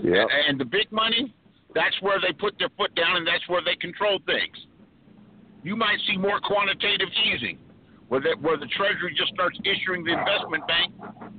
Yeah. 0.00 0.26
and 0.46 0.58
the 0.60 0.64
big 0.64 0.90
money, 0.92 1.32
that's 1.74 2.00
where 2.02 2.20
they 2.20 2.32
put 2.32 2.58
their 2.58 2.68
foot 2.70 2.94
down 2.94 3.16
and 3.16 3.26
that's 3.26 3.48
where 3.48 3.62
they 3.62 3.74
control 3.76 4.18
things. 4.26 4.66
You 5.64 5.74
might 5.76 5.98
see 6.02 6.16
more 6.16 6.38
quantitative 6.40 7.08
easing, 7.24 7.58
where 8.08 8.20
the, 8.20 8.36
where 8.40 8.56
the 8.56 8.66
Treasury 8.68 9.14
just 9.14 9.32
starts 9.32 9.58
issuing 9.64 10.04
the 10.04 10.12
investment 10.12 10.66
bank 10.68 10.92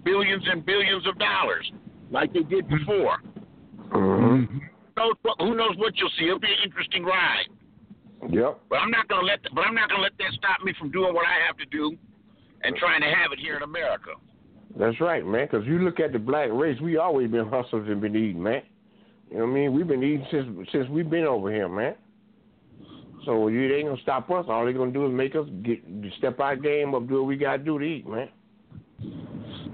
billions 0.03 0.45
and 0.47 0.65
billions 0.65 1.05
of 1.07 1.17
dollars, 1.19 1.71
like 2.11 2.33
they 2.33 2.43
did 2.43 2.67
before. 2.67 3.17
hmm 3.91 4.45
Who 4.45 4.59
knows 4.97 5.15
what, 5.21 5.35
who 5.39 5.55
knows 5.55 5.77
what 5.77 5.95
you'll 5.97 6.11
see? 6.17 6.25
It'll 6.25 6.39
be 6.39 6.47
an 6.47 6.63
interesting 6.63 7.03
ride. 7.03 7.47
Yep. 8.29 8.61
But 8.69 8.77
I'm 8.77 8.91
not 8.91 9.07
gonna 9.07 9.27
let 9.27 9.39
but 9.53 9.61
I'm 9.61 9.75
not 9.75 9.89
gonna 9.89 10.01
let 10.01 10.17
that 10.17 10.33
stop 10.33 10.63
me 10.63 10.73
from 10.79 10.91
doing 10.91 11.13
what 11.13 11.25
I 11.25 11.45
have 11.45 11.57
to 11.57 11.65
do 11.65 11.95
and 12.63 12.75
trying 12.75 13.01
to 13.01 13.07
have 13.07 13.31
it 13.31 13.39
here 13.39 13.55
in 13.55 13.63
America. 13.63 14.11
That's 14.77 14.99
right, 14.99 15.25
man. 15.25 15.47
Because 15.49 15.65
you 15.65 15.79
look 15.79 15.99
at 15.99 16.13
the 16.13 16.19
black 16.19 16.49
race, 16.51 16.79
we 16.81 16.97
always 16.97 17.29
been 17.29 17.47
hustlers 17.47 17.87
and 17.89 18.01
been 18.01 18.15
eating, 18.15 18.41
man. 18.41 18.63
You 19.29 19.37
know 19.37 19.45
what 19.45 19.51
I 19.51 19.53
mean? 19.53 19.73
We've 19.73 19.87
been 19.87 20.03
eating 20.03 20.25
since 20.31 20.69
since 20.71 20.89
we've 20.89 21.09
been 21.09 21.25
over 21.25 21.51
here, 21.51 21.69
man. 21.69 21.95
So 23.25 23.49
you 23.49 23.73
ain't 23.73 23.87
gonna 23.87 24.01
stop 24.01 24.29
us. 24.31 24.45
All 24.47 24.65
they 24.65 24.73
gonna 24.73 24.91
do 24.91 25.05
is 25.05 25.13
make 25.13 25.35
us 25.35 25.45
get 25.63 25.83
step 26.17 26.39
our 26.39 26.55
game 26.55 26.95
up, 26.95 27.07
do 27.07 27.15
what 27.15 27.27
we 27.27 27.37
gotta 27.37 27.59
do 27.59 27.77
to 27.77 27.85
eat, 27.85 28.07
man. 28.07 28.29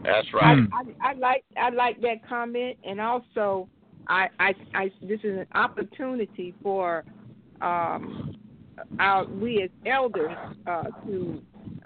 That's 0.04 0.28
I, 0.34 0.38
right. 0.38 0.68
I, 1.02 1.10
I 1.10 1.14
like 1.14 1.44
I 1.58 1.70
like 1.70 2.02
that 2.02 2.28
comment, 2.28 2.78
and 2.84 3.00
also 3.00 3.68
I, 4.08 4.28
I, 4.40 4.54
I 4.74 4.92
this 5.02 5.20
is 5.24 5.40
an 5.40 5.48
opportunity 5.54 6.54
for 6.62 7.04
um, 7.62 8.36
our 9.00 9.26
we 9.26 9.64
as 9.64 9.70
elders 9.86 10.36
uh, 10.68 10.84
to 11.06 11.42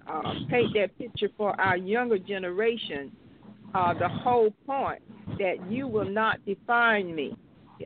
uh, 0.08 0.34
paint 0.50 0.74
that 0.74 0.98
picture 0.98 1.30
for 1.38 1.60
our 1.60 1.78
younger 1.78 2.18
generation. 2.18 3.12
Uh, 3.76 3.94
the 3.94 4.08
whole 4.08 4.50
point 4.66 5.02
that 5.38 5.56
you 5.70 5.88
will 5.88 6.10
not 6.10 6.44
define 6.46 7.14
me. 7.14 7.36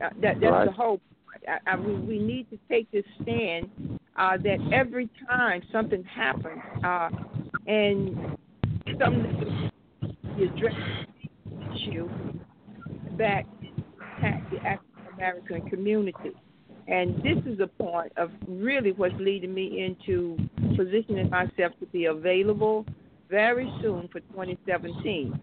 Uh, 0.02 0.08
that 0.22 0.40
that's 0.40 0.52
Right. 0.52 0.64
the 0.64 0.72
whole. 0.72 0.98
point. 0.98 1.60
I, 1.66 1.72
I, 1.72 1.76
we, 1.76 1.94
we 1.94 2.18
need 2.18 2.48
to 2.50 2.58
take 2.68 2.90
this 2.92 3.04
stand 3.20 3.68
uh, 4.16 4.36
that 4.38 4.58
every 4.72 5.10
time 5.28 5.60
something 5.72 6.04
happens 6.04 6.62
uh, 6.84 7.10
and 7.66 8.38
some 9.00 9.70
the 10.36 10.44
address 10.44 10.74
issue 11.74 12.08
back 13.16 13.46
at 14.22 14.42
the 14.50 14.58
African 14.58 14.92
American 15.14 15.68
community. 15.68 16.32
And 16.88 17.16
this 17.18 17.38
is 17.46 17.60
a 17.60 17.66
point 17.66 18.12
of 18.16 18.30
really 18.48 18.92
what's 18.92 19.14
leading 19.18 19.54
me 19.54 19.84
into 19.84 20.36
positioning 20.76 21.30
myself 21.30 21.72
to 21.80 21.86
be 21.92 22.06
available 22.06 22.84
very 23.30 23.72
soon 23.80 24.08
for 24.08 24.20
2017. 24.20 25.40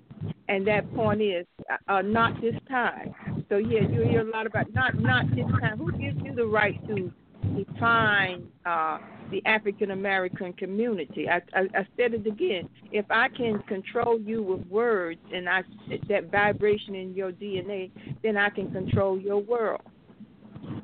And 0.49 0.67
that 0.67 0.93
point 0.95 1.21
is 1.21 1.45
uh, 1.69 1.91
uh, 1.91 2.01
not 2.01 2.41
this 2.41 2.55
time. 2.67 3.13
So 3.49 3.57
yeah, 3.57 3.81
you 3.81 4.01
hear 4.03 4.21
a 4.21 4.31
lot 4.31 4.45
about 4.45 4.73
not 4.73 4.99
not 4.99 5.29
this 5.35 5.45
time. 5.61 5.77
Who 5.77 5.91
gives 5.93 6.17
you 6.23 6.35
the 6.35 6.45
right 6.45 6.75
to 6.87 7.11
define 7.55 8.47
uh, 8.65 8.99
the 9.31 9.45
African 9.45 9.91
American 9.91 10.53
community. 10.53 11.27
I, 11.29 11.41
I, 11.53 11.61
I 11.73 11.87
said 11.97 12.13
it 12.13 12.25
again. 12.25 12.69
If 12.91 13.05
I 13.09 13.27
can 13.29 13.59
control 13.63 14.19
you 14.19 14.41
with 14.43 14.65
words 14.67 15.19
and 15.33 15.47
I 15.47 15.63
that 16.09 16.31
vibration 16.31 16.95
in 16.95 17.13
your 17.13 17.31
DNA, 17.31 17.91
then 18.23 18.37
I 18.37 18.49
can 18.49 18.71
control 18.71 19.19
your 19.19 19.37
world. 19.39 19.81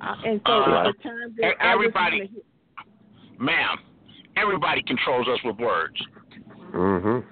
Uh, 0.02 0.16
and 0.26 0.42
so 0.46 0.54
Uh, 0.54 0.88
at 0.88 0.96
the 0.98 1.04
time 1.04 1.36
that 1.38 1.56
everybody- 1.60 2.22
I 2.22 2.30
was 2.34 2.44
Ma'am, 3.38 3.78
everybody 4.38 4.82
controls 4.84 5.28
us 5.28 5.40
with 5.44 5.58
words. 5.58 6.02
Mhm. 6.72 7.24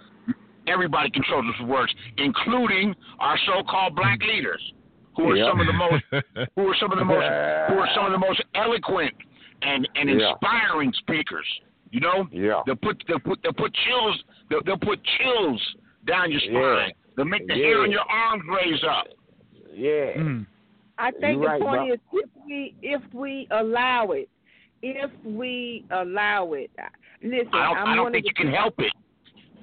Everybody 0.68 1.10
controls 1.12 1.46
us 1.54 1.60
with 1.60 1.70
words, 1.70 1.94
including 2.18 2.96
our 3.20 3.38
so-called 3.40 3.96
black 3.96 4.22
leaders, 4.22 4.74
who 5.16 5.30
are 5.32 5.36
Yeah. 5.38 5.50
some 5.50 5.60
of 5.60 5.68
the 5.68 5.74
most 5.74 6.04
who 6.56 6.68
are 6.68 6.76
some 6.80 6.92
of 6.92 6.98
the 7.00 7.06
most 7.06 7.26
who 7.70 7.80
are 7.80 7.90
some 7.96 8.06
of 8.06 8.12
the 8.12 8.18
most 8.18 8.42
eloquent 8.56 9.14
and 9.62 9.88
and 9.96 10.10
Yeah. 10.10 10.32
inspiring 10.32 10.92
speakers. 10.94 11.48
You 11.92 12.00
know, 12.02 12.28
Yeah. 12.32 12.62
they'll 12.66 12.76
put 12.76 13.04
they'll 13.08 13.20
put 13.20 13.42
they'll 13.44 13.54
put 13.54 13.74
chills 13.86 14.24
they'll, 14.50 14.64
they'll 14.64 14.78
put 14.78 15.00
chills 15.20 15.62
down 16.06 16.32
your 16.32 16.42
Yeah. 16.42 16.84
spine. 16.86 16.94
They'll 17.16 17.26
make 17.26 17.48
the 17.48 17.56
Yeah. 17.56 17.66
hair 17.66 17.82
on 17.82 17.92
your 17.92 18.06
arms 18.10 18.44
raise 18.48 18.84
up. 18.84 19.08
Yeah. 19.72 20.18
Mm. 20.18 20.46
I 20.98 21.12
think 21.12 21.22
You're 21.22 21.42
the 21.42 21.48
right, 21.48 21.62
point 21.62 21.80
Bob. 21.82 21.90
is 21.90 22.00
if 22.14 22.30
we 22.46 22.76
if 22.82 23.02
we 23.14 23.48
allow 23.52 24.12
it, 24.12 24.30
if 24.82 25.12
we 25.24 25.86
allow 25.92 26.54
it. 26.54 26.70
Listen, 27.22 27.50
I 27.54 27.66
don't 27.68 27.78
I'm 27.78 27.88
I 27.88 27.96
don't 27.96 28.12
think 28.12 28.26
of 28.26 28.30
you 28.30 28.34
can 28.34 28.54
help 28.54 28.76
it. 28.80 28.94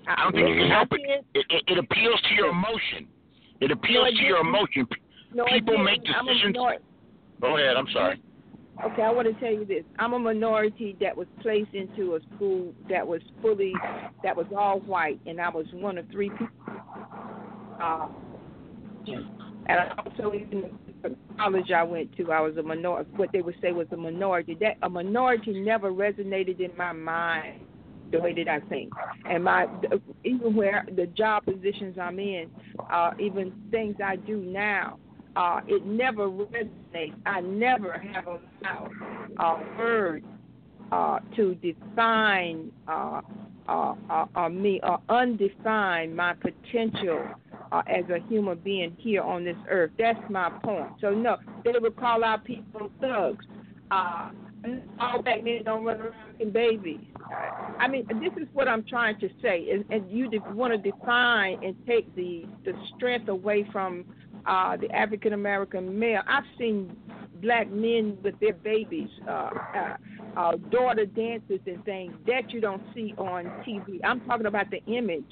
I 0.09 0.23
don't 0.25 0.33
think 0.35 0.49
you 0.49 0.55
can 0.57 0.71
help 0.71 0.89
it. 0.93 1.01
It, 1.35 1.47
it. 1.51 1.63
it 1.69 1.79
appeals 1.79 2.21
to 2.29 2.35
your 2.35 2.49
emotion. 2.49 3.07
It 3.61 3.71
appeals 3.71 4.09
I 4.09 4.19
to 4.19 4.25
your 4.25 4.39
emotion. 4.39 4.87
No, 5.33 5.45
People 5.47 5.78
make 5.78 6.03
decisions. 6.03 6.57
Go 7.41 7.57
ahead. 7.57 7.76
I'm 7.76 7.87
sorry. 7.93 8.20
Okay, 8.85 9.03
I 9.03 9.11
want 9.11 9.28
to 9.28 9.39
tell 9.41 9.53
you 9.53 9.64
this. 9.64 9.85
I'm 9.99 10.14
a 10.14 10.18
minority 10.18 10.97
that 11.01 11.14
was 11.16 11.26
placed 11.43 11.74
into 11.74 12.14
a 12.14 12.20
school 12.35 12.72
that 12.89 13.07
was 13.07 13.20
fully, 13.43 13.74
that 14.22 14.35
was 14.35 14.47
all 14.57 14.81
white, 14.81 15.20
and 15.26 15.41
I 15.41 15.51
was 15.51 15.66
one 15.72 15.99
of 15.99 16.07
three 16.11 16.31
people. 16.31 16.49
Uh, 17.83 18.09
and 19.07 19.26
I 19.68 19.93
also, 19.99 20.35
even 20.35 20.70
the 21.03 21.14
college 21.37 21.70
I 21.70 21.83
went 21.83 22.16
to, 22.16 22.33
I 22.33 22.41
was 22.41 22.57
a 22.57 22.62
minority. 22.62 23.11
What 23.16 23.31
they 23.33 23.43
would 23.43 23.57
say 23.61 23.72
was 23.72 23.87
a 23.93 23.97
minority. 23.97 24.57
That 24.61 24.76
a 24.83 24.89
minority 24.89 25.61
never 25.61 25.91
resonated 25.93 26.61
in 26.61 26.74
my 26.76 26.93
mind 26.93 27.61
the 28.11 28.18
way 28.18 28.35
that 28.35 28.49
I 28.49 28.61
think. 28.68 28.93
And 29.28 29.45
my 29.45 29.66
even 30.24 30.55
where 30.55 30.87
the 30.97 31.07
job 31.07 31.45
positions 31.45 31.97
I'm 32.01 32.18
in, 32.18 32.51
uh, 32.91 33.12
even 33.20 33.53
things 33.70 33.97
I 34.05 34.16
do 34.16 34.39
now, 34.39 34.99
uh, 35.37 35.61
it 35.66 35.85
never 35.87 36.28
resonates. 36.28 37.14
I 37.26 37.41
never 37.41 37.93
have 37.93 38.26
allowed 38.26 38.91
a 39.39 39.78
word 39.78 40.24
uh, 40.93 41.20
to 41.37 41.55
define 41.57 42.72
uh, 42.89 43.20
uh, 43.68 43.95
uh, 44.11 44.26
uh, 44.35 44.49
me 44.49 44.81
or 44.83 45.01
undefine 45.09 46.14
my 46.14 46.35
potential 46.35 47.24
uh, 47.70 47.83
as 47.87 48.05
a 48.11 48.18
human 48.28 48.59
being 48.59 48.97
here 48.99 49.22
on 49.22 49.45
this 49.45 49.57
earth. 49.68 49.93
That's 49.99 50.18
my 50.28 50.51
point. 50.64 50.91
So 51.01 51.11
no, 51.11 51.37
they 51.64 51.72
would 51.78 51.97
call 51.97 52.24
our 52.24 52.41
people 52.41 52.91
thugs. 53.01 53.45
Uh, 53.91 54.31
all 54.99 55.22
black 55.22 55.43
men 55.43 55.62
don't 55.64 55.85
run 55.85 56.01
around 56.01 56.14
making 56.33 56.53
babies. 56.53 57.01
I 57.78 57.89
mean, 57.89 58.07
this 58.09 58.33
is 58.43 58.49
what 58.53 58.68
I'm 58.68 58.85
trying 58.85 59.18
to 59.20 59.28
say, 59.41 59.70
and, 59.70 59.85
and 59.91 60.11
you 60.11 60.28
want 60.53 60.72
to 60.72 60.91
define 60.91 61.62
and 61.64 61.74
take 61.87 62.14
the 62.14 62.45
the 62.64 62.72
strength 62.97 63.28
away 63.28 63.66
from 63.72 64.05
uh, 64.47 64.76
the 64.76 64.91
African 64.95 65.32
American 65.32 65.99
male. 65.99 66.22
I've 66.28 66.45
seen 66.59 66.97
black 67.43 67.70
men 67.70 68.18
with 68.22 68.38
their 68.41 68.53
babies, 68.53 69.09
uh, 69.26 69.51
uh, 69.74 69.97
uh, 70.36 70.57
daughter 70.70 71.07
dances 71.07 71.61
and 71.66 71.82
things 71.84 72.12
that 72.26 72.51
you 72.51 72.61
don't 72.61 72.82
see 72.95 73.14
on 73.18 73.45
TV. 73.66 73.99
I'm 74.05 74.20
talking 74.22 74.47
about 74.47 74.66
the 74.70 74.82
image. 74.84 75.24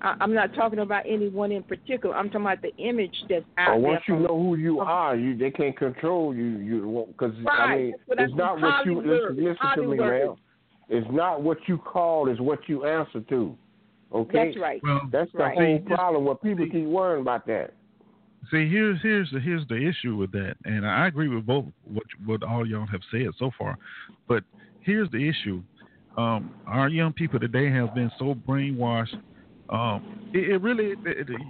I, 0.00 0.16
I'm 0.20 0.34
not 0.34 0.54
talking 0.54 0.80
about 0.80 1.04
anyone 1.06 1.52
in 1.52 1.62
particular. 1.62 2.16
I'm 2.16 2.26
talking 2.30 2.46
about 2.46 2.62
the 2.62 2.74
image 2.78 3.14
that's 3.28 3.44
out 3.58 3.76
Or 3.76 3.80
there. 3.80 3.90
once 3.90 4.02
you 4.08 4.14
from- 4.14 4.22
know 4.24 4.38
who 4.42 4.56
you 4.56 4.80
are, 4.80 5.14
you 5.16 5.36
they 5.36 5.50
can't 5.50 5.76
control 5.76 6.34
you. 6.34 6.44
You 6.58 7.06
because 7.08 7.34
I 7.48 7.76
mean, 7.76 7.90
that's 7.92 8.02
what 8.06 8.18
I 8.18 8.22
it's 8.24 8.30
mean. 8.30 8.36
not 8.38 8.60
what 8.60 8.86
you 8.86 8.96
listen, 8.96 9.10
Hollywood, 9.12 9.36
listen 9.36 9.56
to 9.76 9.82
me, 9.90 9.96
Hollywood. 9.98 9.98
man. 10.28 10.36
It's 10.88 11.06
not 11.12 11.42
what 11.42 11.58
you 11.68 11.78
call, 11.78 12.28
it's 12.28 12.40
what 12.40 12.58
you 12.68 12.84
answer 12.84 13.20
to. 13.20 13.56
Okay, 14.12 14.46
That's 14.48 14.58
right. 14.58 14.80
Well, 14.82 15.00
That's 15.10 15.32
the 15.32 15.38
Right. 15.38 15.56
whole 15.56 15.96
problem. 15.96 16.24
What 16.26 16.42
people 16.42 16.66
keep 16.66 16.84
worrying 16.84 17.22
about 17.22 17.46
that. 17.46 17.72
See, 18.50 18.68
here's 18.68 19.00
here's 19.02 19.30
the 19.30 19.40
here's 19.40 19.66
the 19.68 19.76
issue 19.76 20.16
with 20.16 20.32
that, 20.32 20.56
and 20.64 20.86
I 20.86 21.06
agree 21.06 21.28
with 21.28 21.46
both 21.46 21.66
what 21.84 22.04
what 22.26 22.42
all 22.42 22.66
y'all 22.66 22.86
have 22.86 23.00
said 23.10 23.28
so 23.38 23.50
far, 23.58 23.78
but 24.28 24.42
here's 24.80 25.10
the 25.10 25.28
issue: 25.28 25.62
um, 26.16 26.52
our 26.66 26.88
young 26.88 27.12
people 27.12 27.38
today 27.38 27.70
have 27.70 27.94
been 27.94 28.10
so 28.18 28.34
brainwashed. 28.46 29.14
Um, 29.70 30.02
it, 30.34 30.50
it 30.50 30.58
really 30.60 30.92
it, 31.04 31.28
it- 31.30 31.40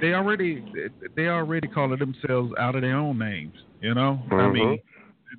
they 0.00 0.14
already 0.14 0.64
they 1.14 1.28
already 1.28 1.68
calling 1.68 1.98
themselves 1.98 2.52
out 2.58 2.74
of 2.74 2.82
their 2.82 2.96
own 2.96 3.18
names. 3.18 3.52
You 3.80 3.94
know, 3.94 4.18
I 4.32 4.48
mean, 4.52 4.80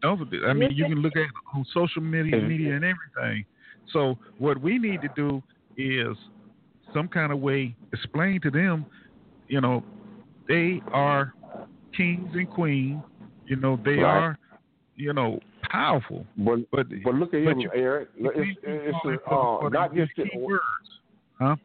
those 0.01 0.20
are- 0.22 0.49
I 0.49 0.54
mean, 0.54 0.70
you 0.72 0.86
can 0.86 1.01
look 1.01 1.18
at 1.18 1.28
on 1.54 1.66
social 1.74 2.01
media, 2.01 2.38
Mhm. 2.38 2.47
media, 2.47 2.76
and 2.76 2.86
everything. 2.86 3.45
So 3.91 4.18
what 4.38 4.58
we 4.62 4.78
need 4.78 5.01
to 5.01 5.10
do 5.10 5.43
is 5.76 6.16
some 6.93 7.08
kind 7.10 7.32
of 7.34 7.39
way 7.39 7.76
explain 7.91 8.39
to 8.41 8.51
them, 8.51 8.86
you 9.47 9.60
know, 9.60 9.84
they 10.48 10.82
are 10.91 11.34
kings 11.96 12.30
and 12.34 12.50
queens. 12.50 13.02
You 13.46 13.58
know, 13.58 13.78
they 13.84 13.96
Right. 13.98 14.04
are, 14.04 14.38
you 14.96 15.14
know, 15.14 15.39
powerful. 15.70 16.26
But 16.38 16.60
But 16.72 16.88
but 17.04 17.16
look 17.16 17.34
at 17.34 17.44
but 17.46 17.52
him, 17.54 17.60
you- 17.60 17.72
Eric. 17.74 18.10
It's, 18.18 18.60
it's, 18.64 19.24
falling 19.28 19.66
uh, 19.66 19.70
not 19.70 19.94
just 19.94 20.12
the, 20.16 20.26
words, 20.38 20.62
huh? 21.39 21.56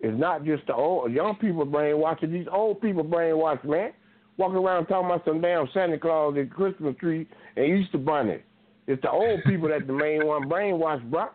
it's 0.00 0.18
not 0.18 0.44
just 0.44 0.66
the 0.66 0.74
old 0.74 1.12
young 1.12 1.36
people 1.36 1.64
brainwashing. 1.64 2.32
These 2.32 2.46
old 2.50 2.80
people 2.80 3.04
brainwashed, 3.04 3.64
man. 3.64 3.92
Walking 4.36 4.56
around 4.58 4.86
talking 4.86 5.06
about 5.06 5.24
some 5.24 5.40
damn 5.40 5.68
Santa 5.72 5.96
Claus 5.98 6.34
and 6.36 6.50
Christmas 6.50 6.96
tree 6.98 7.26
and 7.56 7.64
Easter 7.66 7.98
bunny. 7.98 8.38
It's 8.86 9.00
the 9.02 9.10
old 9.10 9.40
people 9.46 9.68
that 9.68 9.86
the 9.86 9.92
main 9.92 10.26
one 10.26 10.48
brainwashed, 10.48 11.08
bro. 11.10 11.26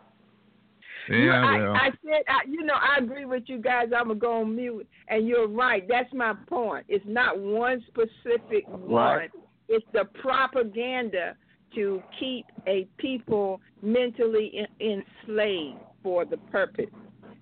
Yeah, 1.08 1.16
You 1.16 1.30
I, 1.30 1.58
well, 1.62 1.74
I 1.74 1.90
said, 2.04 2.22
I, 2.28 2.48
you 2.48 2.64
know, 2.64 2.74
I 2.74 3.02
agree 3.02 3.24
with 3.24 3.44
you 3.46 3.58
guys. 3.58 3.88
I'm 3.96 4.08
gonna 4.08 4.18
go 4.18 4.40
on 4.40 4.56
mute, 4.56 4.86
and 5.08 5.26
you're 5.26 5.48
right. 5.48 5.86
That's 5.88 6.12
my 6.12 6.34
point. 6.48 6.86
It's 6.88 7.04
not 7.06 7.38
one 7.38 7.84
specific 7.88 8.66
one. 8.68 9.28
It's 9.68 9.86
the 9.92 10.04
propaganda 10.20 11.36
to 11.74 12.02
keep 12.18 12.46
a 12.66 12.86
people 12.98 13.60
mentally 13.82 14.66
in, 14.80 15.04
enslaved 15.26 15.78
for 16.02 16.24
the 16.24 16.36
purpose. 16.50 16.86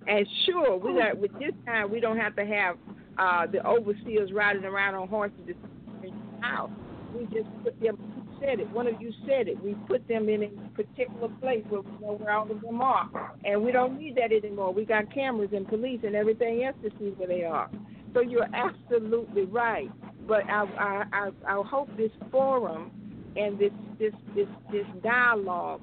And 0.06 0.26
sure, 0.46 0.76
we 0.76 0.94
got 0.94 1.18
with 1.18 1.32
this 1.34 1.52
time 1.66 1.90
we 1.90 2.00
don't 2.00 2.18
have 2.18 2.36
to 2.36 2.46
have 2.46 2.76
uh, 3.18 3.46
the 3.50 3.66
overseers 3.66 4.32
riding 4.32 4.64
around 4.64 4.94
on 4.94 5.08
horses 5.08 5.36
the 5.46 6.10
house. 6.40 6.70
We 7.14 7.24
just 7.26 7.48
put 7.62 7.78
them. 7.80 7.98
Said 8.40 8.60
it. 8.60 8.70
One 8.70 8.86
of 8.86 9.00
you 9.00 9.12
said 9.26 9.48
it. 9.48 9.62
We 9.62 9.74
put 9.86 10.06
them 10.08 10.28
in 10.28 10.44
a 10.44 10.48
particular 10.74 11.28
place 11.40 11.64
where 11.68 11.80
we 11.80 11.90
know 12.00 12.14
where 12.14 12.32
all 12.32 12.50
of 12.50 12.60
them 12.60 12.80
are, 12.80 13.32
and 13.44 13.62
we 13.62 13.72
don't 13.72 13.98
need 13.98 14.16
that 14.16 14.32
anymore. 14.32 14.72
We 14.72 14.84
got 14.84 15.12
cameras 15.12 15.50
and 15.52 15.66
police 15.66 16.00
and 16.04 16.14
everything 16.14 16.64
else 16.64 16.76
to 16.82 16.90
see 16.98 17.10
where 17.16 17.28
they 17.28 17.44
are. 17.44 17.68
So 18.14 18.20
you're 18.20 18.48
absolutely 18.54 19.44
right. 19.44 19.90
But 20.26 20.44
I 20.48 20.64
I 20.78 21.04
I, 21.12 21.30
I 21.46 21.62
hope 21.66 21.88
this 21.96 22.12
forum 22.30 22.90
and 23.36 23.58
this 23.58 23.72
this 23.98 24.12
this 24.34 24.48
this 24.70 24.86
dialogue 25.02 25.80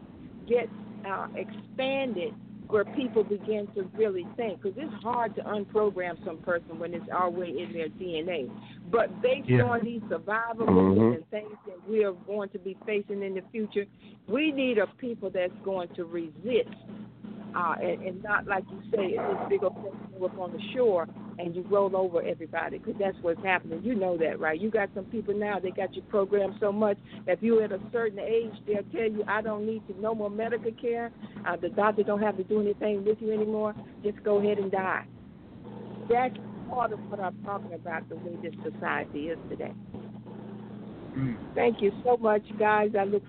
gets 0.47 0.71
uh, 1.07 1.27
expanded 1.35 2.33
where 2.67 2.85
people 2.85 3.23
begin 3.23 3.67
to 3.75 3.83
really 3.95 4.25
think 4.35 4.61
because 4.61 4.77
it's 4.77 5.03
hard 5.03 5.35
to 5.35 5.41
unprogram 5.43 6.23
some 6.25 6.37
person 6.37 6.79
when 6.79 6.93
it's 6.93 7.09
already 7.09 7.61
in 7.61 7.73
their 7.73 7.89
DNA. 7.89 8.49
But 8.91 9.21
based 9.21 9.47
Yeah. 9.47 9.63
on 9.63 9.83
these 9.83 10.01
survival 10.09 10.65
Mhm. 10.65 11.15
and 11.15 11.29
things 11.29 11.55
that 11.67 11.87
we 11.89 12.03
are 12.03 12.13
going 12.13 12.49
to 12.49 12.59
be 12.59 12.75
facing 12.85 13.21
in 13.21 13.35
the 13.35 13.41
future, 13.51 13.85
we 14.27 14.51
need 14.51 14.77
a 14.77 14.87
people 14.97 15.29
that's 15.29 15.55
going 15.63 15.89
to 15.89 16.05
resist. 16.05 16.69
Uh, 17.53 17.75
and, 17.81 18.01
and 18.01 18.23
not 18.23 18.45
like 18.47 18.65
you 18.69 18.81
say, 18.91 19.11
it's 19.11 19.39
this 19.39 19.49
big 19.49 19.63
old 19.63 19.75
thing 19.81 20.23
up 20.23 20.37
on 20.39 20.51
the 20.51 20.61
shore 20.73 21.07
and 21.37 21.55
you 21.55 21.65
roll 21.69 21.95
over 21.95 22.21
everybody 22.21 22.77
because 22.77 22.95
that's 22.99 23.17
what's 23.21 23.43
happening. 23.43 23.81
You 23.83 23.95
know 23.95 24.17
that, 24.17 24.39
right? 24.39 24.59
You 24.59 24.69
got 24.69 24.89
some 24.95 25.05
people 25.05 25.33
now, 25.33 25.59
they 25.59 25.71
got 25.71 25.95
you 25.95 26.01
programmed 26.03 26.55
so 26.59 26.71
much 26.71 26.97
that 27.25 27.33
if 27.33 27.43
you're 27.43 27.63
at 27.63 27.71
a 27.71 27.79
certain 27.91 28.19
age, 28.19 28.53
they'll 28.65 28.83
tell 28.91 29.09
you, 29.09 29.23
I 29.27 29.41
don't 29.41 29.65
need 29.65 29.85
to 29.87 29.99
no 29.99 30.15
more 30.15 30.29
medical 30.29 30.71
care. 30.71 31.11
Uh, 31.47 31.55
the 31.57 31.69
doctor 31.69 32.03
don't 32.03 32.21
have 32.21 32.37
to 32.37 32.43
do 32.43 32.61
anything 32.61 33.03
with 33.05 33.17
you 33.19 33.33
anymore. 33.33 33.75
Just 34.03 34.23
go 34.23 34.39
ahead 34.39 34.57
and 34.57 34.71
die. 34.71 35.05
That's 36.09 36.35
part 36.69 36.93
of 36.93 36.99
what 37.09 37.19
I'm 37.19 37.37
talking 37.43 37.73
about, 37.73 38.07
the 38.09 38.15
way 38.15 38.37
this 38.41 38.53
society 38.63 39.27
is 39.27 39.37
today. 39.49 39.73
mm, 41.17 41.35
Thank 41.53 41.81
you 41.81 41.91
so 42.03 42.17
much, 42.17 42.43
guys. 42.57 42.91
I 42.97 43.03
look 43.03 43.23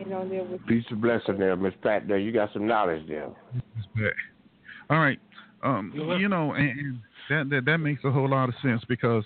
in 0.00 0.12
on 0.12 0.30
there 0.30 0.44
with 0.44 0.64
Peace 0.66 0.84
and 0.90 1.00
blessing 1.00 1.38
there, 1.38 1.56
Miss 1.56 1.74
Pat. 1.82 2.08
There, 2.08 2.18
you 2.18 2.32
got 2.32 2.52
some 2.52 2.66
knowledge 2.66 3.06
there. 3.08 3.30
All 4.90 4.98
right. 4.98 5.18
Um, 5.62 5.92
You're 5.94 6.18
you 6.18 6.28
know, 6.28 6.52
and, 6.52 6.70
and 6.70 6.98
that, 7.32 7.50
that 7.50 7.64
that 7.66 7.78
makes 7.78 8.04
a 8.04 8.10
whole 8.10 8.28
lot 8.28 8.48
of 8.48 8.54
sense 8.62 8.82
because 8.88 9.24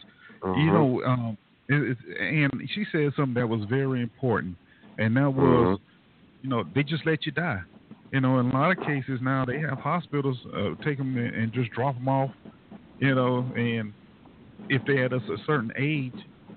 you 0.54 0.70
Mhm. 0.70 0.72
know, 0.72 1.02
um, 1.04 1.38
it, 1.68 1.96
it, 2.08 2.20
and 2.20 2.70
she 2.74 2.84
said 2.92 3.12
something 3.16 3.34
that 3.34 3.48
was 3.48 3.64
very 3.68 4.02
important. 4.02 4.56
and 4.98 5.16
that 5.16 5.30
was, 5.30 5.68
Mhm. 5.68 5.78
you 6.42 6.48
know, 6.50 6.64
they 6.74 6.82
just 6.82 7.06
let 7.06 7.26
you 7.26 7.32
die. 7.32 7.60
You 8.12 8.20
know, 8.20 8.38
in 8.40 8.50
a 8.50 8.54
lot 8.54 8.70
of 8.72 8.80
cases 8.80 9.20
now 9.22 9.44
they 9.44 9.58
have 9.60 9.78
hospitals 9.80 10.38
uh, 10.56 10.70
take 10.84 10.98
them 10.98 11.16
and, 11.16 11.34
and 11.34 11.52
just 11.52 11.70
drop 11.72 11.94
them 11.96 12.08
off. 12.08 12.30
You 12.98 13.14
know, 13.14 13.52
and 13.56 13.94
if 14.68 14.82
they're 14.86 15.04
at 15.06 15.12
a 15.12 15.20
certain 15.46 15.72
age, 15.76 16.14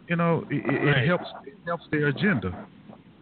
you 0.09 0.15
know, 0.15 0.43
it, 0.49 0.63
it, 0.65 0.83
Right. 0.83 1.03
it 1.03 1.07
helps 1.07 1.27
it 1.45 1.55
helps 1.65 1.85
their 1.91 2.07
agenda. 2.07 2.57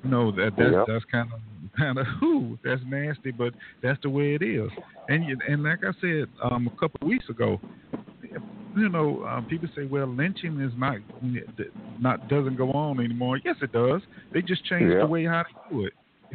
You 0.03 0.09
know 0.11 0.31
that 0.31 0.53
that's 0.57 0.77
Yep. 0.77 0.87
that's 0.87 1.05
kind 1.05 1.29
of 1.33 1.39
kind 1.77 1.97
of 1.97 2.07
who 2.19 2.57
that's 2.63 2.81
nasty, 2.85 3.31
but 3.31 3.53
that's 3.81 3.99
the 4.03 4.09
way 4.09 4.35
it 4.35 4.43
is. 4.43 4.71
And 5.07 5.23
you, 5.25 5.37
and 5.47 5.63
like 5.63 5.79
I 5.83 5.91
said 6.01 6.27
um, 6.51 6.67
a 6.67 6.71
couple 6.79 6.97
of 7.01 7.07
weeks 7.07 7.29
ago, 7.29 7.61
you 8.75 8.89
know, 8.89 9.23
um, 9.25 9.45
people 9.45 9.69
say, 9.75 9.85
well, 9.85 10.07
lynching 10.07 10.59
is 10.61 10.71
not 10.77 10.97
not 11.99 12.27
doesn't 12.29 12.55
go 12.55 12.71
on 12.71 12.99
anymore. 12.99 13.39
Yes, 13.43 13.55
it 13.61 13.71
does. 13.71 14.01
They 14.33 14.41
just 14.41 14.63
changed 14.65 14.93
Yeah. 14.93 14.99
the 14.99 15.07
way 15.07 15.25
how 15.25 15.43
they 15.43 15.75
do 15.75 15.85
it. 15.85 15.93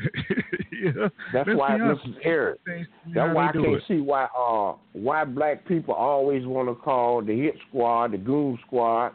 yeah. 0.72 1.08
That's 1.32 1.46
Let's 1.48 1.58
why, 1.58 1.78
honest. 1.78 2.04
Mrs. 2.04 2.14
Eric, 2.24 2.60
That's 2.66 3.34
why 3.34 3.48
I 3.48 3.52
can't 3.52 3.66
it. 3.66 3.82
see 3.86 4.00
why 4.00 4.24
uh 4.36 4.74
why 4.92 5.24
black 5.24 5.66
people 5.66 5.94
always 5.94 6.46
want 6.46 6.68
to 6.68 6.74
call 6.74 7.22
the 7.22 7.36
hit 7.38 7.54
squad, 7.68 8.12
the 8.12 8.18
goon 8.18 8.58
squad, 8.66 9.12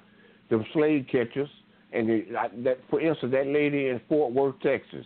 them 0.49 0.63
slave 0.74 1.07
catchers, 1.11 1.49
and 1.93 2.07
the, 2.07 2.26
like 2.32 2.63
that. 2.63 2.80
For 2.89 3.01
instance, 3.01 3.32
that 3.34 3.47
lady 3.47 3.88
in 3.88 3.99
Fort 4.07 4.34
Worth, 4.34 4.55
Texas, 4.61 5.05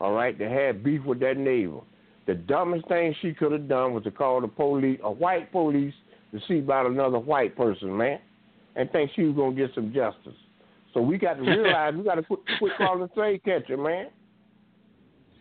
all 0.00 0.12
right, 0.12 0.36
that 0.38 0.50
had 0.50 0.82
beef 0.82 1.04
with 1.04 1.20
that 1.20 1.36
neighbor. 1.36 1.80
The 2.26 2.34
dumbest 2.34 2.88
thing 2.88 3.14
she 3.20 3.34
could 3.34 3.52
have 3.52 3.68
done 3.68 3.92
was 3.92 4.04
to 4.04 4.10
call 4.10 4.40
the 4.40 4.48
police, 4.48 4.98
a 5.02 5.10
white 5.10 5.50
police, 5.52 5.94
to 6.32 6.40
see 6.48 6.58
about 6.58 6.86
another 6.86 7.18
white 7.18 7.56
person, 7.56 7.96
man, 7.96 8.18
and 8.76 8.90
think 8.90 9.10
she 9.14 9.22
was 9.22 9.36
gonna 9.36 9.54
get 9.54 9.70
some 9.74 9.92
justice. 9.92 10.34
So 10.94 11.00
we 11.00 11.16
got 11.18 11.34
to 11.34 11.42
realize 11.42 11.94
we 11.94 12.04
got 12.04 12.16
to 12.16 12.22
quit, 12.22 12.40
quit 12.58 12.72
calling 12.76 13.00
the 13.00 13.10
slave 13.14 13.40
catcher, 13.44 13.76
man. 13.76 14.08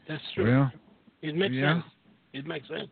That's 0.08 0.24
true. 0.34 0.46
Well, 0.52 0.72
It 1.22 1.36
makes 1.36 1.54
Yeah. 1.54 1.76
sense. 1.82 1.86
It 2.34 2.46
makes 2.46 2.68
sense. 2.68 2.90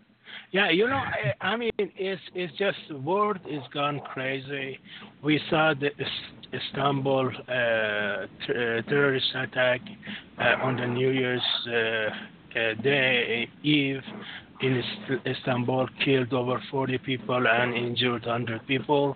Yeah, 0.52 0.70
you 0.70 0.88
know, 0.88 0.98
I, 0.98 1.34
I 1.42 1.56
mean, 1.56 1.72
it's 1.80 2.22
it's 2.36 2.56
just 2.58 2.78
the 2.90 2.98
world 2.98 3.40
is 3.50 3.64
gone 3.74 4.00
crazy. 4.14 4.80
We 5.24 5.40
saw 5.50 5.74
the 5.74 5.90
Istanbul 6.54 7.28
uh, 7.30 7.32
t- 7.36 8.54
uh, 8.54 8.82
terrorist 8.90 9.26
attack 9.36 9.82
uh, 10.40 10.56
on 10.62 10.76
the 10.78 10.86
New 10.86 11.10
Year's 11.10 11.42
uh, 11.68 12.60
uh, 12.60 12.74
Day 12.84 13.50
Eve 13.64 14.04
in 14.62 14.84
Istanbul, 15.26 15.88
killed 16.04 16.34
over 16.34 16.62
40 16.72 16.98
people 17.00 17.48
and 17.48 17.74
injured 17.74 18.26
100 18.26 18.68
people. 18.68 19.16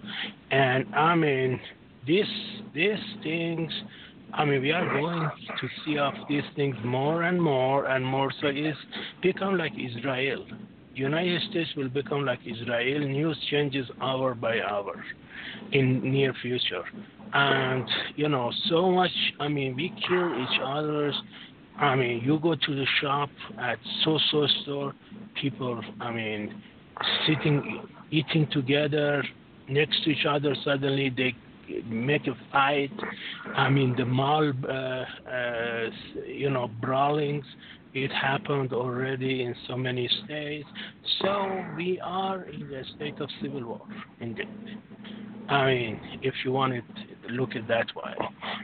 And 0.52 0.94
I 0.96 1.16
mean, 1.16 1.60
these 2.06 2.26
these 2.74 3.00
things 3.24 3.72
I 4.36 4.46
mean, 4.46 4.62
we 4.62 4.72
are 4.72 5.00
going 5.00 5.30
to 5.62 5.68
see 5.86 6.00
of 6.00 6.14
these 6.28 6.44
things 6.56 6.76
more 6.84 7.24
and 7.24 7.40
more 7.40 7.86
and 7.86 8.04
more. 8.04 8.32
So 8.42 8.48
it's 8.48 8.78
become 9.22 9.58
like 9.58 9.74
Israel. 9.78 10.44
United 10.96 11.42
States 11.52 11.70
will 11.78 11.90
become 11.90 12.26
like 12.26 12.40
Israel. 12.46 13.00
News 13.08 13.38
changes 13.52 13.88
hour 14.02 14.34
by 14.34 14.60
hour 14.62 15.04
in 15.72 16.12
near 16.12 16.34
future. 16.42 16.84
And, 17.34 17.88
you 18.16 18.28
know, 18.28 18.52
so 18.70 18.90
much, 18.90 19.12
I 19.40 19.48
mean, 19.48 19.76
we 19.76 19.90
kill 20.08 20.44
each 20.44 20.60
other's. 20.64 21.16
I 21.78 21.96
mean, 21.96 22.22
you 22.24 22.40
go 22.40 22.56
to 22.56 22.76
the 22.76 22.86
shop 23.02 23.30
at 23.60 23.78
so-so 24.04 24.48
store, 24.62 24.94
people, 25.42 25.82
I 26.00 26.12
mean, 26.12 26.62
sitting, 27.28 27.82
eating 28.12 28.48
together 28.52 29.24
next 29.68 30.04
to 30.04 30.12
each 30.12 30.26
other, 30.26 30.56
suddenly 30.64 31.10
they 31.10 31.36
make 31.86 32.28
a 32.28 32.36
fight. 32.52 32.92
I 33.56 33.70
mean, 33.70 33.96
the 33.98 34.06
mall, 34.06 34.52
uh, 34.68 34.72
uh, 34.72 35.90
you 36.28 36.50
know, 36.50 36.70
brawlings, 36.82 37.46
it 37.94 38.12
happened 38.12 38.74
already 38.74 39.44
in 39.44 39.56
so 39.68 39.78
many 39.78 40.10
states. 40.26 40.68
So 41.22 41.64
we 41.76 42.00
are 42.04 42.44
in 42.44 42.74
a 42.74 42.84
state 42.96 43.20
of 43.20 43.30
civil 43.42 43.66
war, 43.66 43.82
indeed. 44.20 44.48
I 45.50 45.66
mean, 45.66 46.00
if 46.22 46.34
you 46.44 46.52
want 46.52 46.74
to 46.74 46.82
look 47.30 47.56
at 47.56 47.68
that 47.68 47.88
way. 47.96 48.14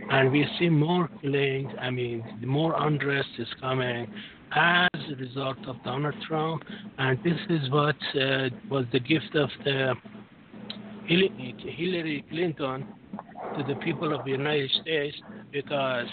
And 0.10 0.32
we 0.32 0.48
see 0.58 0.70
more 0.70 1.10
killings, 1.22 1.72
I 1.80 1.90
mean, 1.90 2.24
more 2.46 2.76
unrest 2.78 3.30
is 3.38 3.48
coming 3.60 4.12
as 4.52 4.90
a 5.12 5.16
result 5.16 5.58
of 5.68 5.76
Donald 5.84 6.16
Trump. 6.28 6.64
And 6.98 7.20
this 7.24 7.40
is 7.50 7.70
what 7.70 7.96
uh, 8.16 8.50
was 8.70 8.86
the 8.92 9.00
gift 9.00 9.36
of 9.36 9.50
the 9.64 9.94
Hillary 11.08 12.24
Clinton 12.30 12.86
to 13.58 13.64
the 13.64 13.76
people 13.82 14.14
of 14.14 14.24
the 14.26 14.32
United 14.32 14.70
States 14.82 15.18
because 15.52 16.08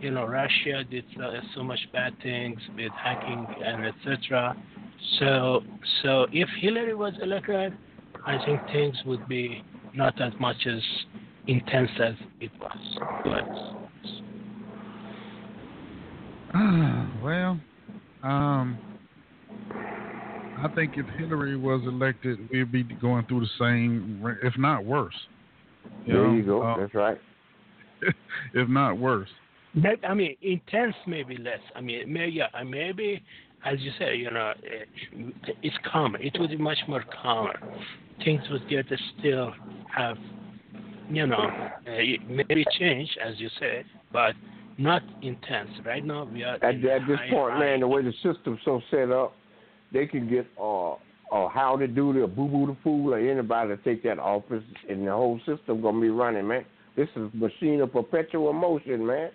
you 0.00 0.10
know 0.10 0.26
Russia 0.26 0.84
did 0.90 1.04
so 1.54 1.62
much 1.62 1.80
bad 1.92 2.14
things 2.22 2.58
with 2.76 2.92
hacking 2.92 3.46
and 3.64 3.84
etc. 3.84 4.56
So 5.18 5.62
so 6.02 6.26
if 6.32 6.48
Hillary 6.60 6.94
was 6.94 7.12
elected, 7.22 7.76
I 8.26 8.38
think 8.44 8.60
things 8.72 8.96
would 9.04 9.28
be 9.28 9.62
not 9.94 10.20
as 10.20 10.32
much 10.40 10.66
as 10.66 10.80
intense 11.46 11.90
as 12.02 12.14
it 12.40 12.50
was. 12.60 12.78
But 13.24 13.44
well, 17.22 17.58
um, 18.22 18.78
I 19.70 20.68
think 20.74 20.92
if 20.96 21.06
Hillary 21.18 21.56
was 21.56 21.82
elected, 21.86 22.38
we'd 22.50 22.72
be 22.72 22.82
going 22.84 23.26
through 23.26 23.40
the 23.40 23.50
same, 23.58 24.22
if 24.42 24.56
not 24.58 24.84
worse. 24.84 25.14
there 26.06 26.26
know, 26.26 26.34
you 26.34 26.42
go. 26.44 26.62
uh, 26.62 26.78
That's 26.78 26.94
right. 26.94 27.18
if 28.54 28.68
not 28.68 28.98
worse. 28.98 29.28
that 29.76 29.96
I 30.06 30.14
mean 30.14 30.36
intense 30.42 30.94
maybe 31.06 31.36
less. 31.36 31.60
I 31.74 31.80
mean 31.80 32.12
maybe 32.12 32.32
yeah, 32.32 32.62
maybe 32.64 33.22
as 33.66 33.80
you 33.80 33.90
say, 33.98 34.16
you 34.16 34.30
know, 34.30 34.52
it, 34.62 34.88
it's 35.62 35.76
calmer. 35.90 36.18
It 36.18 36.36
would 36.38 36.50
be 36.50 36.56
much 36.56 36.78
more 36.86 37.04
calmer. 37.22 37.58
Things 38.24 38.42
would 38.50 38.68
get 38.68 38.88
to 38.88 38.96
still 39.18 39.52
have, 39.94 40.16
you 41.08 41.26
know, 41.26 41.36
uh, 41.36 41.72
maybe 42.28 42.64
change 42.78 43.08
as 43.24 43.38
you 43.38 43.48
said, 43.58 43.84
but 44.12 44.34
not 44.78 45.02
intense. 45.22 45.70
Right 45.84 46.04
now 46.04 46.24
we 46.24 46.42
are 46.44 46.56
At, 46.56 46.76
at 46.84 47.06
this 47.06 47.18
high 47.18 47.30
point, 47.30 47.58
man, 47.58 47.80
the 47.80 47.88
way 47.88 48.02
the 48.02 48.12
system's 48.22 48.60
so 48.64 48.80
set 48.90 49.10
up, 49.10 49.34
they 49.92 50.06
can 50.06 50.28
get 50.28 50.46
uh, 50.60 50.92
uh 50.92 51.48
how 51.48 51.76
to 51.78 51.86
do 51.86 52.12
the 52.12 52.26
boo 52.26 52.48
boo 52.48 52.66
the 52.66 52.76
fool 52.82 53.14
or 53.14 53.18
anybody 53.18 53.76
to 53.76 53.82
take 53.82 54.02
that 54.04 54.18
office, 54.18 54.64
and 54.88 55.06
the 55.06 55.12
whole 55.12 55.38
system 55.46 55.80
gonna 55.80 56.00
be 56.00 56.10
running, 56.10 56.46
man. 56.46 56.64
This 56.96 57.08
is 57.16 57.30
a 57.32 57.36
machine 57.36 57.80
of 57.80 57.92
perpetual 57.92 58.52
motion, 58.52 59.06
man. 59.06 59.30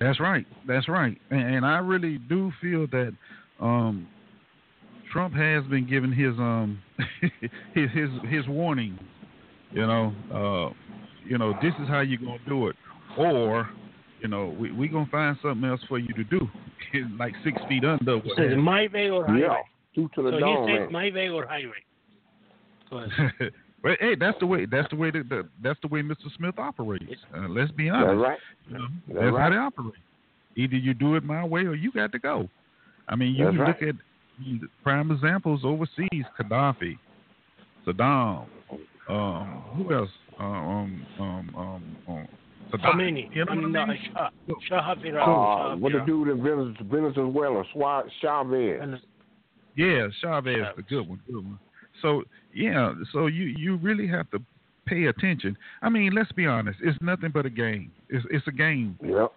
That's 0.00 0.18
right. 0.18 0.46
That's 0.66 0.88
right. 0.88 1.16
And, 1.30 1.56
and 1.56 1.66
I 1.66 1.78
really 1.78 2.18
do 2.18 2.50
feel 2.60 2.86
that 2.88 3.12
um, 3.60 4.08
Trump 5.12 5.34
has 5.34 5.64
been 5.66 5.86
given 5.88 6.10
his 6.10 6.32
um 6.38 6.82
his 7.74 7.90
his 7.92 8.10
his 8.28 8.48
warning. 8.48 8.98
You 9.74 9.86
know, 9.86 10.12
uh, 10.32 10.72
you 11.28 11.36
know, 11.36 11.52
this 11.62 11.72
is 11.82 11.88
how 11.88 12.00
you're 12.00 12.18
gonna 12.20 12.38
do 12.48 12.68
it, 12.68 12.76
or 13.18 13.68
you 14.20 14.28
know, 14.28 14.54
we 14.58 14.70
we 14.72 14.88
gonna 14.88 15.08
find 15.10 15.36
something 15.42 15.68
else 15.68 15.80
for 15.88 15.98
you 15.98 16.14
to 16.14 16.24
do, 16.24 16.40
like 17.18 17.34
six 17.44 17.60
feet 17.68 17.84
under. 17.84 18.18
what 18.18 18.36
So 18.36 18.42
have 18.42 18.52
you. 18.52 18.56
my 18.56 18.88
way 18.92 19.10
or 19.10 19.26
highway. 19.26 19.40
Yeah, 19.40 19.56
two 19.94 20.08
to 20.14 20.22
the 20.22 20.30
so 20.30 20.38
dome, 20.38 20.68
he 20.68 20.74
says 20.74 20.80
man. 20.84 20.92
my 20.92 21.10
way 21.12 21.28
or 21.28 21.46
highway. 21.46 21.82
Go 22.90 22.98
ahead. 22.98 23.52
Well, 23.84 23.96
hey, 24.00 24.14
that's 24.18 24.38
the 24.40 24.46
way. 24.46 24.64
That's 24.64 24.88
the 24.88 24.96
way 24.96 25.10
that 25.10 25.28
the, 25.28 25.46
that's 25.62 25.78
the 25.82 25.88
way 25.88 26.00
Mr. 26.00 26.34
Smith 26.38 26.58
operates. 26.58 27.04
Uh, 27.36 27.48
let's 27.50 27.70
be 27.72 27.90
honest. 27.90 28.06
That's 28.06 28.16
honest. 28.16 28.22
right. 28.24 28.38
You 28.66 28.78
know, 28.78 28.84
That's 29.08 29.20
that's 29.20 29.24
how 29.26 29.36
right. 29.36 29.50
they 29.50 29.56
operate. 29.56 30.02
Either 30.56 30.76
you 30.76 30.94
do 30.94 31.16
it 31.16 31.22
my 31.22 31.44
way 31.44 31.66
or 31.66 31.74
you 31.74 31.92
got 31.92 32.10
to 32.12 32.18
go. 32.18 32.48
I 33.08 33.14
mean, 33.14 33.34
you 33.34 33.44
That's 33.44 33.56
look 33.58 33.82
right. 33.82 33.88
at 33.90 33.94
prime 34.82 35.10
examples 35.10 35.60
overseas: 35.66 36.24
Gaddafi, 36.40 36.96
Saddam. 37.86 38.46
Um, 39.08 39.62
who 39.76 39.94
else? 39.94 40.10
Uh, 40.40 40.44
um, 40.44 41.06
um, 41.20 41.50
um, 41.56 41.96
um, 42.08 42.28
Khomeini. 42.72 43.28
You 43.34 43.44
know 43.44 43.52
I 43.52 43.54
mean, 43.54 43.72
what 43.72 43.80
I 43.80 43.86
no, 43.86 43.92
mean? 43.92 43.98
Shah, 44.12 44.28
Shah 44.68 44.92
of 44.92 45.04
Iran. 45.04 45.24
Shah 45.26 45.70
Uh, 45.70 45.72
of 45.74 45.80
what 45.80 45.92
the 45.92 45.98
Iran. 45.98 46.06
dude 46.06 46.28
in 46.28 46.38
Venez- 46.42 46.90
Venezuela, 46.90 47.64
Suarez, 47.72 48.10
Chavez. 48.20 49.00
Yeah, 49.76 50.08
Chavez, 50.20 50.56
Chavez. 50.56 50.76
the 50.76 50.82
good 50.82 51.08
one, 51.08 51.20
good 51.26 51.36
one. 51.36 51.58
So 52.02 52.24
yeah, 52.54 52.94
so 53.12 53.26
you 53.26 53.44
you 53.44 53.76
really 53.76 54.06
have 54.08 54.28
to 54.30 54.38
pay 54.86 55.06
attention. 55.06 55.56
I 55.82 55.88
mean, 55.88 56.12
let's 56.14 56.32
be 56.32 56.46
honest, 56.46 56.78
it's 56.82 56.98
nothing 57.00 57.30
but 57.32 57.46
a 57.46 57.50
game. 57.50 57.92
It's 58.08 58.24
it's 58.30 58.46
a 58.48 58.52
game. 58.52 58.98
Yep. 59.02 59.32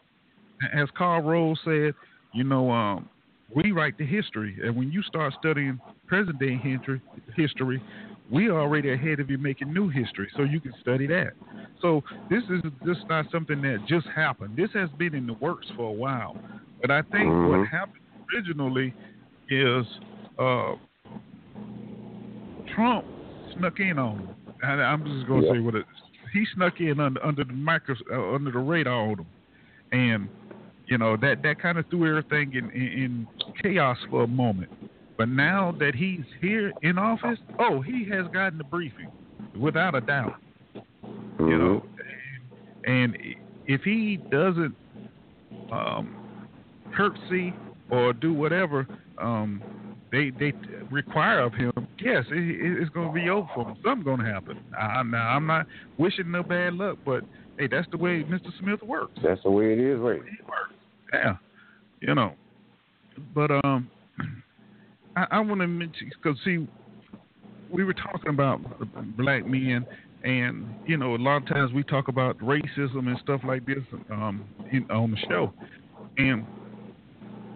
As 0.74 0.90
Karl 0.98 1.22
Rove 1.22 1.58
said, 1.64 1.94
you 2.34 2.44
know, 2.44 2.72
um, 2.72 3.08
we 3.56 3.72
write 3.72 3.98
the 4.00 4.06
history, 4.06 4.58
and 4.64 4.76
when 4.76 4.92
you 4.92 5.04
start 5.04 5.34
studying 5.40 5.80
present 6.08 6.40
day 6.40 6.56
history, 6.58 7.00
history, 7.36 7.82
we 8.30 8.50
are 8.50 8.60
already 8.60 8.92
ahead 8.92 9.20
of 9.20 9.30
you 9.30 9.38
making 9.38 9.74
new 9.74 9.90
history, 9.90 10.30
so 10.36 10.44
you 10.44 10.60
can 10.60 10.74
study 10.82 11.08
that. 11.08 11.34
So 11.82 12.04
this 12.30 12.44
is 12.50 12.62
just 12.86 13.02
not 13.10 13.26
something 13.32 13.62
that 13.62 13.86
just 13.88 14.08
happened. 14.08 14.56
This 14.58 14.70
has 14.74 14.90
been 14.98 15.14
in 15.16 15.28
the 15.28 15.34
works 15.34 15.68
for 15.76 15.90
a 15.90 15.94
while. 15.94 16.36
But 16.82 16.92
I 16.92 17.02
think 17.04 17.34
Mhm. 17.34 17.48
what 17.48 17.68
happened 17.68 18.02
originally 18.34 18.94
is 19.50 19.86
uh, 20.40 20.76
Trump 22.76 23.06
snuck 23.56 23.80
in 23.80 23.98
on 23.98 24.18
them. 24.18 24.36
And 24.62 24.82
I'm 24.82 25.04
just 25.04 25.28
going 25.28 25.42
to 25.42 25.48
Yeah. 25.48 25.54
say 25.54 25.60
what 25.60 25.76
it. 25.76 25.86
He 26.34 26.46
snuck 26.54 26.80
in 26.82 27.00
under 27.00 27.24
under 27.26 27.44
the 27.44 27.54
micro 27.54 27.96
uh, 28.12 28.36
under 28.36 28.52
the 28.52 28.60
radar 28.60 29.12
on 29.12 29.18
them, 29.18 29.28
and 29.92 30.30
you 30.88 30.98
know 30.98 31.16
that 31.18 31.42
that 31.44 31.60
kind 31.60 31.78
of 31.78 31.88
threw 31.88 32.08
everything 32.08 32.54
in, 32.54 32.70
in, 32.72 32.88
in 33.04 33.28
chaos 33.62 33.98
for 34.10 34.24
a 34.24 34.28
moment. 34.28 34.70
But 35.18 35.30
now 35.30 35.76
that 35.80 35.96
he's 35.96 36.26
here 36.42 36.72
in 36.84 36.98
office, 36.98 37.40
oh, 37.60 37.82
he 37.82 38.08
has 38.10 38.28
gotten 38.32 38.58
the 38.58 38.64
briefing 38.64 39.12
without 39.60 39.96
a 39.96 40.02
doubt. 40.02 40.36
Mm-hmm. 40.76 41.48
You 41.48 41.58
know, 41.58 41.84
and 42.86 43.18
if 43.66 43.82
he 43.82 44.18
doesn't 44.32 44.76
um, 45.72 46.16
curtsy 46.96 47.54
or 47.90 48.14
do 48.14 48.34
whatever 48.34 48.88
um, 49.18 49.62
they 50.12 50.32
they 50.40 50.54
require 50.92 51.42
of 51.42 51.54
him, 51.54 51.72
yes, 52.00 52.24
it, 52.30 52.82
it's 52.82 52.90
going 52.92 53.08
to 53.08 53.14
be 53.14 53.30
over 53.30 53.48
for 53.54 53.70
him. 53.70 53.78
Something's 53.84 54.06
going 54.06 54.20
to 54.20 54.26
happen. 54.26 54.60
I, 54.78 55.04
now 55.04 55.30
I'm 55.30 55.48
not 55.48 55.66
wishing 55.98 56.32
no 56.32 56.44
bad 56.44 56.76
luck, 56.76 56.98
but 57.06 57.24
hey, 57.58 57.68
that's 57.68 57.88
the 57.92 57.98
way 57.98 58.24
Mr. 58.24 58.50
Smith 58.60 58.82
works. 58.84 59.14
That's 59.24 59.42
the 59.44 59.52
way 59.52 59.74
it 59.74 59.80
is, 59.80 60.00
right? 60.00 60.22
Yeah, 61.12 61.36
you 62.02 62.16
know. 62.16 62.34
But 63.34 63.52
um, 63.66 63.90
I, 65.18 65.26
I 65.32 65.40
want 65.40 65.62
to 65.62 65.68
mention 65.68 66.12
because 66.22 66.38
see, 66.46 66.68
we 67.72 67.84
were 67.84 67.94
talking 67.94 68.30
about 68.30 68.62
black 69.18 69.46
men, 69.46 69.86
and 70.24 70.68
you 70.86 70.96
know, 70.98 71.16
a 71.16 71.18
lot 71.18 71.38
of 71.38 71.48
times 71.48 71.74
we 71.74 71.84
talk 71.84 72.08
about 72.08 72.38
racism 72.38 73.08
and 73.08 73.18
stuff 73.24 73.42
like 73.44 73.66
this 73.66 73.80
um, 74.12 74.46
in, 74.72 74.90
on 74.92 75.12
the 75.12 75.18
show, 75.28 75.52
and 76.18 76.46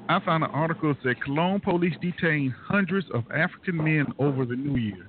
I 0.09 0.19
found 0.25 0.43
an 0.43 0.49
article 0.51 0.93
that 0.93 0.97
said 1.03 1.23
Cologne 1.23 1.61
police 1.61 1.93
detained 2.01 2.53
hundreds 2.67 3.07
of 3.13 3.23
African 3.31 3.77
men 3.77 4.07
over 4.17 4.45
the 4.45 4.55
New 4.55 4.77
Year. 4.77 5.07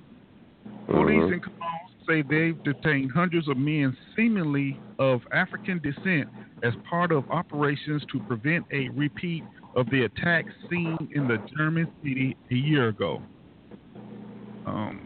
Police 0.85 1.23
Mhm. 1.23 1.33
in 1.33 1.39
Cologne 1.39 1.59
say 2.07 2.21
they've 2.21 2.61
detained 2.63 3.11
hundreds 3.11 3.47
of 3.47 3.57
men 3.57 3.97
seemingly 4.15 4.77
of 4.99 5.21
African 5.31 5.79
descent 5.79 6.29
as 6.61 6.73
part 6.89 7.11
of 7.11 7.29
operations 7.31 8.03
to 8.11 8.19
prevent 8.21 8.65
a 8.71 8.89
repeat 8.89 9.43
of 9.75 9.89
the 9.89 10.03
attack 10.03 10.45
seen 10.69 10.97
in 11.15 11.27
the 11.27 11.37
German 11.57 11.87
city 12.03 12.35
a 12.51 12.55
year 12.55 12.89
ago. 12.89 13.21
Um, 14.65 15.01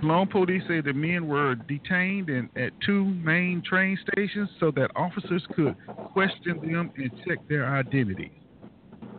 Cologne 0.00 0.28
police 0.28 0.62
say 0.66 0.80
the 0.80 0.92
men 0.94 1.28
were 1.28 1.54
detained 1.68 2.30
in, 2.30 2.48
at 2.56 2.72
two 2.84 3.04
main 3.04 3.62
train 3.68 3.98
stations 4.10 4.48
so 4.58 4.70
that 4.70 4.90
officers 4.96 5.44
could 5.54 5.76
question 6.12 6.58
them 6.62 6.90
and 6.96 7.10
check 7.26 7.38
their 7.48 7.66
identities. 7.66 8.30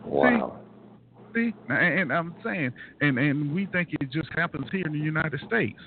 Wow. 0.04 0.58
See, 1.34 1.54
Now, 1.68 1.76
and 1.76 2.12
I'm 2.12 2.34
saying, 2.44 2.72
and 3.00 3.18
and 3.18 3.54
we 3.54 3.66
think 3.66 3.90
it 4.00 4.10
just 4.10 4.28
happens 4.34 4.66
here 4.72 4.84
in 4.86 4.92
the 4.92 4.98
United 4.98 5.40
States. 5.46 5.78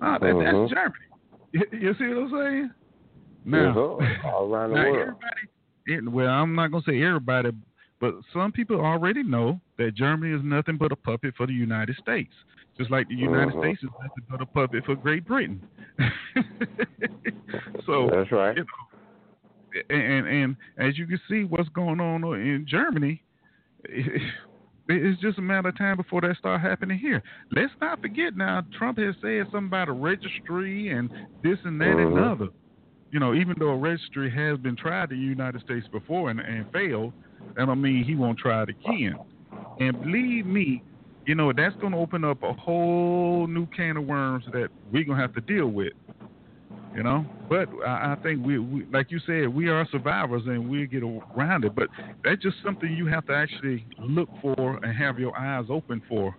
Ah, 0.00 0.18
that, 0.18 0.34
Mhm. 0.34 0.68
that's 0.68 0.74
Germany. 0.74 0.94
You, 1.52 1.66
you 1.72 1.94
see 1.94 2.06
what 2.14 2.16
I'm 2.18 2.30
saying? 2.30 2.70
Now, 3.44 3.74
sir. 3.74 4.20
all 4.24 4.52
around 4.54 4.70
the 4.70 4.76
now 4.76 4.82
world. 4.84 4.96
everybody. 5.00 5.48
It, 5.86 6.08
well, 6.08 6.28
I'm 6.28 6.54
not 6.54 6.70
gonna 6.70 6.84
say 6.86 7.02
everybody, 7.02 7.50
but 8.00 8.14
some 8.32 8.50
people 8.52 8.80
already 8.80 9.22
know 9.22 9.60
that 9.78 9.94
Germany 9.94 10.34
is 10.34 10.42
nothing 10.44 10.76
but 10.78 10.92
a 10.92 10.96
puppet 10.96 11.34
for 11.36 11.46
the 11.46 11.52
United 11.52 11.96
States, 11.96 12.32
just 12.78 12.90
like 12.90 13.06
the 13.08 13.14
United 13.14 13.54
Mhm. 13.54 13.58
States 13.58 13.82
is 13.82 13.90
nothing 14.00 14.24
but 14.28 14.40
a 14.40 14.46
puppet 14.46 14.84
for 14.84 14.96
Great 14.96 15.24
Britain. 15.26 15.62
so 17.86 18.08
That's 18.10 18.32
right. 18.32 18.56
you 18.56 18.64
know, 18.64 19.90
and 19.90 20.26
and 20.26 20.56
as 20.78 20.98
you 20.98 21.06
can 21.06 21.20
see, 21.28 21.44
what's 21.44 21.68
going 21.70 22.00
on 22.00 22.24
in 22.40 22.66
Germany, 22.66 23.22
it's 23.84 25.20
just 25.20 25.38
a 25.38 25.42
matter 25.42 25.68
of 25.68 25.76
time 25.76 25.96
before 25.96 26.20
that 26.22 26.36
start 26.36 26.60
happening 26.60 26.98
here. 26.98 27.22
Let's 27.52 27.72
not 27.80 28.00
forget 28.00 28.36
now, 28.36 28.62
Trump 28.72 28.98
has 28.98 29.14
said 29.20 29.46
something 29.50 29.68
about 29.68 29.88
a 29.88 29.92
registry 29.92 30.90
and 30.90 31.10
this 31.42 31.58
and 31.64 31.80
that 31.80 31.98
and 31.98 32.16
the 32.16 32.20
Mhm. 32.20 32.32
other. 32.32 32.48
You 33.12 33.18
know, 33.20 33.34
even 33.34 33.54
though 33.58 33.70
a 33.70 33.76
registry 33.76 34.30
has 34.30 34.58
been 34.58 34.76
tried 34.76 35.10
in 35.12 35.18
the 35.18 35.24
United 35.24 35.60
States 35.62 35.86
before 35.88 36.30
and, 36.30 36.40
and 36.40 36.66
failed, 36.72 37.12
that 37.56 37.66
don't 37.66 37.80
mean 37.80 38.04
he 38.04 38.14
won't 38.14 38.38
try 38.38 38.62
it 38.62 38.68
again. 38.68 39.16
And 39.78 40.00
believe 40.00 40.46
me, 40.46 40.82
you 41.26 41.34
know, 41.34 41.52
that's 41.52 41.74
going 41.76 41.92
to 41.92 41.98
open 41.98 42.24
up 42.24 42.42
a 42.42 42.52
whole 42.52 43.46
new 43.46 43.66
can 43.66 43.96
of 43.96 44.06
worms 44.06 44.44
that 44.52 44.68
we're 44.92 45.04
going 45.04 45.18
to 45.18 45.22
have 45.22 45.34
to 45.34 45.40
deal 45.40 45.68
with 45.68 45.92
you 46.94 47.02
know. 47.02 47.24
But 47.48 47.68
I, 47.86 48.12
I 48.12 48.16
think 48.22 48.44
we, 48.44 48.58
we, 48.58 48.86
like 48.92 49.10
you 49.10 49.20
said, 49.26 49.48
we 49.48 49.68
are 49.68 49.86
survivors 49.90 50.42
and 50.46 50.68
we'll 50.68 50.86
get 50.86 51.02
around 51.02 51.64
it. 51.64 51.74
But 51.74 51.88
that's 52.24 52.42
just 52.42 52.56
something 52.64 52.92
you 52.92 53.06
have 53.06 53.26
to 53.26 53.34
actually 53.34 53.84
look 53.98 54.28
for 54.40 54.78
and 54.82 54.96
have 54.96 55.18
your 55.18 55.36
eyes 55.36 55.66
open 55.68 56.02
for. 56.08 56.36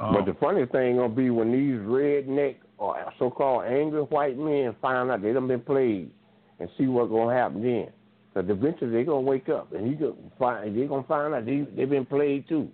Um, 0.00 0.14
But 0.14 0.26
the 0.26 0.36
funny 0.40 0.66
thing 0.66 0.96
gonna 0.96 1.08
be 1.12 1.30
when 1.30 1.52
these 1.52 1.78
redneck 1.80 2.56
or 2.78 2.96
so-called 3.18 3.64
angry 3.64 4.02
white 4.02 4.38
men 4.38 4.74
find 4.80 5.10
out 5.10 5.22
they 5.22 5.32
done 5.32 5.48
been 5.48 5.60
played, 5.60 6.10
and 6.58 6.68
see 6.78 6.86
what's 6.86 7.10
gonna 7.10 7.34
happen 7.34 7.62
then. 7.62 7.88
Because 8.32 8.48
eventually 8.50 8.90
they're 8.90 9.04
gonna 9.04 9.20
wake 9.20 9.48
up 9.48 9.72
and 9.72 9.86
he 9.86 9.94
gonna 9.94 10.14
find 10.38 10.76
they're 10.76 10.86
gonna 10.86 11.02
find 11.04 11.34
out 11.34 11.44
they 11.44 11.66
they've 11.76 11.90
been 11.90 12.06
played 12.06 12.48
too. 12.48 12.68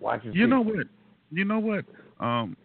Watch 0.00 0.22
you 0.24 0.46
know 0.46 0.60
what? 0.60 0.86
You 1.30 1.44
know 1.44 1.58
what, 1.58 1.84
um, 2.20 2.56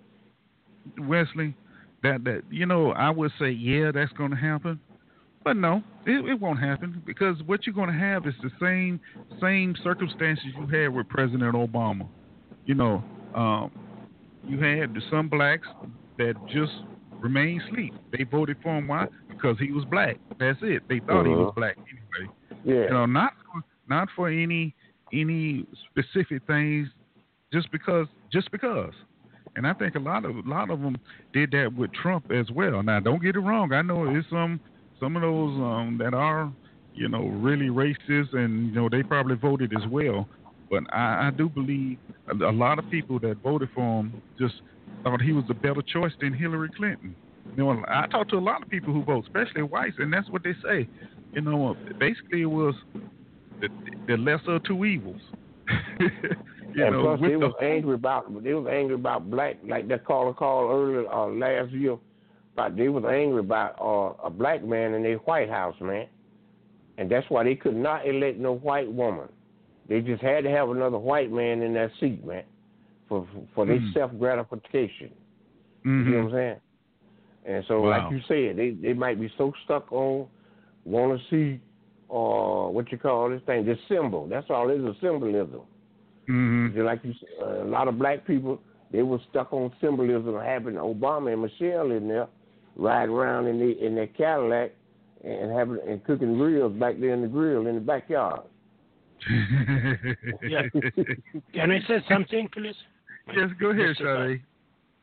Wesley? 0.99 1.55
That 2.01 2.23
that 2.23 2.43
you 2.49 2.65
know, 2.65 2.91
I 2.91 3.09
would 3.09 3.31
say 3.39 3.51
yeah, 3.51 3.91
that's 3.91 4.11
going 4.13 4.31
to 4.31 4.38
happen. 4.38 4.79
But 5.43 5.57
no, 5.57 5.84
it, 6.05 6.25
it 6.29 6.39
won't 6.39 6.59
happen 6.59 7.01
because 7.05 7.36
what 7.45 7.65
you're 7.65 7.75
going 7.75 7.91
to 7.91 7.97
have 7.97 8.25
is 8.25 8.34
the 8.41 8.49
same 8.61 8.99
same 9.41 9.75
circumstances 9.84 10.45
you 10.57 10.67
had 10.67 10.88
with 10.93 11.07
President 11.09 11.53
Obama. 11.53 12.07
You 12.65 12.75
know, 12.75 13.03
um, 13.36 13.71
you 14.45 14.59
had 14.59 14.95
some 15.09 15.27
blacks 15.27 15.67
that 16.17 16.36
just 16.47 16.71
remained 17.24 17.61
asleep. 17.63 17.93
They 18.11 18.24
voted 18.24 18.57
for 18.61 18.78
him. 18.78 18.88
Why? 18.88 19.07
Because 19.30 19.57
he 19.57 19.71
was 19.71 19.86
black. 19.86 20.17
That's 20.39 20.59
it. 20.61 20.84
They 20.89 20.99
thought 20.99 21.26
he 21.26 21.32
was 21.32 21.51
Mhm. 21.51 21.55
black 21.55 21.78
anyway. 21.78 22.32
Yeah. 22.65 22.84
You 22.84 22.89
know, 22.89 23.05
not 23.05 23.34
for, 23.45 23.63
not 23.88 24.09
for 24.15 24.28
any 24.30 24.76
any 25.11 25.65
specific 25.91 26.41
things, 26.47 26.89
just 27.51 27.71
because 27.71 28.07
just 28.32 28.51
because. 28.51 28.93
And 29.55 29.67
I 29.67 29.74
think 29.74 29.95
a 29.95 29.99
lot 29.99 30.26
of 30.26 30.36
a 30.36 30.41
lot 30.49 30.69
of 30.69 30.82
them 30.82 30.97
did 31.32 31.51
that 31.51 31.74
with 31.74 31.91
Trump 31.93 32.32
as 32.32 32.49
well. 32.51 32.82
Now, 32.84 32.99
don't 32.99 33.21
get 33.21 33.36
it 33.36 33.39
wrong. 33.39 33.71
I 33.74 33.82
know 33.82 34.05
it's 34.15 34.28
some 34.30 34.59
some 34.99 35.15
of 35.15 35.21
those 35.21 35.55
um, 35.61 35.97
that 35.99 36.13
are 36.13 36.51
you 36.95 37.07
know 37.07 37.28
really 37.28 37.67
racist, 37.69 38.34
and 38.34 38.67
you 38.69 38.76
know 38.76 38.89
they 38.89 39.03
probably 39.03 39.36
voted 39.36 39.74
as 39.76 39.88
well. 39.88 40.28
But 40.71 40.84
I, 40.91 41.28
I 41.28 41.32
do 41.32 41.47
believe 41.49 41.99
a, 42.28 42.36
a 42.45 42.51
lot 42.51 42.80
of 42.80 42.89
people 42.89 43.19
that 43.19 43.38
voted 43.43 43.69
for 43.76 43.99
him 43.99 44.21
just 44.39 44.55
thought 45.03 45.21
he 45.21 45.31
was 45.31 45.45
a 45.49 45.53
better 45.53 45.81
choice 45.81 46.13
than 46.19 46.33
Hillary 46.33 46.69
Clinton. 46.75 47.15
You 47.55 47.65
know, 47.65 47.83
I 47.87 48.07
talked 48.07 48.31
to 48.31 48.37
a 48.37 48.39
lot 48.39 48.63
of 48.63 48.69
people 48.69 48.93
who 48.93 49.03
vote, 49.03 49.25
especially 49.25 49.61
whites, 49.61 49.95
and 49.99 50.11
that's 50.11 50.29
what 50.29 50.43
they 50.43 50.53
say. 50.63 50.87
You 51.33 51.41
know, 51.41 51.75
basically 51.99 52.41
it 52.41 52.45
was 52.45 52.75
the, 53.61 53.69
the 54.07 54.17
lesser 54.17 54.55
of 54.55 54.63
two 54.63 54.85
evils. 54.85 55.21
you 55.99 56.85
and 56.85 56.91
know, 56.93 57.01
plus 57.01 57.21
they 57.21 57.35
the- 57.35 57.39
was 57.39 57.53
angry 57.61 57.95
about 57.95 58.43
they 58.43 58.53
was 58.53 58.67
angry 58.71 58.95
about 58.95 59.29
black 59.29 59.57
like 59.67 59.87
that 59.87 60.05
caller 60.05 60.33
called 60.33 60.71
earlier 60.71 61.07
uh, 61.11 61.27
last 61.27 61.71
year. 61.71 61.97
But 62.55 62.75
they 62.77 62.87
was 62.87 63.03
angry 63.03 63.39
about 63.39 63.75
uh, 63.81 64.27
a 64.27 64.29
black 64.29 64.63
man 64.63 64.93
in 64.93 65.01
their 65.01 65.17
White 65.17 65.49
House, 65.49 65.75
man, 65.81 66.07
and 66.99 67.09
that's 67.09 67.27
why 67.29 67.43
they 67.43 67.55
could 67.55 67.75
not 67.75 68.07
elect 68.07 68.38
no 68.38 68.53
white 68.55 68.91
woman. 68.91 69.27
They 69.89 70.01
just 70.01 70.22
had 70.22 70.43
to 70.43 70.51
have 70.51 70.69
another 70.69 70.99
white 70.99 71.31
man 71.31 71.63
in 71.63 71.73
that 71.73 71.89
seat, 71.99 72.23
man, 72.26 72.43
for 73.07 73.27
for, 73.34 73.43
for 73.53 73.65
their 73.65 73.80
Mhm. 73.80 73.93
self 73.93 74.11
gratification. 74.19 75.11
Mhm. 75.85 76.05
You 76.05 76.11
know 76.11 76.17
what 76.17 76.25
I'm 76.25 76.31
saying? 76.31 76.59
And 77.45 77.65
so, 77.65 77.81
Wow. 77.81 77.89
like 77.89 78.11
you 78.11 78.21
said, 78.27 78.55
they 78.55 78.71
they 78.71 78.93
might 78.93 79.19
be 79.19 79.30
so 79.38 79.53
stuck 79.65 79.91
on 79.91 80.27
want 80.85 81.19
to 81.19 81.27
see 81.30 81.59
uh 82.09 82.67
what 82.69 82.91
you 82.91 82.97
call 82.97 83.30
this 83.30 83.41
thing, 83.43 83.65
this 83.65 83.80
symbol. 83.88 84.27
That's 84.27 84.49
all 84.49 84.69
it 84.69 84.80
is, 84.80 84.85
a 84.85 84.95
symbolism. 85.01 85.61
Mhm. 86.27 86.73
Just 86.73 86.85
like 86.85 87.03
you, 87.03 87.13
said, 87.13 87.30
uh, 87.41 87.63
a 87.63 87.69
lot 87.69 87.88
of 87.88 87.97
black 87.99 88.25
people, 88.25 88.61
they 88.91 89.03
were 89.03 89.19
stuck 89.30 89.51
on 89.51 89.71
symbolism, 89.81 90.35
having 90.39 90.75
Obama 90.75 91.34
and 91.34 91.41
Michelle 91.41 91.91
in 91.91 92.07
there, 92.07 92.27
ride 92.77 93.09
around 93.09 93.47
in 93.47 93.59
the 93.59 93.85
in 93.85 93.95
their 93.95 94.07
Cadillac, 94.07 94.71
and 95.23 95.51
having 95.51 95.80
and 95.88 96.03
cooking 96.05 96.38
grills 96.38 96.73
back 96.73 96.99
there 96.99 97.13
in 97.13 97.21
the 97.21 97.27
grill 97.27 97.67
in 97.67 97.75
the 97.75 97.81
backyard. 97.81 98.41
Yeah. 100.43 100.63
Can 101.53 101.71
I 101.71 101.80
say 101.88 102.03
something, 102.09 102.49
please? 102.49 102.75
Yes, 103.27 103.49
go 103.59 103.69
ahead, 103.69 103.95
Mr. 103.99 104.31
Sade. 104.31 104.41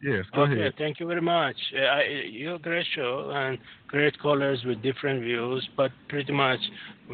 Yes, 0.02 0.24
go 0.34 0.42
okay, 0.42 0.59
ahead. 0.59 0.74
thank 0.78 0.98
you 0.98 1.06
very 1.06 1.20
much. 1.20 1.56
Uh, 1.76 1.82
I, 1.82 2.02
you're 2.30 2.55
a 2.55 2.59
great 2.59 2.86
show 2.94 3.30
and 3.34 3.59
great 3.86 4.18
callers 4.18 4.59
with 4.64 4.82
different 4.82 5.20
views, 5.20 5.68
but 5.76 5.90
pretty 6.09 6.32
much 6.32 6.59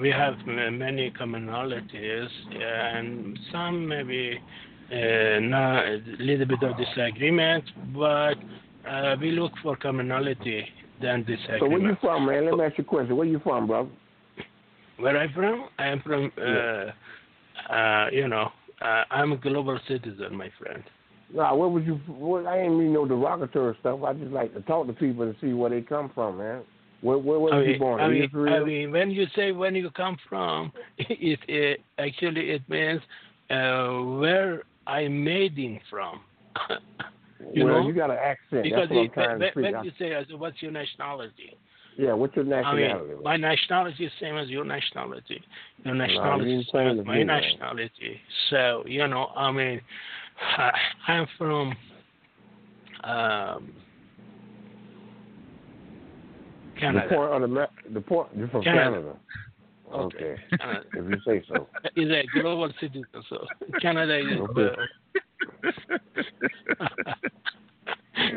we 0.00 0.08
have 0.08 0.34
many 0.46 1.10
commonalities 1.10 2.28
and 2.52 3.36
some 3.50 3.88
maybe 3.88 4.40
uh, 4.92 5.40
not, 5.40 5.84
a 5.84 6.00
little 6.20 6.46
bit 6.46 6.62
of 6.62 6.76
disagreement, 6.78 7.64
but 7.92 8.34
uh, 8.88 9.16
we 9.20 9.32
look 9.32 9.50
for 9.64 9.74
commonality 9.74 10.64
than 11.02 11.24
disagreement. 11.24 11.60
So 11.60 11.68
where 11.68 11.80
you 11.80 11.96
from, 12.00 12.26
man? 12.26 12.44
Let 12.46 12.54
me 12.54 12.64
ask 12.64 12.78
you 12.78 12.84
a 12.84 12.86
question. 12.86 13.16
Where 13.16 13.26
you 13.26 13.40
from, 13.40 13.66
brother? 13.66 13.90
Where 14.98 15.18
I'm 15.18 15.32
from? 15.32 15.68
I'm 15.78 16.00
from, 16.02 16.30
uh, 16.38 17.72
uh, 17.72 18.10
you 18.12 18.28
know, 18.28 18.50
uh, 18.80 19.02
I'm 19.10 19.32
a 19.32 19.36
global 19.36 19.78
citizen, 19.88 20.36
my 20.36 20.50
friend. 20.58 20.84
Nah, 21.34 21.54
where 21.54 21.68
would 21.68 21.84
you? 21.84 21.94
What, 22.06 22.46
I 22.46 22.60
ain't 22.60 22.78
mean 22.78 22.92
no 22.92 23.06
derogatory 23.06 23.76
stuff. 23.80 24.02
I 24.04 24.12
just 24.14 24.30
like 24.30 24.54
to 24.54 24.60
talk 24.62 24.86
to 24.86 24.92
people 24.92 25.24
and 25.24 25.34
see 25.40 25.52
where 25.52 25.70
they 25.70 25.82
come 25.82 26.10
from, 26.14 26.38
man. 26.38 26.62
Where 27.00 27.18
where 27.18 27.38
was 27.38 27.52
I 27.54 27.62
you 27.62 27.78
born? 27.78 28.00
I 28.00 28.08
mean, 28.08 28.24
Israel. 28.24 28.62
I 28.62 28.64
mean, 28.64 28.92
when 28.92 29.10
you 29.10 29.26
say 29.34 29.52
when 29.52 29.74
you 29.74 29.90
come 29.90 30.16
from, 30.28 30.72
it, 30.98 31.38
it 31.48 31.80
actually 31.98 32.50
it 32.50 32.62
means 32.68 33.00
uh, 33.50 34.18
where 34.18 34.62
I 34.86 35.08
made 35.08 35.58
in 35.58 35.80
from. 35.90 36.20
you 37.52 37.64
well, 37.64 37.82
know, 37.82 37.88
you 37.88 37.94
got 37.94 38.10
an 38.10 38.18
accent. 38.18 38.64
because 38.64 38.88
That's 38.88 39.14
what 39.16 39.32
it, 39.32 39.56
when, 39.56 39.74
when 39.74 39.84
you 39.84 39.90
say 39.98 40.14
what's 40.36 40.62
your 40.62 40.72
nationality, 40.72 41.56
Yeah, 41.98 42.14
what's 42.14 42.34
your 42.34 42.46
I 42.46 42.62
nationality? 42.62 43.14
mean, 43.14 43.22
my 43.22 43.36
nationality 43.36 44.04
is 44.04 44.12
same 44.20 44.36
as 44.36 44.48
your 44.48 44.64
nationality. 44.64 45.42
Your 45.84 45.94
nationality 45.94 46.52
ain't 46.52 46.60
is 46.62 46.68
same 46.72 46.98
as 46.98 47.04
my 47.04 47.22
nationality. 47.22 48.20
So 48.50 48.84
you 48.86 49.06
know, 49.06 49.26
I 49.36 49.52
mean, 49.52 49.80
I'm 51.08 51.26
from. 51.38 51.74
Um, 53.04 53.72
the 56.74 56.80
Canada. 56.80 57.16
on 57.16 57.40
the 57.42 57.48
map. 57.48 57.70
The 57.92 58.00
point. 58.00 58.28
You're 58.36 58.48
from 58.48 58.62
Canada. 58.62 58.84
Canada. 58.90 59.16
Okay. 59.94 60.36
Canada. 60.58 60.84
if 60.92 61.10
you 61.10 61.16
say 61.24 61.44
so. 61.48 61.68
is 61.96 62.10
a 62.10 62.24
global 62.40 62.70
citizen, 62.80 63.04
so 63.28 63.46
Canada 63.80 64.18
is. 64.18 64.40
Okay. 64.40 64.74
Uh, 66.80 66.86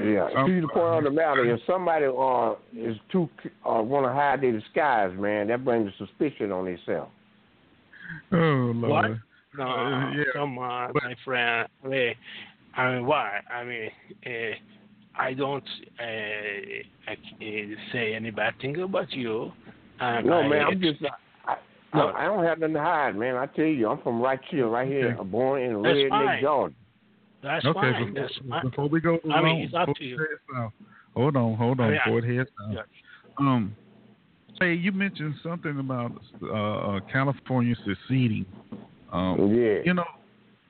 Yeah. 0.03 0.27
Um, 0.35 0.47
See 0.47 0.59
the 0.59 0.67
point 0.67 0.85
on 0.85 1.03
the 1.03 1.11
matter. 1.11 1.45
If 1.53 1.61
somebody 1.65 2.05
uh 2.05 2.55
is 2.75 2.97
too 3.11 3.29
uh 3.65 3.81
want 3.81 4.05
to 4.05 4.13
hide 4.13 4.41
their 4.41 4.51
disguise, 4.51 5.11
man, 5.17 5.47
that 5.47 5.63
brings 5.63 5.91
suspicion 5.97 6.51
on 6.51 6.65
themselves. 6.65 7.11
oh 8.31 8.35
Lord. 8.37 9.11
What? 9.11 9.19
No, 9.57 9.63
Uh, 9.67 10.11
yeah. 10.11 10.23
come 10.33 10.57
on, 10.59 10.91
But- 10.93 11.03
my 11.03 11.15
friend. 11.25 11.67
I 11.83 11.87
mean, 11.87 12.13
I 12.75 12.91
mean, 12.95 13.05
why? 13.05 13.41
I 13.53 13.63
mean, 13.63 13.91
uh, 14.25 14.55
I 15.15 15.33
don't 15.33 15.63
uh, 15.99 16.03
I, 17.07 17.13
uh, 17.13 17.75
say 17.91 18.13
any 18.15 18.31
bad 18.31 18.53
thing 18.61 18.79
about 18.81 19.11
you. 19.11 19.51
Um, 19.99 20.25
No, 20.27 20.39
I, 20.41 20.47
man, 20.47 20.65
I'm 20.67 20.81
just. 20.81 21.03
I, 21.45 21.55
No. 21.93 22.07
I, 22.09 22.21
I 22.23 22.25
don't 22.25 22.43
have 22.45 22.59
nothing 22.59 22.75
to 22.75 22.79
hide, 22.81 23.15
man. 23.15 23.35
I 23.35 23.47
tell 23.47 23.65
you, 23.65 23.89
I'm 23.89 23.97
from 24.01 24.21
right 24.21 24.39
here, 24.49 24.67
right 24.67 24.87
here, 24.87 25.15
Okay. 25.19 25.29
born 25.29 25.61
in 25.61 25.81
That's 25.81 25.95
Redneck, 25.97 26.09
fine. 26.09 26.41
Georgia. 26.41 26.75
That's 27.41 27.65
Okay, 27.65 27.79
fine. 27.79 28.05
before, 28.13 28.21
That's 28.21 28.37
fine. 28.49 28.61
before 28.69 28.87
we 28.89 29.01
go 29.01 29.19
I 29.33 29.41
mean, 29.41 29.63
it's 29.65 29.73
up 29.73 29.89
to 29.95 30.03
you. 30.05 30.15
it 30.15 30.19
heads 30.19 30.41
south- 30.53 30.73
hold 31.15 31.35
on, 31.35 31.55
hold 31.55 31.79
on, 31.79 31.87
I 31.87 31.89
mean, 31.89 31.99
I- 31.99 32.05
before 32.05 32.19
it 32.19 32.35
heads 32.37 32.49
south. 32.59 32.73
Yeah. 32.75 32.81
Um, 33.39 33.75
hey, 34.59 34.73
you 34.75 34.91
mentioned 34.91 35.35
something 35.41 35.79
about 35.79 36.11
uh, 36.43 36.47
uh, 36.53 36.99
California 37.11 37.75
seceding. 37.83 38.45
Um, 39.11 39.51
Yeah. 39.53 39.81
you 39.83 39.93
know, 39.93 40.05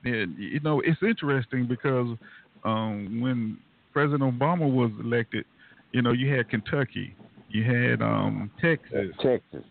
it, 0.04 0.28
you 0.38 0.60
know, 0.60 0.80
it's 0.80 1.02
interesting 1.02 1.66
because 1.66 2.08
um, 2.64 3.20
when 3.20 3.58
President 3.92 4.22
Obama 4.22 4.70
was 4.70 4.90
elected, 5.02 5.44
you 5.92 6.02
know, 6.02 6.12
you 6.12 6.34
had 6.34 6.48
Kentucky, 6.48 7.16
you 7.48 7.64
had 7.64 8.00
um, 8.00 8.50
Texas, 8.60 9.14
Texas. 9.20 9.64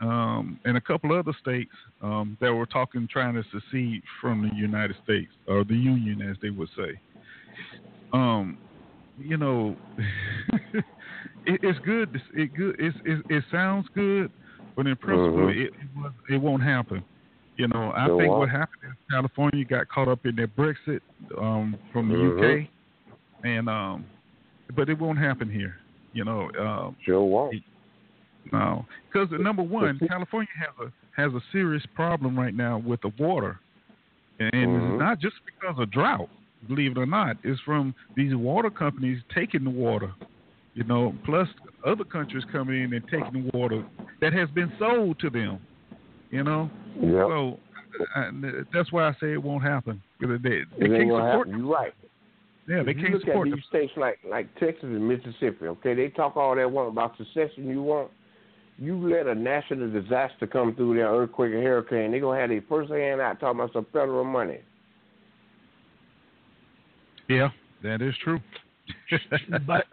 um, 0.00 0.58
and 0.64 0.76
a 0.76 0.80
couple 0.80 1.12
other 1.12 1.32
states 1.40 1.72
um, 2.00 2.36
that 2.40 2.52
were 2.52 2.66
talking, 2.66 3.08
trying 3.10 3.34
to 3.34 3.42
secede 3.50 4.02
from 4.20 4.42
the 4.48 4.54
United 4.56 4.96
States 5.04 5.30
or 5.46 5.64
the 5.64 5.74
Union, 5.74 6.22
as 6.22 6.36
they 6.40 6.50
would 6.50 6.68
say. 6.76 6.98
Um, 8.12 8.58
you 9.18 9.36
know, 9.36 9.76
it, 11.46 11.60
it's 11.62 11.78
good. 11.80 12.20
It 12.34 12.54
good. 12.54 12.76
It's, 12.78 12.96
it, 13.04 13.24
it 13.28 13.44
sounds 13.50 13.86
good, 13.94 14.30
but 14.76 14.86
in 14.86 14.96
principle, 14.96 15.38
Mhm. 15.38 15.50
it 15.56 15.66
it, 15.66 15.88
was, 15.96 16.12
it 16.30 16.36
won't 16.36 16.62
happen. 16.62 17.04
You 17.56 17.68
know, 17.68 17.92
I 17.96 18.06
think 18.18 18.32
what 18.38 18.50
happened 18.50 18.82
is 18.84 18.96
California 19.10 19.64
got 19.64 19.88
caught 19.88 20.08
up 20.08 20.26
in 20.26 20.36
their 20.36 20.48
Brexit 20.48 21.00
um, 21.38 21.78
from 21.92 22.08
the 22.08 22.14
Mhm. 22.14 22.62
UK, 22.64 22.68
and 23.44 23.68
um, 23.68 24.04
but 24.74 24.88
it 24.90 24.98
won't 24.98 25.18
happen 25.18 25.50
here. 25.50 25.76
You 26.12 26.24
know, 26.24 26.50
um, 26.58 26.96
Sure 27.00 27.22
won't. 27.24 27.62
no, 28.52 28.86
because 29.10 29.30
number 29.40 29.62
one, 29.62 29.98
California 30.06 30.48
has 30.58 30.86
a 30.86 30.92
has 31.20 31.32
a 31.34 31.40
serious 31.50 31.84
problem 31.94 32.38
right 32.38 32.54
now 32.54 32.76
with 32.78 33.00
the 33.00 33.08
water, 33.18 33.58
and 34.38 34.52
Mhm. 34.52 34.90
it's 34.90 34.98
not 34.98 35.18
just 35.18 35.36
because 35.46 35.78
of 35.78 35.90
drought. 35.90 36.28
Believe 36.68 36.92
it 36.92 36.98
or 36.98 37.06
not, 37.06 37.36
it's 37.42 37.60
from 37.60 37.94
these 38.16 38.34
water 38.34 38.70
companies 38.70 39.22
taking 39.34 39.64
the 39.64 39.70
water. 39.70 40.12
You 40.74 40.84
know, 40.84 41.14
plus 41.24 41.48
other 41.84 42.04
countries 42.04 42.44
coming 42.44 42.82
in 42.82 42.92
and 42.92 43.06
taking 43.08 43.44
the 43.44 43.50
water 43.56 43.82
that 44.20 44.34
has 44.34 44.50
been 44.50 44.70
sold 44.78 45.18
to 45.20 45.30
them. 45.30 45.58
You 46.36 46.44
know, 46.44 46.70
Yep. 47.00 47.26
so 47.28 47.58
uh, 48.14 48.30
that's 48.74 48.92
why 48.92 49.08
I 49.08 49.12
say 49.20 49.32
it 49.32 49.42
won't 49.42 49.62
happen. 49.62 50.02
Because 50.20 50.40
They, 50.42 50.60
they 50.78 50.84
it 50.86 50.88
can't 50.90 51.08
support. 51.08 51.48
happen. 51.48 51.58
You're 51.58 51.72
right. 51.72 51.94
Yeah, 52.68 52.82
they 52.82 52.90
If 52.90 52.96
you 52.98 53.02
can't 53.04 53.14
look 53.14 53.22
support. 53.24 53.48
at 53.48 53.50
the- 53.52 53.56
these 53.56 53.64
states 53.68 53.92
like 53.96 54.18
like 54.28 54.54
Texas 54.58 54.84
and 54.84 55.06
Mississippi. 55.08 55.66
Okay, 55.66 55.94
they 55.94 56.08
talk 56.08 56.36
all 56.36 56.54
that 56.56 56.70
want 56.70 56.88
about 56.90 57.16
secession. 57.16 57.68
You 57.68 57.82
want 57.82 58.10
you 58.78 59.08
let 59.08 59.26
a 59.26 59.34
national 59.34 59.90
disaster 59.90 60.46
come 60.46 60.74
through 60.74 60.96
there, 60.96 61.08
earthquake 61.10 61.52
or 61.52 61.62
hurricane, 61.62 62.10
they're 62.10 62.20
gonna 62.20 62.38
have 62.38 62.50
their 62.50 62.62
first 62.68 62.90
hand 62.92 63.20
out 63.22 63.40
talking 63.40 63.58
about 63.60 63.72
some 63.72 63.86
federal 63.92 64.24
money. 64.24 64.58
Yeah, 67.28 67.48
that 67.82 68.02
is 68.02 68.14
true. 68.22 68.38
but 69.66 69.86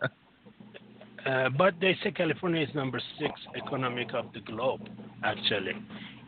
uh, 1.26 1.50
but 1.58 1.74
they 1.80 1.96
say 2.04 2.12
California 2.12 2.62
is 2.62 2.74
number 2.76 3.02
six 3.20 3.32
economic 3.56 4.14
of 4.14 4.26
the 4.34 4.42
globe, 4.42 4.82
actually, 5.24 5.72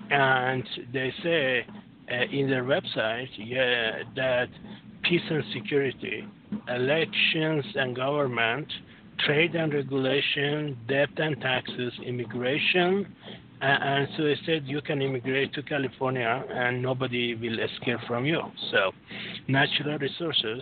and 0.09 0.63
they 0.93 1.13
say 1.23 1.65
uh, 2.11 2.15
in 2.31 2.49
their 2.49 2.63
website, 2.63 3.29
yeah, 3.37 4.03
that 4.15 4.49
peace 5.03 5.21
and 5.29 5.43
security, 5.53 6.27
elections 6.67 7.65
and 7.75 7.95
government, 7.95 8.67
trade 9.25 9.55
and 9.55 9.73
regulation, 9.73 10.77
debt 10.87 11.09
and 11.17 11.39
taxes, 11.41 11.93
immigration. 12.05 13.07
Uh, 13.61 13.65
and 13.65 14.07
so 14.17 14.23
they 14.23 14.35
said 14.45 14.63
you 14.65 14.81
can 14.81 15.01
immigrate 15.01 15.53
to 15.53 15.63
California 15.63 16.43
and 16.49 16.81
nobody 16.81 17.35
will 17.35 17.57
escape 17.59 17.99
from 18.05 18.25
you. 18.25 18.41
So, 18.71 18.91
natural 19.47 19.97
resources, 19.97 20.61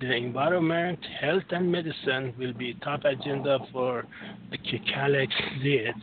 the 0.00 0.12
environment, 0.12 0.98
health, 1.20 1.44
and 1.50 1.70
medicine 1.70 2.34
will 2.38 2.54
be 2.54 2.74
top 2.82 3.04
agenda 3.04 3.58
for 3.72 4.06
the 4.50 5.28
lead. 5.62 5.94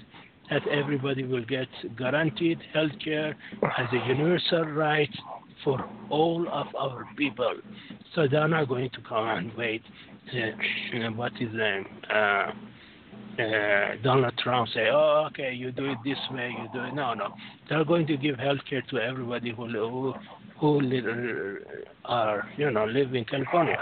That 0.50 0.68
everybody 0.68 1.26
will 1.26 1.46
get 1.46 1.68
guaranteed 1.98 2.60
health 2.74 2.92
care 3.04 3.36
as 3.78 3.88
a 3.92 4.08
universal 4.08 4.64
right 4.64 5.10
for 5.64 5.90
all 6.10 6.48
of 6.52 6.68
our 6.76 7.06
people. 7.18 7.56
So 8.16 8.28
they're 8.30 8.48
not 8.48 8.70
going 8.70 8.90
to 8.92 9.02
come 9.08 9.28
and 9.28 9.54
wait. 9.58 9.82
Uh, 10.34 11.12
what 11.12 11.34
is 11.40 11.50
name? 11.54 11.86
Uh, 12.10 12.52
uh, 13.40 13.96
Donald 14.04 14.34
Trump 14.40 14.68
say, 14.74 14.90
"Oh, 14.92 15.28
okay, 15.28 15.54
you 15.54 15.72
do 15.72 15.92
it 15.92 15.98
this 16.04 16.18
way, 16.32 16.50
you 16.58 16.68
do 16.74 16.84
it." 16.86 16.94
No, 16.94 17.14
no, 17.14 17.34
they're 17.70 17.86
going 17.86 18.08
to 18.08 18.18
give 18.18 18.38
health 18.40 18.60
care 18.70 18.82
to 18.90 18.98
everybody 18.98 19.54
who 19.54 19.68
who, 19.68 20.14
who 20.60 21.58
are 22.06 22.48
you 22.58 22.72
know 22.72 22.86
live 22.86 23.14
in 23.14 23.26
California. 23.26 23.78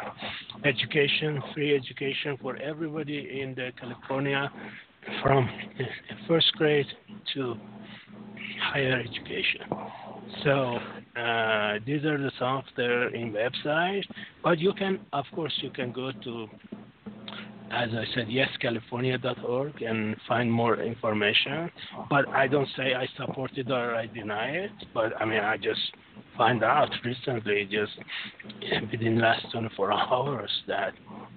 Education, 0.66 1.42
free 1.54 1.74
education 1.74 2.38
for 2.42 2.58
everybody 2.58 3.40
in 3.42 3.56
the 3.56 3.72
California, 3.80 4.52
from 5.22 5.50
first 6.28 6.52
grade 6.54 6.86
to 7.34 7.56
higher 8.72 9.00
education. 9.00 9.62
So 10.44 10.78
uh, 11.20 11.80
these 11.86 12.04
are 12.04 12.18
the 12.18 12.32
software 12.38 13.14
in 13.14 13.34
website, 13.34 14.04
but 14.44 14.60
you 14.60 14.74
can, 14.74 15.00
of 15.14 15.26
course, 15.34 15.54
you 15.62 15.70
can 15.70 15.92
go 15.92 16.12
to, 16.12 16.48
as 17.72 17.90
I 17.92 18.04
said, 18.14 18.28
yescalifornia.org 18.28 19.82
and 19.82 20.16
find 20.28 20.52
more 20.52 20.80
information. 20.82 21.72
But 22.10 22.28
I 22.30 22.48
don't 22.48 22.68
say 22.76 22.94
I 22.94 23.08
support 23.18 23.52
it 23.58 23.72
or 23.72 23.96
I 23.96 24.08
deny 24.08 24.48
it. 24.50 24.72
But 24.94 25.20
I 25.20 25.26
mean, 25.26 25.40
I 25.40 25.58
just 25.58 25.82
find 26.38 26.64
out 26.64 26.90
recently, 27.04 27.68
just 27.70 27.94
within 28.92 29.20
last 29.20 29.46
24 29.52 29.92
hours, 29.94 30.52
that 30.68 30.94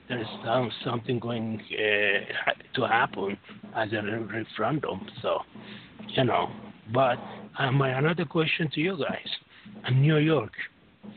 there 0.09 0.21
is 0.21 0.27
some, 0.45 0.71
something 0.85 1.19
going 1.19 1.61
uh, 1.73 2.53
to 2.75 2.87
happen 2.87 3.37
as 3.77 3.93
a 3.93 4.03
referendum. 4.03 5.07
So, 5.23 5.41
you 6.09 6.25
know, 6.25 6.49
but 6.93 7.19
uh, 7.59 7.71
my 7.73 7.91
another 7.99 8.25
question 8.25 8.71
to 8.75 8.81
you 8.81 8.97
guys: 8.97 9.29
in 9.89 10.01
New 10.01 10.19
York, 10.19 10.53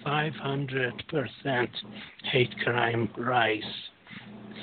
500% 0.05 1.67
hate 2.31 2.53
crime 2.63 3.09
rise 3.17 3.61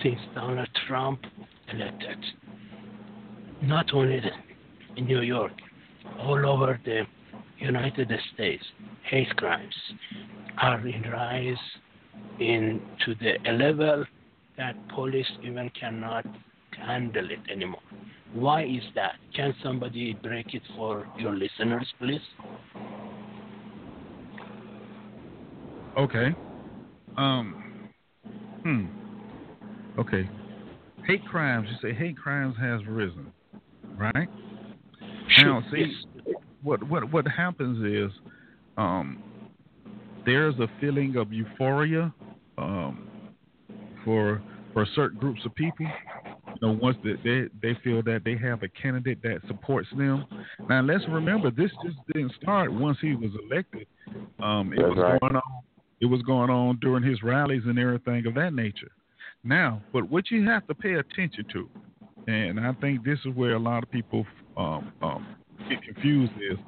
since 0.02 0.18
Donald 0.34 0.68
Trump 0.86 1.20
elected. 1.72 2.18
Not 3.62 3.92
only 3.92 4.20
in 4.96 5.06
New 5.06 5.22
York, 5.22 5.52
all 6.20 6.46
over 6.46 6.78
the 6.84 7.02
United 7.58 8.10
States, 8.34 8.64
hate 9.08 9.34
crimes 9.36 9.74
are 10.60 10.86
in 10.86 11.02
rise 11.02 11.56
into 12.40 13.14
the 13.20 13.50
level 13.52 14.04
that 14.56 14.76
police 14.88 15.26
even 15.42 15.70
cannot 15.70 16.26
handle 16.86 17.30
it 17.30 17.40
anymore. 17.50 17.80
Why 18.34 18.64
is 18.64 18.82
that? 18.94 19.14
Can 19.34 19.54
somebody 19.62 20.14
break 20.22 20.54
it 20.54 20.62
for 20.76 21.06
your 21.18 21.34
listeners, 21.34 21.86
please? 21.98 22.20
Okay. 25.96 26.28
Um. 27.16 27.90
Hmm. 28.62 28.86
Okay. 29.98 30.28
hate 31.06 31.24
crimes. 31.26 31.68
You 31.70 31.90
say 31.90 31.94
hate 31.96 32.16
crimes 32.16 32.54
has 32.60 32.80
risen, 32.86 33.32
right? 33.96 34.28
Shoot, 35.28 35.44
Now, 35.46 35.62
see, 35.72 35.78
yes. 35.78 36.17
What 36.62 36.82
what 36.82 37.10
what 37.12 37.26
happens 37.26 37.84
is, 37.84 38.10
um, 38.76 39.22
there's 40.24 40.54
a 40.58 40.68
feeling 40.80 41.16
of 41.16 41.32
euphoria, 41.32 42.12
um, 42.56 43.08
for 44.04 44.42
for 44.72 44.86
certain 44.94 45.18
groups 45.18 45.40
of 45.44 45.54
people. 45.54 45.86
You 46.46 46.68
know, 46.68 46.78
once 46.80 46.96
they, 47.04 47.14
they 47.24 47.48
they 47.62 47.78
feel 47.82 48.02
that 48.02 48.22
they 48.24 48.36
have 48.36 48.62
a 48.62 48.68
candidate 48.68 49.22
that 49.22 49.40
supports 49.46 49.88
them. 49.96 50.24
Now, 50.68 50.82
let's 50.82 51.04
remember 51.08 51.50
this 51.50 51.70
just 51.84 51.96
didn't 52.12 52.32
start 52.42 52.72
once 52.72 52.98
he 53.00 53.14
was 53.14 53.30
elected. 53.44 53.86
Um, 54.42 54.72
it 54.72 54.78
That's 54.80 54.90
was 54.90 54.98
right. 54.98 55.20
going 55.20 55.36
on. 55.36 55.42
It 56.00 56.06
was 56.06 56.22
going 56.22 56.50
on 56.50 56.78
during 56.80 57.02
his 57.02 57.22
rallies 57.22 57.62
and 57.66 57.78
everything 57.78 58.26
of 58.26 58.34
that 58.34 58.54
nature. 58.54 58.90
Now, 59.44 59.82
but 59.92 60.08
what 60.10 60.30
you 60.30 60.46
have 60.46 60.66
to 60.68 60.74
pay 60.74 60.94
attention 60.94 61.44
to, 61.52 61.68
and 62.26 62.60
I 62.60 62.72
think 62.74 63.04
this 63.04 63.18
is 63.24 63.34
where 63.34 63.54
a 63.54 63.58
lot 63.58 63.82
of 63.82 63.90
people 63.90 64.26
um, 64.56 64.92
um, 65.02 65.26
get 65.68 65.82
confused 65.82 66.32
is 66.50 66.58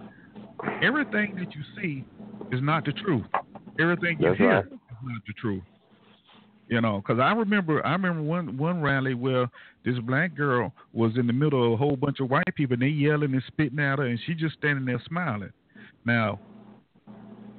everything 0.82 1.36
that 1.36 1.54
you 1.54 1.62
see 1.76 2.04
is 2.52 2.60
not 2.62 2.84
the 2.84 2.92
truth. 2.92 3.26
Everything 3.78 4.18
you 4.20 4.28
That's 4.28 4.38
hear 4.38 4.50
right. 4.50 4.64
is 4.66 4.72
not 5.02 5.22
the 5.26 5.32
truth. 5.34 5.62
You 6.68 6.80
know, 6.80 7.02
because 7.04 7.20
I 7.20 7.32
remember, 7.32 7.84
I 7.84 7.92
remember 7.92 8.22
one 8.22 8.56
one 8.56 8.80
rally 8.80 9.14
where 9.14 9.50
this 9.84 9.98
black 10.06 10.36
girl 10.36 10.72
was 10.92 11.16
in 11.16 11.26
the 11.26 11.32
middle 11.32 11.66
of 11.66 11.72
a 11.72 11.76
whole 11.76 11.96
bunch 11.96 12.20
of 12.20 12.30
white 12.30 12.54
people, 12.54 12.74
and 12.74 12.82
they 12.82 12.86
yelling 12.86 13.32
and 13.32 13.42
spitting 13.48 13.80
at 13.80 13.98
her, 13.98 14.06
and 14.06 14.20
she 14.24 14.34
just 14.34 14.54
standing 14.56 14.84
there 14.84 15.02
smiling. 15.04 15.50
Now, 16.04 16.38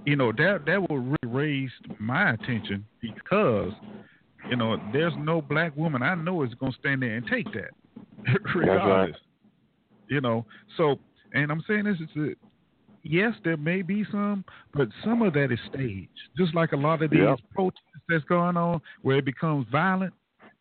you 0.05 0.15
know 0.15 0.31
that 0.31 0.61
that 0.65 0.89
would 0.89 0.97
really 0.97 1.17
raise 1.25 1.71
my 1.99 2.31
attention 2.31 2.85
because, 3.01 3.73
you 4.49 4.55
know, 4.55 4.77
there's 4.93 5.13
no 5.19 5.41
black 5.41 5.75
woman 5.75 6.01
I 6.01 6.15
know 6.15 6.43
is 6.43 6.53
gonna 6.53 6.71
stand 6.79 7.01
there 7.01 7.15
and 7.15 7.27
take 7.27 7.47
that, 7.51 7.71
regardless. 8.55 9.17
You 10.07 10.21
know, 10.21 10.45
so 10.77 10.99
and 11.33 11.51
I'm 11.51 11.63
saying 11.67 11.85
this 11.85 11.97
is 11.99 12.35
yes, 13.03 13.33
there 13.43 13.57
may 13.57 13.81
be 13.81 14.05
some, 14.11 14.45
but 14.73 14.87
some 15.03 15.21
of 15.21 15.33
that 15.33 15.51
is 15.51 15.59
staged. 15.67 16.09
Just 16.37 16.53
like 16.55 16.71
a 16.71 16.77
lot 16.77 17.01
of 17.01 17.11
these 17.11 17.19
Yep. 17.19 17.39
protests 17.53 17.81
that's 18.07 18.23
going 18.25 18.57
on 18.57 18.81
where 19.01 19.17
it 19.17 19.25
becomes 19.25 19.65
violent, 19.71 20.13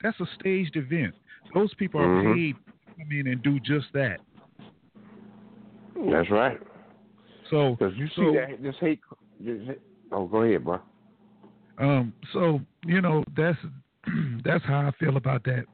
that's 0.03 0.19
a 0.21 0.27
staged 0.39 0.77
event. 0.77 1.15
Those 1.55 1.75
people 1.75 2.01
are 2.01 2.09
Mhm. 2.09 2.35
paid 2.35 2.55
to 2.57 3.05
come 3.05 3.13
in 3.19 3.27
and 3.29 3.43
do 3.43 3.61
just 3.61 3.93
that. 3.93 4.21
That's 6.09 6.31
right. 6.31 6.61
So 7.51 7.77
Because 7.77 7.97
you 7.97 8.07
see 8.09 8.15
so, 8.17 8.33
that 8.33 8.63
this 8.63 8.77
hate. 8.79 9.01
This, 9.39 9.77
oh, 10.13 10.27
go 10.27 10.43
ahead, 10.43 10.65
bro. 10.65 10.81
Um, 11.79 12.13
so 12.33 12.61
you 12.85 13.01
know 13.01 13.25
that's 13.37 13.59
that's 14.45 14.65
how 14.65 14.87
I 14.87 14.91
feel 14.93 15.17
about 15.17 15.45
that. 15.45 15.67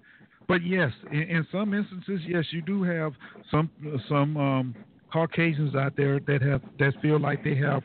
But 0.48 0.64
yes, 0.64 0.92
in, 1.10 1.22
in 1.22 1.46
some 1.50 1.74
instances, 1.74 2.20
yes, 2.26 2.44
you 2.50 2.62
do 2.62 2.82
have 2.82 3.12
some 3.50 3.70
some 4.08 4.36
um, 4.36 4.74
Caucasians 5.12 5.74
out 5.74 5.94
there 5.96 6.20
that 6.26 6.42
have 6.42 6.62
that 6.78 6.94
feel 7.02 7.18
like 7.18 7.42
they 7.42 7.54
have 7.56 7.82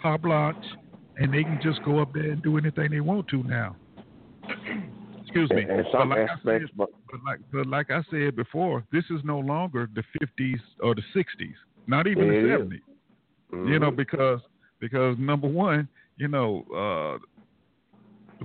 carte 0.00 0.22
blanche 0.22 0.56
and 1.16 1.32
they 1.32 1.42
can 1.44 1.58
just 1.62 1.82
go 1.84 2.00
up 2.00 2.12
there 2.12 2.30
and 2.32 2.42
do 2.42 2.58
anything 2.58 2.90
they 2.90 3.00
want 3.00 3.26
to 3.28 3.42
now. 3.44 3.76
Excuse 5.22 5.50
me. 5.50 5.62
And, 5.68 5.84
But 5.92 6.08
like 6.08 6.18
I 6.18 6.32
aspects, 6.34 6.44
said- 6.70 6.76
but 6.76 6.90
But 7.10 7.20
like 7.24 7.40
but 7.52 7.66
like 7.66 7.90
I 7.90 8.02
said 8.10 8.36
before, 8.36 8.84
this 8.92 9.04
is 9.10 9.20
no 9.24 9.38
longer 9.38 9.88
the 9.94 10.02
50s 10.20 10.60
or 10.80 10.94
the 10.94 11.02
60s, 11.14 11.54
not 11.86 12.06
even 12.06 12.28
the 12.28 12.38
is. 12.38 12.60
70s. 12.60 12.80
You 13.68 13.78
know, 13.78 13.90
mhm. 13.90 13.96
because 13.96 14.40
because 14.80 15.16
number 15.18 15.48
one, 15.48 15.88
you 16.16 16.28
know, 16.28 16.64
uh, 16.74 17.18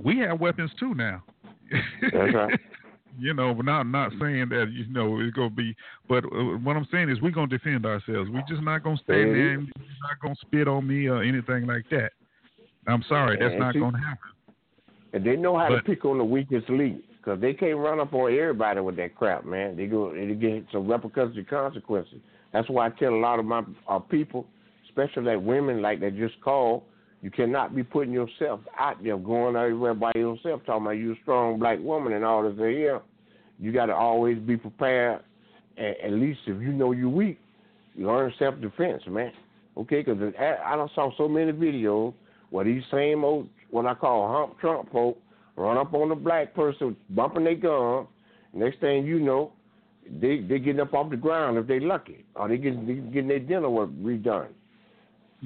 we 0.02 0.20
have 0.20 0.40
weapons 0.40 0.72
too 0.80 0.94
now. 0.94 1.24
That's 2.14 2.34
right. 2.34 2.60
you 3.18 3.34
know, 3.34 3.54
but 3.54 3.66
not 3.66 3.84
not 3.84 4.12
saying 4.20 4.50
that 4.50 4.72
you 4.72 4.88
know 4.92 5.20
it's 5.20 5.36
gonna 5.36 5.50
be, 5.50 5.76
but 6.08 6.26
uh, 6.26 6.58
what 6.64 6.76
I'm 6.76 6.88
saying 6.92 7.10
is 7.10 7.22
we're 7.22 7.32
gonna 7.32 7.48
defend 7.48 7.86
ourselves. 7.86 8.30
We're 8.30 8.44
just 8.48 8.62
not 8.62 8.84
gonna 8.84 8.98
stand 8.98 9.36
there 9.36 9.54
and 9.54 9.72
you're 9.78 9.86
not 10.02 10.20
gonna 10.22 10.36
spit 10.42 10.68
on 10.68 10.88
me 10.88 11.08
or 11.08 11.24
anything 11.24 11.66
like 11.66 11.86
that. 11.92 12.12
I'm 12.88 13.04
sorry, 13.08 13.38
that's 13.38 13.52
And 13.52 13.60
not 13.60 13.74
gonna 13.74 14.00
happen. 14.00 14.30
And 15.14 15.26
they 15.26 15.36
know 15.36 15.58
how 15.58 15.70
to 15.70 15.82
pick 15.82 16.06
on 16.06 16.18
the 16.18 16.24
weakest 16.24 16.70
link 16.70 17.02
because 17.18 17.42
they 17.42 17.54
can't 17.54 17.78
run 17.78 18.00
up 18.00 18.14
on 18.14 18.32
everybody 18.32 18.80
with 18.80 18.96
that 18.98 19.16
crap, 19.16 19.46
man. 19.46 19.76
They 19.76 19.88
go 19.88 20.14
they 20.14 20.34
get 20.34 20.66
some 20.72 20.88
repercussions 20.90 21.38
and 21.38 21.48
consequences. 21.48 22.20
That's 22.54 22.70
why 22.70 22.88
I 22.88 22.90
tell 22.92 23.14
a 23.14 23.20
lot 23.20 23.40
of 23.40 23.46
my 23.46 23.64
uh, 23.88 24.00
people, 24.00 24.48
especially 24.88 25.24
like 25.24 25.46
women 25.46 25.82
like 25.82 26.00
that 26.00 26.18
just 26.18 26.40
called, 26.42 26.84
you 27.22 27.30
cannot 27.30 27.76
be 27.76 27.84
putting 27.84 28.14
yourself 28.14 28.62
out 28.78 29.04
there 29.04 29.18
going 29.18 29.56
everywhere 29.56 29.94
by 29.94 30.12
yourself 30.16 30.62
talking 30.66 30.86
about 30.86 30.92
you're 30.92 31.14
a 31.14 31.22
strong 31.22 31.60
black 31.60 31.80
woman 31.80 32.14
and 32.14 32.24
all 32.24 32.44
this 32.44 32.58
here. 32.58 33.02
You 33.60 33.74
got 33.74 33.88
to 33.88 33.96
always 33.96 34.38
be 34.40 34.56
prepared. 34.56 35.22
At, 35.78 36.00
at 36.00 36.12
least 36.12 36.40
if 36.48 36.62
you 36.62 36.72
know 36.72 36.94
you're 36.94 37.10
weak, 37.10 37.40
learn 37.98 38.34
self 38.40 38.60
defense, 38.62 39.04
man. 39.08 39.34
Okay, 39.78 40.02
because 40.02 40.34
I 40.40 40.76
done 40.76 40.90
saw 40.96 41.12
so 41.18 41.28
many 41.28 41.52
videos 41.52 42.14
where 42.50 42.66
these 42.66 42.84
same 42.92 43.24
old, 43.24 43.50
what 43.70 43.86
I 43.86 43.94
call 43.94 44.32
hump 44.32 44.60
Trump 44.60 44.92
folk, 44.92 45.18
run 45.56 45.78
up 45.78 45.94
on 45.94 46.12
a 46.12 46.16
black 46.16 46.54
person, 46.54 46.96
bumping 47.10 47.44
their 47.44 47.56
gun. 47.56 48.08
Next 48.54 48.80
thing 48.80 49.06
you 49.06 49.20
know, 49.20 49.52
they 50.10 50.40
they 50.40 50.60
getting 50.60 50.80
up 50.80 50.94
off 50.94 51.12
the 51.12 51.18
ground 51.18 51.58
if 51.58 51.68
they 51.68 51.80
lucky, 51.80 52.26
or 52.36 52.48
they 52.48 52.58
getting 52.58 52.88
they 52.88 52.94
getting 52.96 53.28
their 53.28 53.40
dinner 53.40 53.70
work 53.70 53.90
redone. 54.02 54.48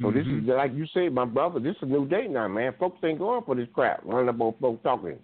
So 0.02 0.10
this 0.10 0.26
Mhm. 0.26 0.42
is 0.42 0.48
like 0.48 0.74
you 0.74 0.88
say, 0.88 1.10
my 1.10 1.26
brother. 1.26 1.60
This 1.60 1.76
is 1.78 1.84
a 1.84 1.86
new 1.86 2.08
day 2.08 2.28
now, 2.28 2.48
man. 2.48 2.74
Folks 2.74 3.04
ain't 3.04 3.20
going 3.20 3.44
for 3.44 3.54
this 3.56 3.70
crap. 3.74 4.02
Running 4.04 4.30
up 4.30 4.42
on 4.42 4.54
folks 4.54 4.82
talking, 4.84 5.20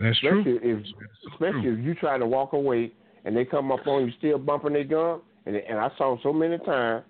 That's 0.00 0.18
true. 0.18 0.40
especially 0.40 0.70
if 0.70 0.78
That's 0.82 1.26
especially 1.32 1.62
true. 1.62 1.72
if 1.74 1.84
you 1.84 1.94
try 1.94 2.18
to 2.18 2.26
walk 2.26 2.52
away 2.52 2.90
and 3.24 3.36
they 3.36 3.44
come 3.44 3.70
up 3.70 3.86
on 3.86 4.06
you 4.06 4.12
still 4.12 4.38
bumping 4.38 4.72
their 4.72 4.84
gun. 4.84 5.20
And 5.46 5.56
and 5.56 5.78
I 5.78 5.90
saw 5.96 6.18
so 6.22 6.32
many 6.32 6.58
times, 6.58 7.04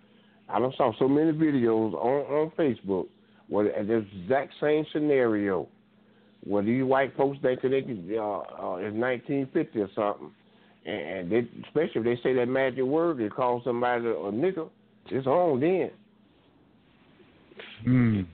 I 0.49 0.59
done 0.59 0.73
saw 0.77 0.93
so 0.99 1.09
many 1.09 1.33
videos 1.33 1.95
on 1.95 2.27
on 2.27 2.51
Facebook 2.51 3.07
where 3.49 3.65
the 3.65 3.97
exact 3.99 4.53
same 4.61 4.85
scenario 4.93 5.67
where 6.45 6.63
these 6.63 6.85
white 6.85 7.17
folks 7.17 7.39
think 7.41 7.63
that 7.63 7.71
they 7.71 7.83
can 7.83 8.07
uh, 8.19 8.39
uh, 8.39 8.77
it's 8.77 8.95
1950 8.95 9.81
or 9.81 9.89
something, 9.95 10.31
and, 10.87 11.01
and 11.01 11.33
they 11.33 11.49
especially 11.67 12.01
if 12.01 12.05
they 12.05 12.23
say 12.23 12.35
that 12.35 12.47
magic 12.47 12.85
word, 12.85 13.19
they 13.19 13.29
call 13.29 13.63
somebody 13.65 14.07
a 14.07 14.09
nigger. 14.09 14.69
It's 15.11 15.27
on 15.27 15.61
then. 15.61 15.91
Mm. 17.87 18.27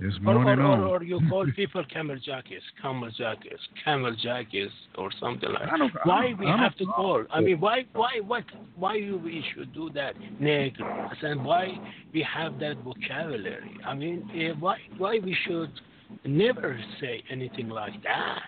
It's 0.00 0.16
Or, 0.18 0.34
morning 0.34 0.60
or, 0.60 0.62
on. 0.62 0.80
or, 0.80 0.86
or 0.98 1.02
you 1.02 1.20
call 1.28 1.44
people 1.56 1.82
camel 1.92 2.16
jackies, 2.24 2.62
camel 2.80 3.10
jackies, 3.18 3.58
camel 3.84 4.14
jackies, 4.22 4.70
or 4.96 5.10
something 5.18 5.50
like 5.50 5.62
that. 5.64 5.90
Why 6.04 6.34
we 6.38 6.46
have 6.46 6.76
to 6.76 6.86
call? 6.86 7.24
I 7.32 7.40
mean, 7.40 7.58
why, 7.58 7.84
why, 7.94 8.20
what, 8.24 8.44
why 8.76 8.94
we 8.94 9.44
should 9.54 9.74
do 9.74 9.90
that, 9.94 10.14
negros, 10.40 11.24
and 11.24 11.44
why 11.44 11.72
we 12.12 12.22
have 12.22 12.60
that 12.60 12.76
vocabulary? 12.84 13.76
I 13.84 13.94
mean, 13.94 14.30
eh, 14.36 14.52
why, 14.60 14.78
why 14.98 15.18
we 15.18 15.36
should 15.46 15.72
never 16.24 16.78
say 17.00 17.24
anything 17.28 17.68
like 17.68 18.00
that? 18.04 18.42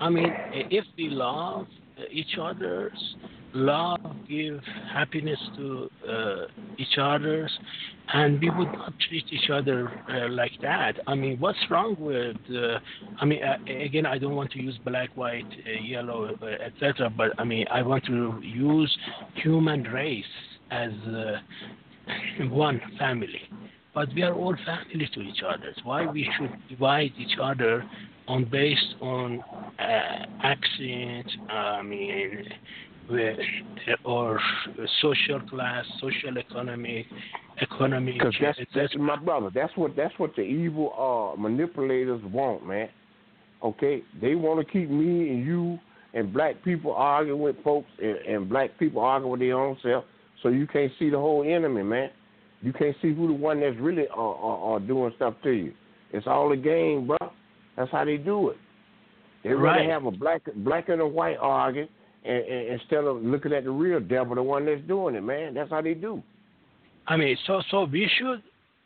I 0.00 0.08
mean, 0.08 0.30
eh, 0.30 0.62
if 0.70 0.84
we 0.96 1.10
love 1.10 1.66
each 2.10 2.38
other's, 2.40 3.14
love 3.54 4.00
give 4.28 4.60
happiness 4.92 5.38
to 5.56 5.88
uh, 6.08 6.46
each 6.76 6.98
other's, 7.00 7.56
and 8.12 8.40
we 8.40 8.50
would 8.50 8.72
not 8.72 8.92
treat 9.08 9.24
each 9.30 9.48
other 9.50 9.88
uh, 10.10 10.28
like 10.28 10.52
that. 10.60 10.94
I 11.06 11.14
mean, 11.14 11.38
what's 11.38 11.58
wrong 11.70 11.96
with? 11.98 12.36
Uh, 12.50 12.78
I 13.20 13.24
mean, 13.24 13.40
uh, 13.42 13.56
again, 13.82 14.06
I 14.06 14.18
don't 14.18 14.34
want 14.34 14.50
to 14.52 14.60
use 14.60 14.78
black, 14.84 15.10
white, 15.16 15.46
uh, 15.66 15.82
yellow, 15.82 16.36
uh, 16.42 16.46
etc. 16.46 17.10
But 17.16 17.38
I 17.38 17.44
mean, 17.44 17.66
I 17.70 17.82
want 17.82 18.04
to 18.06 18.40
use 18.42 18.94
human 19.34 19.84
race 19.84 20.24
as 20.70 20.90
one 22.50 22.80
family. 22.98 23.40
But 23.94 24.08
we 24.14 24.22
are 24.22 24.34
all 24.34 24.56
family 24.64 25.08
to 25.14 25.20
each 25.20 25.42
other. 25.46 25.72
Why 25.84 26.06
we 26.06 26.28
should 26.36 26.52
divide 26.68 27.12
each 27.16 27.38
other 27.40 27.84
on 28.26 28.44
based 28.50 28.94
on 29.00 29.40
uh, 29.78 30.26
accent? 30.42 31.30
I 31.50 31.82
mean. 31.82 32.44
Or 34.06 34.40
social 35.02 35.38
class, 35.40 35.84
social 36.00 36.38
economic, 36.38 37.04
economic, 37.60 38.14
Because 38.14 38.34
that's, 38.40 38.58
that's 38.74 38.96
my 38.96 39.16
brother. 39.16 39.50
That's 39.54 39.76
what 39.76 39.94
that's 39.94 40.14
what 40.18 40.34
the 40.36 40.40
evil 40.40 41.34
uh, 41.36 41.38
manipulators 41.38 42.22
want, 42.32 42.66
man. 42.66 42.88
Okay, 43.62 44.02
they 44.22 44.34
want 44.34 44.66
to 44.66 44.72
keep 44.72 44.88
me 44.88 45.28
and 45.28 45.44
you 45.44 45.78
and 46.14 46.32
black 46.32 46.62
people 46.64 46.94
arguing 46.94 47.42
with 47.42 47.62
folks, 47.62 47.88
and, 48.02 48.16
and 48.16 48.48
black 48.48 48.78
people 48.78 49.02
arguing 49.02 49.32
with 49.32 49.40
their 49.40 49.58
own 49.58 49.76
self. 49.82 50.04
So 50.42 50.48
you 50.48 50.66
can't 50.66 50.92
see 50.98 51.10
the 51.10 51.18
whole 51.18 51.42
enemy, 51.46 51.82
man. 51.82 52.10
You 52.64 52.72
can't 52.72 52.96
see 53.02 53.12
who 53.14 53.28
the 53.28 53.34
one 53.34 53.60
that's 53.60 53.76
really 53.78 54.06
uh, 54.08 54.20
uh, 54.20 54.74
uh, 54.74 54.78
doing 54.80 55.12
stuff 55.16 55.34
to 55.44 55.50
you. 55.50 55.72
It's 56.12 56.26
all 56.26 56.50
a 56.52 56.56
game, 56.56 57.06
bro. 57.06 57.18
That's 57.76 57.90
how 57.92 58.04
they 58.04 58.16
do 58.16 58.50
it. 58.50 58.56
They 59.42 59.50
rather 59.50 59.80
Right. 59.80 59.90
have 59.90 60.06
a 60.06 60.10
black 60.10 60.42
black 60.56 60.88
and 60.88 61.00
a 61.02 61.06
white 61.06 61.36
argument 61.38 61.90
and, 62.24 62.38
and, 62.38 62.80
instead 62.80 63.04
of 63.04 63.22
looking 63.22 63.52
at 63.52 63.64
the 63.64 63.70
real 63.70 64.00
devil, 64.00 64.34
the 64.34 64.42
one 64.42 64.64
that's 64.64 64.80
doing 64.88 65.14
it, 65.14 65.20
man. 65.22 65.52
That's 65.54 65.70
how 65.70 65.82
they 65.82 65.92
do. 65.94 66.22
I 67.06 67.16
mean, 67.18 67.36
so 67.46 67.62
so 67.70 67.84
we 67.84 68.10
should 68.18 68.42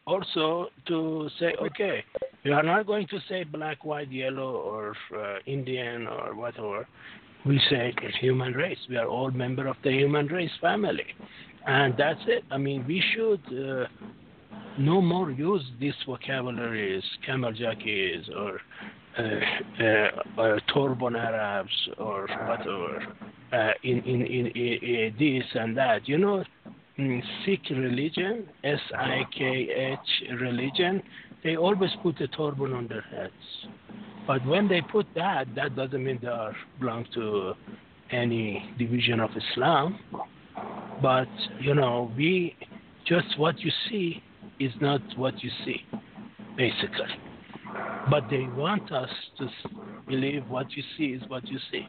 also 0.07 0.69
to 0.89 1.29
say, 1.39 1.55
okay, 1.63 2.05
We 2.45 2.53
are 2.53 2.63
not 2.63 2.87
going 2.87 3.07
to 3.09 3.19
say 3.29 3.45
black, 3.45 3.85
white, 3.85 4.11
yellow, 4.11 4.57
or 4.57 4.95
uh, 5.17 5.39
Indian, 5.47 6.07
or 6.07 6.35
whatever. 6.35 6.87
We 7.45 7.59
say 7.71 7.95
it's 8.03 8.17
human 8.19 8.53
race. 8.55 8.79
We 8.89 8.97
are 8.97 9.07
all 9.07 9.31
member 9.31 9.67
of 9.67 9.77
the 9.85 9.93
human 9.93 10.27
race 10.27 10.51
family, 10.61 11.07
and 11.69 11.95
that's 11.99 12.21
it. 12.27 12.45
I 12.51 12.57
mean, 12.57 12.85
we 12.89 13.03
should 13.15 13.43
uh, 13.53 13.87
no 14.79 15.03
more 15.03 15.31
use 15.31 15.63
these 15.79 15.93
vocabularies, 16.07 17.03
camel 17.27 17.53
jockeys, 17.53 18.25
or 18.37 18.61
uh, 19.19 19.83
uh, 19.83 20.41
uh, 20.41 20.59
turban 20.73 21.15
Arabs, 21.15 21.89
or 21.99 22.27
whatever, 22.47 23.07
uh, 23.53 23.73
in, 23.83 23.99
in, 24.05 24.23
in, 24.23 24.47
in, 24.47 25.15
this 25.19 25.45
and 25.55 25.77
that. 25.77 26.09
You 26.09 26.19
know, 26.19 26.45
mm, 26.99 27.23
Sikh 27.45 27.69
religion, 27.71 28.49
S 28.65 28.81
I 28.97 29.23
K 29.37 29.69
H 29.93 30.39
religion, 30.41 31.03
they 31.45 31.57
always 31.57 31.91
put 32.03 32.19
a 32.23 32.29
turban 32.29 32.73
on 32.73 32.89
their 32.89 33.03
heads. 33.03 33.33
But 34.27 34.45
when 34.47 34.69
they 34.69 34.81
put 34.81 35.07
that, 35.17 35.47
that 35.55 35.77
doesn't 35.77 36.03
mean 36.03 36.19
they 36.23 36.29
are 36.29 36.55
belong 36.81 37.05
to 37.15 37.55
any 38.11 38.75
division 38.79 39.21
of 39.21 39.31
Islam. 39.37 39.99
But 41.03 41.29
you 41.61 41.75
know, 41.75 42.13
we 42.17 42.57
just 43.07 43.39
what 43.39 43.59
you 43.61 43.71
see 43.89 44.23
is 44.59 44.73
not 44.81 45.01
what 45.17 45.43
you 45.43 45.51
see, 45.65 45.83
basically. 46.57 47.07
But 48.11 48.25
they 48.31 48.49
want 48.57 48.91
us 48.93 49.11
to 49.39 49.49
believe 50.09 50.49
what 50.49 50.67
you 50.75 50.83
see 50.97 51.07
is 51.07 51.23
what 51.29 51.47
you 51.49 51.59
see, 51.71 51.87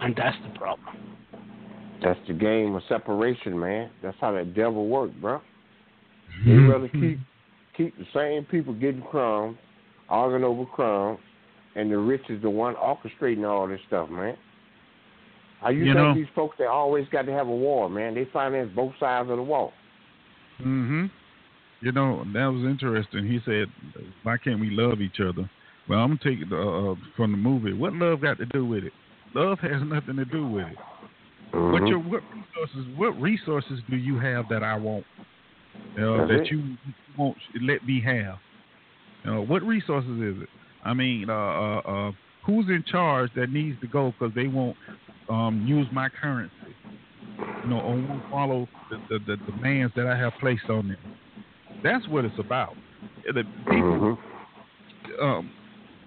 and 0.00 0.14
that's 0.16 0.36
the 0.44 0.58
problem. 0.58 0.96
That's 2.02 2.20
the 2.28 2.34
game 2.34 2.74
of 2.74 2.82
separation, 2.88 3.58
man. 3.58 3.90
That's 4.02 4.16
how 4.20 4.32
that 4.32 4.54
devil 4.54 4.86
works, 4.86 5.14
bro. 5.20 5.40
They 6.44 6.52
Mm-hmm. 6.52 6.70
rather 6.70 6.88
keep 6.88 7.18
keep 7.76 7.96
the 7.98 8.06
same 8.14 8.44
people 8.44 8.74
getting 8.74 9.02
crumbs, 9.02 9.58
arguing 10.08 10.44
over 10.44 10.64
crumbs, 10.66 11.18
and 11.74 11.90
the 11.90 11.98
rich 11.98 12.22
is 12.28 12.42
the 12.42 12.50
one 12.50 12.74
orchestrating 12.76 13.48
all 13.48 13.66
this 13.66 13.80
stuff, 13.86 14.08
man. 14.10 14.36
How 15.60 15.70
you, 15.70 15.80
You 15.80 15.84
think 15.86 15.96
know- 15.96 16.14
these 16.14 16.28
folks 16.34 16.56
they 16.58 16.66
always 16.66 17.06
got 17.08 17.22
to 17.26 17.32
have 17.32 17.48
a 17.48 17.50
war, 17.50 17.88
man? 17.88 18.14
They 18.14 18.24
finance 18.26 18.70
both 18.74 18.92
sides 19.00 19.28
of 19.30 19.36
the 19.36 19.42
wall. 19.42 19.72
hmm 20.58 21.06
You 21.80 21.92
know, 21.92 22.24
that 22.32 22.46
was 22.46 22.64
interesting. 22.64 23.26
He 23.26 23.40
said, 23.44 23.68
"Why 24.22 24.36
can't 24.38 24.60
we 24.60 24.70
love 24.70 25.00
each 25.00 25.20
other?" 25.20 25.48
Well, 25.88 26.00
I'm 26.00 26.16
gonna 26.16 26.20
take 26.22 26.40
it 26.46 26.52
uh, 26.52 26.90
uh, 26.92 26.94
from 27.16 27.30
the 27.32 27.38
movie. 27.38 27.72
What 27.72 27.92
love 27.94 28.20
got 28.20 28.38
to 28.38 28.46
do 28.46 28.64
with 28.64 28.84
it? 28.84 28.92
Love 29.34 29.58
has 29.60 29.82
nothing 29.82 30.16
to 30.16 30.24
do 30.24 30.46
with 30.46 30.66
it. 30.66 30.78
What 31.52 31.82
Mhm. 31.82 31.88
your 31.88 31.98
what 32.00 32.22
resources? 32.34 32.86
What 32.96 33.20
resources 33.20 33.80
do 33.88 33.96
you 33.96 34.18
have 34.18 34.48
that 34.48 34.62
I 34.62 34.76
want? 34.76 35.06
You 35.96 36.02
know, 36.02 36.26
that 36.26 36.42
it. 36.42 36.50
you 36.50 36.76
won't 37.16 37.38
let 37.62 37.84
me 37.86 38.00
have. 38.00 38.38
You 39.24 39.32
know, 39.32 39.42
what 39.42 39.62
resources 39.62 40.20
is 40.20 40.42
it? 40.42 40.48
I 40.84 40.94
mean, 40.94 41.30
uh, 41.30 41.32
uh, 41.34 41.78
uh, 41.86 42.12
who's 42.44 42.68
in 42.68 42.82
charge 42.84 43.32
that 43.34 43.50
needs 43.50 43.78
to 43.80 43.86
go 43.86 44.12
because 44.18 44.34
they 44.34 44.46
won't 44.48 44.76
um, 45.28 45.64
use 45.66 45.88
my 45.92 46.08
currency? 46.08 46.52
You 47.62 47.70
know, 47.70 47.80
or 47.80 47.94
won't 47.94 48.22
follow 48.30 48.68
the, 48.90 48.98
the, 49.08 49.18
the 49.26 49.36
demands 49.52 49.92
that 49.96 50.06
I 50.06 50.16
have 50.16 50.32
placed 50.40 50.68
on 50.70 50.88
them. 50.88 50.98
That's 51.82 52.06
what 52.08 52.24
it's 52.24 52.38
about. 52.38 52.76
The 53.24 53.44
people, 53.68 53.98
Mhm. 53.98 54.18
um, 55.20 55.50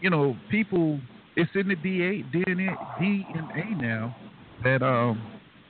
you 0.02 0.10
know, 0.10 0.36
people. 0.50 1.00
It's 1.38 1.52
in 1.56 1.70
the 1.70 1.76
DA, 1.76 2.24
DNA, 2.24 2.78
DNA 3.00 3.82
now 3.82 4.14
that 4.64 4.84
um 4.84 5.22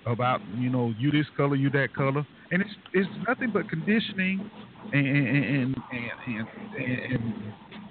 about 0.08 0.42
you 0.58 0.70
know 0.70 0.92
you 0.98 1.12
this 1.12 1.28
color, 1.38 1.56
you 1.56 1.70
that 1.72 1.94
color, 1.94 2.26
and 2.52 2.62
it's 2.62 2.72
it's 2.94 3.10
nothing 3.28 3.52
but 3.54 3.70
conditioning 3.70 4.42
and 4.92 5.06
and 5.08 5.28
and 5.28 5.76
and, 5.92 6.48
and, 6.80 7.10
and 7.12 7.34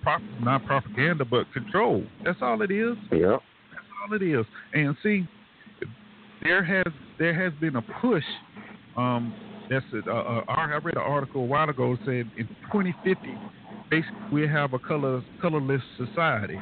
prop, 0.03 0.21
not 0.41 0.65
propaganda 0.65 1.25
but 1.25 1.51
control. 1.53 2.05
That's 2.25 2.39
all 2.43 2.61
it 2.63 2.73
is. 2.73 2.97
Yeah. 3.13 3.37
That's 3.71 3.87
all 4.09 4.17
it 4.17 4.23
is. 4.23 4.45
And 4.75 4.97
see, 5.03 5.27
there 6.43 6.63
has 6.65 6.93
there 7.19 7.35
has 7.35 7.53
been 7.61 7.77
a 7.77 7.83
push. 7.83 8.25
Um, 8.97 9.35
that's 9.69 9.85
it. 9.93 10.07
Uh, 10.09 10.13
uh, 10.13 10.45
I 10.49 10.67
read 10.83 10.97
an 10.97 11.03
article 11.03 11.43
a 11.43 11.47
while 11.47 11.69
ago 11.69 11.93
that 11.97 12.05
said 12.05 12.31
in 12.37 12.47
2050, 12.73 13.37
basically 13.91 14.15
we 14.33 14.49
have 14.49 14.73
a 14.73 14.79
color 14.79 15.23
colorless 15.41 15.83
society. 15.97 16.59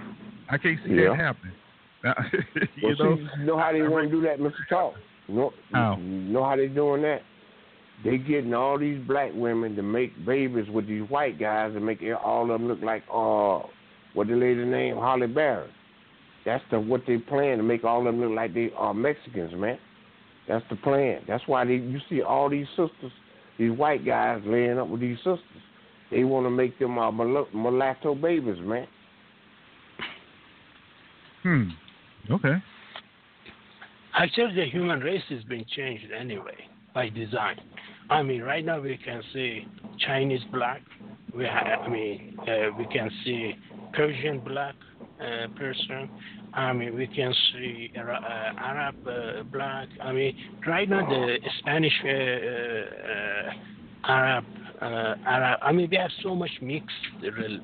I 0.51 0.59
can't 0.59 0.79
see 0.85 0.95
Yeah. 0.95 1.11
that 1.11 1.17
happening. 1.17 1.55
Now, 2.05 2.15
you 2.77 2.95
Well, 2.99 3.17
know, 3.17 3.17
see, 3.17 3.45
know 3.45 3.59
how 3.59 3.73
they 3.73 3.83
want 3.83 4.11
to 4.11 4.11
do 4.11 4.21
that, 4.23 4.39
Mr. 4.39 4.53
Talk? 4.69 4.95
You 5.27 5.35
know, 5.35 5.53
How? 5.73 5.97
you 5.99 6.05
know 6.05 6.45
how 6.45 6.57
they 6.57 6.69
doing 6.69 7.03
that? 7.03 7.23
They 8.05 8.17
getting 8.19 8.55
all 8.55 8.79
these 8.79 9.01
black 9.07 9.31
women 9.35 9.75
to 9.77 9.83
make 9.83 10.25
babies 10.25 10.69
with 10.71 10.87
these 10.87 11.03
white 11.11 11.39
guys 11.39 11.73
and 11.75 11.85
make 11.85 12.01
all 12.25 12.43
of 12.43 12.49
them 12.49 12.69
look 12.69 12.81
like 12.83 13.03
uh 13.13 13.61
what 14.15 14.29
the 14.29 14.35
lady 14.35 14.65
name 14.65 14.97
Halle 14.97 15.27
Berry. 15.27 15.69
That's 16.49 16.65
the 16.71 16.81
what 16.81 17.03
they 17.07 17.19
plan 17.19 17.59
to 17.59 17.63
make 17.63 17.85
all 17.85 17.99
of 17.99 18.05
them 18.07 18.23
look 18.23 18.35
like 18.35 18.55
they 18.55 18.71
are 18.75 18.95
Mexicans, 18.95 19.53
man. 19.55 19.79
That's 20.49 20.65
the 20.71 20.77
plan. 20.77 21.21
That's 21.29 21.47
why 21.47 21.67
they 21.67 21.75
you 21.75 22.01
see 22.09 22.23
all 22.23 22.49
these 22.49 22.67
sisters, 22.69 23.13
these 23.59 23.71
white 23.71 24.07
guys 24.07 24.41
laying 24.47 24.79
up 24.79 24.89
with 24.89 25.03
these 25.03 25.19
sisters. 25.19 25.43
They 26.11 26.25
want 26.25 26.47
to 26.47 26.51
make 26.51 26.79
them 26.79 26.99
uh, 26.99 27.11
mulat- 27.11 27.53
mulatto 27.53 28.15
babies, 28.15 28.57
man. 28.61 28.87
hmm. 31.43 31.65
Okay. 32.31 32.55
Actually, 34.15 34.55
the 34.55 34.65
human 34.71 35.01
race 35.01 35.23
is 35.29 35.45
being 35.45 35.67
changed 35.77 36.07
anyway 36.19 36.57
by 36.95 37.11
design. 37.11 37.61
I 38.09 38.23
mean, 38.23 38.41
right 38.41 38.65
now 38.65 38.81
we 38.81 38.97
can 38.97 39.23
see 39.35 39.69
Chinese 39.99 40.41
black. 40.51 40.81
We 41.37 41.45
ha- 41.45 41.83
I 41.85 41.89
mean, 41.91 42.39
uh, 42.41 42.75
we 42.79 42.87
can 42.87 43.11
see 43.23 43.55
Persian 43.93 44.41
black 44.41 44.75
person. 45.57 46.09
I 46.55 46.73
mean, 46.73 46.95
we 46.95 47.07
can 47.07 47.33
see 47.53 47.91
uh, 47.97 48.01
Arab 48.59 48.95
uh, 49.07 49.43
black. 49.53 49.89
I 50.03 50.13
mean, 50.13 50.33
right 50.67 50.89
now 50.89 51.07
the 51.09 51.37
Spanish 51.59 51.93
uh, 52.05 52.09
uh, 52.09 53.51
Arab 54.11 54.45
uh, 54.81 55.15
Arab. 55.27 55.59
I 55.63 55.73
mean, 55.73 55.89
we 55.91 55.97
have 55.97 56.11
so 56.23 56.35
much 56.35 56.51
mixed 56.61 56.89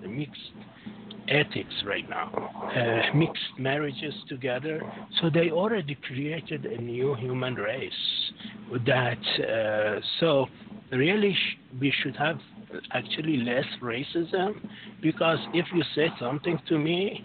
mixed 0.08 0.40
ethics 1.28 1.74
right 1.86 2.08
now, 2.08 2.30
uh, 2.76 3.16
mixed 3.16 3.42
marriages 3.58 4.14
together. 4.28 4.82
So 5.20 5.30
they 5.30 5.50
already 5.50 5.96
created 6.06 6.66
a 6.66 6.80
new 6.80 7.14
human 7.14 7.54
race. 7.54 7.92
That 8.86 9.18
uh, 9.40 10.00
so 10.20 10.46
really 10.90 11.32
sh- 11.34 11.58
we 11.80 11.92
should 12.02 12.16
have 12.16 12.38
actually 12.92 13.38
less 13.38 13.64
racism 13.82 14.54
because 15.02 15.38
if 15.52 15.66
you 15.74 15.82
say 15.94 16.10
something 16.18 16.58
to 16.68 16.78
me, 16.78 17.22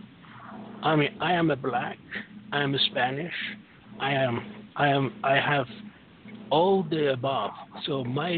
I 0.84 0.96
mean 0.96 1.10
I 1.20 1.34
am 1.34 1.52
a 1.52 1.56
black, 1.56 1.98
I 2.52 2.62
am 2.62 2.74
a 2.76 2.80
Spanish, 2.92 3.34
I 4.00 4.12
am 4.14 4.42
I 4.76 4.88
am 4.88 5.14
I 5.24 5.36
have 5.36 5.68
all 6.52 6.84
the 6.84 7.14
above. 7.14 7.52
So 7.86 8.04
my 8.04 8.32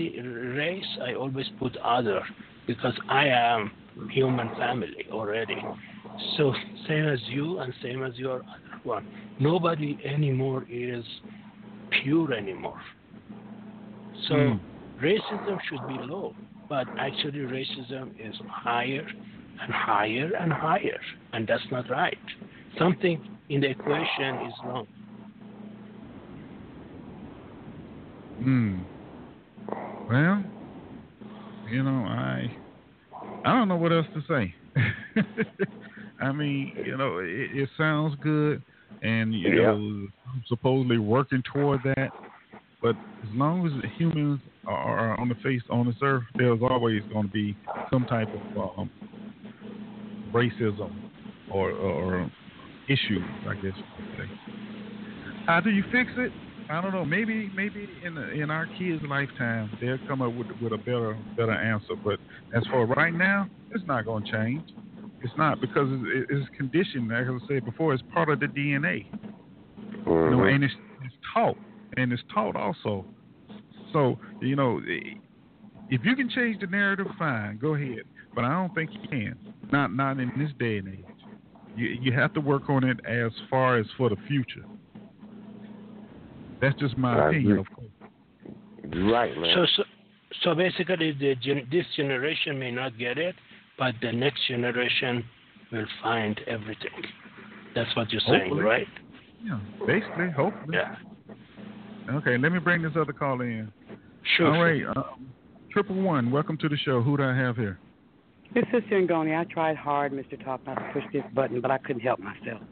race 0.55 0.85
I 1.03 1.13
always 1.13 1.47
put 1.59 1.75
other 1.77 2.21
because 2.67 2.93
I 3.09 3.27
am 3.27 3.71
human 4.11 4.49
family 4.57 5.05
already. 5.11 5.63
So 6.37 6.53
same 6.87 7.07
as 7.07 7.19
you 7.27 7.59
and 7.59 7.73
same 7.81 8.03
as 8.03 8.17
your 8.17 8.37
other 8.37 8.75
one. 8.83 9.03
Nobody 9.39 9.97
anymore 10.05 10.65
is 10.69 11.05
pure 12.01 12.33
anymore. 12.33 12.79
So 14.27 14.35
Mm. 14.35 14.59
racism 14.99 15.59
should 15.67 15.85
be 15.87 15.97
low, 15.99 16.35
but 16.69 16.87
actually 16.97 17.39
racism 17.39 18.11
is 18.19 18.35
higher 18.47 19.05
and 19.61 19.71
higher 19.73 20.31
and 20.39 20.51
higher, 20.51 20.99
and 21.33 21.47
that's 21.47 21.63
not 21.71 21.89
right. 21.89 22.17
Something 22.79 23.21
in 23.49 23.61
the 23.61 23.69
equation 23.69 24.35
is 24.41 24.53
wrong. 24.65 24.87
Hmm. 28.41 28.79
Well, 30.09 30.43
you 31.69 31.83
know, 31.83 32.05
I 32.05 32.51
I 33.43 33.53
don't 33.53 33.67
know 33.67 33.77
what 33.77 33.91
else 33.91 34.07
to 34.13 34.21
say. 34.27 34.53
I 36.19 36.31
mean, 36.31 36.73
you 36.83 36.97
know, 36.97 37.19
it, 37.19 37.27
it 37.53 37.69
sounds 37.77 38.15
good, 38.21 38.63
and 39.01 39.33
you 39.33 39.55
Yeah. 39.55 39.71
know, 39.73 40.07
supposedly 40.47 40.97
working 40.97 41.43
toward 41.51 41.81
that. 41.83 42.11
But 42.81 42.95
as 43.23 43.29
long 43.33 43.65
as 43.67 43.73
humans 43.97 44.41
are, 44.65 45.19
on 45.19 45.29
the 45.29 45.35
face 45.43 45.61
on 45.69 45.85
this 45.87 45.95
earth, 46.01 46.23
there's 46.37 46.61
always 46.61 47.03
going 47.11 47.25
to 47.27 47.31
be 47.31 47.55
some 47.91 48.05
type 48.05 48.29
of 48.33 48.71
um, 48.77 48.89
racism 50.31 50.91
or, 51.49 51.71
or 51.71 52.29
issue, 52.87 53.21
I 53.47 53.53
guess 53.55 53.73
you. 53.77 54.25
How 55.45 55.59
do 55.59 55.69
you 55.69 55.83
fix 55.91 56.11
it? 56.17 56.31
I 56.69 56.81
don't 56.81 56.93
know. 56.93 57.03
Maybe 57.03 57.49
maybe 57.53 57.99
in 58.03 58.15
the, 58.15 58.29
in 58.31 58.49
our 58.49 58.65
kids' 58.77 59.01
lifetime 59.03 59.69
they'll 59.81 59.97
come 60.07 60.21
up 60.21 60.33
with 60.33 60.47
with 60.61 60.71
a 60.73 60.77
better 60.77 61.17
better 61.35 61.51
answer. 61.51 61.95
But 62.03 62.19
as 62.55 62.63
for 62.67 62.85
right 62.85 63.13
now, 63.13 63.47
it's 63.71 63.83
not 63.87 64.05
going 64.05 64.23
to 64.23 64.31
change. 64.31 64.63
It's 65.21 65.33
not 65.37 65.59
because 65.59 65.89
it's, 65.91 66.27
it's 66.29 66.49
conditioned. 66.57 67.09
Like 67.09 67.27
I 67.27 67.37
said 67.47 67.65
before, 67.65 67.93
it's 67.93 68.03
part 68.13 68.29
of 68.29 68.39
the 68.39 68.47
DNA. 68.47 69.05
You 70.05 70.31
know, 70.31 70.37
Mhm. 70.37 70.55
and 70.55 70.63
it's, 70.63 70.73
it's 71.03 71.15
taught, 71.33 71.57
and 71.97 72.13
it's 72.13 72.23
taught 72.33 72.55
also. 72.55 73.05
So 73.91 74.17
you 74.41 74.55
know, 74.55 74.79
if 75.89 76.05
you 76.05 76.15
can 76.15 76.29
change 76.29 76.59
the 76.61 76.67
narrative, 76.67 77.07
fine, 77.19 77.57
go 77.57 77.75
ahead. 77.75 78.03
But 78.35 78.45
I 78.45 78.51
don't 78.51 78.73
think 78.73 78.91
you 78.93 79.07
can. 79.09 79.37
Not 79.71 79.93
not 79.93 80.19
in 80.19 80.31
this 80.37 80.51
day 80.59 80.77
and 80.77 80.87
age. 80.89 81.05
You 81.75 81.87
you 81.87 82.11
have 82.13 82.33
to 82.33 82.41
work 82.41 82.69
on 82.69 82.83
it 82.83 82.99
as 83.05 83.31
far 83.49 83.77
as 83.77 83.85
for 83.97 84.09
the 84.09 84.17
future. 84.27 84.65
That's 86.61 86.77
just 86.79 86.97
my 86.97 87.17
I 87.17 87.29
opinion, 87.29 87.51
agree. 87.51 87.59
of 87.59 87.67
course. 87.75 87.87
You're 88.93 89.11
right, 89.11 89.35
man. 89.35 89.55
So, 89.55 89.65
so, 89.77 89.83
so 90.43 90.55
basically, 90.55 91.11
the 91.11 91.35
gen- 91.41 91.67
this 91.71 91.85
generation 91.95 92.59
may 92.59 92.71
not 92.71 92.97
get 92.97 93.17
it, 93.17 93.35
but 93.79 93.95
the 94.01 94.11
next 94.11 94.47
generation 94.47 95.23
will 95.71 95.87
find 96.03 96.39
everything. 96.47 96.91
That's 97.73 97.93
what 97.95 98.11
you're 98.11 98.21
saying, 98.27 98.41
Hopefully. 98.49 98.61
right? 98.63 98.87
Yeah, 99.43 99.59
basically, 99.87 100.29
hopefully. 100.29 100.77
Yeah. 100.77 100.95
Okay, 102.15 102.37
let 102.37 102.51
me 102.51 102.59
bring 102.59 102.81
this 102.83 102.91
other 102.95 103.13
call 103.13 103.41
in. 103.41 103.71
Sure. 104.37 104.47
All 104.47 104.53
sure. 104.55 104.63
right, 104.65 104.97
um, 104.97 105.31
triple 105.71 105.95
one. 105.95 106.29
Welcome 106.29 106.57
to 106.57 106.69
the 106.69 106.77
show. 106.77 107.01
Who 107.01 107.17
do 107.17 107.23
I 107.23 107.35
have 107.35 107.55
here? 107.55 107.79
This 108.53 108.65
is 108.73 108.83
Ngoni. 108.91 109.39
I 109.39 109.45
tried 109.45 109.77
hard, 109.77 110.11
Mr. 110.11 110.43
Talk, 110.43 110.65
not 110.65 110.75
to 110.75 110.91
push 110.93 111.03
this 111.13 111.23
button, 111.33 111.61
but 111.61 111.71
I 111.71 111.77
couldn't 111.77 112.01
help 112.01 112.19
myself. 112.19 112.61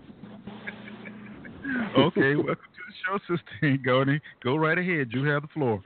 Okay, 1.96 2.36
welcome 2.36 2.56
to 2.56 2.82
the 2.88 2.94
show, 3.06 3.20
Sister 3.28 3.78
Ngoni. 3.86 4.20
Go 4.44 4.56
right 4.56 4.78
ahead. 4.78 5.10
You 5.12 5.24
have 5.26 5.44
the 5.44 5.50
floor. 5.50 5.84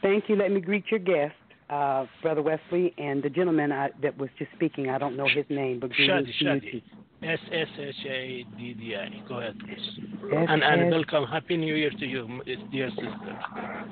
Thank 0.00 0.28
you. 0.28 0.36
Let 0.36 0.50
me 0.52 0.60
greet 0.60 0.84
your 0.90 1.00
guest, 1.00 1.34
uh, 1.68 2.06
Brother 2.22 2.40
Wesley, 2.40 2.94
and 2.96 3.22
the 3.22 3.28
gentleman 3.28 3.72
I, 3.72 3.90
that 4.00 4.16
was 4.16 4.30
just 4.38 4.50
speaking. 4.52 4.88
I 4.88 4.96
don't 4.96 5.14
know 5.14 5.26
his 5.28 5.44
name, 5.50 5.80
but 5.80 5.90
greetings 5.90 6.28
Shadi, 6.40 6.60
to 6.60 6.76
you 6.76 6.80
Shadi. 6.80 7.30
S 7.30 7.38
S 7.52 7.68
H 7.78 7.94
A 8.08 8.46
D 8.56 8.72
D 8.72 8.96
I. 8.96 9.28
Go 9.28 9.40
ahead, 9.40 9.58
please. 9.58 10.06
And, 10.32 10.62
and 10.62 10.90
welcome. 10.90 11.24
Happy 11.26 11.58
New 11.58 11.74
Year 11.74 11.90
to 11.90 12.06
you, 12.06 12.40
dear 12.70 12.88
sister. 12.90 13.38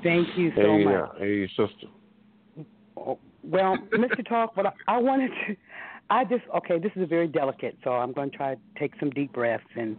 Thank 0.01 0.27
you 0.37 0.51
so 0.55 0.61
hey, 0.61 0.83
much. 0.83 0.93
now, 0.93 1.11
hey, 1.19 1.47
sister. 1.49 1.87
Well, 3.43 3.77
Mr. 3.93 4.27
Talk, 4.27 4.55
what 4.55 4.67
I, 4.67 4.71
I 4.87 4.97
wanted 4.97 5.31
to, 5.47 5.55
I 6.09 6.25
just 6.25 6.43
okay. 6.57 6.77
This 6.77 6.91
is 6.95 7.03
a 7.03 7.07
very 7.07 7.27
delicate, 7.27 7.77
so 7.83 7.91
I'm 7.91 8.11
going 8.11 8.29
to 8.31 8.37
try 8.37 8.55
to 8.55 8.61
take 8.77 8.93
some 8.99 9.09
deep 9.11 9.33
breaths 9.33 9.63
and 9.75 9.97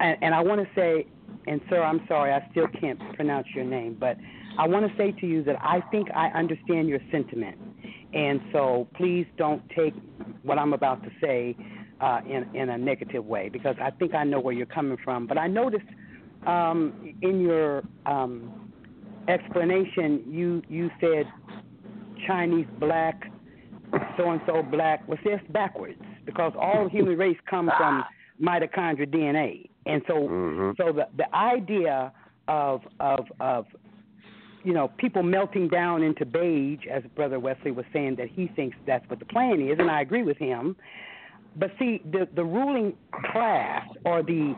and, 0.00 0.16
and 0.22 0.34
I 0.34 0.40
want 0.40 0.60
to 0.60 0.68
say, 0.74 1.06
and 1.46 1.60
sir, 1.68 1.82
I'm 1.82 2.00
sorry, 2.06 2.32
I 2.32 2.46
still 2.50 2.68
can't 2.80 2.98
pronounce 3.14 3.48
your 3.54 3.64
name, 3.64 3.96
but 3.98 4.16
I 4.58 4.66
want 4.68 4.88
to 4.88 4.96
say 4.96 5.12
to 5.20 5.26
you 5.26 5.42
that 5.44 5.56
I 5.60 5.80
think 5.90 6.08
I 6.14 6.28
understand 6.28 6.88
your 6.88 7.00
sentiment, 7.10 7.56
and 8.14 8.40
so 8.52 8.88
please 8.94 9.26
don't 9.36 9.62
take 9.70 9.94
what 10.42 10.58
I'm 10.58 10.72
about 10.72 11.02
to 11.02 11.10
say 11.20 11.56
uh, 12.00 12.20
in 12.28 12.54
in 12.54 12.70
a 12.70 12.78
negative 12.78 13.24
way 13.24 13.48
because 13.48 13.76
I 13.80 13.90
think 13.90 14.14
I 14.14 14.24
know 14.24 14.40
where 14.40 14.54
you're 14.54 14.66
coming 14.66 14.98
from. 15.04 15.26
But 15.26 15.38
I 15.38 15.46
noticed 15.46 15.86
um, 16.46 17.14
in 17.22 17.40
your 17.40 17.82
um, 18.06 18.70
explanation, 19.28 20.22
you 20.26 20.62
you 20.68 20.90
said 21.00 21.26
Chinese 22.26 22.66
black, 22.78 23.30
so 24.16 24.30
and 24.30 24.40
so 24.46 24.62
black. 24.62 25.06
Well, 25.08 25.18
see, 25.24 25.30
that's 25.30 25.46
backwards 25.48 26.00
because 26.26 26.52
all 26.58 26.88
human 26.88 27.16
race 27.16 27.38
comes 27.48 27.70
from 27.78 28.04
mitochondrial 28.40 29.08
DNA, 29.08 29.68
and 29.86 30.02
so 30.06 30.14
Mhm. 30.28 30.76
so 30.76 30.92
the 30.92 31.08
the 31.16 31.34
idea 31.34 32.12
of 32.48 32.86
of 33.00 33.30
of 33.40 33.66
you 34.64 34.72
know 34.72 34.88
people 34.98 35.22
melting 35.22 35.68
down 35.68 36.02
into 36.02 36.24
beige, 36.26 36.86
as 36.86 37.02
Brother 37.14 37.38
Wesley 37.38 37.70
was 37.70 37.86
saying 37.92 38.16
that 38.16 38.28
he 38.28 38.48
thinks 38.48 38.76
that's 38.86 39.08
what 39.08 39.18
the 39.18 39.24
plan 39.24 39.60
is, 39.60 39.78
and 39.78 39.90
I 39.90 40.00
agree 40.00 40.22
with 40.22 40.38
him. 40.38 40.76
But 41.56 41.72
see, 41.78 42.02
the 42.10 42.28
the 42.34 42.44
ruling 42.44 42.94
class 43.12 43.88
or 44.04 44.22
the 44.22 44.54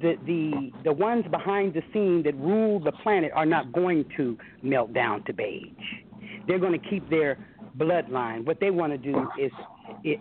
the 0.00 0.16
the 0.26 0.72
the 0.84 0.92
ones 0.92 1.26
behind 1.30 1.74
the 1.74 1.82
scene 1.92 2.22
that 2.22 2.34
rule 2.36 2.78
the 2.78 2.92
planet 2.92 3.32
are 3.34 3.46
not 3.46 3.72
going 3.72 4.04
to 4.16 4.38
melt 4.62 4.92
down 4.92 5.24
to 5.24 5.32
beige. 5.32 6.04
They're 6.48 6.58
going 6.58 6.78
to 6.78 6.88
keep 6.88 7.08
their 7.10 7.38
bloodline. 7.76 8.44
What 8.44 8.58
they 8.58 8.70
want 8.70 8.92
to 8.92 8.98
do 8.98 9.28
is, 9.38 9.52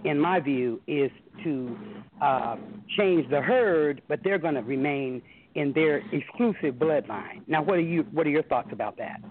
in 0.03 0.19
my 0.19 0.39
view, 0.39 0.79
is 0.85 1.09
to 1.43 1.77
uh, 2.21 2.57
change 2.97 3.29
the 3.29 3.41
herd, 3.41 4.01
but 4.07 4.19
they're 4.23 4.37
going 4.37 4.55
to 4.55 4.61
remain 4.61 5.21
in 5.55 5.73
their 5.73 6.03
exclusive 6.11 6.75
bloodline. 6.75 7.41
Now, 7.47 7.63
what 7.63 7.77
are 7.77 7.81
you? 7.81 8.05
What 8.11 8.27
are 8.27 8.29
your 8.29 8.43
thoughts 8.43 8.69
about 8.71 8.97
that? 8.97 9.21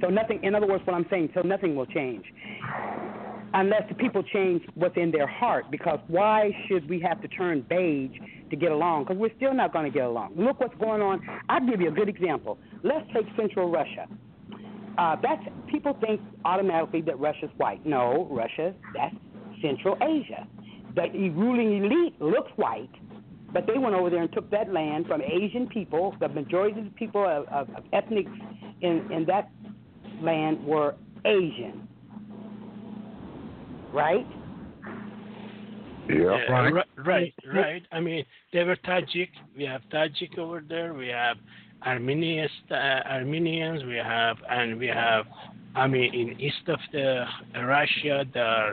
So 0.00 0.08
nothing. 0.08 0.42
In 0.42 0.54
other 0.54 0.66
words, 0.66 0.86
what 0.86 0.94
I'm 0.94 1.06
saying, 1.10 1.30
so 1.34 1.42
nothing 1.42 1.76
will 1.76 1.86
change 1.86 2.24
unless 3.54 3.82
the 3.88 3.94
people 3.94 4.22
change 4.22 4.62
what's 4.74 4.96
in 4.96 5.10
their 5.10 5.26
heart. 5.26 5.70
Because 5.70 5.98
why 6.08 6.50
should 6.66 6.88
we 6.88 7.00
have 7.00 7.20
to 7.22 7.28
turn 7.28 7.64
beige 7.68 8.18
to 8.50 8.56
get 8.56 8.72
along? 8.72 9.04
Because 9.04 9.18
we're 9.18 9.36
still 9.36 9.54
not 9.54 9.72
going 9.72 9.84
to 9.84 9.90
get 9.90 10.06
along. 10.06 10.34
Look 10.36 10.60
what's 10.60 10.74
going 10.76 11.02
on. 11.02 11.20
I'll 11.48 11.64
give 11.64 11.80
you 11.80 11.88
a 11.88 11.92
good 11.92 12.08
example. 12.08 12.58
Let's 12.82 13.06
take 13.12 13.26
Central 13.36 13.70
Russia. 13.70 14.06
Uh, 14.98 15.16
that's 15.22 15.42
people 15.68 15.96
think 16.00 16.20
automatically 16.44 17.00
that 17.02 17.18
Russia's 17.18 17.50
white. 17.56 17.84
No, 17.86 18.28
Russia 18.30 18.74
that's 18.94 19.14
Central 19.62 19.96
Asia. 20.02 20.46
The 20.94 21.30
ruling 21.30 21.84
elite 21.84 22.20
looks 22.20 22.50
white, 22.56 22.90
but 23.52 23.66
they 23.66 23.78
went 23.78 23.94
over 23.94 24.10
there 24.10 24.22
and 24.22 24.32
took 24.32 24.50
that 24.50 24.72
land 24.72 25.06
from 25.06 25.22
Asian 25.22 25.66
people. 25.68 26.14
The 26.20 26.28
majority 26.28 26.80
of 26.80 26.84
the 26.84 26.90
people 26.90 27.24
of, 27.24 27.46
of, 27.48 27.74
of 27.74 27.84
ethnics 27.92 28.30
in 28.82 29.10
in 29.10 29.24
that 29.26 29.50
land 30.20 30.64
were 30.64 30.94
Asian, 31.24 31.88
right? 33.92 34.26
Yeah. 36.08 36.32
Uh, 36.32 36.52
Right. 36.52 36.72
right, 36.72 36.84
right, 37.06 37.34
right. 37.54 37.82
I 37.92 38.00
mean, 38.00 38.24
they 38.52 38.64
were 38.64 38.76
Tajik. 38.76 39.28
We 39.56 39.64
have 39.64 39.82
Tajik 39.92 40.36
over 40.36 40.62
there. 40.66 40.94
We 40.94 41.08
have 41.08 41.36
Armenians, 41.86 42.50
uh, 42.70 42.74
Armenians. 42.74 43.84
We 43.84 43.96
have, 43.96 44.36
and 44.50 44.78
we 44.78 44.86
have, 44.88 45.26
I 45.74 45.86
mean, 45.86 46.14
in 46.14 46.40
east 46.40 46.68
of 46.68 46.78
the 46.92 47.24
Russia, 47.54 48.24
the, 48.32 48.72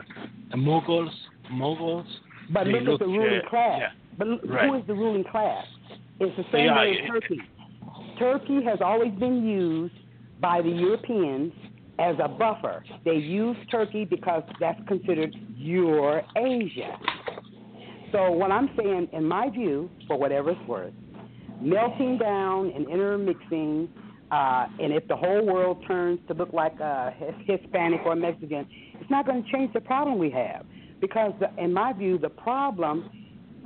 the 0.50 0.56
Mughals. 0.56 1.10
Mughals. 1.52 2.06
But 2.52 2.66
look, 2.66 2.82
look, 2.82 3.00
at 3.00 3.06
the 3.06 3.12
ruling 3.12 3.40
uh, 3.46 3.50
class. 3.50 3.78
yeah. 3.80 3.88
But 4.18 4.26
look, 4.28 4.40
Right. 4.44 4.68
who 4.68 4.74
is 4.76 4.86
the 4.86 4.94
ruling 4.94 5.24
class? 5.24 5.64
It's 6.20 6.36
the 6.36 6.44
same 6.52 6.66
Yeah, 6.66 6.78
way 6.78 6.98
in 7.02 7.08
Turkey. 7.10 7.40
Turkey 8.18 8.62
has 8.64 8.80
always 8.82 9.12
been 9.14 9.46
used 9.46 9.94
by 10.40 10.60
the 10.60 10.68
Europeans 10.68 11.52
as 11.98 12.16
a 12.22 12.28
buffer. 12.28 12.84
They 13.04 13.14
use 13.16 13.56
Turkey 13.70 14.04
because 14.04 14.42
that's 14.58 14.80
considered 14.86 15.34
your 15.56 16.22
Asia. 16.36 16.98
So 18.12 18.30
what 18.32 18.50
I'm 18.50 18.68
saying, 18.76 19.08
in 19.12 19.24
my 19.24 19.48
view, 19.50 19.88
for 20.06 20.18
whatever 20.18 20.50
it's 20.50 20.68
worth, 20.68 20.92
melting 21.60 22.18
down 22.18 22.72
and 22.74 22.88
intermixing, 22.88 23.88
uh, 24.30 24.66
and 24.80 24.92
if 24.92 25.06
the 25.08 25.16
whole 25.16 25.44
world 25.44 25.84
turns 25.86 26.20
to 26.28 26.34
look 26.34 26.52
like 26.52 26.78
a 26.80 27.14
Hispanic 27.46 28.00
or 28.04 28.14
Mexican, 28.14 28.66
it's 29.00 29.10
not 29.10 29.26
going 29.26 29.42
to 29.42 29.52
change 29.52 29.72
the 29.72 29.80
problem 29.80 30.18
we 30.18 30.30
have. 30.30 30.64
Because, 31.00 31.32
the, 31.40 31.48
in 31.62 31.72
my 31.72 31.92
view, 31.92 32.18
the 32.18 32.28
problem, 32.28 33.10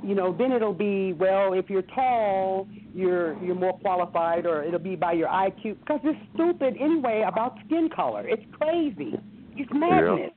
you 0.03 0.15
know, 0.15 0.35
then 0.37 0.51
it'll 0.51 0.73
be 0.73 1.13
well, 1.13 1.53
if 1.53 1.69
you're 1.69 1.81
tall, 1.81 2.67
you're 2.93 3.41
you're 3.43 3.55
more 3.55 3.77
qualified, 3.79 4.45
or 4.45 4.63
it'll 4.63 4.79
be 4.79 4.95
by 4.95 5.11
your 5.13 5.27
IQ. 5.27 5.79
Because 5.79 5.99
it's 6.03 6.19
stupid 6.33 6.75
anyway 6.79 7.25
about 7.27 7.57
skin 7.65 7.89
color. 7.93 8.25
It's 8.27 8.43
crazy. 8.59 9.13
It's 9.57 9.69
madness. 9.73 10.31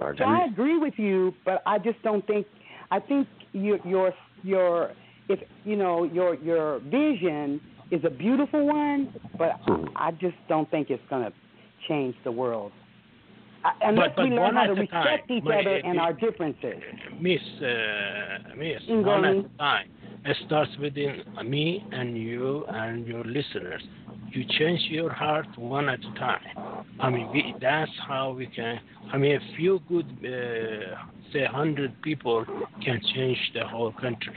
I 0.00 0.12
So 0.18 0.24
I 0.24 0.44
agree. 0.44 0.74
agree 0.74 0.78
with 0.78 0.94
you, 0.98 1.34
but 1.44 1.62
I 1.66 1.78
just 1.78 2.02
don't 2.02 2.26
think. 2.26 2.46
I 2.90 3.00
think 3.00 3.26
your 3.52 3.78
your 3.86 4.12
your 4.42 4.92
if 5.28 5.40
you 5.64 5.76
know 5.76 6.04
your 6.04 6.34
your 6.36 6.80
vision 6.80 7.60
is 7.90 8.02
a 8.04 8.10
beautiful 8.10 8.66
one, 8.66 9.12
but 9.38 9.60
Mhm. 9.66 9.88
I 9.96 10.10
just 10.12 10.36
don't 10.48 10.68
think 10.70 10.90
it's 10.90 11.02
going 11.08 11.24
to 11.24 11.32
change 11.88 12.16
the 12.24 12.32
world. 12.32 12.72
I, 13.64 13.72
unless 13.82 14.12
but 14.16 14.24
we 14.24 14.30
learn 14.30 14.38
one 14.42 14.54
how 14.56 14.66
to 14.66 14.74
respect 14.74 15.28
time. 15.28 15.36
each 15.36 15.44
My- 15.44 15.60
other 15.60 15.76
uh, 15.76 15.88
and 15.88 15.98
uh, 15.98 16.02
our 16.02 16.12
differences. 16.12 16.82
Miss, 17.20 17.40
uh, 17.62 18.54
Miss, 18.56 18.82
Mm, 18.88 19.04
go 19.04 19.10
one 19.10 19.24
at 19.24 19.36
a 19.36 19.48
time. 19.58 19.88
It 20.24 20.36
starts 20.46 20.76
within 20.78 21.22
me 21.44 21.84
and 21.92 22.16
you 22.16 22.64
and 22.68 23.06
your 23.06 23.24
listeners. 23.24 23.82
You 24.32 24.44
change 24.58 24.82
your 24.90 25.12
heart 25.12 25.46
one 25.56 25.88
at 25.88 26.00
a 26.04 26.12
time. 26.18 26.40
I 27.00 27.10
mean, 27.10 27.28
we, 27.32 27.54
that's 27.60 27.90
how 28.06 28.32
we 28.32 28.46
can. 28.46 28.80
I 29.12 29.16
mean, 29.18 29.36
a 29.36 29.56
few 29.56 29.80
good, 29.88 30.06
uh, 30.24 30.96
say, 31.32 31.44
hundred 31.44 32.00
people 32.02 32.44
can 32.84 33.00
change 33.14 33.38
the 33.54 33.64
whole 33.66 33.92
country. 33.92 34.36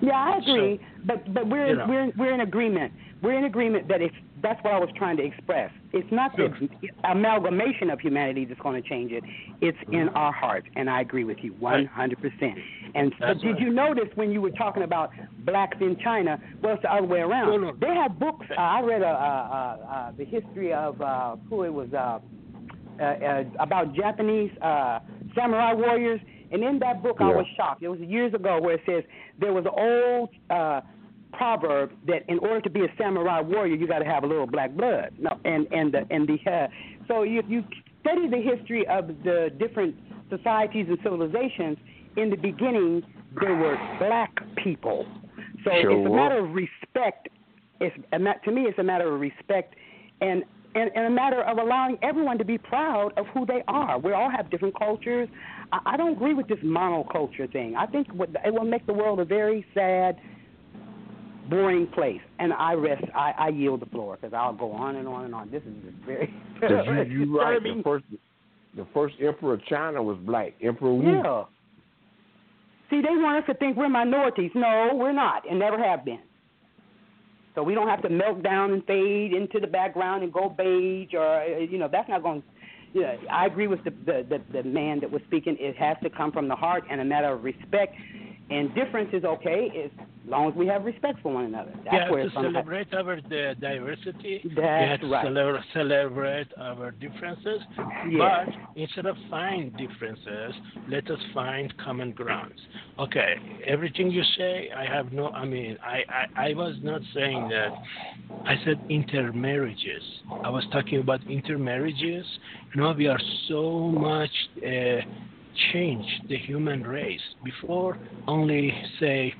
Yeah, 0.00 0.12
I 0.12 0.38
agree, 0.38 0.80
but 1.04 1.32
but 1.32 1.48
we're 1.48 1.68
you 1.68 1.76
know. 1.76 1.86
we're 1.88 2.12
we're 2.16 2.34
in 2.34 2.40
agreement. 2.40 2.92
We're 3.22 3.38
in 3.38 3.44
agreement 3.44 3.88
that 3.88 4.02
it's 4.02 4.14
that's 4.42 4.62
what 4.62 4.74
I 4.74 4.78
was 4.78 4.90
trying 4.96 5.16
to 5.16 5.24
express. 5.24 5.70
It's 5.92 6.10
not 6.12 6.36
the 6.36 6.68
amalgamation 7.04 7.88
of 7.88 7.98
humanity 7.98 8.44
that's 8.44 8.60
going 8.60 8.80
to 8.82 8.86
change 8.86 9.12
it. 9.12 9.24
It's 9.62 9.78
in 9.90 10.10
our 10.10 10.32
hearts, 10.32 10.66
and 10.76 10.90
I 10.90 11.00
agree 11.00 11.24
with 11.24 11.38
you 11.40 11.52
one 11.54 11.86
hundred 11.86 12.20
percent. 12.20 12.58
And 12.94 13.14
but 13.18 13.26
That's 13.26 13.40
did 13.40 13.52
right. 13.52 13.60
you 13.60 13.70
notice 13.72 14.08
when 14.14 14.30
you 14.30 14.40
were 14.42 14.50
talking 14.50 14.82
about 14.82 15.10
blacks 15.44 15.78
in 15.80 15.96
China? 16.02 16.38
Well, 16.62 16.74
it's 16.74 16.82
the 16.82 16.92
other 16.92 17.06
way 17.06 17.20
around. 17.20 17.48
No, 17.48 17.56
no. 17.70 17.76
They 17.80 17.94
have 17.94 18.18
books. 18.18 18.46
Uh, 18.50 18.60
I 18.60 18.80
read 18.82 19.02
uh, 19.02 19.06
uh, 19.06 19.08
uh, 19.08 20.12
the 20.18 20.24
history 20.24 20.72
of 20.74 21.00
uh, 21.00 21.36
who 21.48 21.62
it 21.62 21.72
was 21.72 21.88
uh, 21.94 22.18
uh, 23.00 23.02
uh, 23.02 23.44
about 23.60 23.94
Japanese 23.94 24.52
uh, 24.60 25.00
samurai 25.34 25.72
warriors. 25.72 26.20
And 26.54 26.62
in 26.62 26.78
that 26.78 27.02
book, 27.02 27.16
I 27.18 27.24
was 27.34 27.46
shocked. 27.56 27.82
It 27.82 27.88
was 27.88 27.98
years 27.98 28.32
ago 28.32 28.60
where 28.60 28.76
it 28.76 28.82
says 28.86 29.02
there 29.40 29.52
was 29.52 29.64
an 29.66 29.72
old 29.76 30.28
uh, 30.50 30.82
proverb 31.32 31.90
that 32.06 32.22
in 32.28 32.38
order 32.38 32.60
to 32.60 32.70
be 32.70 32.82
a 32.82 32.88
samurai 32.96 33.40
warrior, 33.40 33.74
you 33.74 33.88
got 33.88 33.98
to 33.98 34.04
have 34.04 34.22
a 34.22 34.26
little 34.26 34.46
black 34.46 34.72
blood. 34.72 35.12
No, 35.18 35.36
and 35.44 35.66
and 35.72 35.92
the 35.92 36.06
and 36.10 36.28
the 36.28 36.38
uh, 36.48 36.68
so 37.08 37.24
you 37.24 37.42
you 37.48 37.64
study 38.02 38.28
the 38.28 38.40
history 38.40 38.86
of 38.86 39.08
the 39.24 39.50
different 39.58 39.96
societies 40.30 40.86
and 40.88 40.96
civilizations, 41.02 41.76
in 42.16 42.30
the 42.30 42.36
beginning, 42.36 43.02
they 43.40 43.50
were 43.50 43.76
black 43.98 44.32
people. 44.62 45.06
So 45.64 45.70
Sure 45.80 45.90
it's 45.90 46.06
a 46.06 46.14
matter 46.14 46.38
of 46.38 46.54
respect. 46.54 47.28
It's 47.80 47.96
a 48.12 48.18
ma- 48.20 48.34
to 48.44 48.52
me, 48.52 48.62
it's 48.62 48.78
a 48.78 48.84
matter 48.84 49.12
of 49.12 49.20
respect 49.20 49.74
and, 50.20 50.44
and 50.76 50.90
and 50.94 51.06
a 51.06 51.10
matter 51.10 51.42
of 51.42 51.58
allowing 51.58 51.98
everyone 52.02 52.38
to 52.38 52.44
be 52.44 52.58
proud 52.58 53.12
of 53.16 53.26
who 53.34 53.44
they 53.44 53.64
are. 53.66 53.98
We 53.98 54.12
all 54.12 54.30
have 54.30 54.50
different 54.50 54.78
cultures. 54.78 55.28
I, 55.84 55.96
don't 55.96 56.12
agree 56.12 56.34
with 56.34 56.48
this 56.48 56.58
monoculture 56.58 57.50
thing. 57.52 57.74
I 57.76 57.86
think 57.86 58.08
it 58.08 58.52
will 58.52 58.64
make 58.64 58.86
the 58.86 58.92
world 58.92 59.20
a 59.20 59.24
very 59.24 59.64
sad, 59.74 60.16
boring 61.48 61.86
place. 61.88 62.20
And 62.38 62.52
I 62.52 62.74
rest. 62.74 63.04
I, 63.14 63.32
I 63.38 63.48
yield 63.48 63.80
the 63.80 63.86
floor 63.86 64.16
because 64.16 64.34
I'll 64.34 64.54
go 64.54 64.72
on 64.72 64.96
and 64.96 65.08
on 65.08 65.24
and 65.24 65.34
on. 65.34 65.50
This 65.50 65.62
is 65.62 65.74
just 65.84 65.96
very 66.06 66.34
you, 67.08 67.26
you 67.26 67.38
right. 67.38 67.62
The 67.62 67.82
first, 67.82 68.04
the 68.76 68.86
first 68.92 69.14
emperor 69.24 69.54
of 69.54 69.64
China 69.66 70.02
was 70.02 70.18
black. 70.24 70.54
Emperor 70.62 70.94
Wu. 70.94 71.22
Yeah. 71.22 71.44
See, 72.90 73.00
they 73.00 73.16
want 73.16 73.42
us 73.42 73.44
to 73.48 73.54
think 73.54 73.76
we're 73.76 73.88
minorities. 73.88 74.50
No, 74.54 74.90
we're 74.94 75.12
not, 75.12 75.48
and 75.48 75.58
never 75.58 75.82
have 75.82 76.04
been. 76.04 76.20
So 77.54 77.62
we 77.62 77.74
don't 77.74 77.88
have 77.88 78.02
to 78.02 78.08
melt 78.08 78.42
down 78.42 78.72
and 78.72 78.84
fade 78.84 79.32
into 79.32 79.60
the 79.60 79.66
background 79.66 80.24
and 80.24 80.32
go 80.32 80.48
beige, 80.48 81.14
or 81.14 81.44
you 81.44 81.78
know, 81.78 81.88
that's 81.90 82.08
not 82.08 82.22
going. 82.22 82.42
You 82.53 82.53
know, 83.02 83.16
I 83.30 83.46
agree 83.46 83.66
with 83.66 83.82
the, 83.84 83.90
the 83.90 84.26
the 84.28 84.62
the 84.62 84.68
man 84.68 85.00
that 85.00 85.10
was 85.10 85.22
speaking. 85.26 85.56
It 85.58 85.76
has 85.76 85.96
to 86.02 86.10
come 86.10 86.32
from 86.32 86.48
the 86.48 86.56
heart 86.56 86.84
and 86.90 87.00
a 87.00 87.04
matter 87.04 87.32
of 87.32 87.42
respect. 87.44 87.94
And 88.50 88.74
difference 88.74 89.10
is 89.12 89.24
okay 89.24 89.70
as 89.84 89.90
long 90.26 90.50
as 90.50 90.54
we 90.54 90.66
have 90.66 90.84
respect 90.84 91.20
for 91.22 91.32
one 91.32 91.44
another. 91.46 91.72
That's 91.84 91.92
yeah, 91.92 92.10
where 92.10 92.20
to 92.22 92.26
it's 92.26 92.34
going 92.34 92.46
to 92.46 92.52
celebrate 92.52 92.94
our 92.94 93.20
the 93.22 93.54
diversity, 93.60 94.40
we 94.44 94.54
That's 94.54 94.90
have 94.90 95.00
to 95.00 95.08
right. 95.08 95.24
cele- 95.24 95.64
celebrate 95.72 96.48
our 96.58 96.90
differences. 96.92 97.60
Yeah. 98.10 98.44
But 98.46 98.54
instead 98.76 99.06
of 99.06 99.16
find 99.30 99.76
differences, 99.76 100.54
let 100.88 101.10
us 101.10 101.18
find 101.32 101.74
common 101.78 102.12
grounds. 102.12 102.60
Okay, 102.98 103.34
everything 103.66 104.10
you 104.10 104.22
say, 104.36 104.70
I 104.76 104.84
have 104.84 105.12
no. 105.12 105.28
I 105.28 105.44
mean, 105.44 105.76
I 105.82 106.02
I, 106.08 106.50
I 106.50 106.54
was 106.54 106.76
not 106.82 107.00
saying 107.14 107.48
that. 107.48 107.72
I 108.46 108.56
said 108.64 108.78
intermarriages. 108.88 110.02
I 110.44 110.50
was 110.50 110.64
talking 110.70 111.00
about 111.00 111.20
intermarriages. 111.28 112.26
You 112.74 112.82
know, 112.82 112.92
we 112.92 113.08
are 113.08 113.20
so 113.48 113.78
much. 113.80 114.30
Uh, 114.58 115.00
changed 115.72 116.28
the 116.28 116.36
human 116.36 116.82
race. 116.82 117.20
Before, 117.44 117.98
only 118.26 118.72
say 119.00 119.34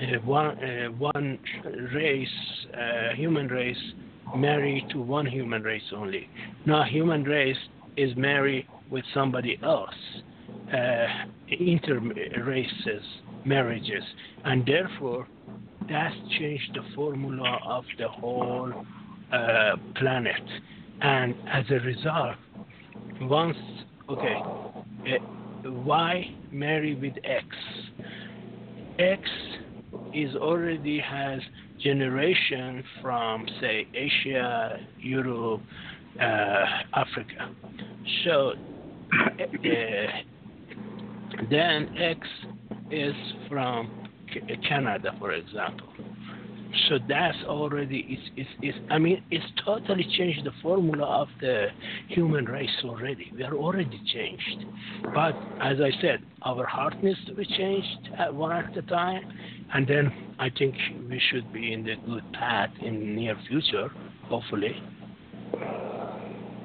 uh, 0.00 0.18
one 0.24 0.58
uh, 0.62 0.88
one 0.88 1.38
race, 1.94 2.28
uh, 2.74 3.14
human 3.14 3.48
race, 3.48 3.76
married 4.36 4.88
to 4.90 5.00
one 5.00 5.26
human 5.26 5.62
race 5.62 5.82
only. 5.94 6.28
Now, 6.66 6.84
human 6.84 7.24
race 7.24 7.56
is 7.96 8.16
married 8.16 8.66
with 8.90 9.04
somebody 9.14 9.58
else. 9.62 9.90
Uh, 10.72 11.06
inter 11.48 12.00
races 12.44 13.02
marriages, 13.44 14.04
and 14.44 14.64
therefore, 14.64 15.26
that's 15.88 16.14
changed 16.38 16.70
the 16.74 16.94
formula 16.94 17.58
of 17.66 17.84
the 17.98 18.08
whole 18.08 18.72
uh, 19.32 19.76
planet. 19.96 20.42
And 21.00 21.34
as 21.52 21.64
a 21.70 21.80
result, 21.84 22.36
once 23.22 23.56
okay. 24.08 24.36
Uh, 25.64 25.70
Y 25.72 26.34
marry 26.50 26.94
with 26.94 27.14
X. 27.24 27.46
X 28.98 29.22
is 30.14 30.34
already 30.36 30.98
has 31.00 31.40
generation 31.80 32.84
from 33.00 33.46
say 33.60 33.86
Asia, 33.94 34.78
Europe, 34.98 35.62
uh, 36.20 36.64
Africa. 36.94 37.50
So 38.24 38.52
uh, 38.52 39.52
then 41.50 41.96
X 41.98 42.26
is 42.90 43.14
from 43.48 44.08
Canada, 44.68 45.14
for 45.18 45.32
example. 45.32 45.88
So 46.88 46.98
that's 47.08 47.36
already 47.46 48.06
it's, 48.08 48.30
it's, 48.36 48.50
it's 48.62 48.78
I 48.90 48.98
mean 48.98 49.22
it's 49.30 49.44
totally 49.64 50.06
changed 50.16 50.44
the 50.44 50.52
formula 50.62 51.04
of 51.04 51.28
the 51.40 51.66
human 52.08 52.46
race 52.46 52.70
already. 52.84 53.30
We 53.34 53.42
are 53.44 53.54
already 53.54 54.00
changed. 54.12 54.64
But 55.14 55.34
as 55.60 55.78
I 55.80 55.90
said, 56.00 56.20
our 56.42 56.66
heart 56.66 57.02
needs 57.02 57.18
to 57.26 57.34
be 57.34 57.44
changed 57.44 58.08
at 58.18 58.34
one 58.34 58.52
at 58.52 58.76
a 58.76 58.82
time 58.82 59.22
and 59.74 59.86
then 59.86 60.12
I 60.38 60.50
think 60.50 60.74
we 61.08 61.20
should 61.30 61.52
be 61.52 61.72
in 61.72 61.84
the 61.84 61.94
good 62.06 62.24
path 62.32 62.70
in 62.80 63.16
near 63.16 63.36
future, 63.48 63.88
hopefully. 64.24 64.76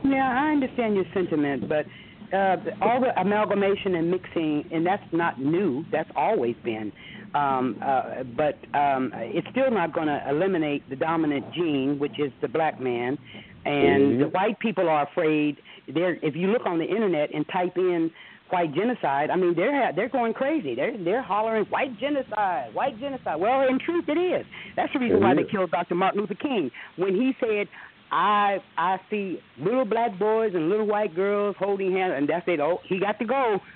Yeah, 0.04 0.36
I 0.38 0.52
understand 0.52 0.96
your 0.96 1.06
sentiment, 1.14 1.70
but 1.70 1.86
uh, 2.34 2.58
all 2.82 3.00
the 3.00 3.20
amalgamation 3.20 3.96
and 3.96 4.12
mixing, 4.12 4.66
and 4.72 4.86
that's 4.86 5.04
not 5.12 5.40
new. 5.40 5.86
That's 5.92 6.10
always 6.16 6.56
been. 6.64 6.92
Um, 7.38 7.78
uh, 7.84 8.24
but 8.36 8.56
um, 8.78 9.12
it's 9.16 9.48
still 9.52 9.70
not 9.72 9.94
going 9.94 10.08
to 10.08 10.20
eliminate 10.30 10.90
the 10.90 10.96
dominant 10.96 11.46
gene, 11.54 11.98
which 12.00 12.20
is 12.20 12.32
the 12.42 12.48
black 12.48 12.80
man. 12.80 13.18
And 13.66 14.22
the 14.22 14.30
white 14.30 14.60
people 14.60 14.88
are 14.90 15.04
afraid. 15.04 15.58
They're, 15.94 16.16
if 16.24 16.36
you 16.36 16.48
look 16.48 16.66
on 16.66 16.80
the 16.80 16.86
internet 16.86 17.34
and 17.34 17.46
type 17.50 17.78
in 17.78 18.10
white 18.50 18.74
genocide, 18.74 19.30
I 19.30 19.36
mean 19.36 19.54
they're 19.56 19.92
they're 19.94 20.10
going 20.10 20.34
crazy. 20.34 20.74
They're 20.74 20.98
they're 21.04 21.22
hollering 21.22 21.66
white 21.66 22.00
genocide, 22.00 22.74
white 22.74 22.98
genocide. 23.00 23.40
Well, 23.40 23.68
in 23.68 23.78
truth, 23.80 24.06
it 24.08 24.18
is. 24.18 24.46
That's 24.76 24.92
the 24.94 25.00
reason 25.00 25.18
It 25.18 25.22
why 25.22 25.34
they 25.36 25.44
killed 25.44 25.72
Dr. 25.72 25.96
Martin 25.96 26.22
Luther 26.22 26.36
King 26.36 26.72
when 26.96 27.14
he 27.14 27.34
said 27.42 27.68
I 28.12 28.60
I 28.78 28.98
see 29.10 29.40
little 29.60 29.86
black 29.86 30.18
boys 30.18 30.52
and 30.56 30.70
little 30.70 30.88
white 30.88 31.16
girls 31.16 31.56
holding 31.60 31.92
hands, 31.92 32.14
and 32.16 32.28
that's 32.28 32.48
it. 32.48 32.60
Oh, 32.60 32.80
he 32.88 33.00
got 33.00 33.20
to 33.20 33.26
go. 33.26 33.60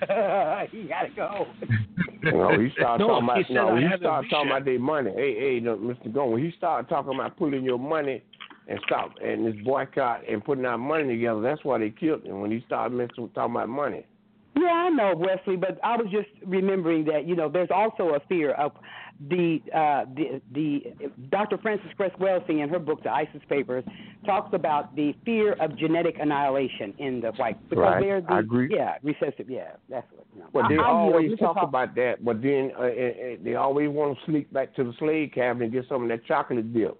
he 0.70 0.84
got 0.84 1.02
to 1.02 1.10
go. 1.14 1.46
No, 2.24 2.56
he 2.58 2.70
started 2.70 3.02
No, 3.02 3.08
talking 3.08 3.24
about 3.24 3.38
he 3.38 3.44
said, 3.48 3.54
no. 3.54 3.68
"I 3.76 3.80
He 3.80 3.86
started 3.98 4.30
talking 4.30 4.50
about 4.50 4.64
their 4.64 4.78
money. 4.78 5.10
Hey, 5.12 5.34
hey, 5.54 5.60
no, 5.60 5.76
Mr. 5.76 6.12
Gone. 6.12 6.30
When 6.30 6.44
he 6.44 6.52
started 6.56 6.88
talking 6.88 7.14
about 7.16 7.36
pulling 7.36 7.64
your 7.64 7.80
money 7.80 8.22
and 8.68 8.78
stop 8.86 9.10
and 9.20 9.44
this 9.44 9.56
boycott 9.64 10.20
and 10.30 10.44
putting 10.44 10.64
our 10.64 10.78
money 10.78 11.08
together, 11.08 11.40
that's 11.40 11.64
why 11.64 11.78
they 11.78 11.90
killed 11.90 12.22
him. 12.22 12.40
When 12.40 12.52
he 12.52 12.62
started 12.66 12.94
messing 12.94 13.24
with 13.24 13.34
talking 13.34 13.56
about 13.56 13.68
money. 13.68 14.06
Yeah, 14.54 14.66
I 14.66 14.88
know 14.90 15.14
Wesley, 15.16 15.56
but 15.56 15.78
I 15.82 15.96
was 15.96 16.06
just 16.10 16.28
remembering 16.46 17.04
that 17.06 17.26
you 17.26 17.34
know 17.34 17.48
there's 17.48 17.70
also 17.70 18.14
a 18.14 18.20
fear 18.28 18.52
of 18.52 18.72
the 19.28 19.60
uh, 19.74 20.04
the 20.14 20.40
the 20.52 20.82
Dr. 21.30 21.58
Frances 21.58 21.90
Cress 21.96 22.10
Welsing 22.18 22.60
in 22.62 22.68
her 22.68 22.78
book 22.78 23.02
The 23.02 23.10
ISIS 23.10 23.40
Papers 23.48 23.84
talks 24.26 24.50
about 24.52 24.94
the 24.94 25.14
fear 25.24 25.54
of 25.54 25.76
genetic 25.78 26.16
annihilation 26.20 26.94
in 26.98 27.20
the 27.20 27.32
white 27.32 27.56
because 27.68 27.82
Right, 27.82 28.00
they're 28.00 28.20
the 28.20 28.32
I 28.32 28.40
agree. 28.40 28.68
yeah 28.74 28.96
recessive 29.02 29.48
yeah 29.48 29.72
that's 29.88 30.06
what 30.12 30.26
you 30.34 30.40
know. 30.40 30.48
But 30.52 30.68
they 30.68 30.74
I 30.74 30.76
yield. 30.76 31.14
always 31.14 31.30
We 31.30 31.36
can 31.36 31.46
talk 31.46 31.62
about 31.62 31.94
that. 31.96 32.24
But 32.24 32.42
then 32.42 32.72
uh, 32.76 32.82
uh, 32.82 32.86
uh, 32.86 33.36
they 33.42 33.54
always 33.54 33.88
want 33.88 34.18
to 34.18 34.30
sneak 34.30 34.52
back 34.52 34.74
to 34.76 34.84
the 34.84 34.92
slave 34.98 35.30
cabin 35.34 35.62
and 35.62 35.72
get 35.72 35.86
some 35.88 36.02
of 36.02 36.08
that 36.08 36.24
chocolate 36.26 36.72
dip. 36.72 36.98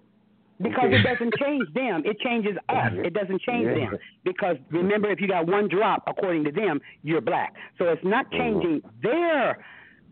Because 0.63 0.85
Okay. 0.85 0.95
it 0.95 1.03
doesn't 1.03 1.33
change 1.35 1.67
them. 1.73 2.03
It 2.05 2.19
changes 2.19 2.55
us. 2.69 2.91
It 2.93 3.13
doesn't 3.13 3.41
change 3.41 3.65
Yeah. 3.67 3.89
them. 3.91 3.97
Because 4.23 4.57
remember, 4.71 5.11
if 5.11 5.19
you 5.21 5.27
got 5.27 5.45
one 5.45 5.67
drop, 5.67 6.03
according 6.07 6.43
to 6.45 6.51
them, 6.51 6.79
you're 7.03 7.21
black. 7.21 7.53
So 7.77 7.85
it's 7.89 8.03
not 8.03 8.25
Mm-hmm. 8.31 8.37
changing 8.37 8.81
their 9.01 9.57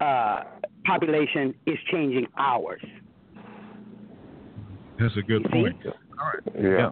uh, 0.02 0.44
population, 0.86 1.54
it's 1.66 1.82
changing 1.92 2.28
ours. 2.38 2.82
That's 5.00 5.16
a 5.18 5.22
good 5.22 5.44
See? 5.52 5.62
point. 5.62 5.78
Yeah. 6.60 6.92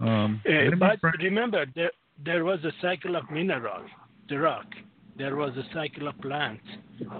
Um, 0.00 0.40
Uh, 0.48 0.52
let 0.52 0.70
me 0.70 0.76
but 0.76 0.98
remember, 1.22 1.66
there 1.74 1.90
there 2.24 2.44
was 2.44 2.58
a 2.64 2.72
cycle 2.80 3.16
of 3.16 3.28
mineral, 3.30 3.82
the 4.28 4.38
rock. 4.38 4.66
There 5.16 5.36
was 5.36 5.52
a 5.56 5.64
cycle 5.72 6.08
of 6.08 6.20
plants, 6.20 6.64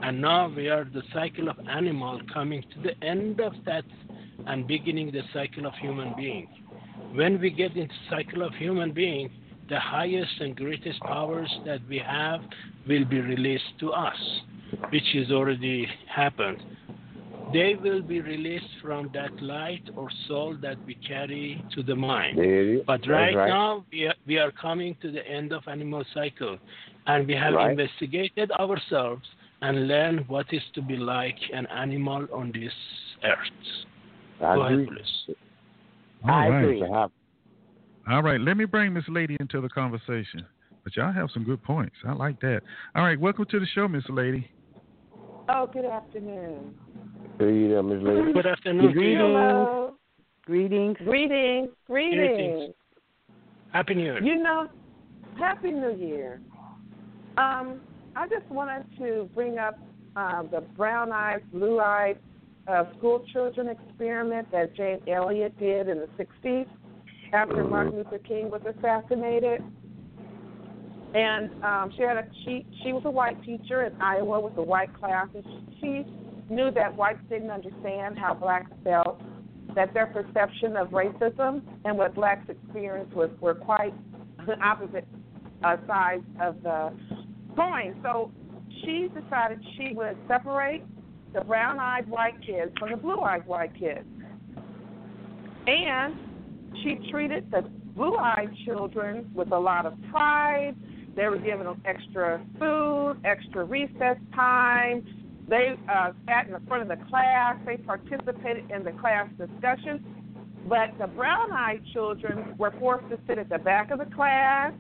and 0.02 0.20
now 0.20 0.48
we 0.48 0.68
are 0.68 0.84
the 0.84 1.02
cycle 1.12 1.48
of 1.48 1.56
animal 1.68 2.20
coming 2.32 2.62
to 2.62 2.80
the 2.82 3.06
end 3.06 3.40
of 3.40 3.52
that 3.66 3.84
and 4.46 4.66
beginning 4.66 5.12
the 5.12 5.22
cycle 5.32 5.64
of 5.66 5.74
human 5.74 6.12
being. 6.16 6.48
When 7.12 7.40
we 7.40 7.50
get 7.50 7.76
into 7.76 7.94
the 7.94 8.16
cycle 8.16 8.42
of 8.42 8.52
human 8.54 8.92
being, 8.92 9.30
the 9.68 9.78
highest 9.78 10.40
and 10.40 10.56
greatest 10.56 11.00
powers 11.00 11.50
that 11.64 11.80
we 11.88 11.98
have 11.98 12.40
will 12.88 13.04
be 13.04 13.20
released 13.20 13.78
to 13.80 13.92
us, 13.92 14.18
which 14.90 15.06
has 15.14 15.30
already 15.30 15.86
happened. 16.08 16.62
They 17.52 17.76
will 17.80 18.02
be 18.02 18.20
released 18.20 18.66
from 18.82 19.10
that 19.14 19.40
light 19.40 19.82
or 19.96 20.08
soul 20.26 20.56
that 20.62 20.76
we 20.84 20.96
carry 20.96 21.64
to 21.74 21.82
the 21.84 21.94
mind. 21.94 22.38
There 22.38 22.62
it 22.62 22.78
is. 22.78 22.82
But 22.86 23.06
right, 23.06 23.34
right. 23.34 23.48
now, 23.48 23.84
we 23.92 24.06
are, 24.06 24.14
we 24.26 24.38
are 24.38 24.50
coming 24.50 24.96
to 25.02 25.12
the 25.12 25.24
end 25.26 25.52
of 25.52 25.62
animal 25.68 26.04
cycle, 26.12 26.58
and 27.06 27.26
we 27.26 27.34
have 27.34 27.54
Right. 27.54 27.70
investigated 27.70 28.50
ourselves 28.52 29.28
and 29.62 29.88
learned 29.88 30.28
what 30.28 30.52
is 30.52 30.62
to 30.74 30.82
be 30.82 30.96
like 30.96 31.38
an 31.52 31.66
animal 31.66 32.26
on 32.32 32.52
this 32.52 32.72
earth. 33.22 33.48
I 34.40 34.54
Go 34.54 34.62
ahead, 34.62 34.78
agree. 34.80 34.86
please. 34.96 35.36
All 36.24 36.30
I 36.30 36.48
right. 36.48 36.64
agree. 36.64 36.82
All 38.06 38.22
right, 38.22 38.40
let 38.40 38.56
me 38.56 38.64
bring 38.66 38.92
this 38.92 39.08
lady 39.08 39.36
into 39.40 39.60
the 39.60 39.68
conversation. 39.68 40.44
But 40.82 40.94
y'all 40.96 41.12
have 41.12 41.30
some 41.32 41.44
good 41.44 41.62
points. 41.62 41.96
I 42.06 42.12
like 42.12 42.38
that. 42.40 42.62
All 42.94 43.02
right, 43.04 43.18
welcome 43.18 43.46
to 43.46 43.58
the 43.60 43.66
show, 43.66 43.88
Miss 43.88 44.04
Lady. 44.10 44.50
Oh, 45.48 45.66
good 45.72 45.86
afternoon. 45.86 46.74
There 47.38 47.82
Miss 47.82 48.02
Lady. 48.02 48.32
Good 48.34 48.46
afternoon. 48.46 48.94
to 48.94 49.00
you. 49.00 49.16
Hello. 49.18 49.94
Greetings. 50.44 50.98
Greetings. 50.98 51.70
Greetings. 51.86 52.36
Greetings. 52.36 52.74
Happy 53.72 53.94
New 53.94 54.02
Year. 54.04 54.22
You 54.22 54.42
know, 54.42 54.68
Happy 55.38 55.70
New 55.70 55.94
Year. 55.94 56.40
Um, 57.36 57.80
I 58.16 58.28
just 58.28 58.46
wanted 58.50 58.84
to 58.98 59.28
bring 59.34 59.58
up 59.58 59.78
uh, 60.16 60.42
the 60.42 60.60
brown 60.76 61.10
eyed, 61.12 61.42
blue 61.52 61.80
eyed 61.80 62.18
uh, 62.68 62.84
school 62.96 63.24
children 63.32 63.68
experiment 63.68 64.50
that 64.52 64.74
Jane 64.76 65.00
Elliott 65.08 65.58
did 65.58 65.88
in 65.88 65.98
the 65.98 66.08
60s 66.16 66.66
after 67.32 67.56
Mhm. 67.56 67.70
Martin 67.70 67.96
Luther 67.96 68.18
King 68.18 68.50
was 68.50 68.62
assassinated. 68.64 69.62
And 71.14 71.50
um, 71.64 71.92
she 71.96 72.02
had 72.02 72.16
a 72.16 72.26
she 72.44 72.66
she 72.82 72.92
was 72.92 73.04
a 73.04 73.10
white 73.10 73.40
teacher 73.44 73.84
in 73.84 73.92
Iowa 74.00 74.40
with 74.40 74.56
a 74.58 74.62
white 74.62 74.92
class, 74.94 75.28
and 75.34 75.44
she 75.80 76.04
knew 76.48 76.70
that 76.72 76.96
whites 76.96 77.20
didn't 77.28 77.50
understand 77.50 78.18
how 78.18 78.34
blacks 78.34 78.70
felt, 78.82 79.20
that 79.74 79.94
their 79.94 80.06
perception 80.06 80.76
of 80.76 80.88
racism 80.90 81.62
and 81.84 81.96
what 81.96 82.14
blacks 82.14 82.48
experienced 82.48 83.14
was 83.14 83.30
were 83.40 83.54
quite 83.54 83.94
opposite 84.62 85.06
uh, 85.62 85.76
sides 85.86 86.24
of 86.40 86.60
the 86.62 86.92
coin. 87.56 87.98
So 88.02 88.30
she 88.82 89.08
decided 89.08 89.64
she 89.76 89.94
would 89.94 90.16
separate 90.28 90.82
the 91.32 91.40
brown-eyed 91.40 92.08
white 92.08 92.40
kids 92.46 92.72
from 92.78 92.90
the 92.90 92.96
blue-eyed 92.96 93.46
white 93.46 93.74
kids, 93.78 94.06
and 95.66 96.14
she 96.82 97.10
treated 97.10 97.50
the 97.50 97.62
blue-eyed 97.96 98.50
children 98.64 99.30
with 99.34 99.50
a 99.52 99.58
lot 99.58 99.86
of 99.86 99.94
pride. 100.10 100.74
They 101.16 101.26
were 101.28 101.38
given 101.38 101.66
extra 101.84 102.44
food, 102.58 103.16
extra 103.24 103.64
recess 103.64 104.16
time. 104.34 105.04
They 105.48 105.74
uh, 105.88 106.12
sat 106.26 106.46
in 106.46 106.52
the 106.52 106.60
front 106.66 106.82
of 106.82 106.88
the 106.88 107.04
class. 107.06 107.56
They 107.66 107.76
participated 107.76 108.70
in 108.70 108.82
the 108.82 108.92
class 108.92 109.28
discussions. 109.38 110.00
But 110.68 110.96
the 110.98 111.06
brown-eyed 111.06 111.82
children 111.92 112.54
were 112.58 112.72
forced 112.80 113.08
to 113.10 113.18
sit 113.28 113.38
at 113.38 113.48
the 113.48 113.58
back 113.58 113.90
of 113.90 113.98
the 113.98 114.06
class. 114.06 114.72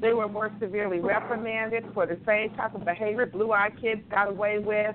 They 0.00 0.12
were 0.12 0.28
more 0.28 0.50
severely 0.60 1.00
reprimanded 1.00 1.84
for 1.92 2.06
the 2.06 2.18
same 2.26 2.54
type 2.54 2.74
of 2.74 2.84
behavior 2.84 3.26
blue-eyed 3.26 3.80
kids 3.80 4.02
got 4.10 4.28
away 4.28 4.58
with. 4.58 4.94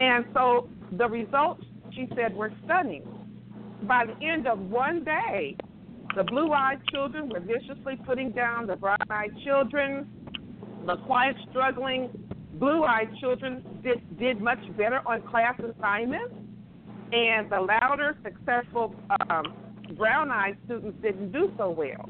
And 0.00 0.24
so 0.32 0.68
the 0.92 1.08
results, 1.08 1.62
she 1.92 2.08
said, 2.16 2.34
were 2.34 2.52
stunning. 2.64 3.02
By 3.82 4.06
the 4.06 4.26
end 4.26 4.46
of 4.46 4.58
one 4.58 5.04
day, 5.04 5.56
the 6.16 6.24
blue 6.24 6.52
eyed 6.52 6.80
children 6.92 7.28
were 7.28 7.40
viciously 7.40 7.96
putting 8.06 8.30
down 8.30 8.66
the 8.66 8.76
brown 8.76 8.96
eyed 9.10 9.32
children. 9.44 10.08
The 10.86 10.96
quiet, 11.06 11.36
struggling, 11.50 12.10
blue 12.54 12.84
eyed 12.84 13.10
children 13.20 13.62
did, 13.82 14.18
did 14.18 14.40
much 14.40 14.60
better 14.76 15.00
on 15.06 15.22
class 15.22 15.58
assignments. 15.58 16.34
And 17.12 17.50
the 17.50 17.60
louder, 17.60 18.16
successful 18.24 18.94
um, 19.28 19.54
brown 19.96 20.30
eyed 20.30 20.56
students 20.64 20.96
didn't 21.02 21.32
do 21.32 21.52
so 21.58 21.70
well. 21.70 22.08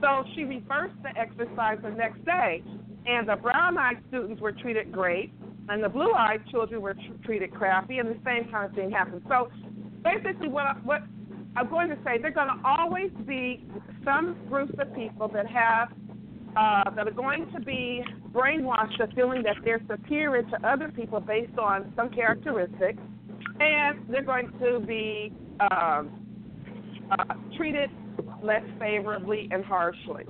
So 0.00 0.24
she 0.34 0.44
reversed 0.44 0.94
the 1.02 1.18
exercise 1.18 1.78
the 1.82 1.90
next 1.90 2.24
day, 2.24 2.62
and 3.06 3.28
the 3.28 3.36
brown 3.36 3.78
eyed 3.78 4.02
students 4.08 4.40
were 4.40 4.52
treated 4.52 4.92
great, 4.92 5.32
and 5.68 5.82
the 5.82 5.88
blue 5.88 6.12
eyed 6.12 6.42
children 6.50 6.82
were 6.82 6.94
tr- 6.94 7.24
treated 7.24 7.54
crappy, 7.54 7.98
and 7.98 8.08
the 8.08 8.18
same 8.24 8.50
kind 8.50 8.68
of 8.68 8.74
thing 8.74 8.90
happened. 8.90 9.22
So 9.28 9.50
basically, 10.02 10.48
what, 10.48 10.66
I, 10.66 10.74
what 10.84 11.02
I'm 11.56 11.70
going 11.70 11.88
to 11.88 11.96
say, 12.04 12.18
there 12.18 12.28
are 12.28 12.30
going 12.32 12.48
to 12.48 12.60
always 12.64 13.10
be 13.26 13.64
some 14.04 14.36
groups 14.48 14.74
of 14.78 14.94
people 14.94 15.28
that 15.28 15.46
have 15.46 15.88
uh, 16.56 16.90
that 16.90 17.08
are 17.08 17.12
going 17.12 17.50
to 17.52 17.60
be 17.60 18.04
brainwashed 18.32 18.96
to 18.98 19.08
feeling 19.14 19.42
that 19.42 19.56
they're 19.64 19.82
superior 19.90 20.42
to 20.42 20.68
other 20.68 20.88
people 20.88 21.20
based 21.20 21.58
on 21.58 21.92
some 21.96 22.08
characteristics, 22.10 23.02
and 23.60 23.98
they're 24.08 24.22
going 24.22 24.52
to 24.60 24.80
be 24.80 25.32
um, 25.60 26.10
uh, 27.10 27.34
treated 27.56 27.90
less 28.44 28.62
favorably 28.78 29.48
and 29.50 29.64
harshly. 29.64 30.24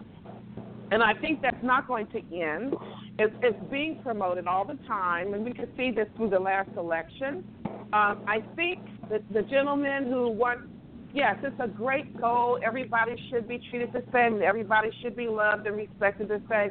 And 0.90 1.02
I 1.02 1.14
think 1.14 1.42
that's 1.42 1.62
not 1.62 1.88
going 1.88 2.06
to 2.08 2.18
end. 2.18 2.74
It's, 3.18 3.34
it's 3.42 3.58
being 3.70 4.00
promoted 4.02 4.46
all 4.46 4.64
the 4.64 4.78
time, 4.86 5.34
and 5.34 5.44
we 5.44 5.52
could 5.52 5.72
see 5.76 5.90
this 5.90 6.06
through 6.16 6.30
the 6.30 6.38
last 6.38 6.70
election. 6.76 7.44
Um, 7.92 8.24
I 8.26 8.42
think 8.54 8.80
that 9.10 9.22
the 9.32 9.42
gentleman 9.42 10.04
who 10.04 10.28
won, 10.30 10.68
yes, 11.14 11.36
it's 11.42 11.58
a 11.60 11.68
great 11.68 12.20
goal. 12.20 12.58
Everybody 12.64 13.16
should 13.30 13.48
be 13.48 13.60
treated 13.70 13.92
the 13.92 14.02
same, 14.12 14.34
and 14.34 14.42
everybody 14.42 14.90
should 15.02 15.16
be 15.16 15.28
loved 15.28 15.66
and 15.66 15.76
respected 15.76 16.28
the 16.28 16.42
same. 16.50 16.70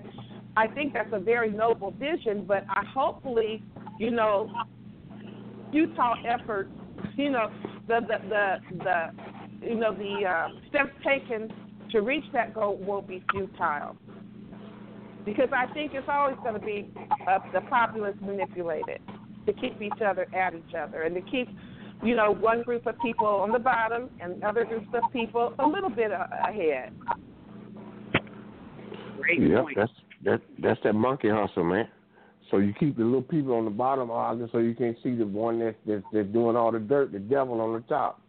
I 0.56 0.68
think 0.68 0.94
that's 0.94 1.10
a 1.14 1.20
very 1.20 1.50
noble 1.50 1.92
vision, 1.92 2.46
but 2.46 2.66
I 2.70 2.84
hopefully, 2.94 3.64
you 4.00 4.12
know, 4.12 4.52
Utah 5.72 6.16
efforts, 6.28 6.72
you 7.16 7.32
know, 7.32 7.52
the 7.88 8.02
the 8.02 8.18
the, 8.30 8.84
the 8.84 9.43
you 9.64 9.76
know 9.76 9.94
the 9.94 10.26
uh, 10.26 10.48
steps 10.70 10.92
taken 11.06 11.52
to 11.92 12.02
reach 12.02 12.26
that 12.34 12.54
goal 12.54 12.78
won't 12.78 13.08
be 13.08 13.24
futile. 13.32 13.96
Because 15.26 15.50
I 15.56 15.72
think 15.74 15.94
it's 15.94 16.08
always 16.12 16.36
going 16.44 16.60
to 16.60 16.66
be 16.66 16.92
uh, 17.28 17.40
the 17.54 17.62
populace 17.62 18.16
manipulated 18.22 19.00
to 19.46 19.54
keep 19.54 19.82
each 19.82 20.02
other 20.06 20.28
at 20.36 20.54
each 20.54 20.76
other 20.78 21.04
and 21.04 21.16
to 21.16 21.22
keep, 21.22 21.48
you 22.04 22.16
know, 22.16 22.32
one 22.32 22.62
group 22.64 22.86
of 22.88 22.96
people 23.00 23.28
on 23.28 23.52
the 23.52 23.60
bottom 23.60 24.10
and 24.20 24.44
other 24.44 24.66
groups 24.66 24.88
of 24.94 25.04
people 25.14 25.54
a 25.60 25.66
little 25.68 25.90
bit 25.90 26.12
ahead. 26.12 26.92
Great 29.18 29.42
Yep, 29.42 29.62
point. 29.62 29.78
that's 29.78 29.92
that 30.26 30.42
that's 30.62 30.80
that 30.84 30.94
monkey 30.94 31.30
hustle, 31.30 31.64
man. 31.64 31.88
So 32.52 32.58
you 32.58 32.74
keep 32.78 32.98
the 32.98 33.04
little 33.04 33.22
people 33.22 33.54
on 33.56 33.66
the 33.66 33.72
bottom 33.72 34.12
arguing 34.12 34.50
so 34.52 34.58
you 34.58 34.76
can't 34.76 34.98
see 35.04 35.16
the 35.16 35.26
one 35.26 35.60
that's 35.60 35.78
that's, 35.88 36.04
that's 36.12 36.28
doing 36.30 36.56
all 36.56 36.72
the 36.72 36.80
dirt, 36.80 37.12
the 37.14 37.20
devil 37.20 37.62
on 37.62 37.74
the 37.74 37.82
top. 37.82 38.23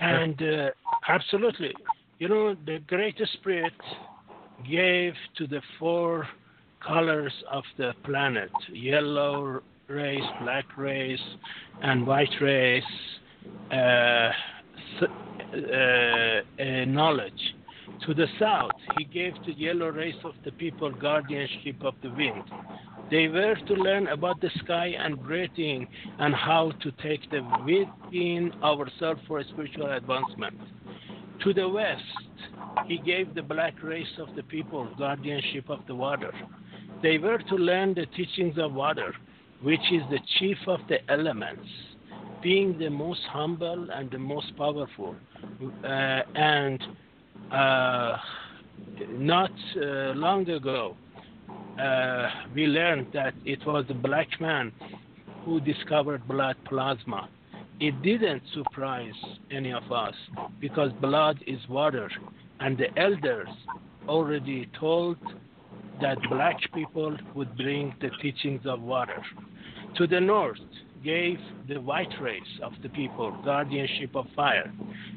And 0.00 0.40
uh, 0.42 0.70
absolutely, 1.08 1.74
you 2.18 2.28
know, 2.28 2.54
the 2.66 2.78
Great 2.86 3.16
Spirit 3.34 3.72
gave 4.68 5.14
to 5.36 5.46
the 5.46 5.60
four 5.78 6.26
colors 6.86 7.32
of 7.50 7.64
the 7.76 7.92
planet 8.04 8.50
yellow 8.72 9.62
race, 9.88 10.22
black 10.42 10.64
race, 10.76 11.18
and 11.82 12.06
white 12.06 12.30
race 12.40 12.82
uh, 13.72 14.30
th- 14.98 15.10
uh, 15.52 16.84
knowledge. 16.86 17.54
To 18.06 18.14
the 18.14 18.26
south, 18.38 18.72
he 18.96 19.04
gave 19.04 19.34
to 19.34 19.52
the 19.52 19.52
yellow 19.52 19.88
race 19.90 20.16
of 20.24 20.32
the 20.44 20.52
people 20.52 20.90
guardianship 20.90 21.76
of 21.82 21.94
the 22.02 22.10
wind. 22.10 22.44
They 23.10 23.28
were 23.28 23.56
to 23.56 23.74
learn 23.74 24.06
about 24.08 24.40
the 24.40 24.50
sky 24.62 24.94
and 24.98 25.22
breathing 25.22 25.86
and 26.18 26.34
how 26.34 26.72
to 26.82 26.92
take 27.02 27.28
the 27.30 27.42
wind 27.64 27.88
in 28.12 28.52
ourselves 28.62 29.20
for 29.26 29.42
spiritual 29.44 29.92
advancement. 29.92 30.56
To 31.44 31.52
the 31.52 31.68
west, 31.68 32.02
he 32.86 32.98
gave 32.98 33.34
the 33.34 33.42
black 33.42 33.82
race 33.82 34.18
of 34.18 34.28
the 34.36 34.42
people 34.44 34.88
guardianship 34.96 35.68
of 35.68 35.80
the 35.86 35.94
water. 35.94 36.32
They 37.02 37.18
were 37.18 37.38
to 37.38 37.54
learn 37.56 37.94
the 37.94 38.06
teachings 38.06 38.58
of 38.58 38.72
water, 38.72 39.14
which 39.62 39.80
is 39.92 40.02
the 40.10 40.20
chief 40.38 40.58
of 40.66 40.80
the 40.88 40.98
elements, 41.10 41.66
being 42.42 42.78
the 42.78 42.90
most 42.90 43.20
humble 43.30 43.88
and 43.90 44.10
the 44.10 44.18
most 44.18 44.56
powerful. 44.56 45.16
Uh, 45.82 45.88
and 46.34 46.80
uh, 47.50 48.16
not 49.10 49.52
uh, 49.76 50.12
long 50.14 50.48
ago, 50.48 50.96
uh, 51.80 52.28
we 52.54 52.66
learned 52.66 53.08
that 53.12 53.34
it 53.44 53.64
was 53.66 53.84
a 53.88 53.94
black 53.94 54.28
man 54.40 54.72
who 55.44 55.60
discovered 55.60 56.26
blood 56.28 56.56
plasma. 56.66 57.28
It 57.80 58.00
didn't 58.02 58.42
surprise 58.52 59.14
any 59.50 59.72
of 59.72 59.90
us 59.90 60.14
because 60.60 60.92
blood 61.00 61.38
is 61.46 61.58
water, 61.68 62.10
and 62.60 62.76
the 62.76 62.96
elders 62.98 63.48
already 64.06 64.68
told 64.78 65.16
that 66.00 66.18
black 66.28 66.58
people 66.74 67.16
would 67.34 67.56
bring 67.56 67.94
the 68.00 68.10
teachings 68.22 68.62
of 68.66 68.80
water. 68.82 69.22
To 69.96 70.06
the 70.06 70.20
north, 70.20 70.58
gave 71.04 71.38
the 71.68 71.80
white 71.80 72.12
race 72.20 72.42
of 72.62 72.72
the 72.82 72.88
people 72.90 73.36
guardianship 73.44 74.14
of 74.14 74.26
fire. 74.36 74.72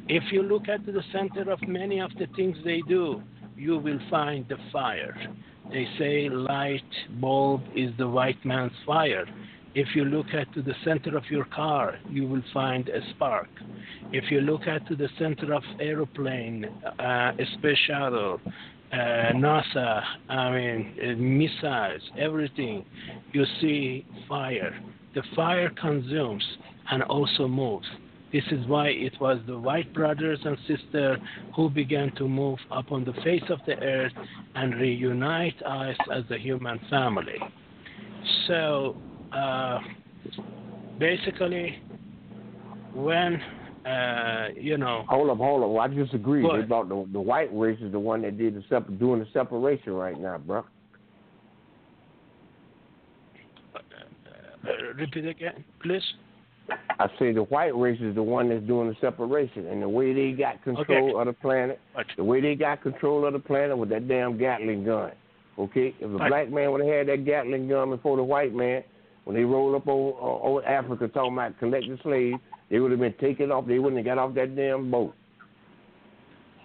If 0.07 0.31
you 0.31 0.43
look 0.43 0.69
at 0.69 0.85
the 0.85 1.03
center 1.11 1.51
of 1.51 1.59
many 1.67 1.99
of 1.99 2.11
the 2.17 2.27
things 2.35 2.57
they 2.63 2.81
do, 2.87 3.21
you 3.57 3.77
will 3.77 3.99
find 4.09 4.47
the 4.47 4.57
fire. 4.71 5.15
They 5.71 5.87
say 5.97 6.29
light 6.29 6.81
bulb 7.19 7.61
is 7.75 7.91
the 7.97 8.07
white 8.07 8.43
man's 8.45 8.73
fire. 8.85 9.25
If 9.75 9.95
you 9.95 10.05
look 10.05 10.27
at 10.33 10.47
the 10.53 10.75
center 10.83 11.17
of 11.17 11.23
your 11.31 11.45
car, 11.45 11.97
you 12.09 12.27
will 12.27 12.43
find 12.53 12.89
a 12.89 12.99
spark. 13.11 13.49
If 14.11 14.29
you 14.29 14.41
look 14.41 14.67
at 14.67 14.87
the 14.87 15.09
center 15.17 15.53
of 15.53 15.63
aeroplane, 15.79 16.65
uh, 16.99 17.31
space 17.57 17.77
shuttle, 17.87 18.39
uh, 18.91 18.95
NASA, 18.95 20.03
I 20.29 20.51
mean 20.51 20.95
uh, 21.01 21.15
missiles, 21.17 22.01
everything, 22.19 22.85
you 23.31 23.45
see 23.59 24.05
fire. 24.29 24.79
The 25.15 25.23
fire 25.35 25.69
consumes 25.69 26.43
and 26.91 27.03
also 27.03 27.47
moves. 27.47 27.87
This 28.31 28.43
is 28.51 28.65
why 28.67 28.87
it 28.87 29.13
was 29.21 29.39
the 29.45 29.57
white 29.57 29.93
brothers 29.93 30.39
and 30.43 30.57
sisters 30.67 31.19
who 31.55 31.69
began 31.69 32.11
to 32.15 32.27
move 32.27 32.57
upon 32.71 33.05
the 33.05 33.13
face 33.23 33.43
of 33.49 33.59
the 33.67 33.77
earth 33.79 34.13
and 34.55 34.73
reunite 34.75 35.61
us 35.63 35.95
as 36.11 36.23
a 36.31 36.37
human 36.37 36.79
family. 36.89 37.37
So, 38.47 38.95
uh, 39.31 39.79
basically, 40.97 41.77
when 42.95 43.39
uh, 43.85 44.47
you 44.55 44.77
know. 44.77 45.03
Hold 45.09 45.29
up, 45.29 45.37
hold 45.37 45.63
up. 45.63 45.69
Well, 45.69 45.79
I 45.79 45.87
disagree. 45.87 46.41
They 46.41 46.65
brought 46.65 46.89
the 46.89 47.07
the 47.11 47.19
white 47.19 47.49
race 47.53 47.79
is 47.81 47.91
the 47.91 47.99
one 47.99 48.21
that 48.21 48.37
did 48.37 48.55
the 48.55 48.63
sep- 48.69 48.87
doing 48.97 49.19
the 49.19 49.27
separation 49.33 49.93
right 49.93 50.19
now, 50.19 50.37
bro. 50.37 50.63
Uh, 54.65 54.93
repeat 54.95 55.25
again, 55.25 55.63
please. 55.81 56.03
I 56.99 57.07
say 57.19 57.33
the 57.33 57.43
white 57.43 57.75
race 57.75 57.99
is 57.99 58.15
the 58.15 58.23
one 58.23 58.47
that's 58.47 58.63
doing 58.65 58.87
the 58.87 58.95
separation, 59.01 59.67
and 59.67 59.81
the 59.81 59.89
way 59.89 60.13
they 60.13 60.31
got 60.31 60.63
control 60.63 61.09
Okay. 61.09 61.19
of 61.19 61.25
the 61.25 61.33
planet, 61.33 61.79
Right. 61.95 62.05
the 62.15 62.23
way 62.23 62.39
they 62.39 62.55
got 62.55 62.81
control 62.81 63.25
of 63.25 63.33
the 63.33 63.39
planet 63.39 63.77
with 63.77 63.89
that 63.89 64.07
damn 64.07 64.37
Gatling 64.37 64.85
gun. 64.85 65.11
Okay, 65.59 65.93
if 65.99 66.03
a 66.03 66.07
Right. 66.07 66.29
black 66.29 66.49
man 66.49 66.71
would 66.71 66.81
have 66.81 66.89
had 66.89 67.07
that 67.07 67.25
Gatling 67.25 67.67
gun 67.67 67.89
before 67.89 68.15
the 68.15 68.23
white 68.23 68.53
man, 68.53 68.83
when 69.25 69.35
they 69.35 69.43
rolled 69.43 69.75
up 69.75 69.87
on, 69.87 70.13
on, 70.13 70.57
on 70.57 70.63
Africa 70.65 71.07
talking 71.09 71.33
about 71.33 71.57
collecting 71.59 71.97
slaves, 72.01 72.39
they 72.69 72.79
would 72.79 72.91
have 72.91 72.99
been 72.99 73.13
taken 73.13 73.51
off. 73.51 73.65
They 73.65 73.79
wouldn't 73.79 73.97
have 73.97 74.05
got 74.05 74.17
off 74.17 74.33
that 74.35 74.55
damn 74.55 74.89
boat. 74.89 75.13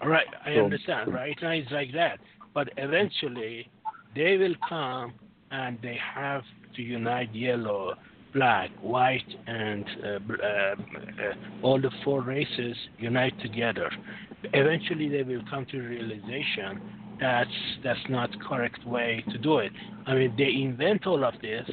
Right, 0.05 0.27
I 0.45 0.55
So- 0.55 0.65
understand. 0.65 1.13
Right 1.13 1.37
now 1.43 1.51
it's 1.51 1.71
like 1.73 1.91
that, 1.93 2.21
but 2.55 2.69
eventually 2.77 3.69
they 4.15 4.37
will 4.37 4.55
come 4.69 5.13
and 5.51 5.77
they 5.83 5.97
have 5.97 6.45
to 6.77 6.83
unite 6.83 7.35
yellow, 7.35 7.95
black, 8.33 8.71
white, 8.81 9.23
and 9.47 9.85
uh, 10.05 10.09
uh, 10.09 10.47
uh, 10.47 10.75
all 11.63 11.81
the 11.81 11.91
four 12.05 12.23
races 12.23 12.77
unite 12.99 13.39
together. 13.41 13.91
Eventually 14.53 15.09
they 15.09 15.23
will 15.23 15.43
come 15.51 15.67
to 15.67 15.81
realization 15.81 16.81
that's 17.21 17.51
that's 17.83 17.99
not 18.09 18.31
correct 18.41 18.87
way 18.87 19.25
to 19.31 19.39
do 19.39 19.59
it. 19.59 19.73
I 20.07 20.15
mean 20.15 20.35
they 20.39 20.53
invent 20.63 21.07
all 21.07 21.25
of 21.25 21.35
this. 21.43 21.69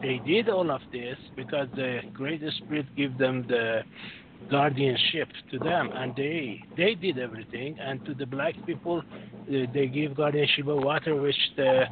They 0.00 0.20
did 0.26 0.48
all 0.48 0.70
of 0.70 0.80
this 0.92 1.16
because 1.36 1.68
the 1.76 2.00
Great 2.12 2.42
Spirit 2.58 2.86
give 2.96 3.16
them 3.18 3.46
the 3.48 3.82
guardianship 4.50 5.28
to 5.50 5.58
them 5.58 5.90
and 5.94 6.14
they 6.16 6.62
they 6.76 6.94
did 6.94 7.18
everything 7.18 7.76
and 7.80 8.04
to 8.04 8.14
the 8.14 8.26
black 8.26 8.54
people 8.66 8.98
uh, 9.00 9.52
they 9.74 9.86
give 9.86 10.16
guardianship 10.16 10.66
of 10.66 10.78
water 10.82 11.20
which 11.20 11.36
the 11.56 11.82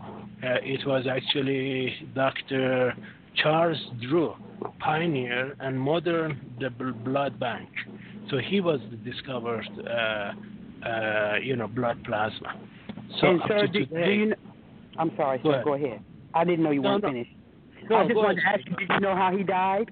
uh, 0.43 0.57
it 0.63 0.87
was 0.87 1.07
actually 1.11 1.95
Dr. 2.15 2.95
Charles 3.43 3.79
Drew 4.01 4.35
pioneer 4.79 5.55
and 5.61 5.79
modern 5.81 6.41
the 6.61 6.71
blood 6.71 7.39
bank 7.41 7.69
so 8.31 8.39
he 8.39 8.61
was 8.61 8.81
the 8.91 8.97
discovered 9.11 9.67
uh, 9.87 10.33
uh, 10.87 11.35
you 11.43 11.57
know 11.57 11.67
blood 11.69 12.03
plasma 12.05 12.55
so 13.21 13.27
and 13.29 13.41
sir, 13.49 13.67
do, 13.67 13.87
today, 13.87 14.05
do 14.05 14.11
you? 14.13 14.35
I'm 14.99 15.11
sorry, 15.17 15.39
Go 15.39 15.51
sir. 15.51 15.55
ahead. 15.55 15.65
Go 15.65 15.75
ahead. 15.75 16.01
I 16.35 16.45
didn't 16.45 16.63
know 16.65 16.71
you 16.71 16.83
No, 16.83 16.91
weren't 16.91 17.03
no. 17.05 17.09
finished. 17.11 17.31
No, 17.89 17.97
I 17.97 18.05
just 18.05 18.15
wanted 18.17 18.37
to 18.41 18.47
ask 18.47 18.61
you, 18.69 18.77
did 18.77 18.89
you 18.89 19.01
know 19.01 19.17
how 19.17 19.37
he 19.37 19.43
died? 19.43 19.91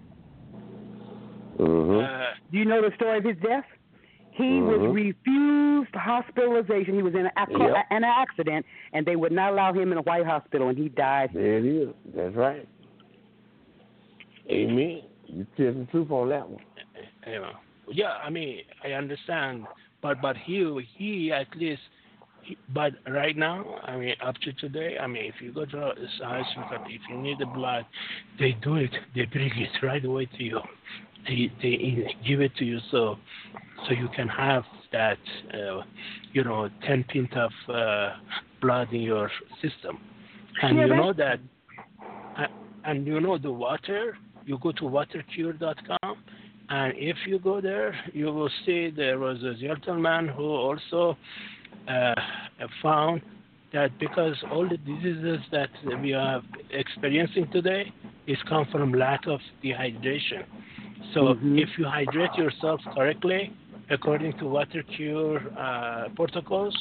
Mm-hmm. 1.58 1.98
uh, 2.04 2.24
Do 2.50 2.58
you 2.58 2.64
know 2.64 2.80
the 2.82 2.94
story 2.96 3.18
of 3.18 3.24
his 3.24 3.36
death? 3.38 3.64
He 4.32 4.60
was 4.62 4.78
Mhm. 4.78 4.94
refused 4.94 5.94
hospitalization. 5.94 6.94
He 6.94 7.02
was 7.02 7.14
in 7.14 7.26
a, 7.26 7.32
Yep. 7.50 7.86
an 7.90 8.04
accident, 8.04 8.64
and 8.92 9.04
they 9.04 9.16
would 9.16 9.32
not 9.32 9.52
allow 9.52 9.72
him 9.72 9.90
in 9.90 9.98
a 9.98 10.02
white 10.02 10.24
hospital, 10.26 10.68
and 10.68 10.78
he 10.78 10.88
died. 10.88 11.30
There 11.34 11.58
it 11.58 11.64
is. 11.64 11.88
That's 12.14 12.36
right. 12.36 12.68
Amen. 14.50 15.02
You 15.26 15.46
tell 15.56 15.72
the 15.74 15.86
truth 15.90 16.10
on 16.10 16.28
that 16.30 16.48
one. 16.48 16.62
you 17.26 17.34
know, 17.40 17.52
yeah, 17.90 18.12
I 18.24 18.30
mean, 18.30 18.62
I 18.84 18.92
understand, 18.92 19.66
but 20.00 20.20
but 20.22 20.36
he 20.36 20.86
he 20.96 21.32
at 21.32 21.54
least, 21.56 21.82
he, 22.42 22.56
but 22.72 22.94
right 23.08 23.36
now, 23.36 23.78
I 23.82 23.96
mean, 23.96 24.14
up 24.24 24.36
to 24.38 24.52
today, 24.54 24.96
I 24.98 25.06
mean, 25.06 25.24
if 25.24 25.34
you 25.42 25.52
go 25.52 25.66
to 25.66 25.78
a 25.78 25.94
hospital, 26.24 26.84
if 26.86 27.02
you 27.10 27.16
need 27.18 27.38
the 27.40 27.46
blood, 27.46 27.84
they 28.38 28.52
do 28.62 28.76
it. 28.76 28.90
They 29.14 29.26
bring 29.26 29.50
it 29.54 29.70
right 29.82 30.02
away 30.04 30.26
to 30.26 30.42
you. 30.42 30.60
They 31.26 31.50
they 31.62 32.16
give 32.26 32.40
it 32.40 32.54
to 32.56 32.64
you 32.64 32.78
so 32.90 33.18
so 33.86 33.92
you 33.92 34.08
can 34.08 34.28
have 34.28 34.64
that, 34.92 35.18
uh, 35.52 35.82
you 36.32 36.44
know, 36.44 36.68
ten 36.86 37.04
pint 37.04 37.36
of 37.36 37.52
uh, 37.68 38.14
blood 38.60 38.92
in 38.92 39.02
your 39.02 39.30
system, 39.62 39.98
and 40.62 40.76
Yeah, 40.76 40.86
you 40.86 40.94
know 40.94 41.12
that, 41.12 41.40
uh, 42.36 42.46
and 42.84 43.06
you 43.06 43.20
know 43.20 43.38
the 43.38 43.52
water. 43.52 44.16
You 44.46 44.58
go 44.62 44.72
to 44.72 44.84
watercure.com 44.84 46.16
and 46.70 46.92
if 46.96 47.16
you 47.26 47.38
go 47.38 47.60
there, 47.60 47.94
you 48.12 48.26
will 48.26 48.50
see 48.66 48.90
there 48.90 49.18
was 49.18 49.42
a 49.42 49.54
gentleman 49.54 50.28
who 50.28 50.44
also 50.44 51.16
uh, 51.88 52.14
found 52.82 53.22
that 53.72 53.98
because 53.98 54.34
all 54.50 54.68
the 54.68 54.76
diseases 54.78 55.40
that 55.50 55.70
we 56.02 56.12
are 56.12 56.42
experiencing 56.70 57.48
today 57.52 57.92
is 58.26 58.36
come 58.48 58.66
from 58.70 58.92
lack 58.92 59.26
of 59.26 59.40
dehydration. 59.64 60.44
So 61.14 61.34
Mhm. 61.34 61.58
if 61.58 61.68
you 61.78 61.84
hydrate 61.84 62.34
yourself 62.36 62.80
correctly, 62.94 63.50
according 63.90 64.32
to 64.34 64.46
water 64.46 64.82
cure 64.82 65.40
uh, 65.56 66.08
protocols, 66.16 66.76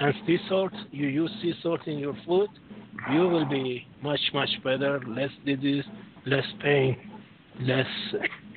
and 0.00 0.14
sea 0.26 0.38
salt, 0.48 0.72
you 0.90 1.08
use 1.08 1.30
sea 1.42 1.54
salt 1.62 1.86
in 1.86 1.98
your 1.98 2.14
food, 2.26 2.48
you 3.12 3.22
will 3.28 3.44
be 3.44 3.86
much 4.02 4.20
much 4.32 4.50
better, 4.62 5.00
less 5.06 5.30
disease, 5.44 5.84
less 6.26 6.46
pain, 6.60 6.96
less 7.60 7.86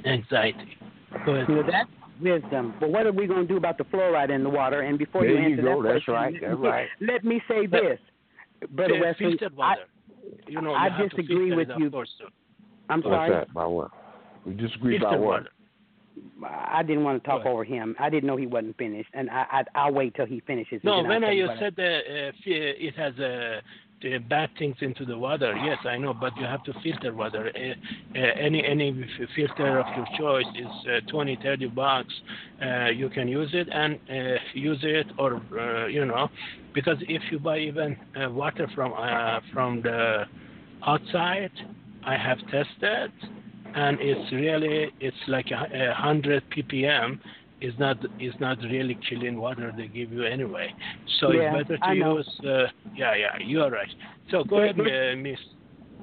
anxiety. 0.05 0.77
Go 1.25 1.33
ahead. 1.35 1.49
Well, 1.49 1.63
that's 1.63 1.89
wisdom. 2.21 2.75
But 2.79 2.89
what 2.89 3.05
are 3.07 3.11
we 3.11 3.25
going 3.27 3.41
to 3.47 3.47
do 3.47 3.57
about 3.57 3.77
the 3.77 3.85
fluoride 3.85 4.29
in 4.29 4.43
the 4.43 4.49
water? 4.49 4.81
And 4.81 4.97
before 4.97 5.21
There 5.21 5.31
you 5.31 5.37
you 5.39 5.43
answer 5.51 5.61
go. 5.63 5.81
that 5.81 5.89
That's 5.93 6.05
question, 6.05 6.13
right. 6.13 6.33
let 6.33 6.41
That's 6.41 6.59
me- 6.61 6.67
right. 6.77 6.89
Let 7.01 7.23
me 7.23 7.41
say 7.47 7.65
this, 7.65 7.99
Brother 8.71 8.99
Wesley. 8.99 9.25
filtered 9.37 9.53
I, 9.53 9.57
water. 9.57 9.81
you 10.47 10.61
know, 10.61 10.71
you 10.71 10.75
I 10.75 10.89
have 10.89 11.09
to 11.09 11.15
disagree 11.15 11.53
with 11.55 11.69
you. 11.77 11.89
course. 11.89 12.11
I'm 12.89 13.01
What's 13.01 13.07
sorry. 13.13 13.29
that? 13.31 13.47
By 14.45 14.51
what? 14.51 14.57
We 14.57 14.67
disagree 14.67 14.97
about 14.97 15.19
what? 15.19 15.43
I 16.45 16.83
didn't 16.83 17.03
want 17.03 17.23
to 17.23 17.29
talk 17.29 17.45
over 17.45 17.63
him. 17.63 17.95
I 17.99 18.09
didn't 18.09 18.27
know 18.27 18.37
he 18.37 18.47
wasn't 18.47 18.77
finished, 18.77 19.09
and 19.13 19.29
I, 19.29 19.45
I 19.51 19.63
I'll 19.75 19.93
wait 19.93 20.15
till 20.15 20.25
he 20.25 20.41
finishes. 20.41 20.79
No, 20.83 21.03
when 21.03 21.23
I 21.23 21.31
you 21.31 21.39
you 21.41 21.47
what 21.47 21.57
I- 21.57 21.59
said 21.59 21.75
that 21.75 21.97
uh, 21.97 22.31
it 22.45 22.95
has 22.95 23.13
uh, 23.19 23.61
the 24.01 24.17
bad 24.19 24.49
things 24.57 24.75
into 24.81 25.05
the 25.05 25.17
water, 25.17 25.55
yes, 25.65 25.77
I 25.85 25.97
know, 25.97 26.13
but 26.13 26.35
you 26.37 26.45
have 26.45 26.63
to 26.65 26.73
filter 26.83 27.13
water. 27.13 27.51
Uh, 27.55 28.17
uh, 28.17 28.21
any 28.39 28.63
any 28.63 29.05
filter 29.35 29.79
of 29.79 29.85
your 29.97 30.07
choice 30.17 30.45
is 30.55 30.87
uh, 31.05 31.11
20, 31.11 31.37
30 31.41 31.67
bucks. 31.67 32.13
Uh, 32.63 32.89
you 32.89 33.09
can 33.09 33.27
use 33.27 33.49
it 33.53 33.67
and 33.71 33.99
uh, 34.09 34.39
use 34.53 34.79
it, 34.83 35.07
or 35.17 35.41
uh, 35.59 35.87
you 35.87 36.05
know, 36.05 36.29
because 36.73 36.97
if 37.01 37.21
you 37.31 37.39
buy 37.39 37.57
even 37.59 37.97
uh, 38.15 38.29
water 38.29 38.69
from 38.75 38.93
uh, 38.93 39.39
from 39.51 39.81
the 39.81 40.25
outside, 40.85 41.51
I 42.05 42.15
have 42.15 42.37
tested, 42.51 43.11
and 43.75 43.97
it's 43.99 44.31
really 44.31 44.91
it's 44.99 45.23
like 45.27 45.47
a, 45.51 45.89
a 45.91 45.93
hundred 45.93 46.43
ppm. 46.51 47.19
Is 47.61 47.73
not 47.79 47.97
is 48.19 48.33
not 48.41 48.57
really 48.63 48.97
clean 49.07 49.39
water 49.39 49.73
they 49.75 49.87
give 49.87 50.11
you 50.11 50.23
anyway. 50.23 50.73
So 51.19 51.31
Yeah, 51.31 51.55
it's 51.55 51.69
better 51.69 51.77
to 51.77 51.95
use. 51.95 52.29
Uh, 52.43 52.67
yeah, 52.93 53.15
yeah, 53.15 53.37
you 53.39 53.61
are 53.61 53.71
right. 53.71 53.87
So 54.29 54.43
go 54.43 54.59
It- 54.59 54.77
ahead, 54.79 55.13
uh, 55.13 55.21
Miss. 55.21 55.39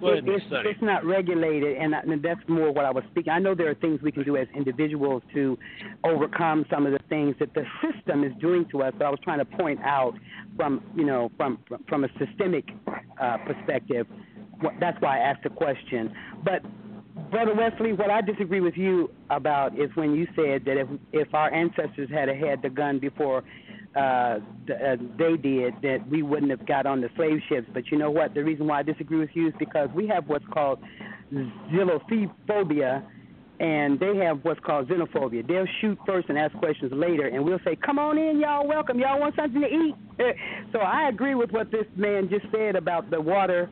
Go 0.00 0.08
It- 0.08 0.24
ahead, 0.26 0.28
it's, 0.28 0.48
Sorry. 0.48 0.70
it's 0.70 0.82
not 0.82 1.04
regulated, 1.04 1.76
and, 1.76 1.94
I- 1.94 2.00
and 2.00 2.22
that's 2.22 2.40
more 2.48 2.72
what 2.72 2.86
I 2.86 2.90
was 2.90 3.04
speaking. 3.10 3.32
I 3.34 3.38
know 3.38 3.54
there 3.54 3.68
are 3.68 3.74
things 3.74 4.00
we 4.02 4.10
can 4.10 4.24
do 4.24 4.36
as 4.38 4.48
individuals 4.54 5.22
to 5.34 5.58
overcome 6.04 6.64
some 6.70 6.86
of 6.86 6.92
the 6.92 6.98
things 7.10 7.36
that 7.38 7.52
the 7.54 7.64
system 7.82 8.24
is 8.24 8.32
doing 8.40 8.64
to 8.72 8.82
us. 8.82 8.94
But 8.98 9.04
I 9.06 9.10
was 9.10 9.20
trying 9.22 9.38
to 9.38 9.44
point 9.44 9.78
out 9.84 10.14
from 10.56 10.82
you 10.96 11.04
know 11.04 11.30
from 11.36 11.58
from 11.86 12.04
a 12.04 12.08
systemic 12.18 12.64
uh, 13.20 13.36
perspective. 13.46 14.06
That's 14.80 14.98
why 15.02 15.18
I 15.18 15.20
asked 15.20 15.42
the 15.44 15.50
question. 15.50 16.12
But 16.44 16.62
Brother 17.30 17.54
Wesley, 17.54 17.92
what 17.92 18.10
I 18.10 18.22
disagree 18.22 18.60
with 18.60 18.76
you 18.76 19.10
about 19.30 19.78
is 19.78 19.90
when 19.94 20.14
you 20.14 20.26
said 20.34 20.64
that 20.64 20.78
if 20.78 20.88
if 21.12 21.34
our 21.34 21.52
ancestors 21.52 22.08
had 22.10 22.28
had 22.28 22.62
the 22.62 22.70
gun 22.70 22.98
before 22.98 23.44
uh, 23.94 24.38
th- 24.66 24.80
uh, 24.80 24.96
they 25.18 25.36
did, 25.36 25.74
that 25.82 25.98
we 26.10 26.22
wouldn't 26.22 26.50
have 26.50 26.66
got 26.66 26.86
on 26.86 27.02
the 27.02 27.10
slave 27.16 27.40
ships. 27.48 27.68
But 27.74 27.90
you 27.90 27.98
know 27.98 28.10
what? 28.10 28.32
The 28.32 28.42
reason 28.42 28.66
why 28.66 28.78
I 28.78 28.82
disagree 28.82 29.18
with 29.18 29.30
you 29.34 29.48
is 29.48 29.54
because 29.58 29.90
we 29.94 30.06
have 30.08 30.26
what's 30.28 30.46
called 30.52 30.78
xenophobia, 31.70 33.04
and 33.60 34.00
they 34.00 34.16
have 34.16 34.42
what's 34.44 34.60
called 34.60 34.88
xenophobia. 34.88 35.46
They'll 35.46 35.66
shoot 35.82 35.98
first 36.06 36.30
and 36.30 36.38
ask 36.38 36.56
questions 36.56 36.92
later, 36.94 37.26
and 37.26 37.44
we'll 37.44 37.60
say, 37.62 37.76
"Come 37.76 37.98
on 37.98 38.16
in, 38.16 38.40
y'all. 38.40 38.66
Welcome. 38.66 38.98
Y'all 38.98 39.20
want 39.20 39.36
something 39.36 39.60
to 39.60 39.68
eat?" 39.68 39.94
so 40.72 40.78
I 40.78 41.10
agree 41.10 41.34
with 41.34 41.50
what 41.50 41.70
this 41.70 41.86
man 41.94 42.30
just 42.30 42.46
said 42.50 42.74
about 42.74 43.10
the 43.10 43.20
water 43.20 43.68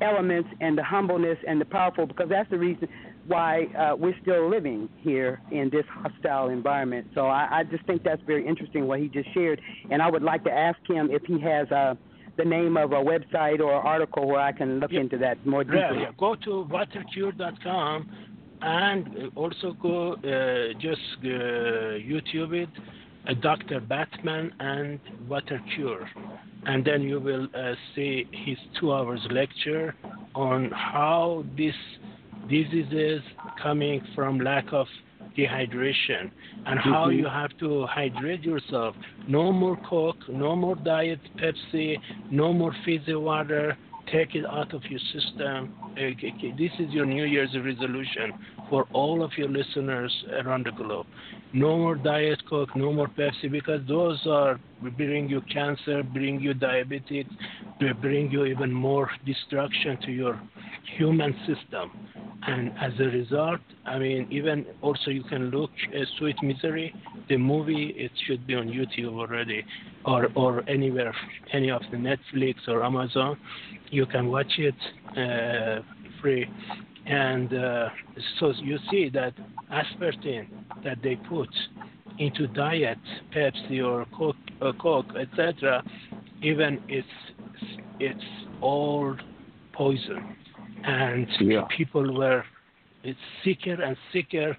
elements 0.00 0.48
and 0.60 0.76
the 0.76 0.82
humbleness 0.82 1.38
and 1.46 1.60
the 1.60 1.64
powerful 1.64 2.06
because 2.06 2.28
that's 2.28 2.50
the 2.50 2.58
reason 2.58 2.88
why 3.26 3.64
uh, 3.78 3.94
we're 3.96 4.14
still 4.22 4.48
living 4.50 4.88
here 4.98 5.40
in 5.50 5.70
this 5.70 5.84
hostile 5.90 6.48
environment. 6.48 7.06
So 7.14 7.26
I, 7.26 7.60
I 7.60 7.64
just 7.64 7.84
think 7.86 8.02
that's 8.02 8.22
very 8.26 8.46
interesting 8.46 8.86
what 8.86 8.98
he 9.00 9.08
just 9.08 9.32
shared, 9.34 9.60
and 9.90 10.00
I 10.02 10.10
would 10.10 10.22
like 10.22 10.42
to 10.44 10.50
ask 10.50 10.78
him 10.88 11.10
if 11.10 11.22
he 11.26 11.38
has 11.40 11.70
uh, 11.70 11.94
the 12.36 12.44
name 12.44 12.76
of 12.76 12.92
a 12.92 12.96
website 12.96 13.60
or 13.60 13.72
article 13.74 14.26
where 14.26 14.40
I 14.40 14.52
can 14.52 14.80
look 14.80 14.92
Yep. 14.92 15.00
into 15.02 15.18
that 15.18 15.44
more 15.46 15.62
deeply. 15.64 15.78
Yeah, 15.80 15.92
yeah. 16.00 16.10
Go 16.18 16.34
to 16.36 16.62
watercure.com 16.70 18.08
and 18.62 19.06
uh, 19.06 19.40
also 19.40 19.72
go 19.80 20.12
uh, 20.14 20.72
just 20.80 21.00
uh, 21.22 21.98
YouTube 22.10 22.52
it, 22.54 22.68
uh, 23.28 23.34
Dr. 23.40 23.80
Batman 23.80 24.52
and 24.60 24.98
Water 25.28 25.60
Cure. 25.74 26.08
And 26.66 26.84
then 26.84 27.02
you 27.02 27.20
will 27.20 27.46
uh, 27.54 27.72
see 27.94 28.26
his 28.32 28.58
two 28.78 28.92
hours 28.92 29.20
lecture 29.30 29.94
on 30.34 30.70
how 30.72 31.44
this 31.56 31.74
diseases 32.48 33.20
coming 33.62 34.00
from 34.14 34.40
lack 34.40 34.66
of 34.72 34.86
dehydration 35.36 36.30
and 36.66 36.78
how 36.80 37.06
Mhm. 37.08 37.18
you 37.18 37.26
have 37.26 37.56
to 37.58 37.86
hydrate 37.86 38.42
yourself. 38.42 38.96
No 39.28 39.52
more 39.52 39.76
Coke, 39.76 40.28
no 40.28 40.56
more 40.56 40.74
Diet 40.76 41.20
Pepsi, 41.36 41.98
no 42.30 42.52
more 42.52 42.72
fizzy 42.84 43.14
water. 43.14 43.76
Take 44.06 44.34
it 44.34 44.44
out 44.44 44.74
of 44.74 44.82
your 44.90 44.98
system. 45.14 45.72
Uh, 45.96 46.10
This 46.58 46.72
is 46.80 46.90
your 46.90 47.06
New 47.06 47.24
Year's 47.24 47.54
resolution 47.56 48.32
for 48.70 48.86
all 48.92 49.22
of 49.22 49.32
your 49.36 49.48
listeners 49.48 50.12
around 50.42 50.64
the 50.64 50.70
globe. 50.70 51.06
No 51.52 51.76
more 51.76 51.96
Diet 51.96 52.40
Coke, 52.48 52.74
no 52.76 52.92
more 52.92 53.08
Pepsi, 53.08 53.50
because 53.50 53.80
those 53.88 54.24
are 54.26 54.58
bring 54.96 55.28
you 55.28 55.42
cancer, 55.52 56.02
bring 56.02 56.40
you 56.40 56.54
diabetes, 56.54 57.26
they 57.80 57.92
bring 57.92 58.30
you 58.30 58.44
even 58.44 58.72
more 58.72 59.10
destruction 59.26 59.98
to 60.06 60.12
your 60.12 60.40
human 60.96 61.34
system. 61.46 61.90
And 62.42 62.72
as 62.80 62.92
a 62.98 63.04
result, 63.04 63.60
I 63.84 63.98
mean, 63.98 64.26
even 64.30 64.64
also 64.80 65.10
you 65.10 65.24
can 65.24 65.50
look 65.50 65.70
uh, 65.88 66.04
Sweet 66.18 66.36
Misery, 66.42 66.94
the 67.28 67.36
movie. 67.36 67.92
It 67.96 68.12
should 68.26 68.46
be 68.46 68.54
on 68.54 68.68
YouTube 68.68 69.18
already, 69.18 69.62
or 70.06 70.28
or 70.34 70.62
anywhere, 70.68 71.14
any 71.52 71.70
of 71.70 71.82
the 71.90 71.98
Netflix 71.98 72.54
or 72.66 72.82
Amazon. 72.82 73.36
You 73.90 74.06
can 74.06 74.30
watch 74.30 74.52
it 74.58 74.74
uh, 75.18 75.82
free, 76.22 76.48
and 77.06 77.52
uh, 77.54 77.88
so 78.38 78.52
you 78.62 78.78
see 78.90 79.08
that 79.10 79.34
aspartame 79.72 80.46
that 80.84 80.98
they 81.02 81.16
put 81.16 81.48
into 82.18 82.46
diet, 82.48 82.98
Pepsi 83.34 83.84
or 83.84 84.06
Coke, 84.16 84.36
uh, 84.60 84.72
Coke 84.80 85.14
etc. 85.18 85.82
Even 86.42 86.80
it's 86.88 87.06
it's 87.98 88.24
all 88.60 89.16
poison, 89.72 90.36
and 90.84 91.26
Yeah. 91.40 91.64
people 91.76 92.14
were 92.14 92.44
it's 93.02 93.18
sicker 93.44 93.80
and 93.82 93.96
sicker. 94.12 94.56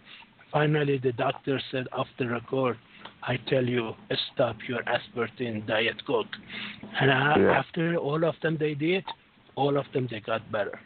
Finally, 0.51 0.97
the 0.97 1.13
doctor 1.13 1.61
said, 1.71 1.87
off 1.93 2.07
the 2.17 2.27
record, 2.27 2.77
I 3.23 3.37
tell 3.47 3.63
you, 3.63 3.95
stop 4.33 4.57
your 4.67 4.79
aspartame 4.83 5.65
diet 5.65 6.03
Coke. 6.05 6.35
And 6.99 7.09
uh, 7.09 7.35
Yeah. 7.39 7.51
after 7.59 7.95
all 7.95 8.25
of 8.25 8.35
them 8.41 8.57
they 8.57 8.73
did, 8.73 9.05
all 9.55 9.77
of 9.77 9.85
them 9.93 10.07
they 10.11 10.19
got 10.19 10.41
better. 10.51 10.79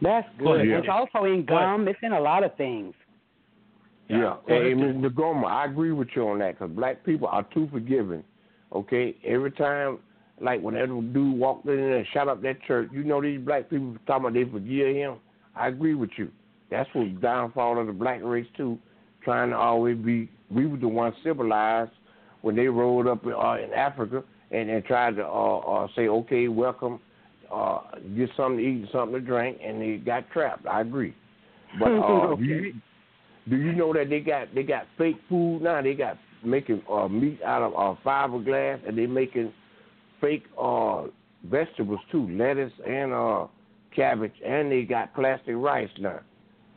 That's 0.00 0.28
good. 0.38 0.60
ahead. 0.60 0.80
It's 0.80 0.88
also 0.90 1.24
in 1.24 1.44
Go 1.44 1.56
ahead. 1.56 1.66
gum. 1.66 1.88
It's 1.88 1.98
in 2.02 2.12
a 2.12 2.20
lot 2.20 2.44
of 2.44 2.54
things. 2.56 2.94
Yeah, 4.08 4.18
Go 4.18 4.40
hey, 4.46 4.72
ahead. 4.72 4.96
Mr. 4.96 5.10
Goma, 5.10 5.46
I 5.46 5.66
agree 5.66 5.92
with 5.92 6.08
you 6.14 6.28
on 6.28 6.38
that 6.38 6.58
because 6.58 6.74
black 6.74 7.04
people 7.04 7.28
are 7.28 7.46
too 7.54 7.68
forgiving. 7.70 8.24
Okay, 8.72 9.16
every 9.26 9.50
time, 9.52 9.98
like 10.40 10.60
whenever 10.60 11.00
dude 11.00 11.38
walked 11.38 11.66
in 11.66 11.76
there 11.76 11.96
and 11.98 12.06
shot 12.12 12.28
up 12.28 12.42
that 12.42 12.62
church, 12.62 12.88
you 12.92 13.02
know 13.04 13.20
these 13.20 13.40
black 13.40 13.68
people 13.68 13.96
talking 14.06 14.26
about 14.26 14.34
they 14.34 14.44
forgive 14.44 14.94
him. 14.94 15.16
I 15.56 15.68
agree 15.68 15.94
with 15.94 16.10
you. 16.16 16.30
That's 16.70 16.88
what 16.92 17.04
the 17.04 17.20
downfall 17.20 17.80
of 17.80 17.86
the 17.86 17.92
black 17.92 18.20
race 18.22 18.46
too, 18.56 18.78
trying 19.22 19.50
to 19.50 19.56
always 19.56 19.96
be. 19.96 20.30
We 20.50 20.66
were 20.66 20.76
the 20.78 20.88
ones 20.88 21.14
civilized 21.24 21.90
when 22.42 22.56
they 22.56 22.68
rolled 22.68 23.06
up 23.06 23.26
uh, 23.26 23.56
in 23.56 23.72
Africa 23.74 24.22
and, 24.50 24.70
and 24.70 24.84
tried 24.84 25.16
to 25.16 25.26
uh, 25.26 25.58
uh, 25.58 25.88
say, 25.96 26.08
okay, 26.08 26.48
welcome, 26.48 27.00
uh, 27.52 27.80
get 28.16 28.30
something 28.36 28.58
to 28.58 28.64
eat, 28.64 28.88
something 28.92 29.14
to 29.14 29.20
drink, 29.20 29.58
and 29.64 29.80
they 29.80 29.96
got 29.96 30.30
trapped. 30.30 30.66
I 30.66 30.80
agree. 30.82 31.14
But 31.78 31.90
uh, 31.90 32.34
do 32.36 32.42
you, 32.42 32.74
do 33.50 33.56
you 33.56 33.72
know 33.72 33.92
that 33.92 34.08
they 34.08 34.20
got 34.20 34.54
they 34.54 34.62
got 34.62 34.86
fake 34.96 35.18
food 35.28 35.60
now? 35.60 35.82
They 35.82 35.92
got 35.92 36.16
making 36.42 36.82
uh, 36.90 37.08
meat 37.08 37.40
out 37.42 37.62
of 37.62 37.74
uh, 37.74 38.00
fiberglass, 38.02 38.86
and 38.88 38.96
they 38.96 39.06
making 39.06 39.52
fake 40.20 40.44
uh, 40.58 41.04
vegetables 41.44 42.00
too, 42.10 42.28
lettuce 42.30 42.72
and 42.86 43.12
uh, 43.12 43.46
cabbage, 43.94 44.32
and 44.44 44.72
they 44.72 44.82
got 44.82 45.14
plastic 45.14 45.54
rice 45.56 45.90
now. 45.98 46.20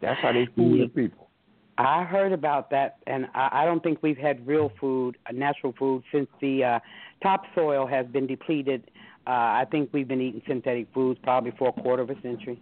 That's 0.01 0.19
how 0.21 0.33
they 0.33 0.47
fool 0.55 0.77
the 0.79 0.87
people. 0.87 1.29
I 1.77 2.03
heard 2.03 2.31
about 2.31 2.69
that, 2.71 2.97
and 3.07 3.27
I, 3.33 3.61
I 3.61 3.65
don't 3.65 3.81
think 3.81 3.99
we've 4.01 4.17
had 4.17 4.45
real 4.45 4.71
food, 4.79 5.17
natural 5.33 5.73
food, 5.77 6.03
since 6.11 6.27
the 6.39 6.63
uh, 6.63 6.79
topsoil 7.21 7.87
has 7.87 8.05
been 8.07 8.27
depleted. 8.27 8.89
Uh, 9.27 9.29
I 9.29 9.65
think 9.69 9.89
we've 9.93 10.07
been 10.07 10.21
eating 10.21 10.41
synthetic 10.47 10.87
foods 10.93 11.19
probably 11.23 11.51
for 11.57 11.69
a 11.69 11.73
quarter 11.73 12.01
of 12.03 12.09
a 12.09 12.19
century. 12.21 12.61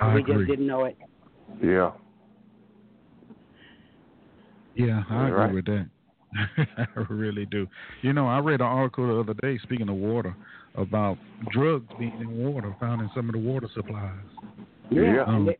I 0.00 0.14
we 0.14 0.20
agree. 0.20 0.36
just 0.36 0.48
didn't 0.48 0.66
know 0.66 0.84
it. 0.84 0.96
Yeah. 1.62 1.90
Yeah, 4.74 5.02
I 5.10 5.26
You're 5.26 5.26
agree 5.26 5.38
right. 5.38 5.54
with 5.54 5.64
that. 5.66 5.88
I 6.96 7.00
really 7.12 7.46
do. 7.46 7.66
You 8.02 8.12
know, 8.12 8.28
I 8.28 8.38
read 8.38 8.60
an 8.60 8.66
article 8.66 9.08
the 9.08 9.20
other 9.20 9.34
day, 9.40 9.58
speaking 9.62 9.88
of 9.88 9.96
water, 9.96 10.36
about 10.76 11.18
drugs 11.50 11.86
being 11.98 12.16
in 12.20 12.30
water, 12.38 12.74
found 12.78 13.00
in 13.02 13.10
some 13.14 13.28
of 13.28 13.32
the 13.32 13.40
water 13.40 13.68
supplies. 13.74 14.12
Yeah. 14.90 15.24
and, 15.26 15.48
they, 15.48 15.58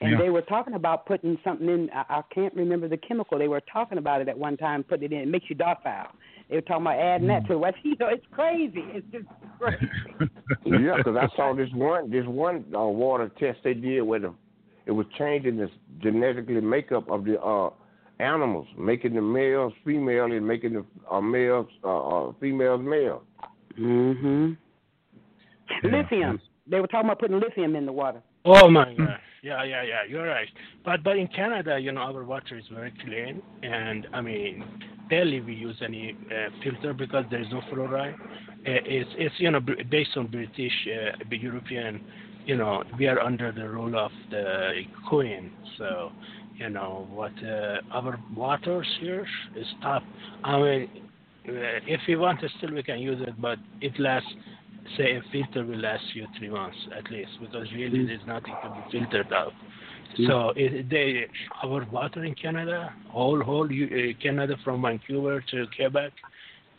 and 0.00 0.12
Yeah. 0.12 0.18
they 0.18 0.30
were 0.30 0.42
talking 0.42 0.74
about 0.74 1.04
putting 1.04 1.36
something 1.44 1.68
in. 1.68 1.90
I, 1.92 2.04
I 2.08 2.22
can't 2.34 2.54
remember 2.54 2.88
the 2.88 2.96
chemical. 2.96 3.38
They 3.38 3.48
were 3.48 3.60
talking 3.70 3.98
about 3.98 4.20
it 4.22 4.28
at 4.28 4.38
one 4.38 4.56
time. 4.56 4.82
Putting 4.84 5.12
it 5.12 5.12
in, 5.12 5.20
it 5.22 5.28
makes 5.28 5.46
you 5.50 5.56
docile. 5.56 6.08
They 6.48 6.56
were 6.56 6.62
talking 6.62 6.82
about 6.82 6.98
adding 6.98 7.28
that 7.28 7.46
to 7.46 7.52
it. 7.54 7.58
Well, 7.58 7.72
You 7.82 7.96
know, 8.00 8.08
it's 8.08 8.24
crazy. 8.32 8.82
It's 8.86 9.06
just 9.12 9.26
crazy. 9.58 9.86
yeah, 10.64 10.96
because 10.96 11.16
I 11.16 11.28
saw 11.36 11.54
this 11.54 11.68
one 11.74 12.10
this 12.10 12.24
one 12.26 12.64
uh, 12.74 12.84
water 12.84 13.30
test 13.38 13.58
they 13.64 13.74
did 13.74 14.02
where 14.02 14.20
the, 14.20 14.34
it 14.86 14.92
was 14.92 15.06
changing 15.18 15.58
the 15.58 15.70
genetically 16.02 16.60
makeup 16.60 17.10
of 17.10 17.24
the 17.24 17.40
uh, 17.40 17.70
animals, 18.18 18.66
making 18.78 19.14
the 19.14 19.20
males 19.20 19.72
female 19.84 20.24
and 20.24 20.46
making 20.46 20.72
the 20.72 20.84
uh, 21.10 21.20
males 21.20 21.66
uh, 21.84 22.28
uh, 22.28 22.32
females 22.40 22.80
male. 22.82 23.22
Mm 23.78 24.20
hmm 24.20 24.52
Yeah. 25.84 25.96
Lithium. 25.96 26.40
They 26.66 26.80
were 26.80 26.86
talking 26.86 27.08
about 27.08 27.20
putting 27.20 27.40
lithium 27.40 27.76
in 27.76 27.86
the 27.86 27.92
water. 27.92 28.22
Oh 28.44 28.70
my 28.70 28.94
God! 28.94 29.18
Yeah, 29.42 29.62
yeah, 29.64 29.82
yeah. 29.82 30.02
You're 30.08 30.26
right. 30.26 30.48
But 30.84 31.04
but 31.04 31.16
in 31.16 31.28
Canada, 31.28 31.78
you 31.78 31.92
know, 31.92 32.00
our 32.00 32.24
water 32.24 32.56
is 32.58 32.64
very 32.72 32.92
clean, 33.04 33.42
and 33.62 34.06
I 34.12 34.20
mean, 34.20 34.64
barely 35.08 35.40
we 35.40 35.54
use 35.54 35.76
any 35.82 36.16
uh, 36.30 36.50
filter 36.62 36.92
because 36.92 37.24
there 37.30 37.40
is 37.40 37.46
no 37.52 37.60
fluoride. 37.72 38.14
Uh, 38.18 38.82
it's 38.84 39.10
it's 39.16 39.34
you 39.38 39.50
know 39.50 39.60
based 39.90 40.16
on 40.16 40.26
British, 40.26 40.72
uh, 40.88 41.24
European, 41.30 42.00
you 42.46 42.56
know, 42.56 42.82
we 42.98 43.06
are 43.06 43.20
under 43.20 43.52
the 43.52 43.68
rule 43.68 43.96
of 43.98 44.10
the 44.30 44.82
Queen, 45.08 45.52
so 45.76 46.10
you 46.56 46.68
know 46.68 47.06
what 47.10 47.32
uh, 47.44 47.80
our 47.92 48.18
waters 48.34 48.88
here 49.00 49.26
is 49.56 49.66
top. 49.82 50.02
I 50.42 50.58
mean, 50.60 50.88
uh, 51.48 51.52
if 51.86 52.00
we 52.08 52.16
want 52.16 52.40
to 52.40 52.48
still 52.58 52.74
we 52.74 52.82
can 52.82 52.98
use 52.98 53.20
it, 53.26 53.40
but 53.40 53.58
it 53.80 53.98
lasts 54.00 54.28
say 54.96 55.16
a 55.16 55.22
filter 55.32 55.64
will 55.64 55.78
last 55.78 56.04
you 56.14 56.26
three 56.38 56.48
months 56.48 56.76
at 56.96 57.10
least 57.10 57.30
because 57.40 57.66
really 57.72 57.98
mm-hmm. 57.98 58.06
there's 58.06 58.26
nothing 58.26 58.54
to 58.62 58.70
be 58.70 58.98
filtered 58.98 59.32
out. 59.32 59.52
Mm-hmm. 59.52 60.26
So 60.26 60.52
it, 60.56 60.88
they, 60.88 61.26
our 61.62 61.84
water 61.90 62.24
in 62.24 62.34
Canada, 62.34 62.92
whole 63.08 63.42
whole 63.42 63.66
uh, 63.66 64.22
Canada 64.22 64.56
from 64.64 64.82
Vancouver 64.82 65.44
to 65.50 65.66
Quebec, 65.76 66.12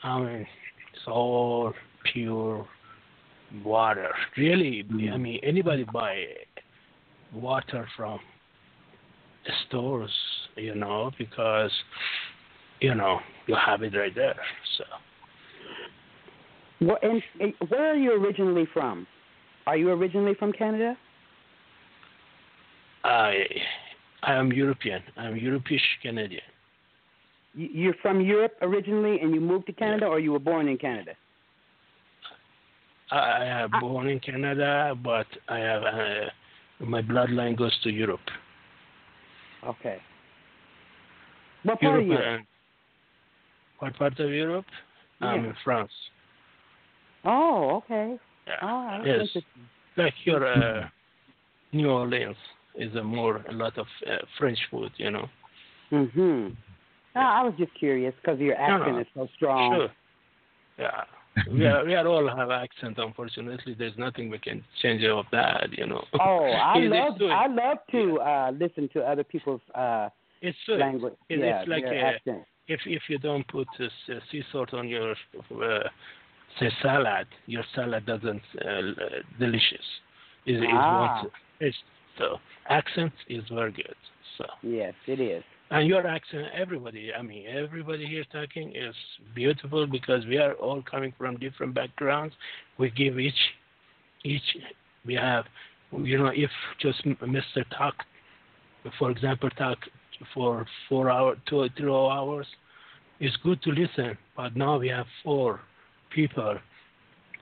I 0.03 0.19
mean, 0.19 0.47
it's 0.93 1.07
all 1.07 1.73
pure 2.11 2.67
water. 3.63 4.11
Really, 4.37 4.85
I 4.89 4.93
mm-hmm. 4.93 5.21
mean, 5.21 5.39
anybody 5.43 5.85
buy 5.91 6.25
water 7.33 7.87
from 7.95 8.19
stores, 9.67 10.11
you 10.55 10.75
know, 10.75 11.11
because 11.17 11.71
you 12.79 12.95
know 12.95 13.19
you 13.47 13.55
have 13.55 13.83
it 13.83 13.95
right 13.95 14.13
there. 14.15 14.35
So. 14.77 14.83
What, 16.79 17.03
and, 17.03 17.21
and 17.39 17.53
where 17.69 17.91
are 17.91 17.95
you 17.95 18.13
originally 18.13 18.67
from? 18.73 19.05
Are 19.67 19.77
you 19.77 19.91
originally 19.91 20.33
from 20.35 20.51
Canada? 20.53 20.97
I 23.03 23.45
I 24.23 24.33
am 24.33 24.51
European. 24.51 25.01
I'm 25.17 25.37
European 25.37 25.81
Canadian. 26.01 26.41
You- 27.53 27.69
You're 27.71 27.93
from 28.01 28.21
Europe 28.21 28.53
originally, 28.61 29.19
and 29.21 29.33
you 29.33 29.41
moved 29.41 29.65
to 29.67 29.73
Canada, 29.73 30.05
or 30.05 30.19
you 30.19 30.31
were 30.31 30.39
born 30.39 30.67
in 30.67 30.77
Canada? 30.77 31.13
I, 33.11 33.17
I 33.17 33.45
am 33.63 33.71
born 33.79 34.07
in 34.07 34.19
Canada, 34.19 34.95
but 35.03 35.27
I 35.47 35.57
have 35.59 35.83
uh, 35.83 36.85
my 36.85 37.01
bloodline 37.01 37.57
goes 37.57 37.77
to 37.83 37.89
Europe. 37.89 38.27
Okay. 39.65 39.97
What 41.63 41.79
part 41.81 41.83
Europe 41.83 42.01
of 42.01 42.07
Europe? 42.07 42.45
what 43.79 43.97
part 43.97 44.19
of 44.19 44.29
Europe? 44.29 44.65
I'm 45.21 45.45
in 45.45 45.55
France. 45.63 45.91
Oh, 47.25 47.77
okay. 47.83 48.17
Yeah. 48.47 48.53
Oh, 48.61 49.01
yes. 49.05 49.43
Like 49.97 50.13
your 50.23 50.45
uh, 50.45 50.87
New 51.73 51.89
Orleans 51.89 52.35
is 52.75 52.95
a 52.95 53.03
more 53.03 53.43
a 53.49 53.51
lot 53.51 53.77
of 53.77 53.87
uh, 54.07 54.17
French 54.37 54.59
food, 54.71 54.91
you 54.97 55.11
know. 55.11 55.27
Mhm. 55.91 56.55
No, 57.15 57.21
I 57.21 57.43
was 57.43 57.53
just 57.57 57.73
curious 57.73 58.13
because 58.21 58.39
your 58.39 58.55
accent 58.55 58.93
no. 58.95 58.99
is 59.01 59.07
so 59.13 59.27
strong. 59.35 59.75
Sure. 59.75 59.89
Yeah. 60.77 61.03
we 61.51 61.65
are 61.65 61.85
we 61.85 61.95
are 61.95 62.07
all 62.07 62.27
have 62.35 62.51
accent. 62.51 62.97
Unfortunately, 62.97 63.75
there's 63.77 63.97
nothing 63.97 64.29
we 64.29 64.39
can 64.39 64.63
change 64.81 65.03
of 65.03 65.25
that, 65.31 65.67
you 65.71 65.85
know. 65.85 66.03
Oh, 66.19 66.45
I 66.73 66.79
love. 66.79 67.15
I 67.21 67.47
love 67.47 67.77
to 67.91 68.19
uh 68.19 68.51
listen 68.57 68.89
to 68.93 69.01
other 69.01 69.23
people's 69.23 69.61
uh 69.75 70.09
It's 70.41 70.57
good. 70.65 70.79
language. 70.79 71.13
It- 71.29 71.39
yeah, 71.39 71.59
it's 71.61 71.69
like 71.69 71.83
a- 71.83 71.95
accent. 71.97 72.43
if 72.67 72.79
if 72.85 73.03
you 73.09 73.17
don't 73.19 73.47
put 73.47 73.67
uh, 73.79 73.87
sea 74.31 74.43
salt 74.51 74.73
on 74.73 74.87
your 74.87 75.11
uh, 75.51 75.83
say 76.59 76.71
salad, 76.81 77.27
your 77.45 77.63
salad 77.75 78.05
doesn't 78.05 78.41
uh, 78.65 78.81
delicious. 79.39 79.85
Is 80.45 80.57
is 80.61 80.67
Ah. 80.71 81.23
what 81.23 81.31
it's 81.59 81.77
so 82.17 82.39
accent 82.69 83.13
is 83.27 83.43
very 83.49 83.71
good. 83.71 83.95
So 84.37 84.45
Yes, 84.63 84.93
it 85.07 85.19
is. 85.19 85.43
And 85.71 85.87
your 85.87 86.05
accent, 86.07 86.47
everybody. 86.53 87.13
I 87.13 87.21
mean, 87.21 87.45
everybody 87.47 88.05
here 88.07 88.23
talking 88.31 88.75
is 88.75 88.95
beautiful 89.35 89.85
because 89.85 90.25
we 90.25 90.37
are 90.37 90.53
all 90.53 90.81
coming 90.81 91.13
from 91.17 91.37
different 91.37 91.75
backgrounds. 91.75 92.33
We 92.79 92.89
give 92.89 93.19
each, 93.19 93.41
each, 94.23 94.57
we 95.05 95.13
have, 95.13 95.45
you 95.91 96.17
know, 96.17 96.31
if 96.33 96.49
just 96.81 97.03
Mr. 97.05 97.63
Talk, 97.77 97.93
for 98.97 99.11
example, 99.11 99.51
talk 99.51 99.77
for 100.33 100.65
four 100.87 101.11
hours, 101.11 101.37
two 101.47 101.59
or 101.59 101.69
three 101.77 101.91
hours, 101.91 102.47
it's 103.19 103.35
good 103.43 103.61
to 103.61 103.69
listen. 103.69 104.17
But 104.35 104.55
now 104.55 104.79
we 104.79 104.87
have 104.87 105.05
four 105.23 105.61
people 106.09 106.57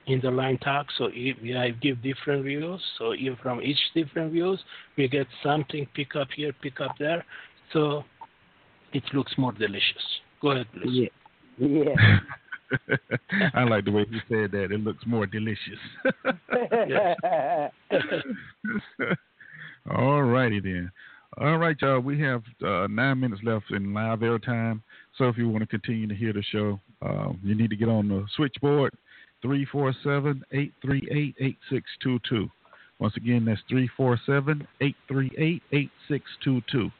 in 0.06 0.20
the 0.22 0.30
line 0.30 0.58
talk, 0.58 0.86
so 0.96 1.10
if 1.12 1.36
I 1.56 1.70
give 1.70 2.02
different 2.02 2.44
views. 2.44 2.80
So 2.98 3.12
if 3.12 3.38
from 3.40 3.60
each 3.60 3.78
different 3.94 4.32
views, 4.32 4.60
we 4.96 5.08
get 5.08 5.26
something 5.42 5.86
pick 5.94 6.16
up 6.16 6.28
here, 6.34 6.54
pick 6.62 6.80
up 6.80 6.92
there. 6.98 7.24
So 7.72 8.04
it 8.92 9.02
looks 9.12 9.32
more 9.36 9.52
delicious. 9.52 10.02
Go 10.40 10.52
ahead, 10.52 10.66
please. 10.72 11.10
Yeah. 11.58 11.68
Yeah. 11.68 12.18
I 13.54 13.64
like 13.64 13.84
the 13.84 13.90
way 13.90 14.06
you 14.10 14.20
said 14.28 14.52
that. 14.52 14.72
It 14.72 14.80
looks 14.80 15.04
more 15.06 15.26
delicious. 15.26 15.78
All 19.90 20.22
righty 20.22 20.60
then. 20.60 20.90
All 21.40 21.56
right, 21.56 21.76
y'all. 21.80 22.00
We 22.00 22.20
have 22.20 22.42
uh, 22.64 22.86
nine 22.88 23.20
minutes 23.20 23.42
left 23.44 23.70
in 23.70 23.94
live 23.94 24.20
airtime. 24.20 24.82
So 25.18 25.24
if 25.28 25.36
you 25.36 25.48
want 25.48 25.62
to 25.62 25.66
continue 25.66 26.06
to 26.06 26.14
hear 26.14 26.32
the 26.32 26.42
show, 26.52 26.80
uh, 27.02 27.32
you 27.42 27.54
need 27.54 27.70
to 27.70 27.76
get 27.76 27.88
on 27.88 28.08
the 28.08 28.24
switchboard 28.36 28.94
347 29.42 30.44
838 30.52 31.34
8622. 31.38 32.48
Once 33.00 33.16
again, 33.16 33.44
that's 33.44 33.60
347 33.68 34.66
838 34.80 35.62
8622. 35.72 36.90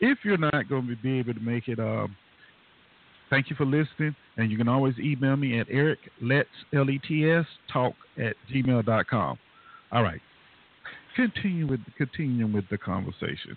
If 0.00 0.18
you're 0.24 0.36
not 0.36 0.68
going 0.68 0.86
to 0.88 0.96
be 0.96 1.18
able 1.18 1.34
to 1.34 1.40
make 1.40 1.68
it, 1.68 1.78
um, 1.78 2.16
thank 3.30 3.50
you 3.50 3.56
for 3.56 3.64
listening. 3.64 4.14
And 4.36 4.50
you 4.50 4.58
can 4.58 4.68
always 4.68 4.94
email 4.98 5.36
me 5.36 5.58
at 5.58 5.66
Eric 5.70 5.98
Let's 6.20 6.48
L 6.72 6.90
E 6.90 7.00
T 7.06 7.28
S 7.28 7.46
talk 7.72 7.94
at 8.16 8.34
gmail.com. 8.52 9.38
All 9.92 10.02
right. 10.02 10.20
Continue 11.16 11.66
with 11.66 11.80
continuing 11.96 12.52
with 12.52 12.68
the 12.70 12.78
conversation. 12.78 13.56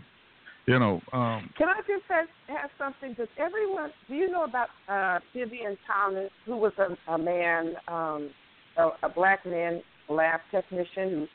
You 0.67 0.77
know, 0.77 1.01
um, 1.11 1.49
Can 1.57 1.69
I 1.69 1.81
just 1.87 2.03
have, 2.07 2.27
have 2.47 2.69
something? 2.77 3.15
Does 3.15 3.27
everyone, 3.37 3.91
do 4.07 4.13
you 4.13 4.29
know 4.29 4.43
about 4.43 4.67
uh, 4.87 5.19
Vivien 5.33 5.77
Thomas, 5.87 6.29
who 6.45 6.55
was 6.55 6.71
a, 6.77 7.11
a 7.11 7.17
man, 7.17 7.73
um, 7.87 8.29
a, 8.77 8.89
a 9.03 9.09
black 9.09 9.45
man 9.45 9.81
lab 10.07 10.41
technician 10.51 11.09
who 11.09 11.27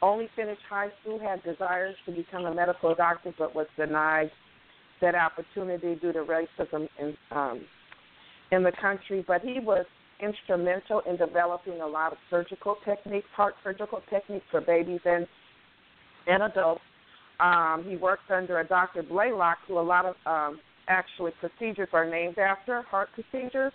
only 0.00 0.28
finished 0.34 0.62
high 0.68 0.88
school, 1.00 1.20
had 1.20 1.42
desires 1.42 1.94
to 2.06 2.12
become 2.12 2.46
a 2.46 2.54
medical 2.54 2.94
doctor, 2.94 3.32
but 3.38 3.54
was 3.54 3.66
denied 3.76 4.30
that 5.00 5.14
opportunity 5.14 5.94
due 5.96 6.12
to 6.12 6.20
racism 6.20 6.88
in 6.98 7.16
um, 7.30 7.60
in 8.52 8.62
the 8.62 8.72
country. 8.80 9.24
But 9.26 9.42
he 9.42 9.58
was 9.60 9.84
instrumental 10.20 11.02
in 11.08 11.16
developing 11.16 11.80
a 11.80 11.86
lot 11.86 12.12
of 12.12 12.18
surgical 12.30 12.76
techniques, 12.84 13.26
heart 13.34 13.54
surgical 13.62 14.00
techniques 14.08 14.46
for 14.50 14.60
babies 14.60 15.00
and 15.04 15.26
and 16.26 16.42
adults. 16.42 16.80
Um, 17.40 17.84
he 17.88 17.96
worked 17.96 18.30
under 18.30 18.60
a 18.60 18.66
Dr. 18.66 19.02
Blalock, 19.02 19.56
who 19.66 19.78
a 19.78 19.80
lot 19.80 20.04
of 20.04 20.14
um, 20.26 20.60
actually 20.88 21.32
procedures 21.40 21.88
are 21.92 22.08
named 22.08 22.38
after 22.38 22.82
heart 22.82 23.08
procedures. 23.14 23.72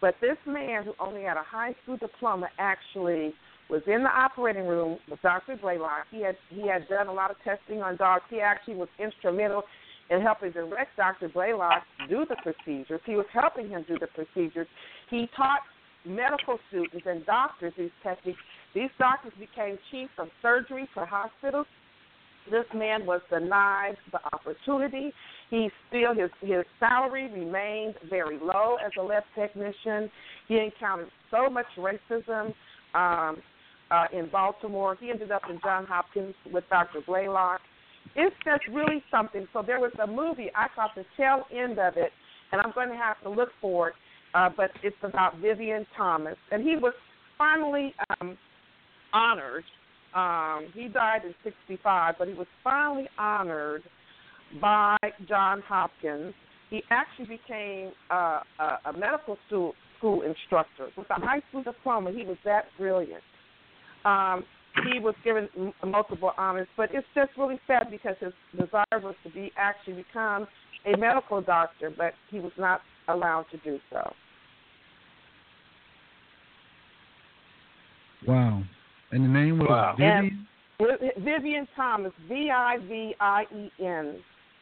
But 0.00 0.14
this 0.20 0.36
man, 0.46 0.84
who 0.84 0.92
only 0.98 1.22
had 1.22 1.36
a 1.36 1.42
high 1.42 1.74
school 1.82 1.96
diploma, 1.96 2.48
actually 2.58 3.32
was 3.70 3.82
in 3.86 4.02
the 4.02 4.10
operating 4.10 4.66
room 4.66 4.98
with 5.10 5.20
Dr. 5.22 5.56
Blalock. 5.56 6.04
He 6.10 6.20
had 6.22 6.36
he 6.50 6.68
had 6.68 6.86
done 6.88 7.06
a 7.06 7.12
lot 7.12 7.30
of 7.30 7.36
testing 7.42 7.82
on 7.82 7.96
dogs. 7.96 8.24
He 8.28 8.40
actually 8.40 8.74
was 8.74 8.88
instrumental 8.98 9.62
in 10.10 10.20
helping 10.20 10.52
direct 10.52 10.96
Dr. 10.96 11.28
Blalock 11.30 11.82
do 12.08 12.26
the 12.28 12.36
procedures. 12.42 13.00
He 13.06 13.14
was 13.14 13.26
helping 13.32 13.68
him 13.68 13.84
do 13.88 13.96
the 13.98 14.08
procedures. 14.08 14.66
He 15.08 15.28
taught 15.34 15.60
medical 16.04 16.58
students 16.68 17.06
and 17.06 17.24
doctors 17.24 17.72
these 17.78 17.90
techniques. 18.02 18.38
These 18.74 18.90
doctors 18.98 19.32
became 19.38 19.78
chief 19.90 20.10
of 20.18 20.28
surgery 20.42 20.88
for 20.92 21.06
hospitals. 21.06 21.66
This 22.50 22.64
man 22.74 23.06
was 23.06 23.20
denied 23.30 23.96
the 24.12 24.18
opportunity. 24.32 25.12
He 25.50 25.70
still 25.88 26.14
his 26.14 26.30
his 26.40 26.64
salary 26.78 27.30
remained 27.32 27.94
very 28.10 28.38
low 28.38 28.76
as 28.84 28.92
a 28.98 29.02
lab 29.02 29.22
technician. 29.34 30.10
He 30.48 30.58
encountered 30.58 31.10
so 31.30 31.48
much 31.48 31.66
racism 31.78 32.52
um, 32.94 33.42
uh, 33.90 34.06
in 34.12 34.28
Baltimore. 34.30 34.96
He 35.00 35.10
ended 35.10 35.30
up 35.30 35.42
in 35.48 35.58
John 35.62 35.86
Hopkins 35.86 36.34
with 36.52 36.64
Dr. 36.70 37.00
Blalock. 37.06 37.58
It's 38.14 38.36
just 38.44 38.62
really 38.70 39.02
something. 39.10 39.46
So 39.52 39.62
there 39.66 39.80
was 39.80 39.92
a 40.02 40.06
movie. 40.06 40.50
I 40.54 40.66
caught 40.74 40.90
the 40.94 41.04
tail 41.16 41.44
end 41.52 41.78
of 41.78 41.96
it, 41.96 42.12
and 42.52 42.60
I'm 42.60 42.72
going 42.74 42.88
to 42.88 42.96
have 42.96 43.20
to 43.22 43.30
look 43.30 43.50
for 43.60 43.88
it. 43.88 43.94
Uh, 44.34 44.50
but 44.54 44.70
it's 44.82 44.96
about 45.02 45.38
Vivien 45.38 45.86
Thomas, 45.96 46.36
and 46.50 46.62
he 46.62 46.74
was 46.76 46.92
finally 47.38 47.94
um, 48.20 48.36
honored. 49.12 49.64
Um, 50.14 50.66
he 50.74 50.88
died 50.88 51.22
in 51.24 51.34
'65, 51.42 52.14
but 52.18 52.28
he 52.28 52.34
was 52.34 52.46
finally 52.62 53.08
honored 53.18 53.82
by 54.60 54.96
John 55.28 55.62
Hopkins. 55.66 56.34
He 56.70 56.82
actually 56.90 57.26
became 57.26 57.92
a, 58.10 58.40
a 58.86 58.92
medical 58.96 59.36
school, 59.46 59.74
school 59.98 60.22
instructor 60.22 60.88
with 60.96 61.06
a 61.10 61.14
high 61.14 61.42
school 61.48 61.62
diploma. 61.62 62.12
He 62.12 62.24
was 62.24 62.36
that 62.44 62.66
brilliant. 62.78 63.22
Um, 64.04 64.44
he 64.92 64.98
was 64.98 65.14
given 65.24 65.48
multiple 65.84 66.32
honors, 66.36 66.68
but 66.76 66.90
it's 66.92 67.06
just 67.14 67.30
really 67.38 67.60
sad 67.66 67.90
because 67.90 68.16
his 68.20 68.32
desire 68.52 68.84
was 68.94 69.14
to 69.24 69.30
be 69.30 69.52
actually 69.56 69.94
become 69.94 70.46
a 70.84 70.96
medical 70.96 71.40
doctor, 71.40 71.92
but 71.96 72.12
he 72.30 72.40
was 72.40 72.52
not 72.58 72.80
allowed 73.08 73.46
to 73.50 73.56
do 73.58 73.78
so. 73.90 74.12
wow. 78.26 78.62
And 79.14 79.24
the 79.24 79.28
name 79.28 79.60
was 79.60 79.68
Wow. 79.68 79.94
Vivien? 79.96 80.46
And 80.80 81.24
Vivien 81.24 81.68
Thomas, 81.76 82.12
V 82.28 82.50
I 82.50 82.78
V 82.78 83.14
I 83.20 83.46
E 83.54 83.70
N 83.78 84.16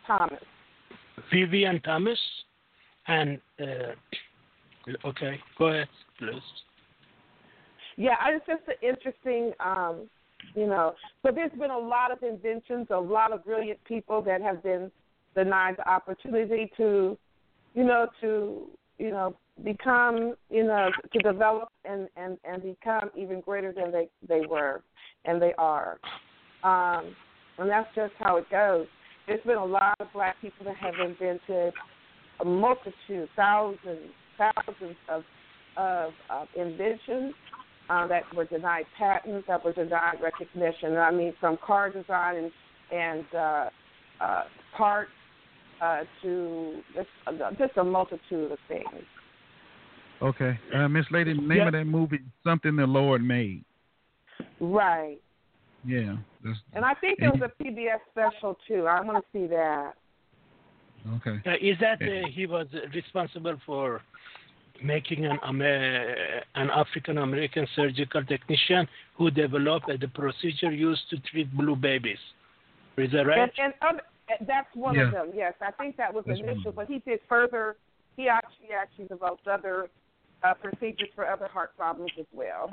Thomas. 0.06 0.44
Vivien 1.32 1.80
Thomas, 1.80 2.18
and 3.06 3.40
uh, 3.58 3.94
okay, 5.06 5.40
go 5.58 5.68
ahead, 5.68 5.88
please. 6.18 6.42
Yeah, 7.96 8.16
I- 8.20 8.32
it's 8.32 8.46
just 8.46 8.62
an 8.68 8.74
interesting, 8.82 9.54
um, 9.58 10.10
you 10.54 10.66
know. 10.66 10.96
So 11.22 11.32
there's 11.32 11.52
been 11.52 11.70
a 11.70 11.78
lot 11.78 12.10
of 12.10 12.22
inventions, 12.22 12.88
a 12.90 13.00
lot 13.00 13.32
of 13.32 13.46
brilliant 13.46 13.82
people 13.84 14.20
that 14.20 14.42
have 14.42 14.62
been 14.62 14.92
denied 15.34 15.76
the 15.78 15.88
opportunity 15.88 16.70
to, 16.76 17.16
you 17.74 17.84
know, 17.84 18.06
to 18.20 18.68
you 18.98 19.10
know 19.12 19.34
become, 19.64 20.34
you 20.50 20.64
know, 20.64 20.90
to 21.12 21.18
develop 21.20 21.68
and 21.84 22.08
and 22.16 22.38
and 22.44 22.62
become 22.62 23.10
even 23.16 23.40
greater 23.40 23.72
than 23.72 23.92
they 23.92 24.08
they 24.26 24.46
were 24.46 24.82
and 25.24 25.40
they 25.40 25.52
are. 25.58 25.98
Um, 26.64 27.14
and 27.58 27.68
that's 27.70 27.88
just 27.94 28.12
how 28.18 28.36
it 28.36 28.48
goes. 28.50 28.86
There's 29.26 29.42
been 29.44 29.58
a 29.58 29.64
lot 29.64 29.94
of 30.00 30.08
black 30.12 30.40
people 30.40 30.64
that 30.64 30.76
have 30.76 30.94
invented 30.94 31.72
a 32.40 32.44
multitude, 32.44 33.28
thousands, 33.36 34.10
thousands 34.38 34.96
of 35.08 35.22
of, 35.76 36.12
of 36.28 36.48
inventions 36.56 37.34
uh, 37.88 38.06
that 38.06 38.22
were 38.34 38.44
denied 38.44 38.84
patents, 38.98 39.46
that 39.48 39.64
were 39.64 39.72
denied 39.72 40.16
recognition. 40.22 40.96
I 40.96 41.10
mean, 41.10 41.34
from 41.40 41.58
car 41.64 41.90
design 41.90 42.36
and 42.36 42.52
and 42.92 43.24
uh, 43.34 43.70
uh, 44.20 44.42
parts 44.76 45.10
uh, 45.80 46.00
to 46.22 46.80
just, 46.94 47.08
uh, 47.26 47.50
just 47.58 47.76
a 47.76 47.84
multitude 47.84 48.52
of 48.52 48.58
things. 48.68 49.04
Okay. 50.22 50.58
Uh, 50.74 50.88
Miss 50.88 51.04
Lady, 51.10 51.34
the 51.34 51.40
name 51.40 51.58
Yes. 51.58 51.66
of 51.66 51.72
that 51.72 51.84
movie, 51.84 52.20
Something 52.44 52.76
the 52.76 52.86
Lord 52.86 53.22
Made. 53.24 53.64
Right. 54.60 55.18
Yeah. 55.84 56.16
That's, 56.44 56.58
And 56.74 56.84
I 56.84 56.94
think 56.94 57.18
there 57.18 57.30
was 57.32 57.42
a 57.42 57.62
PBS 57.62 57.98
special 58.10 58.56
too. 58.68 58.86
I 58.86 59.00
want 59.00 59.18
to 59.18 59.24
see 59.32 59.46
that. 59.48 59.94
okay. 61.16 61.40
Uh, 61.44 61.56
is 61.60 61.76
that 61.80 62.00
uh, 62.00 62.28
he 62.28 62.46
was 62.46 62.68
responsible 62.94 63.56
for 63.66 64.00
making 64.82 65.26
an 65.26 65.38
Amer- 65.48 66.42
an 66.54 66.70
African 66.70 67.18
American 67.18 67.66
surgical 67.74 68.24
technician 68.24 68.88
who 69.16 69.30
developed 69.30 69.88
uh, 69.90 69.96
the 70.00 70.08
procedure 70.08 70.70
used 70.70 71.02
to 71.10 71.18
treat 71.18 71.52
blue 71.56 71.74
babies? 71.76 72.18
Is 72.96 73.10
that 73.12 73.26
right? 73.26 73.40
And, 73.40 73.50
and 73.58 73.74
other, 73.82 74.02
that's 74.46 74.68
one 74.74 74.96
of 74.98 75.10
them. 75.10 75.32
Yes, 75.34 75.54
I 75.60 75.72
think 75.72 75.96
that 75.96 76.12
was 76.14 76.24
That's 76.26 76.38
initial, 76.38 76.70
but 76.72 76.86
he 76.86 77.00
did 77.00 77.20
further. 77.28 77.76
He 78.16 78.28
actually 78.28 78.70
actually 78.78 79.06
developed 79.06 79.48
other 79.48 79.88
uh, 80.44 80.54
procedures 80.54 81.08
for 81.14 81.28
other 81.28 81.48
heart 81.48 81.76
problems 81.76 82.12
as 82.18 82.26
well. 82.32 82.70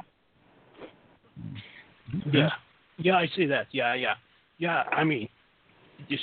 Yeah, 2.32 2.50
yeah, 2.98 3.16
I 3.16 3.28
see 3.36 3.46
that. 3.46 3.68
Yeah, 3.72 3.94
yeah, 3.94 4.16
yeah. 4.58 4.84
I 4.92 5.04
mean, 5.04 5.30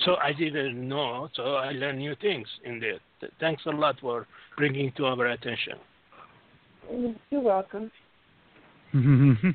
so 0.04 0.16
I 0.16 0.32
didn't 0.32 0.88
know, 0.88 1.28
so 1.34 1.54
I 1.54 1.70
learned 1.72 1.98
new 1.98 2.14
things 2.20 2.46
in 2.64 2.80
there. 2.80 2.98
Thanks 3.40 3.62
a 3.66 3.70
lot 3.70 3.96
for 4.00 4.26
bringing 4.56 4.92
to 4.96 5.06
our 5.06 5.26
attention. 5.26 5.74
You're 7.30 7.40
welcome. 7.40 7.90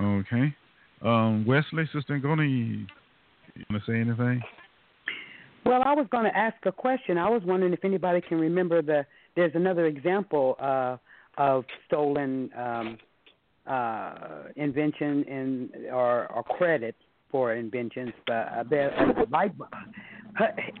okay. 0.00 0.54
Um, 1.02 1.44
Wesley, 1.46 1.88
Sister 1.92 2.18
Ngoni, 2.18 2.48
you, 2.48 2.86
you 3.54 3.64
want 3.70 3.84
to 3.84 3.92
say 3.92 4.00
anything? 4.00 4.42
Well, 5.64 5.82
I 5.84 5.94
was 5.94 6.06
going 6.10 6.24
to 6.24 6.36
ask 6.36 6.56
a 6.64 6.72
question. 6.72 7.18
I 7.18 7.28
was 7.28 7.42
wondering 7.44 7.72
if 7.72 7.84
anybody 7.84 8.20
can 8.20 8.38
remember 8.38 8.82
the. 8.82 9.04
There's 9.36 9.54
another 9.54 9.86
example 9.86 10.56
uh, 10.58 10.96
of 11.38 11.64
stolen 11.86 12.50
um, 12.56 12.98
uh, 13.66 14.14
invention 14.56 15.24
and 15.28 15.70
or, 15.92 16.32
or 16.32 16.42
credit 16.42 16.96
for 17.30 17.54
inventions. 17.54 18.12
But 18.26 18.32
uh, 18.32 18.64
there, 18.68 18.98
uh, 18.98 19.24
light 19.30 19.56
bulb. 19.56 19.70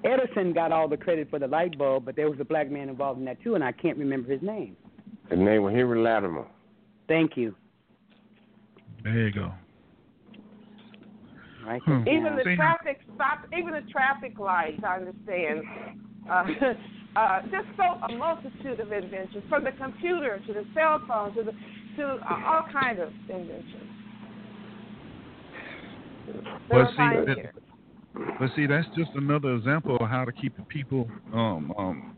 Edison 0.04 0.52
got 0.52 0.72
all 0.72 0.88
the 0.88 0.96
credit 0.96 1.30
for 1.30 1.38
the 1.38 1.46
light 1.46 1.78
bulb, 1.78 2.04
but 2.04 2.16
there 2.16 2.28
was 2.30 2.38
a 2.40 2.44
black 2.44 2.70
man 2.70 2.88
involved 2.88 3.18
in 3.18 3.24
that 3.26 3.42
too, 3.42 3.54
and 3.54 3.64
I 3.64 3.72
can't 3.72 3.96
remember 3.98 4.30
his 4.30 4.42
name. 4.42 4.76
His 5.30 5.38
name 5.38 5.62
was 5.62 5.74
Henry 5.74 5.98
Latimer. 5.98 6.46
Thank 7.08 7.36
you. 7.36 7.54
There 9.02 9.28
you 9.28 9.32
go. 9.32 9.52
Right. 11.66 11.82
Hmm. 11.84 12.06
Even 12.06 12.36
the 12.36 12.54
traffic 12.54 13.00
stop, 13.14 13.46
even 13.56 13.72
the 13.72 13.90
traffic 13.90 14.38
lights. 14.38 14.80
I 14.86 14.96
understand. 14.96 15.62
Uh, 16.30 16.44
uh, 17.16 17.42
just 17.42 17.66
so 17.76 17.82
a 17.82 18.16
multitude 18.16 18.78
of 18.78 18.92
inventions, 18.92 19.42
from 19.48 19.64
the 19.64 19.72
computer 19.72 20.40
to 20.46 20.52
the 20.52 20.64
cell 20.74 21.00
phone 21.08 21.34
to 21.34 21.42
the 21.42 21.52
to 21.96 22.04
uh, 22.04 22.46
all 22.46 22.64
kinds 22.70 23.00
of 23.00 23.08
inventions. 23.30 23.90
Well, 26.70 26.88
see, 26.90 26.96
pioneers. 26.96 27.54
But 28.38 28.50
see, 28.54 28.66
that's 28.66 28.86
just 28.96 29.10
another 29.14 29.54
example 29.54 29.96
of 29.96 30.08
how 30.08 30.24
to 30.24 30.32
keep 30.32 30.56
the 30.56 30.62
people 30.64 31.08
um, 31.32 31.72
um, 31.78 32.16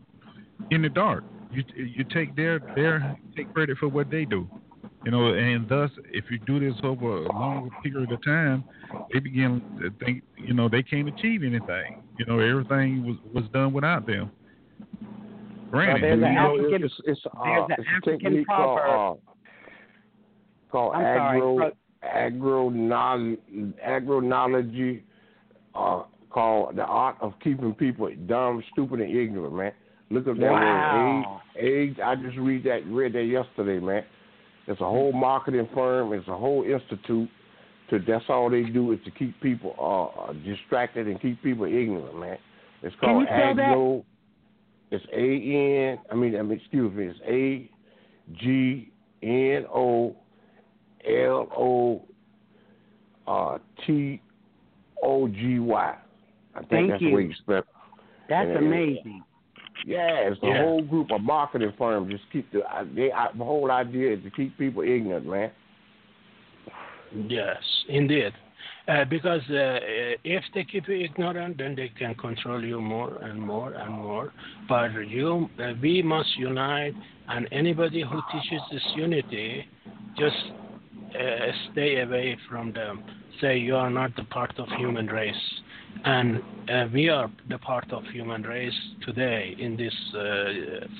in 0.71 0.81
the 0.81 0.89
dark. 0.89 1.23
You 1.51 1.63
you 1.75 2.03
take 2.13 2.35
their 2.35 2.59
their 2.75 3.17
take 3.35 3.53
credit 3.53 3.77
for 3.77 3.87
what 3.87 4.11
they 4.11 4.25
do, 4.25 4.47
you 5.05 5.11
know, 5.11 5.33
and 5.33 5.67
thus 5.67 5.89
if 6.11 6.25
you 6.29 6.39
do 6.39 6.59
this 6.59 6.77
over 6.83 7.25
a 7.25 7.31
longer 7.31 7.69
period 7.83 8.11
of 8.11 8.23
time, 8.23 8.63
they 9.13 9.19
begin 9.19 9.61
to 9.81 10.05
think 10.05 10.23
you 10.37 10.53
know 10.53 10.67
they 10.67 10.83
can't 10.83 11.07
achieve 11.07 11.43
anything. 11.43 12.03
You 12.17 12.25
know, 12.25 12.39
everything 12.39 13.05
was 13.05 13.17
was 13.33 13.49
done 13.53 13.73
without 13.73 14.05
them. 14.05 14.31
Granted, 15.71 16.03
there's 16.03 16.19
an 16.19 16.37
African- 16.37 16.83
it's, 16.83 17.01
it's, 17.05 17.25
uh, 17.25 17.43
there's 17.43 17.69
an 17.69 17.85
African 17.95 18.19
technique 18.19 18.47
called, 18.47 18.79
proverb. 18.79 19.17
uh, 19.17 19.31
called 20.71 20.95
I'm 20.95 21.05
agro 21.05 21.71
agro 22.01 22.69
agronology, 23.85 25.01
uh, 25.75 26.03
called 26.29 26.75
the 26.75 26.85
art 26.85 27.17
of 27.21 27.33
keeping 27.39 27.73
people 27.73 28.09
dumb, 28.27 28.63
stupid, 28.71 29.01
and 29.01 29.15
ignorant. 29.15 29.53
Man, 29.53 29.71
look 30.09 30.27
up 30.27 30.37
that 30.37 30.51
Wow. 30.51 31.41
word. 31.55 31.63
Age. 31.63 31.89
Age. 31.89 31.99
I 31.99 32.15
just 32.15 32.37
read 32.37 32.63
that 32.63 32.85
read 32.87 33.13
that 33.13 33.25
yesterday, 33.25 33.79
man. 33.79 34.03
It's 34.67 34.81
a 34.81 34.85
whole 34.85 35.11
marketing 35.11 35.67
firm. 35.73 36.13
It's 36.13 36.27
a 36.27 36.35
whole 36.35 36.63
institute. 36.63 37.29
To 37.89 37.97
that's 37.99 38.29
all 38.29 38.51
they 38.51 38.63
do 38.63 38.91
is 38.91 38.99
to 39.03 39.11
keep 39.11 39.39
people 39.41 39.75
uh, 39.79 40.21
uh 40.21 40.33
distracted 40.33 41.07
and 41.07 41.19
keep 41.19 41.41
people 41.41 41.65
ignorant, 41.65 42.19
man. 42.19 42.37
It's 42.83 42.95
called 42.97 43.21
you 43.21 43.25
spell 43.25 43.55
that? 43.55 43.63
agro. 43.63 44.05
It's 44.91 45.05
A 45.13 45.93
N. 45.93 45.99
I 46.11 46.15
mean, 46.15 46.35
I 46.35 46.41
mean, 46.41 46.59
excuse 46.59 46.93
me. 46.93 47.05
It's 47.05 47.19
A 47.27 47.69
G 48.39 48.91
N 49.21 49.65
O 49.73 50.15
L 51.07 51.47
O 51.55 52.03
uh, 53.27 53.57
T 53.85 54.21
O 55.03 55.27
G 55.27 55.59
Y. 55.59 55.95
I 56.55 56.59
think 56.59 56.69
Thank 56.69 56.89
that's 56.89 57.01
you. 57.01 57.09
the 57.09 57.15
way 57.15 57.21
you 57.23 57.33
spell. 57.35 57.63
That's 58.27 58.49
Yeah. 58.49 58.57
amazing. 58.57 59.23
Yeah, 59.85 60.29
it's 60.29 60.41
a 60.43 60.47
Yeah. 60.47 60.63
whole 60.63 60.81
group 60.81 61.11
of 61.11 61.21
marketing 61.21 61.71
firms. 61.77 62.11
Just 62.11 62.29
keep 62.31 62.51
the 62.51 62.67
uh, 62.69 62.83
they 62.93 63.09
the 63.09 63.45
whole 63.45 63.71
idea 63.71 64.13
is 64.13 64.23
to 64.23 64.29
keep 64.31 64.57
people 64.57 64.83
ignorant, 64.83 65.25
man. 65.25 65.51
Yes, 67.27 67.63
indeed. 67.87 68.33
Uh, 68.89 69.05
because 69.05 69.41
uh, 69.51 69.53
uh, 69.53 69.79
if 70.23 70.43
they 70.55 70.63
keep 70.63 70.87
you 70.87 70.95
ignorant, 70.95 71.59
then 71.59 71.75
they 71.75 71.89
can 71.89 72.15
control 72.15 72.63
you 72.63 72.81
more 72.81 73.17
and 73.21 73.39
more 73.39 73.73
and 73.73 73.93
more. 73.93 74.33
But 74.67 74.91
you, 75.07 75.47
uh, 75.59 75.73
we 75.79 76.01
must 76.01 76.35
unite, 76.37 76.95
and 77.27 77.47
anybody 77.51 78.01
who 78.01 78.19
teaches 78.31 78.61
this 78.71 78.81
unity, 78.95 79.67
just 80.17 80.35
uh, 81.13 81.51
stay 81.71 82.01
away 82.01 82.35
from 82.49 82.73
them. 82.73 83.03
Say 83.39 83.59
you 83.59 83.75
are 83.75 83.91
not 83.91 84.15
the 84.15 84.23
part 84.23 84.57
of 84.57 84.67
human 84.69 85.05
race, 85.05 85.35
and 86.03 86.41
we 86.91 87.09
are 87.09 87.29
the 87.47 87.59
part 87.59 87.91
of 87.93 88.03
human 88.05 88.41
race 88.41 88.73
today 89.05 89.55
in 89.59 89.77
this 89.77 89.93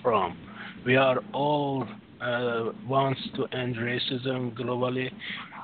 forum. 0.03 0.37
We 0.85 0.95
are 0.95 1.23
all 1.33 1.87
uh, 2.21 2.71
wants 2.87 3.21
to 3.35 3.45
end 3.57 3.75
racism 3.75 4.57
globally 4.57 5.09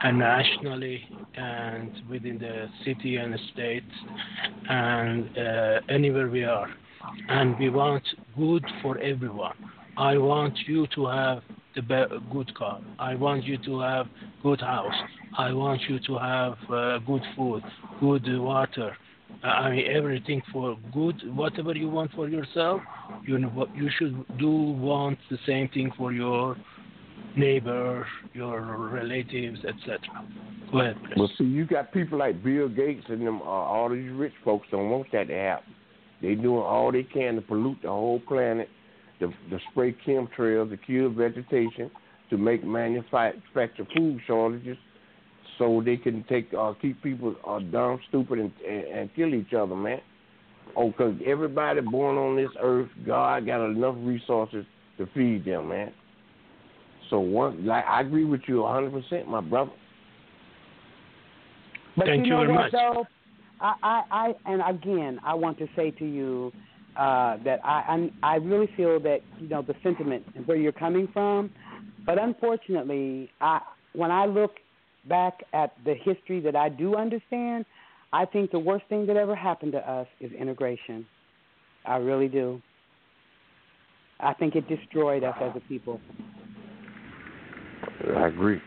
and 0.03 0.19
nationally 0.19 1.03
and 1.35 1.91
within 2.09 2.37
the 2.37 2.67
city 2.83 3.17
and 3.17 3.37
state 3.53 3.83
and 4.69 5.37
uh, 5.37 5.79
anywhere 5.89 6.29
we 6.29 6.43
are. 6.43 6.69
And 7.29 7.57
we 7.59 7.69
want 7.69 8.03
good 8.37 8.65
for 8.81 8.97
everyone. 8.99 9.55
I 9.97 10.17
want 10.17 10.57
you 10.67 10.87
to 10.95 11.05
have 11.07 11.43
the 11.75 11.81
be- 11.81 12.17
good 12.31 12.53
car. 12.55 12.81
I 12.99 13.15
want 13.15 13.43
you 13.43 13.57
to 13.59 13.79
have 13.79 14.07
good 14.41 14.61
house. 14.61 14.93
I 15.37 15.51
want 15.53 15.81
you 15.89 15.99
to 15.99 16.17
have 16.17 16.57
uh, 16.69 16.99
good 16.99 17.21
food, 17.35 17.63
good 17.99 18.23
water. 18.39 18.95
I 19.43 19.69
mean 19.69 19.85
everything 19.87 20.41
for 20.51 20.77
good. 20.93 21.15
Whatever 21.35 21.73
you 21.73 21.89
want 21.89 22.11
for 22.13 22.27
yourself, 22.27 22.81
you 23.25 23.37
know, 23.37 23.67
you 23.75 23.89
should 23.97 24.25
do 24.37 24.49
want 24.49 25.17
the 25.29 25.37
same 25.45 25.69
thing 25.69 25.91
for 25.97 26.11
your 26.11 26.55
neighbor, 27.37 28.07
your 28.33 28.61
relatives, 28.89 29.59
etc. 29.65 29.99
Go 30.71 30.79
ahead, 30.79 30.97
please. 31.03 31.13
Well, 31.17 31.31
see, 31.37 31.43
you 31.43 31.65
got 31.65 31.91
people 31.91 32.19
like 32.19 32.43
Bill 32.43 32.69
Gates 32.69 33.05
and 33.09 33.25
them. 33.25 33.41
Uh, 33.41 33.45
all 33.45 33.89
these 33.89 34.11
rich 34.11 34.33
folks 34.43 34.67
don't 34.71 34.89
want 34.89 35.11
that 35.11 35.27
to 35.27 35.33
happen. 35.33 35.73
They 36.21 36.35
doing 36.35 36.63
all 36.63 36.91
they 36.91 37.03
can 37.03 37.35
to 37.35 37.41
pollute 37.41 37.79
the 37.83 37.89
whole 37.89 38.21
planet, 38.21 38.69
to, 39.19 39.27
to 39.27 39.59
spray 39.71 39.95
chemtrails, 40.05 40.69
to 40.69 40.77
kill 40.77 41.09
vegetation, 41.09 41.91
to 42.29 42.37
make 42.37 42.63
manufacture 42.63 43.87
food 43.95 44.19
shortages, 44.25 44.77
so 45.57 45.81
they 45.83 45.97
can 45.97 46.23
take 46.27 46.53
uh, 46.57 46.73
keep 46.81 47.01
people 47.01 47.35
uh, 47.47 47.59
dumb, 47.59 47.99
stupid, 48.09 48.39
and, 48.39 48.51
and 48.67 48.83
and 48.85 49.15
kill 49.15 49.33
each 49.33 49.53
other, 49.53 49.75
man. 49.75 50.01
Oh, 50.75 50.91
cause 50.91 51.13
everybody 51.25 51.81
born 51.81 52.17
on 52.17 52.35
this 52.35 52.49
earth, 52.59 52.89
God 53.05 53.45
got 53.45 53.65
enough 53.65 53.95
resources 53.99 54.65
to 54.97 55.07
feed 55.13 55.45
them, 55.45 55.69
man. 55.69 55.93
So 57.09 57.19
one, 57.19 57.65
like 57.65 57.85
I 57.85 58.01
agree 58.01 58.25
with 58.25 58.41
you 58.47 58.61
100, 58.61 58.91
percent 58.91 59.27
my 59.27 59.41
brother. 59.41 59.71
But 61.95 62.07
Thank 62.07 62.19
you 62.19 62.23
you 62.25 62.29
know 62.31 62.39
very 62.41 62.53
what, 62.53 62.61
much. 62.63 62.71
though? 62.71 63.05
I, 63.61 63.73
I, 63.83 64.03
I, 64.11 64.33
and 64.51 64.61
again, 64.67 65.19
I 65.23 65.33
want 65.33 65.57
to 65.59 65.67
say 65.75 65.91
to 65.91 66.05
you 66.05 66.51
uh, 66.97 67.37
that 67.45 67.59
I, 67.63 67.83
I'm, 67.87 68.11
I 68.21 68.35
really 68.35 68.69
feel 68.75 68.99
that 69.01 69.19
you 69.39 69.47
know 69.47 69.61
the 69.61 69.75
sentiment 69.81 70.25
and 70.35 70.45
where 70.45 70.57
you're 70.57 70.71
coming 70.73 71.07
from, 71.13 71.51
but 72.05 72.21
unfortunately, 72.21 73.29
I, 73.39 73.61
when 73.93 74.11
I 74.11 74.25
look 74.25 74.55
back 75.07 75.43
at 75.53 75.73
the 75.85 75.93
history 75.93 76.39
that 76.41 76.55
I 76.55 76.69
do 76.69 76.95
understand, 76.95 77.65
I 78.13 78.25
think 78.25 78.51
the 78.51 78.59
worst 78.59 78.85
thing 78.89 79.05
that 79.07 79.17
ever 79.17 79.35
happened 79.35 79.73
to 79.73 79.89
us 79.89 80.07
is 80.19 80.31
integration. 80.31 81.05
I 81.85 81.97
really 81.97 82.27
do. 82.27 82.61
I 84.19 84.33
think 84.33 84.55
it 84.55 84.67
destroyed 84.67 85.23
us 85.23 85.35
as 85.41 85.51
a 85.55 85.59
people. 85.67 85.99
I 88.15 88.27
agree. 88.27 88.61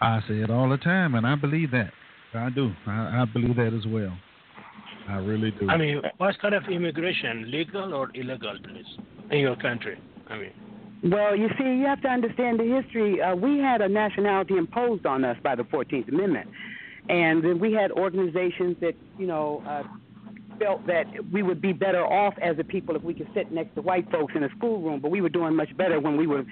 I 0.00 0.20
say 0.28 0.34
it 0.34 0.50
all 0.50 0.68
the 0.68 0.76
time, 0.76 1.14
and 1.14 1.26
I 1.26 1.34
believe 1.34 1.70
that. 1.72 1.92
I 2.34 2.50
do. 2.50 2.72
I, 2.86 3.22
I 3.22 3.24
believe 3.32 3.56
that 3.56 3.74
as 3.74 3.86
well. 3.86 4.16
I 5.08 5.16
really 5.16 5.50
do. 5.50 5.68
I 5.68 5.76
mean, 5.76 6.00
what 6.18 6.38
kind 6.40 6.54
of 6.54 6.64
immigration, 6.70 7.50
legal 7.50 7.94
or 7.94 8.10
illegal, 8.14 8.56
please, 8.62 8.86
in 9.30 9.38
your 9.38 9.56
country? 9.56 9.98
I 10.28 10.38
mean, 10.38 10.52
Well, 11.02 11.34
you 11.34 11.48
see, 11.58 11.64
you 11.64 11.86
have 11.86 12.02
to 12.02 12.08
understand 12.08 12.60
the 12.60 12.64
history. 12.64 13.22
Uh, 13.22 13.34
we 13.34 13.58
had 13.58 13.80
a 13.80 13.88
nationality 13.88 14.56
imposed 14.56 15.06
on 15.06 15.24
us 15.24 15.36
by 15.42 15.54
the 15.54 15.62
14th 15.64 16.08
Amendment. 16.08 16.50
And 17.08 17.42
then 17.42 17.58
we 17.58 17.72
had 17.72 17.90
organizations 17.90 18.76
that, 18.80 18.94
you 19.18 19.26
know, 19.26 19.62
uh, 19.66 19.82
felt 20.58 20.86
that 20.86 21.06
we 21.32 21.42
would 21.42 21.62
be 21.62 21.72
better 21.72 22.04
off 22.04 22.34
as 22.42 22.58
a 22.58 22.64
people 22.64 22.94
if 22.94 23.02
we 23.02 23.14
could 23.14 23.28
sit 23.34 23.50
next 23.50 23.74
to 23.76 23.80
white 23.80 24.10
folks 24.10 24.34
in 24.36 24.44
a 24.44 24.50
schoolroom, 24.58 25.00
but 25.00 25.10
we 25.10 25.22
were 25.22 25.30
doing 25.30 25.56
much 25.56 25.74
better 25.76 25.98
when 25.98 26.18
we 26.18 26.26
were 26.26 26.44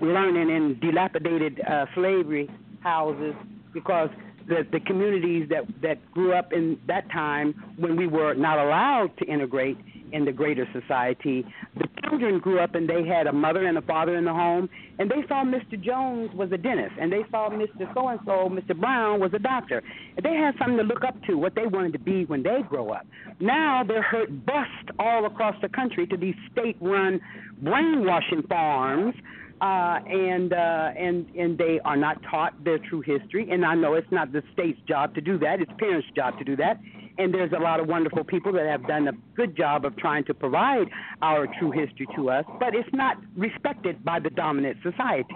learning 0.00 0.48
in 0.48 0.78
dilapidated 0.78 1.60
uh, 1.60 1.86
slavery 1.94 2.48
houses 2.80 3.34
because 3.72 4.08
the, 4.46 4.66
the 4.70 4.80
communities 4.80 5.48
that, 5.50 5.64
that 5.82 5.98
grew 6.12 6.32
up 6.32 6.52
in 6.52 6.78
that 6.86 7.10
time 7.10 7.74
when 7.76 7.96
we 7.96 8.06
were 8.06 8.34
not 8.34 8.58
allowed 8.58 9.16
to 9.18 9.24
integrate 9.24 9.76
in 10.12 10.24
the 10.24 10.32
greater 10.32 10.66
society, 10.72 11.44
the 11.76 11.88
children 12.02 12.38
grew 12.38 12.58
up 12.58 12.74
and 12.74 12.88
they 12.88 13.04
had 13.04 13.26
a 13.26 13.32
mother 13.32 13.66
and 13.66 13.78
a 13.78 13.82
father 13.82 14.16
in 14.16 14.24
the 14.24 14.32
home, 14.32 14.68
and 14.98 15.10
they 15.10 15.26
saw 15.28 15.44
Mr. 15.44 15.80
Jones 15.80 16.30
was 16.34 16.50
a 16.52 16.58
dentist, 16.58 16.94
and 17.00 17.12
they 17.12 17.22
saw 17.30 17.48
Mr. 17.50 17.92
So 17.94 18.08
and 18.08 18.20
so, 18.24 18.48
Mr. 18.48 18.78
Brown 18.78 19.20
was 19.20 19.32
a 19.34 19.38
doctor. 19.38 19.82
They 20.22 20.34
had 20.34 20.54
something 20.58 20.78
to 20.78 20.82
look 20.82 21.04
up 21.04 21.22
to, 21.24 21.34
what 21.34 21.54
they 21.54 21.66
wanted 21.66 21.92
to 21.94 21.98
be 21.98 22.24
when 22.24 22.42
they 22.42 22.60
grow 22.68 22.90
up. 22.90 23.06
Now 23.38 23.82
they're 23.86 24.02
hurt 24.02 24.44
bust 24.44 24.90
all 24.98 25.26
across 25.26 25.56
the 25.62 25.68
country 25.68 26.06
to 26.08 26.16
these 26.16 26.34
state-run 26.52 27.20
brainwashing 27.62 28.42
farms 28.48 29.14
uh, 29.60 30.00
and 30.06 30.52
uh, 30.52 30.90
and 30.96 31.28
and 31.36 31.58
they 31.58 31.80
are 31.84 31.96
not 31.96 32.22
taught 32.30 32.52
their 32.64 32.78
true 32.78 33.02
history. 33.02 33.50
And 33.50 33.64
I 33.64 33.74
know 33.74 33.94
it's 33.94 34.10
not 34.10 34.32
the 34.32 34.42
state's 34.52 34.80
job 34.88 35.14
to 35.14 35.20
do 35.20 35.38
that; 35.38 35.60
it's 35.60 35.70
parents' 35.78 36.08
job 36.16 36.38
to 36.38 36.44
do 36.44 36.56
that. 36.56 36.80
And 37.18 37.32
there's 37.32 37.52
a 37.52 37.58
lot 37.58 37.80
of 37.80 37.86
wonderful 37.86 38.24
people 38.24 38.52
that 38.52 38.66
have 38.66 38.86
done 38.86 39.08
a 39.08 39.12
good 39.36 39.56
job 39.56 39.84
of 39.84 39.96
trying 39.96 40.24
to 40.24 40.34
provide 40.34 40.86
our 41.22 41.46
true 41.58 41.70
history 41.70 42.06
to 42.16 42.30
us, 42.30 42.44
but 42.58 42.74
it's 42.74 42.88
not 42.92 43.16
respected 43.36 44.04
by 44.04 44.18
the 44.18 44.30
dominant 44.30 44.76
society. 44.82 45.34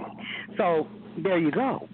So 0.56 0.86
there 1.22 1.38
you 1.38 1.50
go. 1.50 1.88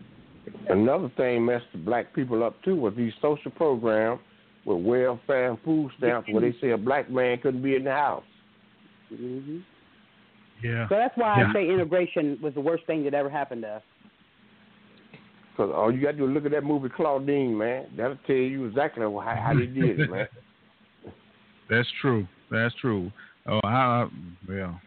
Another 0.69 1.11
thing 1.17 1.45
messed 1.45 1.67
the 1.73 1.79
black 1.79 2.15
people 2.15 2.43
up 2.43 2.63
too 2.63 2.77
was 2.77 2.95
these 2.97 3.13
social 3.21 3.51
programs 3.51 4.21
with 4.65 4.85
welfare 4.85 5.51
and 5.51 5.59
food 5.65 5.91
stamps 5.99 6.29
where 6.31 6.43
they 6.43 6.57
say 6.61 6.71
a 6.71 6.79
black 6.79 7.11
man 7.11 7.39
couldn't 7.39 7.63
be 7.63 7.77
in 7.77 7.85
the 7.85 7.93
house. 7.93 8.25
hmm 9.09 9.59
Yeah. 10.63 10.89
So 10.89 10.97
that's 10.97 11.17
why 11.17 11.41
Yeah. 11.41 11.49
I 11.49 11.53
say 11.53 11.69
integration 11.69 12.39
was 12.43 12.55
the 12.55 12.61
worst 12.61 12.85
thing 12.87 13.05
that 13.05 13.15
ever 13.15 13.31
happened 13.31 13.63
to 13.63 13.69
us. 13.69 13.83
Because 15.53 15.73
all 15.75 15.93
you 15.93 16.01
got 16.01 16.13
to 16.13 16.19
do 16.19 16.29
is 16.29 16.35
look 16.35 16.45
at 16.47 16.53
that 16.53 16.65
movie 16.65 16.89
Claudine, 16.89 17.57
man. 17.57 17.87
That'll 17.97 18.19
tell 18.27 18.37
you 18.37 18.67
exactly 18.67 19.03
how, 19.03 19.21
how 19.21 19.55
they 19.55 19.67
did 19.67 20.01
it, 20.01 20.11
man. 20.11 20.29
That's 21.71 21.89
true. 22.01 22.27
That's 22.51 22.75
true. 22.81 23.13
Oh, 23.47 23.61
I 23.65 24.09
well, 24.49 24.81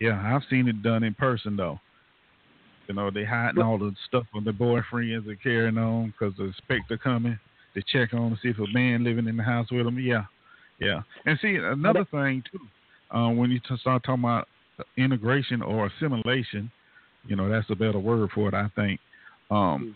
yeah, 0.00 0.20
I've 0.34 0.42
seen 0.48 0.66
it 0.68 0.82
done 0.82 1.02
in 1.02 1.14
person 1.14 1.56
though. 1.56 1.78
You 2.88 2.94
know, 2.94 3.10
they 3.10 3.24
hiding 3.24 3.62
all 3.62 3.78
the 3.78 3.94
stuff 4.08 4.24
on 4.34 4.44
their 4.44 4.52
boyfriends 4.52 5.28
and 5.28 5.42
carrying 5.42 5.78
on 5.78 6.12
because 6.12 6.36
the 6.36 6.44
inspector 6.44 6.98
coming 6.98 7.38
to 7.74 7.82
check 7.92 8.12
on 8.12 8.30
to 8.30 8.36
see 8.42 8.48
if 8.48 8.58
a 8.58 8.66
man 8.72 9.04
living 9.04 9.28
in 9.28 9.36
the 9.36 9.42
house 9.42 9.68
with 9.70 9.84
them. 9.84 9.98
Yeah, 9.98 10.24
yeah. 10.80 11.02
And 11.26 11.38
see 11.40 11.56
another 11.56 12.04
thing 12.10 12.42
too, 12.50 13.16
uh, 13.16 13.30
when 13.30 13.50
you 13.50 13.60
start 13.80 14.02
talking 14.04 14.24
about 14.24 14.48
integration 14.96 15.62
or 15.62 15.86
assimilation, 15.86 16.70
you 17.26 17.36
know, 17.36 17.48
that's 17.48 17.70
a 17.70 17.76
better 17.76 17.98
word 17.98 18.30
for 18.34 18.48
it, 18.48 18.54
I 18.54 18.68
think. 18.74 18.98
Um, 19.52 19.94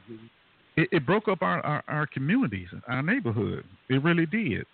it, 0.77 0.89
it 0.93 1.07
broke 1.07 1.29
up 1.29 1.41
our, 1.41 1.61
our, 1.65 1.83
our 1.89 2.07
communities, 2.07 2.69
our 2.87 3.03
neighborhood. 3.03 3.65
It 3.89 4.03
really 4.03 4.27
did. 4.27 4.67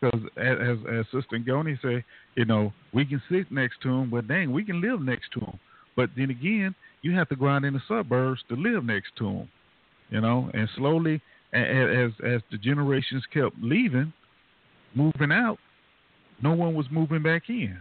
Because 0.00 0.20
as, 0.38 0.56
as 0.60 0.78
as 0.98 1.04
Sister 1.12 1.38
Ngoni 1.38 1.78
said, 1.82 2.04
you 2.34 2.46
know, 2.46 2.72
we 2.94 3.04
can 3.04 3.22
sit 3.30 3.52
next 3.52 3.82
to 3.82 3.88
them, 3.88 4.08
but 4.10 4.26
dang, 4.26 4.50
we 4.50 4.64
can 4.64 4.80
live 4.80 5.02
next 5.02 5.30
to 5.34 5.40
them. 5.40 5.58
But 5.94 6.08
then 6.16 6.30
again, 6.30 6.74
you 7.02 7.14
have 7.16 7.28
to 7.28 7.36
go 7.36 7.48
out 7.48 7.64
in 7.64 7.74
the 7.74 7.82
suburbs 7.86 8.40
to 8.48 8.56
live 8.56 8.84
next 8.84 9.10
to 9.18 9.24
them. 9.24 9.48
You 10.08 10.22
know, 10.22 10.50
and 10.54 10.68
slowly, 10.76 11.20
as 11.52 12.10
as 12.24 12.40
the 12.50 12.56
generations 12.58 13.24
kept 13.32 13.56
leaving, 13.60 14.12
moving 14.94 15.32
out, 15.32 15.58
no 16.42 16.54
one 16.54 16.74
was 16.74 16.86
moving 16.90 17.22
back 17.22 17.42
in. 17.48 17.76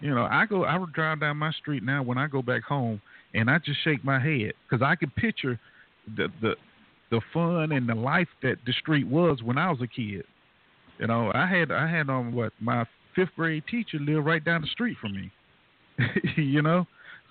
You 0.00 0.12
know, 0.16 0.24
I 0.24 0.46
go, 0.46 0.64
I 0.64 0.76
would 0.76 0.92
drive 0.92 1.20
down 1.20 1.36
my 1.36 1.52
street 1.52 1.84
now 1.84 2.02
when 2.02 2.18
I 2.18 2.26
go 2.26 2.42
back 2.42 2.64
home, 2.64 3.00
and 3.34 3.50
I 3.50 3.58
just 3.58 3.82
shake 3.84 4.04
my 4.04 4.18
head 4.18 4.52
because 4.68 4.84
I 4.84 4.94
can 4.94 5.10
picture 5.10 5.58
the 6.16 6.28
the 6.40 6.54
the 7.10 7.20
fun 7.32 7.72
and 7.72 7.88
the 7.88 7.94
life 7.94 8.28
that 8.42 8.56
the 8.66 8.72
street 8.72 9.06
was 9.06 9.42
when 9.42 9.58
I 9.58 9.70
was 9.70 9.80
a 9.82 9.86
kid. 9.86 10.24
You 10.98 11.06
know, 11.06 11.30
I 11.34 11.46
had 11.46 11.70
I 11.70 11.88
had 11.88 12.08
um 12.08 12.32
what 12.32 12.52
my 12.60 12.84
fifth 13.14 13.34
grade 13.36 13.64
teacher 13.70 13.98
lived 13.98 14.26
right 14.26 14.44
down 14.44 14.62
the 14.62 14.68
street 14.68 14.96
from 15.00 15.14
me. 15.14 15.30
you 16.36 16.62
know, 16.62 16.86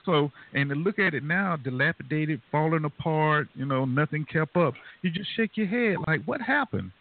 so 0.06 0.32
and 0.54 0.70
to 0.70 0.76
look 0.76 1.00
at 1.00 1.14
it 1.14 1.24
now, 1.24 1.56
dilapidated, 1.56 2.42
falling 2.52 2.86
apart. 2.86 3.48
You 3.56 3.66
know, 3.66 3.86
nothing 3.86 4.26
kept 4.32 4.56
up. 4.56 4.74
You 5.02 5.12
just 5.12 5.30
shake 5.36 5.52
your 5.56 5.68
head 5.68 5.98
like, 6.08 6.24
what 6.26 6.42
happened? 6.42 6.92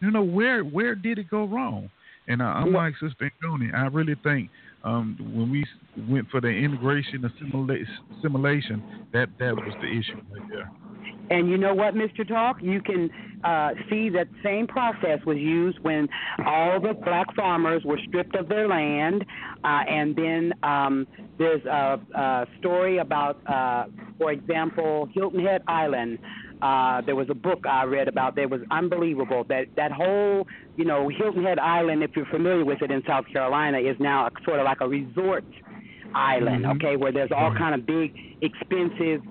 You 0.00 0.10
know, 0.10 0.22
where 0.22 0.62
where 0.62 0.94
did 0.94 1.18
it 1.18 1.30
go 1.30 1.44
wrong? 1.44 1.90
And 2.28 2.40
uh, 2.40 2.46
I'm 2.46 2.72
like 2.72 2.94
Sister 3.00 3.32
Ngoni, 3.42 3.74
I 3.74 3.86
really 3.86 4.14
think 4.22 4.50
um, 4.84 5.16
when 5.34 5.50
we 5.50 5.64
went 6.08 6.28
for 6.30 6.40
the 6.40 6.48
integration 6.48 7.22
assimila- 7.22 7.84
assimilation, 8.18 8.82
that 9.12 9.28
that 9.38 9.54
was 9.54 9.74
the 9.80 9.88
issue 9.88 10.20
right 10.32 10.48
there. 10.50 10.70
And 11.30 11.48
you 11.48 11.56
know 11.56 11.74
what, 11.74 11.94
Mr. 11.94 12.26
Talk? 12.26 12.56
You 12.60 12.82
can 12.82 13.08
uh, 13.44 13.70
see 13.88 14.08
that 14.10 14.26
same 14.42 14.66
process 14.66 15.20
was 15.24 15.36
used 15.38 15.78
when 15.80 16.08
all 16.44 16.80
the 16.80 16.92
black 16.92 17.34
farmers 17.36 17.82
were 17.84 17.98
stripped 18.08 18.34
of 18.34 18.48
their 18.48 18.66
land. 18.66 19.24
Uh, 19.62 19.66
and 19.66 20.16
then 20.16 20.52
um, 20.64 21.06
there's 21.38 21.64
a, 21.66 22.00
a 22.16 22.46
story 22.58 22.98
about, 22.98 23.40
uh, 23.46 23.84
for 24.18 24.32
example, 24.32 25.08
Hilton 25.14 25.44
Head 25.44 25.62
Island. 25.68 26.18
Uh, 26.62 27.00
there 27.02 27.16
was 27.16 27.28
a 27.30 27.34
book 27.34 27.64
I 27.66 27.84
read 27.84 28.08
about 28.08 28.36
that 28.36 28.50
was 28.50 28.60
unbelievable. 28.70 29.44
That 29.48 29.66
that 29.76 29.92
whole, 29.92 30.46
you 30.76 30.84
know, 30.84 31.08
Hilton 31.08 31.44
Head 31.44 31.58
Island, 31.58 32.02
if 32.02 32.10
you're 32.14 32.26
familiar 32.26 32.64
with 32.64 32.82
it 32.82 32.90
in 32.90 33.02
South 33.06 33.26
Carolina, 33.32 33.78
is 33.78 33.96
now 33.98 34.26
a, 34.26 34.30
sort 34.44 34.60
of 34.60 34.64
like 34.64 34.80
a 34.80 34.88
resort 34.88 35.44
island. 36.14 36.66
Okay, 36.66 36.96
where 36.96 37.12
there's 37.12 37.30
all 37.34 37.54
kind 37.56 37.74
of 37.74 37.86
big, 37.86 38.14
expensive 38.42 39.22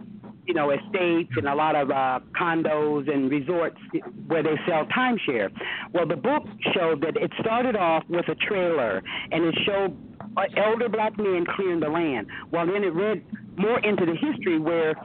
you 0.49 0.55
know, 0.55 0.71
estates 0.71 1.29
and 1.37 1.47
a 1.47 1.53
lot 1.53 1.75
of 1.75 1.91
uh, 1.91 2.19
condos 2.35 3.07
and 3.07 3.29
resorts 3.29 3.77
where 4.25 4.41
they 4.41 4.55
sell 4.67 4.83
timeshare. 4.85 5.51
Well, 5.93 6.07
the 6.07 6.15
book 6.15 6.43
showed 6.73 7.01
that 7.01 7.17
it 7.17 7.31
started 7.39 7.75
off 7.75 8.03
with 8.09 8.27
a 8.29 8.33
trailer 8.33 9.03
and 9.31 9.45
it 9.45 9.55
showed 9.63 9.95
uh, 10.37 10.41
elder 10.57 10.89
black 10.89 11.15
men 11.19 11.45
clearing 11.55 11.79
the 11.79 11.89
land. 11.89 12.25
Well, 12.51 12.65
then 12.65 12.83
it 12.83 12.95
read 12.95 13.23
more 13.57 13.79
into 13.81 14.07
the 14.07 14.15
history 14.15 14.57
where 14.57 14.95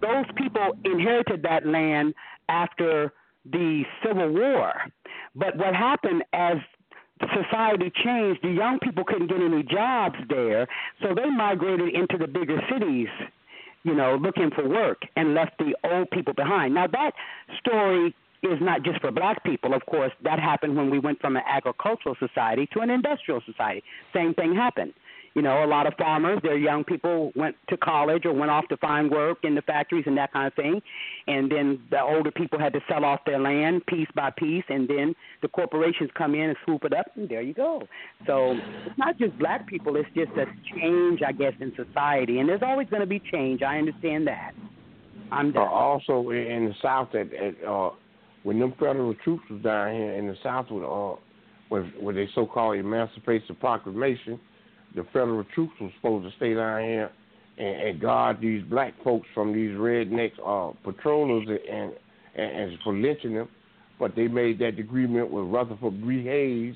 those 0.00 0.26
people 0.36 0.72
inherited 0.84 1.42
that 1.42 1.66
land 1.66 2.14
after 2.48 3.12
the 3.50 3.84
Civil 4.04 4.32
War. 4.32 4.72
But 5.34 5.56
what 5.56 5.74
happened 5.74 6.24
as 6.32 6.56
society 7.20 7.92
changed, 8.04 8.40
the 8.42 8.50
young 8.50 8.78
people 8.80 9.04
couldn't 9.04 9.28
get 9.28 9.40
any 9.40 9.62
jobs 9.62 10.16
there, 10.28 10.66
so 11.02 11.14
they 11.14 11.28
migrated 11.28 11.94
into 11.94 12.16
the 12.18 12.26
bigger 12.26 12.60
cities 12.72 13.08
you 13.82 13.94
know, 13.94 14.16
looking 14.16 14.50
for 14.54 14.68
work 14.68 15.02
and 15.16 15.34
left 15.34 15.52
the 15.58 15.74
old 15.84 16.10
people 16.10 16.34
behind. 16.34 16.74
Now, 16.74 16.86
that 16.88 17.12
story 17.58 18.14
is 18.42 18.58
not 18.60 18.82
just 18.82 19.00
for 19.00 19.10
black 19.10 19.42
people, 19.44 19.74
of 19.74 19.84
course. 19.86 20.12
That 20.22 20.38
happened 20.38 20.76
when 20.76 20.90
we 20.90 20.98
went 20.98 21.20
from 21.20 21.36
an 21.36 21.42
agricultural 21.46 22.16
society 22.18 22.68
to 22.72 22.80
an 22.80 22.90
industrial 22.90 23.40
society. 23.44 23.82
Same 24.14 24.34
thing 24.34 24.54
happened. 24.54 24.92
You 25.34 25.42
know, 25.42 25.62
a 25.62 25.66
lot 25.66 25.86
of 25.86 25.94
farmers, 25.94 26.40
their 26.42 26.58
young 26.58 26.82
people 26.82 27.30
went 27.36 27.54
to 27.68 27.76
college 27.76 28.26
or 28.26 28.32
went 28.32 28.50
off 28.50 28.66
to 28.68 28.76
find 28.78 29.08
work 29.08 29.38
in 29.44 29.54
the 29.54 29.62
factories 29.62 30.02
and 30.08 30.16
that 30.18 30.32
kind 30.32 30.48
of 30.48 30.54
thing. 30.54 30.82
And 31.28 31.50
then 31.50 31.80
the 31.90 32.00
older 32.02 32.32
people 32.32 32.58
had 32.58 32.72
to 32.72 32.80
sell 32.88 33.04
off 33.04 33.20
their 33.24 33.38
land 33.38 33.86
piece 33.86 34.08
by 34.16 34.30
piece, 34.30 34.64
and 34.68 34.88
then 34.88 35.14
the 35.40 35.48
corporations 35.48 36.10
come 36.18 36.34
in 36.34 36.48
and 36.48 36.56
swoop 36.64 36.84
it 36.84 36.92
up, 36.92 37.06
and 37.14 37.28
there 37.28 37.42
you 37.42 37.54
go. 37.54 37.86
So 38.26 38.56
it's 38.86 38.98
not 38.98 39.18
just 39.18 39.38
black 39.38 39.68
people, 39.68 39.94
it's 39.94 40.08
just 40.16 40.32
a 40.32 40.46
change, 40.74 41.20
I 41.24 41.30
guess, 41.30 41.52
in 41.60 41.72
society. 41.76 42.40
And 42.40 42.48
there's 42.48 42.62
always 42.62 42.88
going 42.88 43.02
to 43.02 43.06
be 43.06 43.22
change. 43.32 43.62
I 43.62 43.78
understand 43.78 44.26
that. 44.26 44.50
I'm 45.30 45.50
Uh, 45.50 45.52
done. 45.52 45.68
also 45.68 46.30
in 46.30 46.64
the 46.70 46.74
South, 46.82 47.14
at, 47.14 47.32
at 47.32 47.54
uh, 47.64 47.90
when 48.42 48.58
them 48.58 48.72
federal 48.80 49.14
troops 49.22 49.44
was 49.48 49.62
down 49.62 49.94
here 49.94 50.12
in 50.14 50.26
the 50.26 50.36
South, 50.42 50.66
with 50.72 50.82
uh, 50.82 51.14
with 51.70 51.86
with 52.02 52.16
their 52.16 52.28
so-called 52.34 52.78
Emancipation 52.78 53.54
Proclamation, 53.60 54.40
the 54.94 55.04
federal 55.12 55.44
troops 55.54 55.72
were 55.80 55.90
supposed 55.96 56.30
to 56.30 56.36
stay 56.36 56.54
down 56.54 56.82
here 56.82 57.10
and, 57.58 57.82
and 57.82 58.00
guard 58.00 58.40
these 58.40 58.62
black 58.64 58.94
folks 59.04 59.26
from 59.34 59.52
these 59.52 59.70
rednecks, 59.70 60.32
uh, 60.44 60.72
patrollers, 60.82 61.46
and, 61.48 61.92
and 62.36 62.50
and 62.60 62.78
for 62.82 62.94
lynching 62.94 63.34
them. 63.34 63.48
But 63.98 64.16
they 64.16 64.28
made 64.28 64.58
that 64.60 64.78
agreement 64.78 65.30
with 65.30 65.46
Rutherford 65.46 66.06
B. 66.06 66.24
Hayes 66.24 66.74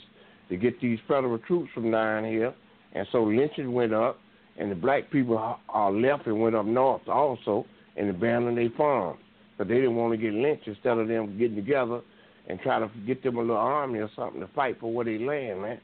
to 0.48 0.56
get 0.56 0.80
these 0.80 0.98
federal 1.08 1.38
troops 1.38 1.70
from 1.72 1.90
down 1.90 2.24
here, 2.24 2.54
and 2.92 3.06
so 3.12 3.24
lynching 3.24 3.72
went 3.72 3.94
up, 3.94 4.18
and 4.58 4.70
the 4.70 4.74
black 4.74 5.10
people 5.10 5.38
are- 5.38 5.92
left 5.92 6.26
and 6.26 6.40
went 6.40 6.54
up 6.54 6.66
north 6.66 7.08
also 7.08 7.64
and 7.96 8.10
abandoned 8.10 8.58
their 8.58 8.70
farms. 8.76 9.20
But 9.56 9.68
they 9.68 9.74
didn't 9.76 9.96
want 9.96 10.12
to 10.12 10.16
get 10.18 10.34
lynched 10.34 10.66
instead 10.66 10.98
of 10.98 11.08
them 11.08 11.38
getting 11.38 11.56
together 11.56 12.00
and 12.48 12.60
try 12.60 12.78
to 12.78 12.90
get 13.06 13.22
them 13.22 13.38
a 13.38 13.40
little 13.40 13.56
army 13.56 14.00
or 14.00 14.10
something 14.16 14.40
to 14.40 14.48
fight 14.48 14.78
for 14.80 14.92
where 14.92 15.04
they 15.04 15.18
land, 15.18 15.62
man. 15.62 15.80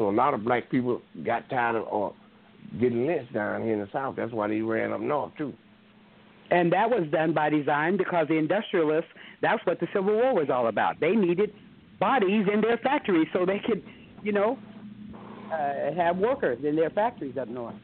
So 0.00 0.08
a 0.08 0.10
lot 0.10 0.32
of 0.32 0.42
black 0.44 0.70
people 0.70 1.02
got 1.26 1.50
tired 1.50 1.76
of 1.76 1.86
or 1.86 2.14
getting 2.80 3.06
lynched 3.06 3.34
down 3.34 3.62
here 3.62 3.74
in 3.74 3.80
the 3.80 3.88
South. 3.92 4.16
That's 4.16 4.32
why 4.32 4.48
they 4.48 4.62
ran 4.62 4.94
up 4.94 5.00
north 5.02 5.32
too. 5.36 5.52
And 6.50 6.72
that 6.72 6.88
was 6.88 7.06
done 7.12 7.34
by 7.34 7.50
design 7.50 7.98
because 7.98 8.26
the 8.26 8.38
industrialists, 8.38 9.10
that's 9.42 9.64
what 9.66 9.78
the 9.78 9.86
Civil 9.92 10.14
War 10.14 10.34
was 10.34 10.48
all 10.48 10.68
about. 10.68 11.00
They 11.00 11.10
needed 11.10 11.52
bodies 12.00 12.46
in 12.50 12.62
their 12.62 12.78
factories 12.78 13.28
so 13.34 13.44
they 13.44 13.58
could, 13.58 13.84
you 14.22 14.32
know, 14.32 14.58
uh, 15.52 15.92
have 15.94 16.16
workers 16.16 16.64
in 16.64 16.76
their 16.76 16.88
factories 16.88 17.36
up 17.36 17.48
north. 17.48 17.74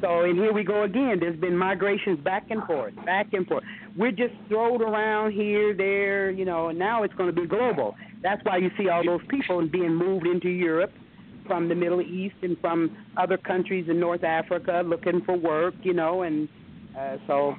So, 0.00 0.22
and 0.22 0.36
here 0.36 0.52
we 0.52 0.64
go 0.64 0.82
again. 0.82 1.18
There's 1.20 1.38
been 1.38 1.56
migrations 1.56 2.20
back 2.20 2.50
and 2.50 2.62
forth, 2.64 2.94
back 3.06 3.32
and 3.32 3.46
forth. 3.46 3.64
We're 3.96 4.10
just 4.10 4.34
thrown 4.48 4.82
around 4.82 5.32
here, 5.32 5.74
there, 5.74 6.30
you 6.30 6.44
know, 6.44 6.68
and 6.68 6.78
now 6.78 7.04
it's 7.04 7.14
going 7.14 7.34
to 7.34 7.40
be 7.40 7.46
global. 7.46 7.94
That's 8.22 8.42
why 8.44 8.58
you 8.58 8.70
see 8.76 8.88
all 8.88 9.04
those 9.04 9.20
people 9.28 9.66
being 9.68 9.94
moved 9.94 10.26
into 10.26 10.48
Europe 10.48 10.92
from 11.46 11.68
the 11.68 11.74
Middle 11.74 12.00
East 12.00 12.36
and 12.42 12.58
from 12.60 12.96
other 13.16 13.36
countries 13.36 13.86
in 13.88 14.00
North 14.00 14.24
Africa 14.24 14.82
looking 14.84 15.22
for 15.24 15.36
work, 15.36 15.74
you 15.82 15.92
know, 15.92 16.22
and 16.22 16.48
uh, 16.98 17.16
so 17.26 17.54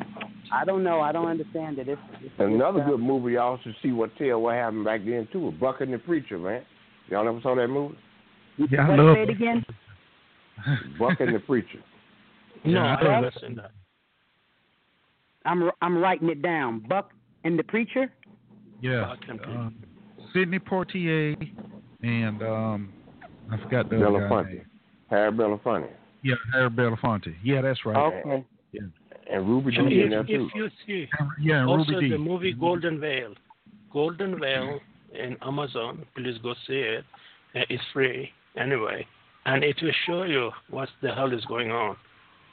I 0.51 0.65
don't 0.65 0.83
know. 0.83 1.01
I 1.01 1.11
don't 1.11 1.27
understand 1.27 1.79
it. 1.79 1.87
It's, 1.89 2.01
it's 2.21 2.33
Another 2.39 2.79
it's, 2.79 2.87
uh, 2.87 2.91
good 2.91 2.99
movie 2.99 3.33
y'all 3.33 3.59
should 3.63 3.75
see 3.81 3.91
what 3.91 4.15
tell 4.17 4.41
what 4.41 4.55
happened 4.55 4.85
back 4.85 5.01
then 5.05 5.27
too 5.31 5.39
was 5.39 5.53
Buck 5.59 5.81
and 5.81 5.93
the 5.93 5.97
Preacher, 5.97 6.37
man. 6.37 6.63
Y'all 7.09 7.27
ever 7.27 7.39
saw 7.41 7.55
that 7.55 7.67
movie? 7.67 7.97
Yeah, 8.57 8.85
I 8.85 8.89
what, 8.89 8.99
love 8.99 9.15
say 9.15 9.23
it 9.23 9.29
again? 9.29 9.65
Buck 10.99 11.19
and 11.19 11.35
the 11.35 11.39
Preacher. 11.39 11.79
No, 12.65 12.71
Yeah, 12.83 12.95
I 12.95 13.07
I 13.07 13.13
haven't 13.15 13.33
seen 13.41 13.55
that. 13.55 13.71
I'm 15.45 15.69
I'm 15.81 15.97
writing 15.97 16.29
it 16.29 16.41
down. 16.41 16.79
Buck 16.89 17.11
and 17.43 17.57
the 17.57 17.63
preacher. 17.63 18.11
Yeah. 18.81 19.05
Buck 19.05 19.19
and 19.29 19.39
Um, 19.45 19.75
Sidney 20.33 20.59
Poitier 20.59 21.35
and 22.03 22.41
um, 22.43 22.93
I 23.51 23.57
forgot 23.57 23.89
the 23.89 23.97
other 23.97 24.19
guy 24.19 24.25
Belafonte. 24.29 24.47
name. 24.49 24.65
Harry 25.09 25.31
Belafonte. 25.31 25.89
Yeah, 26.23 26.35
Harry 26.53 26.69
Belafonte. 26.69 27.35
Yeah, 27.43 27.61
that's 27.61 27.85
right. 27.85 27.95
Okay. 27.95 28.43
Yeah. 28.71 28.81
And 29.31 29.47
Ruby 29.47 29.71
Dee 29.71 30.01
in 30.03 30.09
there 30.09 30.21
if, 30.21 30.27
too. 30.27 30.49
if 30.53 30.55
you 30.55 30.69
see 30.85 31.07
Yeah, 31.41 31.65
also 31.65 31.91
Ruby 31.93 32.09
the 32.09 32.17
Dee. 32.17 32.23
movie 32.23 32.53
Golden 32.53 32.99
Veil, 32.99 33.33
Golden 33.91 34.39
Veil 34.39 34.79
in 35.13 35.37
Amazon, 35.41 36.05
please 36.15 36.37
go 36.43 36.53
see 36.67 36.79
it. 36.79 37.05
Uh, 37.55 37.61
It's 37.69 37.83
free 37.93 38.31
anyway, 38.57 39.05
and 39.45 39.63
it 39.63 39.77
will 39.81 39.93
show 40.05 40.23
you 40.23 40.51
what 40.69 40.89
the 41.01 41.13
hell 41.13 41.31
is 41.33 41.45
going 41.45 41.71
on. 41.71 41.95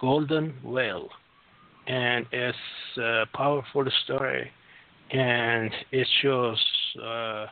Golden 0.02 0.52
whale, 0.64 1.08
and 1.86 2.26
it's 2.32 2.58
a 2.98 3.24
powerful 3.34 3.86
story, 4.04 4.50
and 5.12 5.70
it 5.92 6.08
shows 6.20 6.58
uh, 7.00 7.46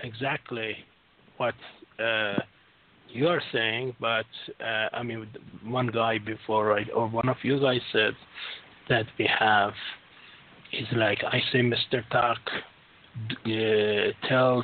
exactly 0.00 0.76
what 1.38 1.54
uh, 1.98 2.34
you're 3.08 3.40
saying. 3.52 3.96
But 3.98 4.26
uh, 4.60 4.88
I 4.92 5.02
mean, 5.02 5.28
one 5.64 5.86
guy 5.86 6.18
before, 6.18 6.66
right, 6.66 6.88
or 6.94 7.08
one 7.08 7.28
of 7.28 7.38
you 7.42 7.58
guys 7.58 7.80
said 7.90 8.12
that 8.90 9.06
we 9.18 9.26
have 9.38 9.72
is 10.72 10.86
like 10.94 11.24
I 11.24 11.40
say, 11.50 11.60
Mr. 11.60 12.06
Talk, 12.10 12.38
uh, 13.46 14.28
tell 14.28 14.62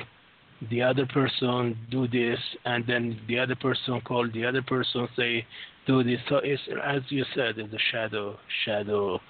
the 0.70 0.82
other 0.82 1.06
person 1.06 1.78
do 1.90 2.06
this, 2.06 2.38
and 2.66 2.86
then 2.86 3.18
the 3.28 3.38
other 3.38 3.56
person 3.56 4.00
call 4.02 4.28
the 4.30 4.44
other 4.44 4.60
person 4.60 5.08
say 5.16 5.46
do 5.86 6.02
this. 6.02 6.20
So 6.28 6.36
it's 6.36 6.62
as 6.82 7.02
you 7.08 7.24
said, 7.34 7.58
it's 7.58 7.72
a 7.72 7.78
shadow, 7.92 8.38
shadow, 8.64 9.20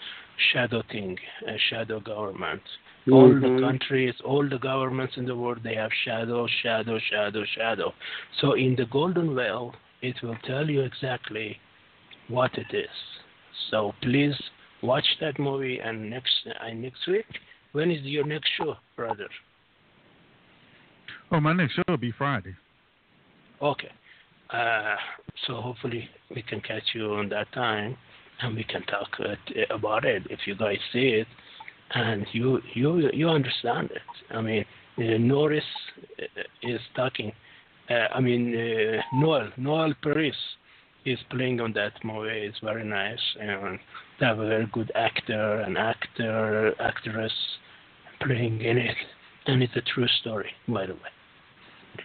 shadow 0.53 0.83
thing, 0.91 1.17
a 1.47 1.57
shadow 1.71 2.01
government. 2.01 2.63
All 3.11 3.29
the 3.29 3.49
Mhm. 3.49 3.61
countries, 3.61 4.15
all 4.23 4.49
the 4.49 4.59
governments 4.59 5.17
in 5.19 5.27
the 5.27 5.37
world, 5.37 5.63
they 5.63 5.75
have 5.75 5.93
shadow, 6.05 6.47
shadow, 6.47 6.99
shadow, 6.99 7.45
shadow. 7.45 7.95
So 8.41 8.53
in 8.53 8.77
the 8.77 8.87
Golden 8.87 9.35
Veil, 9.35 9.75
it 10.01 10.23
will 10.23 10.37
tell 10.37 10.71
you 10.71 10.81
exactly 10.83 11.61
what 12.29 12.57
it 12.57 12.73
is. 12.73 12.91
So 13.71 13.95
please 14.01 14.37
watch 14.83 15.07
that 15.21 15.39
movie. 15.39 15.81
And 15.81 16.11
next 16.11 16.47
uh, 16.47 16.73
next 16.73 17.07
week, 17.07 17.27
when 17.73 17.91
is 17.91 18.03
your 18.03 18.25
next 18.25 18.51
show, 18.57 18.77
brother? 18.97 19.29
Oh, 21.31 21.41
my 21.41 21.53
next 21.53 21.75
show 21.75 21.83
will 21.89 21.97
be 21.97 22.13
Friday. 22.13 22.55
Okay. 23.61 23.91
Uh, 24.51 24.97
so 25.47 25.61
hopefully 25.61 26.09
we 26.35 26.43
can 26.43 26.61
catch 26.61 26.95
you 26.95 27.13
on 27.15 27.29
that 27.31 27.51
time, 27.53 27.97
and 28.43 28.55
we 28.55 28.65
can 28.65 28.83
talk 28.85 29.09
uh, 29.21 29.75
about 29.75 30.05
it 30.05 30.23
if 30.31 30.41
you 30.47 30.55
guys 30.55 30.79
see 30.93 31.09
it, 31.09 31.27
and 31.95 32.27
you 32.33 32.61
you 32.75 33.11
you 33.13 33.29
understand 33.29 33.91
it. 33.91 34.37
I 34.37 34.41
mean, 34.41 34.65
uh, 34.99 35.19
Norris 35.19 35.65
uh, 36.21 36.43
is 36.63 36.81
talking. 36.95 37.33
Uh, 37.91 38.09
I 38.15 38.21
mean, 38.21 38.55
uh, 38.55 39.03
Noel 39.15 39.51
Noel 39.57 39.95
Paris 40.03 40.37
is 41.05 41.19
playing 41.31 41.61
on 41.61 41.73
that 41.75 41.93
movie. 42.03 42.47
It's 42.47 42.59
very 42.61 42.85
nice, 42.85 43.21
and 43.41 43.79
they 44.19 44.27
have 44.27 44.39
a 44.39 44.49
very 44.49 44.67
good 44.73 44.91
actor 44.95 45.61
and 45.61 45.77
actor 45.77 46.75
actress 46.81 47.33
playing 48.21 48.61
in 48.63 48.79
it, 48.79 48.97
and 49.47 49.63
it's 49.63 49.77
a 49.77 49.83
true 49.83 50.09
story, 50.21 50.51
by 50.69 50.87
the 50.87 50.95
way. 50.95 51.11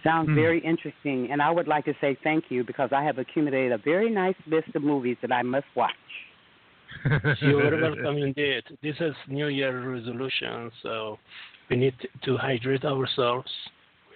Sounds 0.02 0.28
Hmm. 0.28 0.34
very 0.34 0.60
interesting, 0.60 1.30
and 1.30 1.42
I 1.42 1.50
would 1.50 1.68
like 1.68 1.84
to 1.84 1.94
say 2.00 2.14
thank 2.22 2.50
you 2.50 2.64
because 2.64 2.90
I 2.92 3.02
have 3.02 3.18
accumulated 3.18 3.72
a 3.72 3.78
very 3.78 4.08
nice 4.10 4.36
list 4.46 4.74
of 4.74 4.82
movies 4.82 5.16
that 5.22 5.32
I 5.32 5.42
must 5.42 5.66
watch. 5.74 5.92
You're 7.40 7.76
welcome 7.80 8.18
indeed. 8.18 8.64
This 8.82 8.96
is 9.00 9.14
New 9.28 9.48
Year 9.48 9.90
resolution, 9.90 10.70
so 10.82 11.18
we 11.68 11.76
need 11.76 11.94
to 12.24 12.36
hydrate 12.36 12.84
ourselves. 12.84 13.50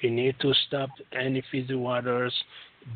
We 0.03 0.11
need 0.11 0.37
to 0.41 0.53
stop 0.67 0.91
any 1.13 1.43
fizzy 1.51 1.75
waters. 1.75 2.35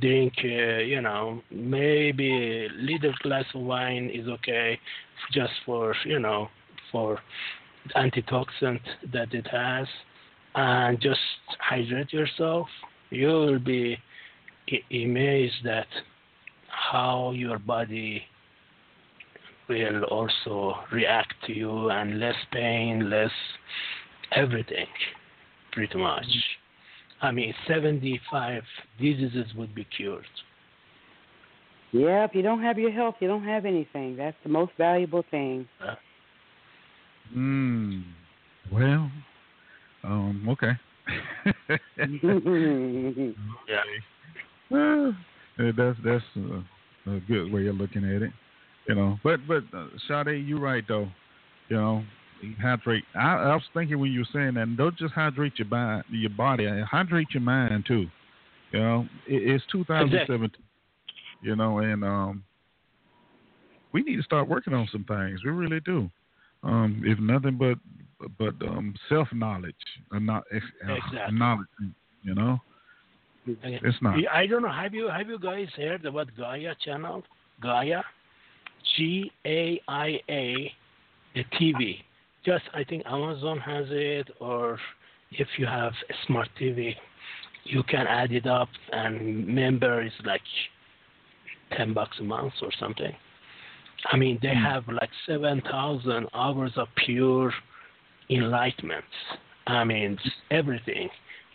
Drink, 0.01 0.35
uh, 0.45 0.81
you 0.93 1.01
know, 1.01 1.43
maybe 1.51 2.67
a 2.67 2.69
little 2.75 3.15
glass 3.23 3.45
of 3.55 3.63
wine 3.63 4.11
is 4.13 4.29
okay, 4.29 4.79
just 5.33 5.53
for 5.65 5.95
you 6.05 6.19
know, 6.19 6.49
for 6.93 7.19
antitoxin 7.97 8.79
that 9.13 9.33
it 9.33 9.47
has, 9.47 9.87
and 10.59 11.01
just 11.01 11.21
hydrate 11.61 12.13
yourself. 12.13 12.67
You 13.11 13.29
will 13.29 13.59
be 13.61 13.97
amazed 14.91 15.65
at 15.67 15.87
how 16.67 17.31
your 17.31 17.61
body 17.61 18.23
will 19.69 20.03
also 20.05 20.75
react 20.93 21.35
to 21.47 21.53
you 21.53 21.91
and 21.91 22.19
less 22.19 22.35
pain, 22.53 23.09
less 23.09 23.31
everything, 24.33 24.89
pretty 25.73 25.97
much. 25.97 26.27
I 27.23 27.31
mean, 27.31 27.55
75 27.69 28.63
diseases 29.01 29.47
would 29.57 29.75
be 29.77 29.87
cured. 29.97 30.25
Yeah, 31.93 32.25
if 32.25 32.35
you 32.35 32.43
don't 32.43 32.63
have 32.63 32.79
your 32.79 32.91
health, 32.91 33.15
you 33.21 33.29
don't 33.29 33.45
have 33.45 33.65
anything. 33.65 34.17
That's 34.17 34.37
the 34.43 34.51
most 34.51 34.73
valuable 34.77 35.25
thing. 35.31 35.69
Hmm. 37.33 38.01
Well, 38.73 39.11
um, 40.09 40.49
okay. 40.49 40.73
Yeah. 43.69 43.83
Uh, 45.61 45.73
that's 45.77 45.99
that's 46.05 46.25
a, 46.37 47.11
a 47.11 47.21
good 47.27 47.53
way 47.53 47.67
of 47.67 47.75
looking 47.75 48.05
at 48.05 48.23
it, 48.23 48.31
you 48.89 48.95
know. 48.95 49.19
But 49.25 49.41
but 49.49 49.65
uh, 49.77 49.89
Sade, 50.07 50.47
you're 50.47 50.61
right 50.61 50.85
though. 50.87 51.09
You 51.69 51.77
know, 51.77 52.05
hydrate. 52.61 53.03
I, 53.17 53.35
I 53.35 53.55
was 53.55 53.63
thinking 53.75 53.99
when 53.99 54.13
you 54.13 54.21
were 54.21 54.29
saying 54.33 54.55
that, 54.55 54.77
don't 54.77 54.97
just 54.97 55.15
hydrate 55.15 55.55
your 55.59 55.67
body, 55.67 56.05
your 56.13 56.31
body, 56.31 56.69
uh, 56.69 56.85
hydrate 56.85 57.29
your 57.33 57.43
mind 57.43 57.87
too. 57.87 58.07
You 58.71 58.79
know, 58.79 59.09
it, 59.27 59.51
it's 59.51 59.65
2017. 59.73 60.51
You 61.43 61.57
know, 61.57 61.79
and 61.79 62.05
um, 62.05 62.45
we 63.93 64.03
need 64.03 64.17
to 64.17 64.23
start 64.23 64.49
working 64.49 64.75
on 64.75 64.89
some 64.93 65.05
things. 65.05 65.41
We 65.45 65.51
really 65.51 65.81
do. 65.81 66.09
Um, 66.63 67.03
if 67.05 67.19
nothing 67.19 67.57
but 67.57 67.79
but 68.39 68.55
um, 68.67 68.95
self 69.09 69.29
knowledge, 69.33 69.75
uh, 70.13 70.19
not 70.19 70.45
uh, 70.53 70.93
Exactly. 70.93 71.39
knowledge. 71.39 71.67
You 72.23 72.35
know, 72.35 72.61
Okay. 73.49 73.81
it's 73.83 73.97
not. 74.03 74.19
I 74.33 74.47
don't 74.47 74.63
know. 74.63 74.73
Have 74.73 74.95
you 74.95 75.09
have 75.09 75.29
you 75.29 75.39
guys 75.39 75.69
heard 75.77 76.05
about 76.05 76.29
Gaia 76.37 76.75
channel? 76.85 77.23
Gaia, 77.63 78.03
G 78.97 79.31
A 79.47 79.81
I 79.89 80.21
A, 80.29 80.73
the 81.35 81.45
TV. 81.59 82.03
Just 82.45 82.65
I 82.75 82.85
think 82.85 83.03
Amazon 83.07 83.59
has 83.59 83.87
it, 83.91 84.29
or 84.41 84.79
if 85.33 85.49
you 85.59 85.67
have 85.67 85.93
a 86.11 86.15
smart 86.27 86.49
TV, 86.61 86.95
you 87.65 87.83
can 87.85 88.07
add 88.07 88.33
it 88.33 88.47
up, 88.47 88.69
and 88.93 89.47
member 89.47 90.03
is 90.05 90.13
like 90.25 90.43
ten 91.77 91.95
bucks 91.95 92.17
a 92.21 92.25
month 92.25 92.53
or 92.63 92.71
something. 92.79 93.15
I 94.13 94.17
mean, 94.17 94.39
they 94.43 94.55
hmm. 94.55 94.63
have 94.65 94.85
like 94.89 95.11
seven 95.27 95.63
thousand 95.63 96.27
hours 96.35 96.73
of 96.77 96.89
pure 97.05 97.53
enlightenment. 98.31 99.05
I 99.67 99.85
mean, 99.85 100.19
everything 100.51 101.09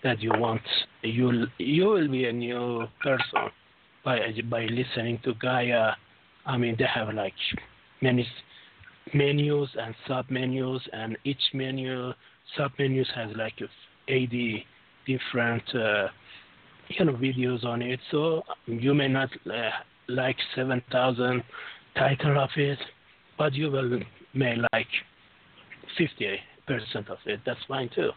that 0.04 0.22
you 0.22 0.32
want, 0.36 0.62
you 1.02 1.48
you 1.58 1.86
will 1.86 2.08
be 2.08 2.26
a 2.26 2.34
new 2.34 2.86
person 3.02 3.50
by 4.04 4.20
by 4.50 4.66
listening 4.66 5.20
to 5.24 5.34
Gaia. 5.36 5.94
I 6.46 6.58
mean, 6.58 6.76
they 6.78 6.86
have 6.86 7.14
like 7.14 7.34
many 8.02 8.28
menus 9.14 9.70
and 9.80 9.96
sub 10.08 10.30
menus, 10.30 10.82
and 10.92 11.18
each 11.24 11.42
menu 11.54 12.14
sub 12.58 12.72
menus 12.78 13.08
has 13.16 13.30
like 13.36 13.54
80 14.08 14.66
different 15.08 15.64
uh, 15.76 16.08
you 16.90 17.06
know 17.06 17.14
videos 17.14 17.64
on 17.66 17.82
it. 17.82 18.00
So 18.12 18.44
you 18.68 18.94
may 18.94 19.08
not 19.08 19.30
uh, 19.48 19.70
like 20.08 20.38
7,000 20.56 21.44
title 21.96 22.40
of 22.40 22.50
it, 22.56 22.80
but 23.38 23.54
you 23.54 23.72
will 23.72 24.00
may 24.34 24.58
like 24.74 24.88
50 25.98 26.40
percent 26.68 27.10
of 27.10 27.18
it. 27.26 27.40
That's 27.46 27.60
fine 27.68 27.90
too. 27.94 28.12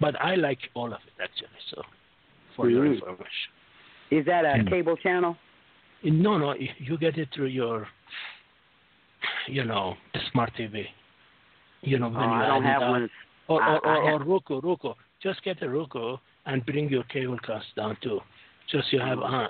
But 0.00 0.20
I 0.20 0.34
like 0.34 0.58
all 0.74 0.92
of 0.92 1.00
it 1.06 1.22
actually. 1.22 1.48
So 1.70 1.82
for 2.54 2.70
your 2.70 2.84
Mhm. 2.84 2.94
information. 2.94 3.50
Is 4.10 4.24
that 4.26 4.44
a 4.44 4.58
Hmm. 4.62 4.68
cable 4.68 4.96
channel? 4.96 5.36
No, 6.02 6.38
no, 6.38 6.54
you 6.54 6.96
get 6.98 7.18
it 7.18 7.28
through 7.32 7.46
your, 7.46 7.88
you 9.46 9.64
know, 9.64 9.96
smart 10.30 10.54
TV. 10.54 10.88
You 11.82 11.98
know, 11.98 12.08
when 12.08 12.28
Oh, 12.28 12.34
you 12.34 12.42
I 12.42 12.46
don't 12.46 12.64
it 12.64 12.66
have 12.66 12.82
up. 12.82 12.90
one. 12.90 13.10
Or, 13.48 13.62
I- 13.62 13.76
or, 13.76 13.86
I 13.86 13.96
or, 13.96 14.10
have- 14.10 14.20
or 14.20 14.24
Roku, 14.24 14.60
Roku. 14.60 14.94
Just 15.20 15.42
get 15.42 15.62
a 15.62 15.68
Roku 15.68 16.16
and 16.46 16.64
bring 16.66 16.88
your 16.90 17.04
cable 17.04 17.38
cost 17.38 17.74
down 17.74 17.96
too. 17.96 18.20
Just 18.68 18.92
you 18.92 19.00
have 19.00 19.20
uh, 19.20 19.48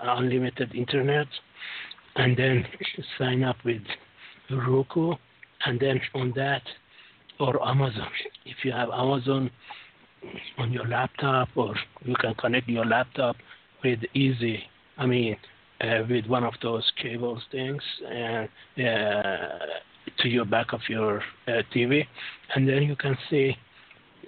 unlimited 0.00 0.74
internet, 0.74 1.26
and 2.16 2.36
then 2.36 2.66
sign 3.18 3.42
up 3.42 3.56
with 3.64 3.82
Roku, 4.50 5.14
and 5.66 5.78
then 5.80 6.00
on 6.14 6.32
that, 6.36 6.62
or 7.42 7.68
Amazon. 7.68 8.08
If 8.46 8.58
you 8.64 8.72
have 8.72 8.90
Amazon 8.90 9.50
on 10.58 10.72
your 10.72 10.86
laptop, 10.86 11.48
or 11.56 11.74
you 12.04 12.14
can 12.14 12.34
connect 12.34 12.68
your 12.68 12.86
laptop 12.86 13.36
with 13.82 13.98
Easy. 14.14 14.62
I 14.96 15.06
mean, 15.06 15.36
uh, 15.80 16.02
with 16.08 16.26
one 16.26 16.44
of 16.44 16.54
those 16.62 16.84
cables 17.02 17.42
things, 17.50 17.82
and 18.08 18.48
uh, 18.78 19.58
to 20.20 20.28
your 20.28 20.44
back 20.44 20.72
of 20.72 20.80
your 20.88 21.20
uh, 21.48 21.62
TV, 21.74 22.06
and 22.54 22.68
then 22.68 22.84
you 22.84 22.94
can 22.94 23.18
see 23.28 23.56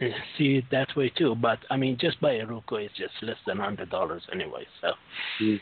uh, 0.02 0.06
see 0.36 0.56
it 0.56 0.64
that 0.72 0.88
way 0.96 1.08
too. 1.10 1.36
But 1.36 1.60
I 1.70 1.76
mean, 1.76 1.96
just 2.00 2.20
buy 2.20 2.32
a 2.32 2.46
Roku 2.46 2.76
it's 2.76 2.94
just 2.96 3.14
less 3.22 3.36
than 3.46 3.58
hundred 3.58 3.90
dollars 3.90 4.22
anyway, 4.32 4.66
so 4.80 4.88
Mm. 5.40 5.60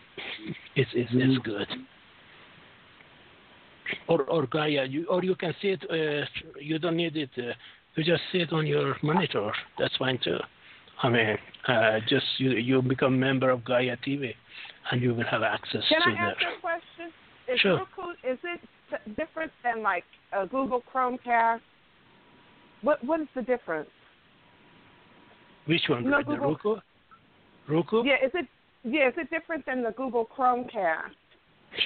it's 0.75 0.91
it's 0.95 1.11
it's 1.13 1.39
good. 1.45 1.69
Or 4.09 4.23
or 4.25 4.47
Gaia, 4.47 4.85
you 4.87 5.07
or 5.07 5.23
you 5.25 5.35
can 5.35 5.55
see 5.61 5.69
it. 5.69 5.83
Uh, 5.91 6.27
you 6.61 6.79
don't 6.79 6.97
need 6.97 7.17
it. 7.17 7.31
Uh, 7.37 7.53
you 7.97 8.05
just 8.05 8.23
see 8.31 8.39
it 8.39 8.53
on 8.53 8.67
your 8.67 8.97
monitor. 9.03 9.53
That's 9.79 9.97
fine 9.97 10.19
too. 10.23 10.39
I 11.03 11.09
mean, 11.09 11.37
uh, 11.69 11.99
just 12.09 12.27
you 12.39 12.51
you 12.53 12.83
become 12.83 13.19
member 13.19 13.51
of 13.51 13.65
Gaia 13.65 13.97
TV, 14.07 14.35
and 14.91 15.03
you 15.03 15.15
will 15.15 15.27
have 15.31 15.43
access 15.43 15.83
Can 15.89 16.01
to 16.03 16.09
I 16.09 16.29
ask 16.29 16.39
that. 16.39 16.43
you 16.43 16.57
a 16.57 16.61
question? 16.61 17.13
Is 17.49 17.61
Sure. 17.61 17.79
Roku 17.79 18.11
is 18.23 18.39
it 18.45 18.61
different 19.17 19.53
than 19.65 19.83
like 19.83 20.05
a 20.33 20.47
Google 20.47 20.83
Chromecast? 20.93 21.61
What 22.83 23.03
what 23.05 23.21
is 23.21 23.29
the 23.35 23.43
difference? 23.43 23.91
Which 25.67 25.83
one? 25.89 26.09
No, 26.09 26.19
the 26.19 26.25
Google- 26.25 26.49
Roku? 26.51 26.77
Roku? 27.69 28.05
Yeah, 28.05 28.25
is 28.25 28.33
it 28.35 28.47
yeah, 28.85 29.09
is 29.09 29.15
it 29.17 29.31
different 29.31 29.65
than 29.67 29.83
the 29.83 29.93
Google 29.93 30.27
Chromecast? 30.37 31.15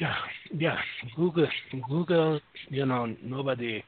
Yeah, 0.00 0.14
yeah. 0.52 0.76
Google, 1.16 1.46
Google. 1.88 2.40
You 2.68 2.86
know, 2.86 3.14
nobody. 3.22 3.82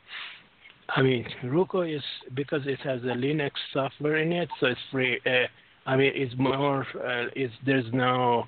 I 0.91 1.03
mean, 1.03 1.27
Roku 1.45 1.83
is 1.83 2.03
because 2.35 2.63
it 2.67 2.81
has 2.81 3.03
a 3.03 3.15
Linux 3.15 3.51
software 3.73 4.17
in 4.19 4.33
it, 4.33 4.49
so 4.59 4.67
it's 4.67 4.81
free. 4.91 5.21
Uh, 5.27 5.47
I 5.87 5.97
mean, 5.97 6.13
it's 6.15 6.35
more. 6.39 6.83
Uh, 6.95 7.27
it's 7.37 7.53
there's 7.67 7.85
no 7.93 8.45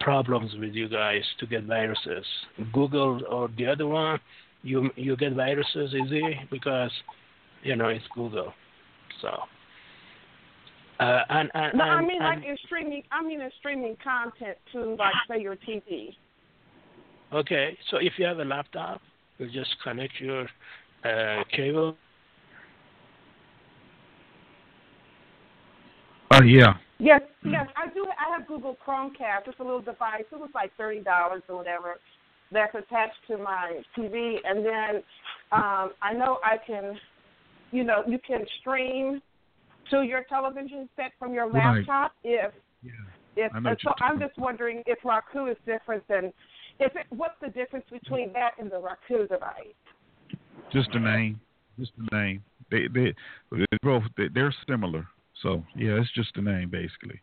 problems 0.00 0.52
with 0.58 0.72
you 0.72 0.88
guys 0.88 1.22
to 1.38 1.46
get 1.46 1.64
viruses. 1.64 2.24
Google 2.72 3.20
or 3.28 3.48
the 3.56 3.66
other 3.66 3.86
one, 3.86 4.18
you 4.62 4.90
you 4.96 5.16
get 5.16 5.34
viruses 5.34 5.94
easy 5.94 6.40
because 6.50 6.90
you 7.62 7.76
know 7.76 7.88
it's 7.88 8.04
Google. 8.14 8.52
So. 9.20 9.28
Uh, 10.98 11.24
and, 11.30 11.50
and, 11.54 11.78
No, 11.78 11.84
I 11.84 12.02
mean 12.02 12.18
like 12.18 12.36
and- 12.36 12.44
in 12.44 12.56
streaming. 12.66 13.02
I 13.10 13.22
mean 13.22 13.40
in 13.40 13.50
streaming 13.58 13.96
content 14.02 14.58
to 14.72 14.96
like 14.96 15.14
say 15.28 15.40
your 15.40 15.56
TV. 15.56 16.14
Okay, 17.32 17.78
so 17.90 17.98
if 17.98 18.14
you 18.16 18.24
have 18.26 18.40
a 18.40 18.44
laptop, 18.44 19.00
you 19.38 19.48
just 19.50 19.70
connect 19.84 20.20
your 20.20 20.48
uh, 21.04 21.44
cable. 21.52 21.96
Oh 26.32 26.42
yeah. 26.42 26.74
Yes, 26.98 27.22
yes, 27.44 27.66
I 27.76 27.92
do. 27.94 28.04
I 28.04 28.36
have 28.36 28.46
Google 28.46 28.76
Chromecast. 28.86 29.46
It's 29.46 29.58
a 29.58 29.62
little 29.62 29.80
device. 29.80 30.24
It 30.30 30.38
was 30.38 30.50
like 30.54 30.72
thirty 30.76 31.00
dollars 31.00 31.42
or 31.48 31.56
whatever. 31.56 31.96
That's 32.52 32.74
attached 32.74 33.16
to 33.28 33.38
my 33.38 33.80
TV, 33.96 34.36
and 34.44 34.66
then 34.66 35.02
um, 35.52 35.92
I 36.02 36.12
know 36.12 36.38
I 36.44 36.56
can, 36.64 36.98
you 37.70 37.84
know, 37.84 38.02
you 38.06 38.18
can 38.26 38.44
stream 38.60 39.22
to 39.90 40.02
your 40.02 40.24
television 40.28 40.88
set 40.96 41.12
from 41.18 41.32
your 41.32 41.48
Right. 41.48 41.86
laptop 41.86 42.12
if 42.24 42.52
Yeah. 42.82 42.92
if. 43.36 43.52
I 43.54 43.60
know 43.60 43.76
so 43.82 43.94
I'm 44.00 44.18
just 44.18 44.36
wondering 44.36 44.82
if 44.86 44.98
Roku 45.04 45.46
is 45.46 45.56
different 45.64 46.06
than. 46.08 46.32
If 46.80 46.96
it, 46.96 47.06
what's 47.10 47.34
the 47.42 47.48
difference 47.48 47.84
between 47.90 48.32
that 48.32 48.52
and 48.58 48.70
the 48.70 48.78
Roku 48.78 49.26
device? 49.28 49.76
Just 50.72 50.90
the 50.92 50.98
name. 50.98 51.38
Just 51.78 51.92
the 51.96 52.16
name. 52.16 52.42
They 52.70 52.88
they 52.92 53.14
they 53.52 53.78
both 53.82 54.02
they, 54.16 54.28
they're 54.32 54.54
similar. 54.68 55.06
So 55.42 55.62
yeah, 55.76 56.00
it's 56.00 56.10
just 56.12 56.30
the 56.34 56.42
name 56.42 56.70
basically. 56.70 57.20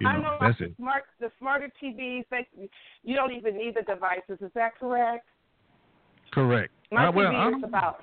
You 0.00 0.08
I 0.08 0.16
know, 0.16 0.22
know 0.22 0.36
that's 0.40 0.60
it. 0.60 0.70
the 0.70 0.74
smart 0.82 1.04
the 1.20 1.30
smarter 1.38 1.70
TVs. 1.82 2.24
They, 2.30 2.46
you 3.02 3.16
don't 3.16 3.32
even 3.32 3.56
need 3.56 3.76
the 3.76 3.82
devices. 3.82 4.38
Is 4.40 4.50
that 4.54 4.78
correct? 4.78 5.26
Correct. 6.32 6.72
My 6.90 7.08
Uh, 7.08 7.12
well, 7.12 7.32
TV 7.32 7.58
is 7.58 7.64
about 7.64 8.02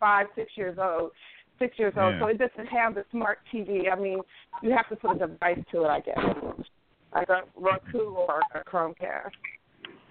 five, 0.00 0.26
six 0.34 0.52
years 0.56 0.78
old. 0.80 1.10
Six 1.58 1.78
years 1.78 1.94
old, 1.96 2.14
Yeah. 2.14 2.20
so 2.20 2.26
it 2.26 2.38
doesn't 2.38 2.66
have 2.66 2.94
the 2.94 3.04
smart 3.10 3.38
TV. 3.52 3.90
I 3.90 3.98
mean, 3.98 4.20
you 4.62 4.70
have 4.70 4.88
to 4.88 4.96
put 4.96 5.16
a 5.16 5.26
device 5.26 5.58
to 5.70 5.84
it, 5.84 5.88
I 5.88 6.00
guess, 6.00 6.18
like 7.14 7.28
a 7.28 7.42
Roku 7.54 8.10
or 8.10 8.40
a 8.54 8.64
Chromecast. 8.64 9.30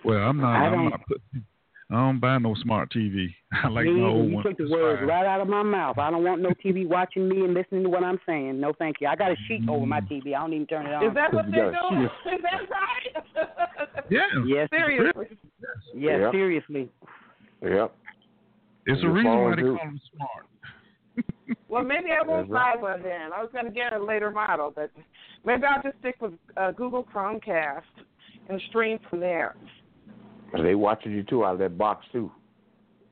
Well, 0.05 0.17
I'm 0.17 0.38
not. 0.38 0.55
I 0.55 0.65
I'm 0.67 0.71
don't- 0.73 0.89
not 0.89 1.01
putting. 1.07 1.45
I 1.91 1.95
don't 1.97 2.19
buy 2.19 2.38
no 2.39 2.55
smart 2.55 2.91
TV. 2.91 3.27
I 3.63 3.67
like 3.67 3.85
me, 3.85 3.91
my 4.01 4.07
old 4.07 4.30
you 4.30 4.35
one. 4.35 4.43
took 4.43 4.57
the 4.57 4.67
words 4.69 4.99
fine. 5.01 5.07
right 5.09 5.25
out 5.27 5.41
of 5.41 5.47
my 5.47 5.61
mouth. 5.61 5.99
I 5.99 6.09
don't 6.09 6.23
want 6.23 6.41
no 6.41 6.49
TV 6.65 6.88
watching 6.88 7.30
me 7.30 7.41
and 7.43 7.53
listening 7.53 7.84
to 7.84 7.89
what 7.89 8.03
I'm 8.03 8.19
saying. 8.25 8.59
No, 8.59 8.73
thank 8.80 8.95
you. 8.99 9.07
I 9.07 9.15
got 9.15 9.31
a 9.31 9.35
sheet 9.47 9.61
over 9.69 9.85
my 9.85 9.99
TV. 10.01 10.27
I 10.35 10.39
don't 10.39 10.53
even 10.53 10.65
turn 10.65 10.88
it 10.88 10.93
on. 10.93 11.05
Is 11.05 11.13
that 11.13 11.31
what 11.31 11.45
they're 11.51 11.71
doing? 11.71 12.05
Is 12.05 12.41
that 12.41 12.69
right? 12.69 13.47
Yeah. 14.09 14.21
Yes, 14.47 14.69
Seriously. 14.71 15.27
yes, 15.95 16.19
Yeah. 16.19 16.31
seriously. 16.31 16.89
Yep. 17.61 17.95
It's 18.88 19.03
a 19.03 19.07
reason 19.07 19.31
why 19.31 19.38
phone 19.38 19.55
they 19.55 19.61
too. 19.61 19.77
call 19.77 19.85
them 19.85 20.01
smart. 20.15 20.45
Well, 21.69 21.84
maybe 21.84 22.07
I 22.11 22.25
won't 22.25 22.49
buy 22.49 22.75
one 22.77 23.01
then. 23.03 23.31
I 23.35 23.41
was 23.41 23.49
going 23.51 23.65
to 23.65 23.71
get 23.71 23.93
a 23.93 24.03
later 24.03 24.30
model, 24.31 24.71
but 24.75 24.89
maybe 25.45 25.63
I'll 25.65 25.81
just 25.84 25.97
stick 25.99 26.15
with 26.21 26.34
uh, 26.57 26.71
Google 26.71 27.03
Chromecast 27.13 27.81
and 28.49 28.61
stream 28.69 28.99
from 29.09 29.19
there. 29.19 29.55
They 30.61 30.75
watching 30.75 31.11
you 31.11 31.23
too 31.23 31.43
out 31.43 31.53
of 31.53 31.59
that 31.59 31.77
box 31.77 32.05
too, 32.11 32.31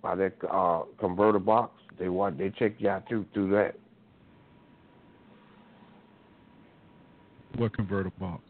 out 0.05 0.19
of 0.19 0.19
that 0.19 0.47
uh, 0.47 0.83
converter 0.99 1.39
box. 1.39 1.73
They 1.97 2.09
want 2.09 2.37
they 2.37 2.51
check 2.51 2.73
you 2.77 2.89
out 2.89 3.07
too 3.09 3.25
through 3.33 3.51
that. 3.51 3.75
What 7.57 7.75
converter 7.75 8.11
box? 8.19 8.43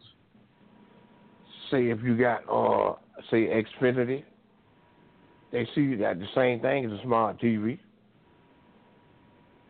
Say 1.70 1.88
if 1.88 2.02
you 2.02 2.18
got 2.18 2.42
uh 2.50 2.96
say 3.30 3.48
Xfinity, 3.48 4.24
they 5.52 5.66
see 5.74 5.82
you 5.82 5.96
got 5.96 6.18
the 6.18 6.28
same 6.34 6.60
thing 6.60 6.84
as 6.84 6.92
a 6.92 7.02
smart 7.02 7.40
TV. 7.40 7.78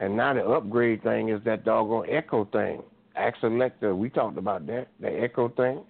And 0.00 0.16
now 0.16 0.34
the 0.34 0.44
upgrade 0.44 1.04
thing 1.04 1.28
is 1.28 1.40
that 1.44 1.64
doggone 1.64 2.08
Echo 2.10 2.44
thing. 2.46 2.82
Ask 3.14 3.36
Alexa, 3.42 3.94
we 3.94 4.10
talked 4.10 4.36
about 4.36 4.66
that, 4.66 4.88
the 4.98 5.08
Echo 5.08 5.48
thing, 5.48 5.84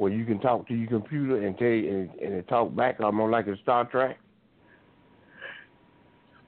where 0.00 0.10
you 0.10 0.24
can 0.24 0.40
talk 0.40 0.66
to 0.66 0.74
your 0.74 0.88
computer 0.88 1.46
and 1.46 1.58
tell 1.58 1.68
you 1.68 1.90
and, 1.90 2.10
and 2.20 2.32
it 2.32 2.48
talk 2.48 2.74
back 2.74 3.00
almost 3.00 3.30
like 3.30 3.46
a 3.48 3.56
Star 3.58 3.84
Trek. 3.84 4.18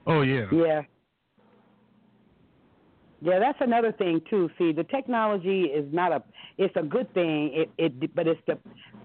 Oh 0.07 0.23
yeah. 0.23 0.47
Yeah. 0.51 0.81
Yeah, 3.21 3.37
that's 3.37 3.59
another 3.61 3.91
thing 3.91 4.21
too. 4.27 4.49
See, 4.57 4.71
the 4.71 4.83
technology 4.85 5.65
is 5.65 5.85
not 5.93 6.11
a 6.11 6.23
it's 6.57 6.75
a 6.75 6.81
good 6.81 7.13
thing, 7.13 7.51
it, 7.53 7.71
it 7.77 8.15
but 8.15 8.27
it's 8.27 8.41
the 8.47 8.57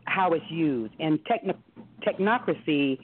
how 0.06 0.32
it's 0.32 0.50
used. 0.50 0.94
And 0.98 1.18
techno, 1.26 1.54
technocracy 2.06 2.98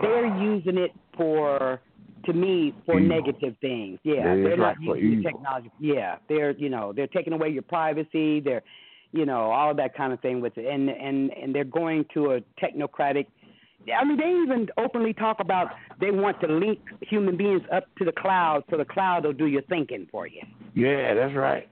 they're 0.00 0.42
using 0.42 0.78
it 0.78 0.92
for 1.18 1.82
to 2.24 2.32
me 2.32 2.74
for 2.86 2.98
Evil. 2.98 3.14
negative 3.14 3.56
things. 3.60 3.98
Yeah, 4.04 4.14
Yeah, 4.14 4.34
they're 4.36 4.56
not 4.56 4.76
right, 4.88 5.02
using 5.02 5.22
the 5.22 5.30
technology. 5.30 5.70
Yeah, 5.78 6.16
they're 6.30 6.52
you 6.52 6.70
know 6.70 6.94
they're 6.96 7.08
taking 7.08 7.34
away 7.34 7.50
your 7.50 7.62
privacy. 7.62 8.40
They're 8.40 8.62
you 9.12 9.26
know 9.26 9.50
all 9.50 9.70
of 9.70 9.76
that 9.78 9.96
kind 9.96 10.12
of 10.12 10.20
thing 10.20 10.40
with 10.40 10.56
it, 10.56 10.66
and 10.66 10.88
and 10.88 11.30
and 11.32 11.54
they're 11.54 11.64
going 11.64 12.04
to 12.14 12.32
a 12.32 12.40
technocratic. 12.62 13.26
I 13.94 14.04
mean, 14.04 14.18
they 14.18 14.30
even 14.42 14.68
openly 14.78 15.12
talk 15.12 15.38
about 15.40 15.68
they 16.00 16.10
want 16.10 16.40
to 16.40 16.48
link 16.48 16.80
human 17.00 17.36
beings 17.36 17.62
up 17.72 17.84
to 17.98 18.04
the 18.04 18.12
cloud, 18.12 18.64
so 18.70 18.76
the 18.76 18.84
cloud 18.84 19.24
will 19.24 19.32
do 19.32 19.46
your 19.46 19.62
thinking 19.62 20.08
for 20.10 20.26
you. 20.26 20.42
Yeah, 20.74 21.14
that's 21.14 21.34
right. 21.34 21.68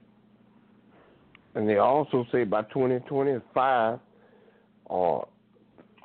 And 1.55 1.67
they 1.67 1.77
also 1.77 2.25
say 2.31 2.43
by 2.43 2.63
2025, 2.63 3.99
uh, 4.89 5.19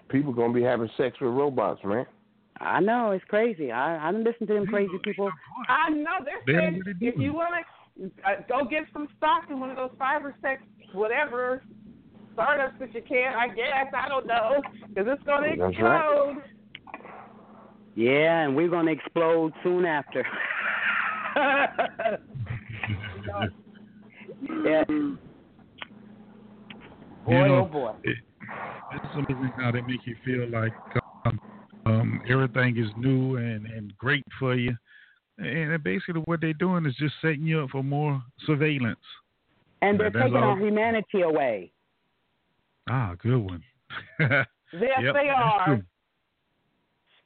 people 0.09 0.32
gonna 0.32 0.52
be 0.52 0.62
having 0.62 0.90
sex 0.97 1.16
with 1.20 1.31
robots, 1.32 1.81
man. 1.85 2.07
I 2.61 2.81
know 2.81 3.12
it's 3.12 3.24
crazy. 3.24 3.73
I 3.73 4.09
I 4.09 4.12
done 4.12 4.24
listen 4.24 4.47
to 4.47 4.55
them 4.55 4.66
crazy 4.66 4.98
people. 5.02 5.31
I 5.69 5.90
know 5.90 6.19
they're 6.24 6.43
They 6.47 6.61
saying 6.61 6.82
if 7.01 7.15
you 7.19 7.32
want 7.32 7.55
to 7.55 7.80
go 8.48 8.64
get 8.64 8.85
some 8.93 9.09
stock 9.16 9.44
in 9.51 9.60
one 9.60 9.70
of 9.70 9.77
those 9.77 9.90
five 9.98 10.24
or 10.24 10.35
six 10.43 10.62
whatever 10.93 11.62
startups 12.32 12.74
that 12.81 12.94
you 12.94 13.02
can, 13.06 13.35
I 13.35 13.48
guess 13.48 13.93
I 13.97 14.09
don't 14.09 14.27
know 14.27 14.62
because 14.89 15.06
it's 15.12 15.22
going 15.24 15.59
to 15.59 15.66
explode. 15.66 15.82
right. 15.82 16.36
Yeah, 17.97 18.44
and 18.44 18.56
we're 18.56 18.68
gonna 18.68 18.93
explode 18.93 19.52
soon 19.62 19.85
after. 19.85 20.24
yeah. 24.64 24.85
Boy, 24.85 25.16
You 27.28 27.48
know, 27.48 27.56
oh 27.56 27.68
boy. 27.70 27.93
It, 28.05 28.16
it's 28.94 29.14
amazing 29.14 29.52
how 29.56 29.72
they 29.72 29.81
make 29.82 30.06
you 30.06 30.16
feel 30.24 30.48
like 30.48 30.72
um, 31.27 31.40
um, 31.86 32.22
everything 32.28 32.77
is 32.78 32.90
new 32.97 33.36
and, 33.36 33.66
and 33.66 33.97
great 33.98 34.24
for 34.39 34.55
you. 34.55 34.74
And 35.43 35.83
basically, 35.83 36.21
what 36.27 36.41
they're 36.41 36.53
doing 36.53 36.85
is 36.87 36.95
just 36.97 37.15
setting 37.23 37.47
you 37.47 37.61
up 37.62 37.71
for 37.71 37.83
more 37.83 38.23
surveillance. 38.47 38.99
And 39.83 39.99
they're 39.99 40.11
That- 40.11 40.19
that's 40.19 40.25
taking 40.27 40.43
all. 40.43 40.51
our 40.51 40.59
humanity 40.59 41.23
away. 41.23 41.73
Ah, 42.89 43.15
good 43.19 43.39
one. 43.39 43.62
Yes, 44.73 45.01
Yep, 45.03 45.15
they 45.15 45.29
are. 45.29 45.65
true. 45.67 45.83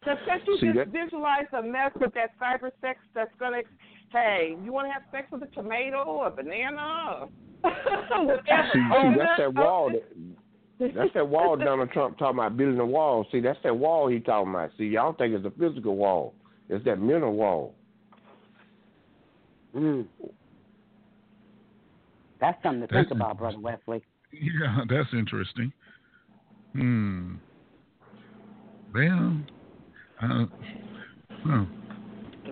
Because 0.00 0.18
can't 0.26 0.46
you 0.46 0.56
See 0.58 0.66
just 0.72 0.76
that- 0.78 0.88
visualize 0.88 1.44
a 1.52 1.62
mess 1.62 1.92
with 2.00 2.14
that 2.14 2.30
cyber 2.40 2.70
sex 2.80 3.00
that's 3.14 3.34
going 3.38 3.52
to, 3.62 3.68
hey, 4.12 4.56
you 4.64 4.72
want 4.72 4.86
to 4.88 4.92
have 4.92 5.02
sex 5.10 5.30
with 5.30 5.42
a 5.42 5.46
tomato 5.48 6.02
or 6.04 6.28
a 6.28 6.30
banana? 6.30 7.26
Whatever. 7.60 8.70
See, 8.72 8.80
Oh, 8.92 9.12
see, 9.12 9.18
that's 9.18 9.38
that 9.38 9.54
wall. 9.54 9.90
oh, 9.94 10.02
That, 10.78 10.94
that's 10.94 11.12
that 11.14 11.28
wall 11.28 11.56
Donald 11.56 11.90
Trump 11.92 12.16
talking 12.18 12.38
about 12.38 12.56
building 12.56 12.80
a 12.80 12.86
wall. 12.86 13.26
See, 13.30 13.40
that's 13.40 13.58
that 13.62 13.76
wall 13.76 14.08
he 14.08 14.20
talking 14.20 14.50
about. 14.54 14.70
See, 14.78 14.84
y'all 14.86 15.12
think 15.12 15.34
it's 15.34 15.44
a 15.46 15.50
physical 15.50 15.96
wall. 15.96 16.34
It's 16.70 16.84
that 16.86 16.98
mental 17.00 17.34
wall. 17.34 17.74
Mm. 19.74 20.06
That's 22.40 22.62
something 22.62 22.82
to 22.82 22.86
That's 22.92 23.08
think 23.08 23.18
about, 23.18 23.38
Brother 23.38 23.58
Wesley. 23.58 24.02
Yeah, 24.32 24.84
that's 24.88 25.08
interesting. 25.12 25.72
Hmm. 26.72 27.34
Well, 28.94 29.36
uh, 30.22 30.46
huh. 31.44 31.64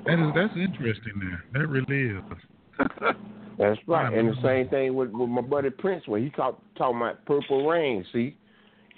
That 0.07 0.19
is 0.19 0.35
that's 0.35 0.57
interesting. 0.57 1.13
There, 1.21 1.45
that 1.53 1.69
really 1.69 2.17
is. 2.17 2.23
That's 3.59 3.79
right. 3.87 4.13
And 4.13 4.29
the 4.29 4.43
same 4.43 4.69
thing 4.71 4.95
with, 4.95 5.11
with 5.11 5.29
my 5.29 5.43
buddy 5.43 5.71
Prince 5.71 6.09
when 6.09 6.25
he 6.25 6.31
talk, 6.31 6.61
talking 6.77 6.97
about 6.97 7.25
purple 7.27 7.69
rain, 7.69 8.05
see? 8.13 8.37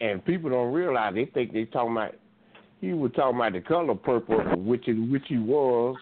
And 0.01 0.25
people 0.25 0.49
don't 0.49 0.73
realize 0.73 1.15
they 1.15 1.27
think 1.27 1.53
they 1.53 1.65
talking 1.67 1.93
about 1.93 2.15
he 2.81 2.93
was 2.93 3.13
talking 3.15 3.37
about 3.37 3.53
the 3.53 3.61
color 3.61 3.95
purple, 3.95 4.39
which 4.63 4.89
is 4.89 4.97
which 5.11 5.25
he 5.27 5.39
was, 5.39 5.97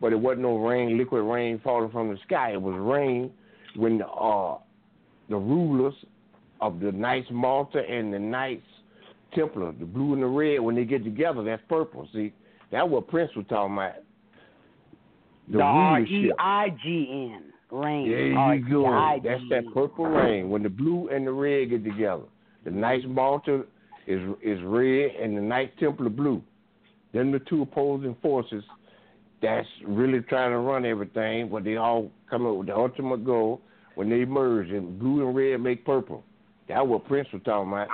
but 0.00 0.12
it 0.12 0.16
wasn't 0.16 0.42
no 0.42 0.56
rain, 0.58 0.98
liquid 0.98 1.24
rain 1.24 1.60
falling 1.62 1.90
from 1.90 2.10
the 2.10 2.18
sky. 2.26 2.52
It 2.52 2.62
was 2.62 2.74
rain 2.78 3.30
when 3.76 3.98
the 3.98 4.06
uh 4.06 4.58
the 5.28 5.36
rulers 5.36 5.94
of 6.60 6.80
the 6.80 6.92
Knights 6.92 7.28
Malta 7.30 7.78
and 7.78 8.12
the 8.12 8.18
Knights 8.18 8.66
Templar, 9.34 9.72
the 9.78 9.84
blue 9.84 10.14
and 10.14 10.22
the 10.22 10.26
red, 10.26 10.60
when 10.60 10.74
they 10.74 10.84
get 10.84 11.04
together, 11.04 11.42
that's 11.42 11.62
purple. 11.68 12.08
See, 12.12 12.32
that's 12.70 12.88
what 12.88 13.08
Prince 13.08 13.30
was 13.36 13.44
talking 13.48 13.74
about. 13.74 13.94
The 15.52 15.60
R 15.60 15.94
rulership. 15.96 16.14
E 16.14 16.32
I 16.38 16.68
G 16.82 17.30
N. 17.34 17.52
Rain. 17.70 18.08
There 18.08 18.54
you 18.54 18.70
go. 18.70 19.18
That's 19.24 19.42
that 19.50 19.64
purple 19.74 20.06
rain. 20.06 20.48
When 20.48 20.62
the 20.62 20.68
blue 20.68 21.08
and 21.08 21.26
the 21.26 21.32
red 21.32 21.70
get 21.70 21.84
together, 21.84 22.22
the 22.64 22.70
Knights 22.70 23.04
Malta 23.08 23.64
is 24.06 24.20
is 24.42 24.60
red 24.62 25.10
and 25.20 25.36
the 25.36 25.40
Knights 25.40 25.72
Templar 25.80 26.08
blue. 26.08 26.40
Then 27.12 27.32
the 27.32 27.40
two 27.40 27.62
opposing 27.62 28.16
forces 28.22 28.62
that's 29.42 29.66
really 29.86 30.20
trying 30.22 30.50
to 30.50 30.58
run 30.58 30.84
everything, 30.84 31.48
but 31.48 31.64
they 31.64 31.76
all 31.76 32.10
come 32.28 32.46
up 32.46 32.56
with 32.56 32.66
the 32.68 32.76
ultimate 32.76 33.24
goal 33.24 33.60
when 33.94 34.08
they 34.08 34.24
merge 34.24 34.70
and 34.70 34.98
blue 34.98 35.26
and 35.26 35.36
red 35.36 35.60
make 35.60 35.84
purple. 35.84 36.24
That's 36.68 36.86
what 36.86 37.06
Prince 37.06 37.28
was 37.32 37.42
talking 37.44 37.72
about. 37.72 37.88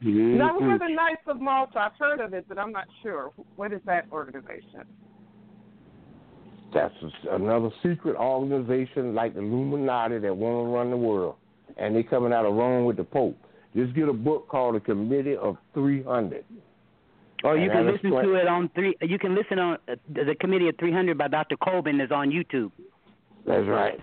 Now, 0.00 0.52
who 0.52 0.60
Mhm. 0.60 0.74
are 0.74 0.78
the 0.78 0.94
Knights 0.94 1.26
of 1.26 1.40
Malta? 1.40 1.80
I've 1.80 1.96
heard 1.98 2.20
of 2.20 2.34
it, 2.34 2.44
but 2.48 2.58
I'm 2.58 2.72
not 2.72 2.86
sure. 3.02 3.32
What 3.56 3.72
is 3.72 3.80
that 3.84 4.06
organization? 4.12 4.84
That's 6.72 6.94
another 7.30 7.70
secret 7.82 8.16
organization 8.16 9.14
like 9.14 9.34
the 9.34 9.40
Illuminati 9.40 10.18
that 10.18 10.36
want 10.36 10.66
to 10.66 10.74
run 10.74 10.90
the 10.90 10.96
world, 10.96 11.36
and 11.78 11.94
they're 11.94 12.02
coming 12.02 12.32
out 12.32 12.44
of 12.44 12.54
Rome 12.54 12.84
with 12.84 12.96
the 12.96 13.04
Pope. 13.04 13.36
Just 13.74 13.94
get 13.94 14.08
a 14.08 14.12
book 14.12 14.48
called 14.48 14.74
The 14.74 14.80
Committee 14.80 15.36
of 15.36 15.56
300. 15.72 16.44
Or 17.44 17.56
you 17.56 17.70
can 17.70 17.86
listen 17.86 18.06
explain- 18.06 18.24
to 18.24 18.34
it 18.34 18.46
on 18.48 18.68
three. 18.74 18.96
You 19.02 19.18
can 19.18 19.34
listen 19.34 19.58
on 19.58 19.78
uh, 19.88 19.94
the 20.12 20.34
Committee 20.40 20.68
of 20.68 20.76
300 20.78 21.16
by 21.18 21.28
Dr. 21.28 21.56
Coleman 21.56 22.00
is 22.00 22.10
on 22.10 22.30
YouTube. 22.30 22.72
That's 23.46 23.66
right. 23.66 24.00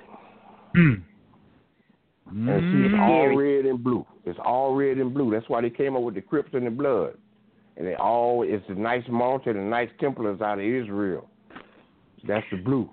Hmm. 0.76 0.94
And 2.30 2.48
see, 2.48 2.86
it's 2.88 2.96
all 3.00 3.36
red 3.36 3.66
and 3.66 3.84
blue. 3.84 4.06
It's 4.26 4.40
all 4.44 4.74
red 4.76 4.98
and 4.98 5.14
blue. 5.14 5.32
That's 5.32 5.48
why 5.50 5.62
they 5.62 5.70
came 5.70 5.96
up 5.96 6.04
with 6.04 6.16
the 6.16 6.22
Crips 6.22 6.50
and 6.54 6.66
the 6.66 6.72
Blood. 6.72 7.16
And 7.76 7.86
they 7.88 7.96
all, 7.96 8.44
it's 8.44 8.66
the 8.68 8.76
Knights 8.76 9.08
Malta 9.10 9.50
and 9.50 9.60
the 9.60 9.64
Knights 9.64 9.92
Templars 10.00 10.42
out 10.42 10.60
of 10.60 10.66
Israel. 10.66 11.28
That's 12.26 12.46
the 12.52 12.58
blue. 12.58 12.90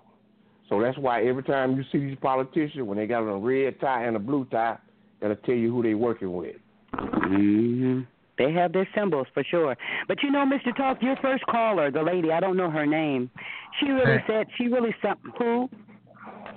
So 0.68 0.80
that's 0.80 0.98
why 0.98 1.24
every 1.24 1.42
time 1.42 1.76
you 1.76 1.84
see 1.92 1.98
these 1.98 2.18
politicians, 2.20 2.82
when 2.86 2.98
they 2.98 3.06
got 3.06 3.22
on 3.22 3.28
a 3.28 3.38
red 3.38 3.78
tie 3.80 4.04
and 4.06 4.16
a 4.16 4.18
blue 4.20 4.46
tie, 4.46 4.78
that'll 5.20 5.36
tell 5.36 5.54
you 5.54 5.72
who 5.72 5.82
they 5.82 5.94
working 5.94 6.34
with. 6.34 6.56
hmm 6.94 8.00
They 8.40 8.52
have 8.52 8.72
their 8.72 8.88
symbols 8.96 9.26
for 9.34 9.44
sure. 9.44 9.76
But 10.08 10.22
you 10.22 10.30
know, 10.30 10.46
Mr. 10.46 10.74
Talk, 10.74 11.02
your 11.02 11.16
first 11.16 11.44
caller, 11.44 11.90
the 11.90 12.00
lady, 12.00 12.32
I 12.32 12.40
don't 12.40 12.56
know 12.56 12.70
her 12.70 12.86
name. 12.86 13.30
She 13.78 13.90
really 13.90 14.16
Pat. 14.16 14.26
said 14.26 14.46
she 14.56 14.68
really 14.68 14.94
some 15.02 15.18
who 15.38 15.68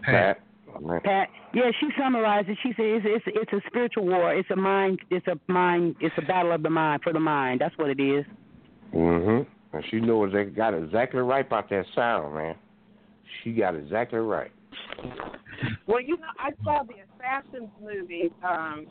Pat. 0.04 0.40
Pat. 1.04 1.28
Yeah, 1.54 1.72
she 1.82 1.90
summarized 2.00 2.48
it. 2.48 2.58
She 2.64 2.70
said 2.78 2.86
it's, 2.86 3.06
it's 3.06 3.26
it's 3.28 3.54
a 3.54 3.68
spiritual 3.68 4.06
war. 4.06 4.34
It's 4.34 4.50
a 4.50 4.56
mind. 4.56 5.00
It's 5.10 5.28
a 5.28 5.38
mind. 5.52 5.98
It's 6.00 6.16
a 6.18 6.22
battle 6.22 6.54
of 6.54 6.64
the 6.64 6.70
mind 6.70 7.02
for 7.04 7.12
the 7.12 7.20
mind. 7.20 7.60
That's 7.60 7.78
what 7.78 7.90
it 7.90 8.00
is. 8.00 8.24
Mm-hmm. 8.96 9.76
And 9.76 9.86
she 9.92 10.00
knows 10.00 10.32
they 10.32 10.46
got 10.46 10.74
exactly 10.74 11.20
right 11.20 11.46
about 11.46 11.70
that 11.70 11.86
sound, 11.94 12.34
man. 12.36 12.56
She 13.44 13.52
got 13.52 13.76
exactly 13.76 14.20
right. 14.20 14.52
Well, 15.86 16.00
you 16.02 16.16
know, 16.18 16.28
I 16.40 16.52
saw 16.64 16.84
the 16.84 16.94
Assassins 16.94 17.70
movie, 17.82 18.32
um, 18.42 18.88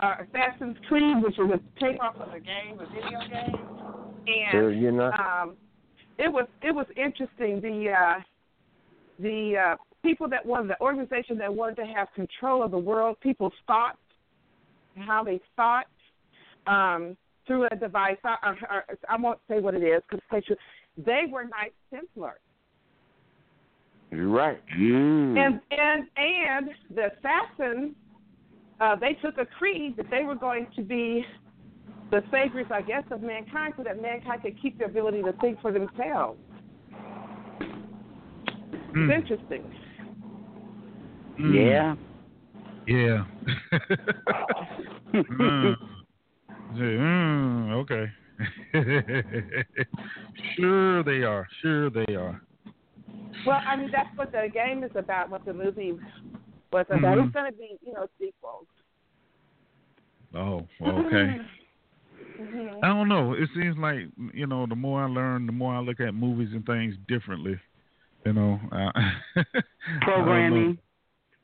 uh, 0.00 0.14
Assassin's 0.22 0.76
Creed, 0.88 1.22
which 1.22 1.36
was 1.38 1.58
a 1.58 1.80
takeoff 1.80 2.16
of 2.16 2.32
a 2.32 2.40
game, 2.40 2.78
a 2.80 2.86
video 2.86 3.20
game, 3.28 3.66
and 4.26 4.80
you 4.80 4.92
know, 4.92 5.10
um, 5.12 5.56
it 6.18 6.30
was 6.30 6.46
it 6.62 6.74
was 6.74 6.86
interesting. 6.96 7.60
The 7.60 7.92
uh, 7.92 8.20
the 9.18 9.54
uh, 9.56 9.76
people 10.02 10.28
that 10.28 10.44
wanted 10.44 10.70
the 10.70 10.80
organization 10.80 11.38
that 11.38 11.52
wanted 11.52 11.76
to 11.76 11.86
have 11.86 12.08
control 12.14 12.62
of 12.62 12.70
the 12.70 12.78
world, 12.78 13.16
people's 13.20 13.52
thoughts, 13.66 13.98
how 14.96 15.24
they 15.24 15.40
thought 15.56 15.86
um, 16.66 17.16
through 17.46 17.66
a 17.70 17.76
device. 17.76 18.16
I, 18.24 18.36
I, 18.42 18.80
I 19.08 19.16
won't 19.18 19.38
say 19.48 19.60
what 19.60 19.74
it 19.74 19.82
is 19.82 20.02
because 20.10 20.42
they 20.96 21.22
were 21.30 21.44
Knights 21.44 21.74
Templar. 21.92 22.38
you're 24.10 24.28
right. 24.28 24.60
Mm. 24.78 25.38
And 25.38 25.60
and 25.70 26.06
and 26.16 26.68
the 26.94 27.08
assassins, 27.12 27.94
uh, 28.80 28.96
they 28.96 29.14
took 29.22 29.38
a 29.38 29.46
creed 29.46 29.96
that 29.96 30.06
they 30.10 30.22
were 30.22 30.34
going 30.34 30.66
to 30.76 30.82
be 30.82 31.24
the 32.10 32.22
saviors, 32.30 32.66
I 32.70 32.82
guess, 32.82 33.04
of 33.10 33.22
mankind, 33.22 33.74
so 33.76 33.82
that 33.82 34.00
mankind 34.00 34.42
could 34.42 34.60
keep 34.60 34.78
the 34.78 34.84
ability 34.84 35.22
to 35.22 35.32
think 35.40 35.60
for 35.60 35.72
themselves. 35.72 36.38
Hmm. 38.92 39.10
It's 39.10 39.30
interesting. 39.30 39.62
Hmm. 41.36 41.54
Yeah. 41.54 41.94
Yeah. 42.86 43.24
mm. 45.14 45.76
Mm, 46.74 47.72
okay. 47.72 48.06
sure 50.56 51.02
they 51.02 51.22
are. 51.22 51.46
Sure 51.62 51.90
they 51.90 52.14
are. 52.14 52.40
Well, 53.46 53.60
I 53.66 53.76
mean, 53.76 53.90
that's 53.92 54.08
what 54.16 54.32
the 54.32 54.48
game 54.52 54.82
is 54.84 54.90
about. 54.94 55.30
What 55.30 55.44
the 55.44 55.52
movie 55.54 55.94
was 56.72 56.86
about. 56.90 57.18
Mhm. 57.18 57.24
It's 57.26 57.34
going 57.34 57.52
to 57.52 57.58
be, 57.58 57.76
you 57.84 57.92
know, 57.92 58.06
sequels. 58.18 58.66
Oh, 60.34 60.66
okay. 60.82 61.40
Mhm. 62.40 62.78
I 62.82 62.88
don't 62.88 63.08
know. 63.08 63.32
It 63.32 63.48
seems 63.54 63.76
like 63.78 64.00
you 64.34 64.46
know, 64.46 64.66
the 64.66 64.76
more 64.76 65.02
I 65.02 65.06
learn, 65.06 65.46
the 65.46 65.52
more 65.52 65.74
I 65.74 65.80
look 65.80 66.00
at 66.00 66.12
movies 66.14 66.50
and 66.52 66.64
things 66.66 66.94
differently. 67.08 67.58
You 68.26 68.32
know, 68.34 68.60
uh, 68.72 68.76
I 68.96 69.12
don't 69.36 69.44
know. 69.94 70.00
Programming, 70.02 70.78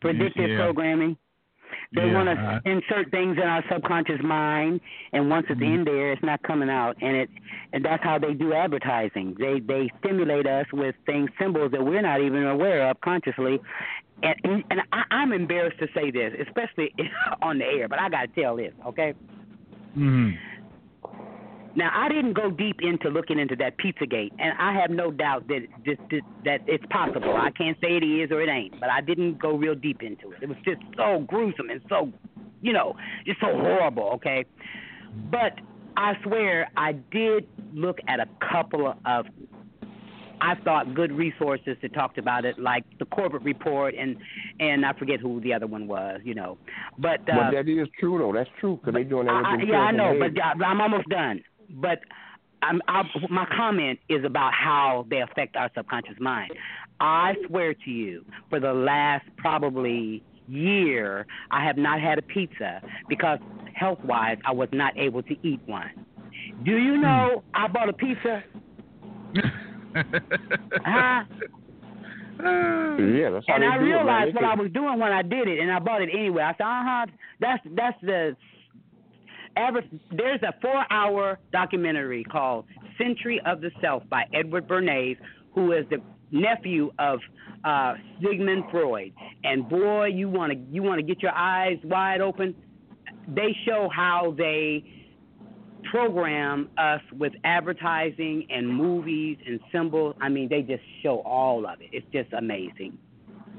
predictive 0.00 0.50
Yeah. 0.50 0.56
programming. 0.64 1.16
They 1.94 2.06
Yeah, 2.06 2.14
want 2.14 2.28
to 2.28 2.70
insert 2.70 3.10
things 3.10 3.36
in 3.38 3.44
our 3.44 3.62
subconscious 3.70 4.20
mind, 4.22 4.80
and 5.12 5.30
once 5.30 5.46
it's 5.48 5.58
Mm-hmm. 5.60 5.74
in 5.74 5.84
there, 5.84 6.12
it's 6.12 6.22
not 6.22 6.42
coming 6.42 6.68
out. 6.68 6.96
And 7.00 7.16
it, 7.16 7.30
and 7.72 7.82
that's 7.84 8.02
how 8.02 8.18
they 8.18 8.34
do 8.34 8.52
advertising. 8.52 9.34
They 9.38 9.60
they 9.60 9.90
stimulate 10.00 10.46
us 10.46 10.66
with 10.72 10.94
things, 11.06 11.30
symbols 11.38 11.70
that 11.72 11.82
we're 11.82 12.02
not 12.02 12.20
even 12.20 12.44
aware 12.44 12.88
of 12.90 13.00
consciously. 13.00 13.58
And 14.22 14.64
and, 14.70 14.80
I, 14.92 15.02
I'm 15.10 15.32
embarrassed 15.32 15.78
to 15.80 15.88
say 15.94 16.10
this, 16.10 16.32
especially 16.46 16.94
on 17.42 17.58
the 17.58 17.64
air, 17.64 17.88
but 17.88 17.98
I 17.98 18.08
got 18.08 18.22
to 18.22 18.40
tell 18.40 18.56
this, 18.56 18.72
okay? 18.86 19.14
Mhm. 19.96 20.38
Now 21.74 21.90
I 21.94 22.08
didn't 22.08 22.34
go 22.34 22.50
deep 22.50 22.80
into 22.82 23.08
looking 23.08 23.38
into 23.38 23.56
that 23.56 23.78
Pizzagate, 23.78 24.32
and 24.38 24.52
I 24.58 24.74
have 24.74 24.90
no 24.90 25.10
doubt 25.10 25.48
that 25.48 25.60
that, 25.86 25.96
that 26.10 26.20
that 26.44 26.60
it's 26.66 26.84
possible. 26.90 27.34
I 27.36 27.50
can't 27.50 27.78
say 27.80 27.96
it 27.96 28.04
is 28.04 28.30
or 28.30 28.42
it 28.42 28.48
ain't, 28.48 28.78
but 28.78 28.90
I 28.90 29.00
didn't 29.00 29.38
go 29.38 29.56
real 29.56 29.74
deep 29.74 30.02
into 30.02 30.32
it. 30.32 30.42
It 30.42 30.48
was 30.48 30.58
just 30.64 30.82
so 30.96 31.24
gruesome 31.26 31.70
and 31.70 31.80
so, 31.88 32.12
you 32.60 32.72
know, 32.72 32.94
just 33.26 33.40
so 33.40 33.46
horrible. 33.46 34.10
Okay, 34.14 34.44
but 35.30 35.58
I 35.96 36.14
swear 36.22 36.70
I 36.76 36.92
did 36.92 37.46
look 37.72 37.98
at 38.06 38.20
a 38.20 38.28
couple 38.52 38.94
of. 39.06 39.26
I 40.42 40.56
thought 40.64 40.92
good 40.94 41.12
resources 41.12 41.76
that 41.82 41.94
talked 41.94 42.18
about 42.18 42.44
it, 42.44 42.58
like 42.58 42.84
the 42.98 43.04
Corbett 43.04 43.42
Report, 43.42 43.94
and 43.94 44.16
and 44.58 44.84
I 44.84 44.92
forget 44.92 45.20
who 45.20 45.40
the 45.40 45.54
other 45.54 45.68
one 45.68 45.86
was, 45.86 46.20
you 46.24 46.34
know, 46.34 46.58
but 46.98 47.20
uh, 47.20 47.36
but 47.36 47.50
that 47.52 47.68
is 47.68 47.88
true, 47.98 48.18
though. 48.18 48.32
That's 48.32 48.50
true 48.58 48.76
because 48.76 48.94
they're 48.94 49.04
doing 49.04 49.26
that 49.26 49.44
I, 49.44 49.54
I, 49.54 49.62
yeah, 49.62 49.76
I 49.76 49.90
know, 49.92 50.18
but 50.18 50.32
I, 50.42 50.64
I'm 50.64 50.80
almost 50.80 51.08
done. 51.08 51.44
But 51.70 52.00
I'm, 52.60 52.82
I, 52.88 53.04
my 53.30 53.46
comment 53.56 54.00
is 54.08 54.24
about 54.24 54.52
how 54.52 55.06
they 55.08 55.20
affect 55.20 55.54
our 55.54 55.70
subconscious 55.76 56.16
mind. 56.18 56.52
I 57.00 57.34
swear 57.46 57.74
to 57.74 57.90
you, 57.90 58.24
for 58.50 58.58
the 58.58 58.72
last 58.72 59.24
probably 59.36 60.24
year, 60.48 61.26
I 61.52 61.64
have 61.64 61.76
not 61.76 62.00
had 62.00 62.18
a 62.18 62.22
pizza 62.22 62.82
because 63.08 63.38
health-wise, 63.74 64.38
I 64.44 64.52
was 64.52 64.68
not 64.72 64.96
able 64.98 65.22
to 65.22 65.36
eat 65.46 65.60
one. 65.66 65.90
Do 66.64 66.72
you 66.78 66.96
know 66.96 67.44
I 67.54 67.68
bought 67.68 67.88
a 67.88 67.92
pizza? 67.92 68.42
Huh? 69.94 71.24
yeah, 72.42 73.30
that's 73.30 73.46
how 73.46 73.54
and 73.54 73.64
I 73.64 73.76
realized 73.76 74.34
what. 74.34 74.44
I 74.44 74.54
was 74.54 74.70
doing 74.72 74.98
when 74.98 75.12
I 75.12 75.22
did 75.22 75.48
it, 75.48 75.60
and 75.60 75.70
I 75.70 75.78
bought 75.78 76.02
it 76.02 76.08
anyway. 76.12 76.42
I 76.42 76.52
said, 76.52 76.64
"Uh 76.64 76.82
huh, 76.84 77.06
that's 77.40 77.62
that's 77.76 78.00
the." 78.02 78.36
Ever, 79.54 79.82
there's 80.16 80.40
a 80.42 80.54
four-hour 80.62 81.38
documentary 81.52 82.24
called 82.24 82.64
"Century 82.98 83.40
of 83.44 83.60
the 83.60 83.70
Self" 83.80 84.02
by 84.08 84.24
Edward 84.32 84.66
Bernays, 84.66 85.18
who 85.54 85.72
is 85.72 85.84
the 85.90 85.98
nephew 86.30 86.90
of 86.98 87.20
uh, 87.64 87.94
Sigmund 88.22 88.64
Freud, 88.70 89.12
and 89.44 89.68
boy, 89.68 90.06
you 90.06 90.28
want 90.28 90.52
to 90.52 90.58
you 90.70 90.82
want 90.82 90.98
to 90.98 91.06
get 91.06 91.22
your 91.22 91.34
eyes 91.34 91.76
wide 91.84 92.20
open. 92.20 92.54
They 93.28 93.54
show 93.66 93.88
how 93.94 94.34
they 94.36 95.01
program 95.90 96.68
us 96.78 97.00
with 97.18 97.32
advertising 97.44 98.46
and 98.50 98.68
movies 98.68 99.38
and 99.46 99.60
symbols. 99.72 100.14
I 100.20 100.28
mean, 100.28 100.48
they 100.48 100.62
just 100.62 100.82
show 101.02 101.20
all 101.20 101.66
of 101.66 101.80
it. 101.80 101.90
It's 101.92 102.06
just 102.12 102.32
amazing. 102.32 102.98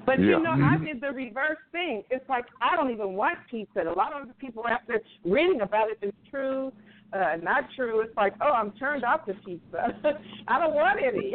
But 0.06 0.19
Yeah. 0.19 0.38
you 0.38 0.40
know, 0.43 0.52
I 0.52 0.77
did 0.77 1.00
the 1.00 1.11
reverse 1.11 1.58
thing. 1.72 2.03
It's 2.10 2.27
like 2.27 2.45
I 2.61 2.76
don't 2.76 2.92
even 2.92 3.14
want 3.14 3.38
pizza. 3.50 3.82
A 3.84 3.93
lot 3.93 4.14
of 4.14 4.27
the 4.27 4.34
people 4.34 4.68
after 4.68 5.00
reading 5.24 5.61
about 5.61 5.90
it, 5.90 5.98
it's 6.02 6.18
true, 6.30 6.74
uh, 7.14 7.38
not 7.42 7.66
true. 7.76 8.02
It's 8.02 8.16
like, 8.18 8.34
oh, 8.42 8.52
I'm 8.52 8.72
turned 8.74 9.06
off 9.06 9.26
to 9.27 9.34
pizza. 9.45 9.95
I 10.48 10.60
don't 10.60 10.74
want 10.74 11.00
any. 11.02 11.34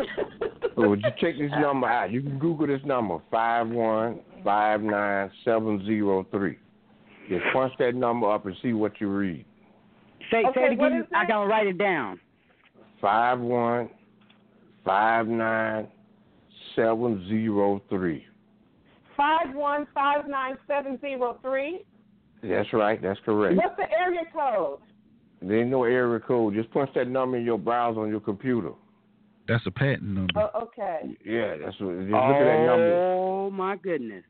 So 0.77 0.89
would 0.89 1.03
you 1.03 1.11
check 1.19 1.39
this 1.39 1.51
number 1.59 1.89
out? 1.89 2.11
You 2.11 2.21
can 2.21 2.39
Google 2.39 2.67
this 2.67 2.85
number 2.85 3.19
five 3.31 3.69
one 3.69 4.21
five 4.45 4.83
nine 4.83 5.31
seven 5.45 5.85
zero 5.87 6.27
three. 6.31 6.59
Just 7.29 7.45
punch 7.53 7.73
that 7.79 7.95
number 7.95 8.31
up 8.31 8.47
and 8.47 8.55
see 8.63 8.73
what 8.73 9.01
you 9.01 9.09
read. 9.09 9.45
Say, 10.31 10.43
say 10.55 10.65
it 10.67 10.73
again. 10.73 11.07
I 11.15 11.27
gotta 11.27 11.49
write 11.49 11.67
it 11.67 11.79
down. 11.79 12.21
Five 13.01 13.41
one 13.41 13.89
five 14.85 15.27
nine 15.27 15.89
seven 16.75 17.27
zero 17.29 17.83
three. 17.89 18.27
Five 19.17 19.55
one 19.55 19.87
five 19.95 20.29
nine 20.29 20.57
seven 20.67 20.99
zero 21.01 21.39
three. 21.43 21.85
That's 22.43 22.73
right. 22.73 23.01
That's 23.01 23.19
correct. 23.25 23.57
What's 23.57 23.77
the 23.77 23.91
area 23.91 24.23
code? 24.33 24.79
There 25.41 25.61
ain't 25.61 25.71
no 25.71 25.85
area 25.85 26.21
code. 26.21 26.55
Just 26.55 26.71
punch 26.73 26.91
that 26.95 27.09
number 27.09 27.37
in 27.37 27.45
your 27.45 27.59
browser 27.59 28.01
on 28.01 28.09
your 28.09 28.21
computer. 28.21 28.73
That's 29.47 29.65
a 29.67 29.71
patent 29.71 30.03
number. 30.03 30.33
Oh, 30.37 30.63
okay. 30.65 31.17
Yeah, 31.25 31.57
that's 31.57 31.79
what. 31.81 31.99
Just 32.01 32.11
look 32.11 32.23
at 32.23 32.45
that 32.45 32.67
number. 32.67 32.95
Oh 32.95 33.51
my 33.51 33.77
goodness, 33.77 34.25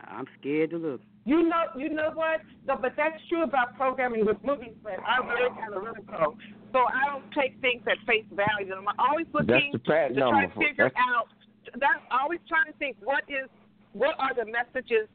I'm 0.00 0.26
scared 0.40 0.70
to 0.70 0.78
look. 0.78 1.00
You 1.26 1.42
know, 1.42 1.64
you 1.76 1.88
know 1.88 2.12
what? 2.14 2.40
No, 2.68 2.78
but 2.80 2.92
that's 2.96 3.20
true 3.28 3.42
about 3.42 3.76
programming 3.76 4.24
with 4.24 4.36
movies. 4.44 4.74
But 4.82 5.02
I'm 5.04 5.26
very 5.26 5.50
analytical, 5.60 6.38
so 6.72 6.78
I 6.78 7.10
don't 7.10 7.24
take 7.34 7.60
things 7.60 7.82
at 7.90 7.98
face 8.06 8.24
value. 8.30 8.72
I'm 8.72 8.86
always 8.96 9.26
looking 9.34 9.48
That's 9.48 9.64
the 9.72 9.78
to 9.78 9.84
try 9.84 10.08
number. 10.08 10.46
to 10.46 10.54
figure 10.54 10.84
that's, 10.84 10.94
out. 10.96 11.26
That's 11.74 12.04
always 12.12 12.38
trying 12.48 12.72
to 12.72 12.78
think 12.78 12.96
what 13.02 13.24
is, 13.28 13.50
what 13.92 14.14
are 14.20 14.34
the 14.34 14.44
messages 14.46 15.08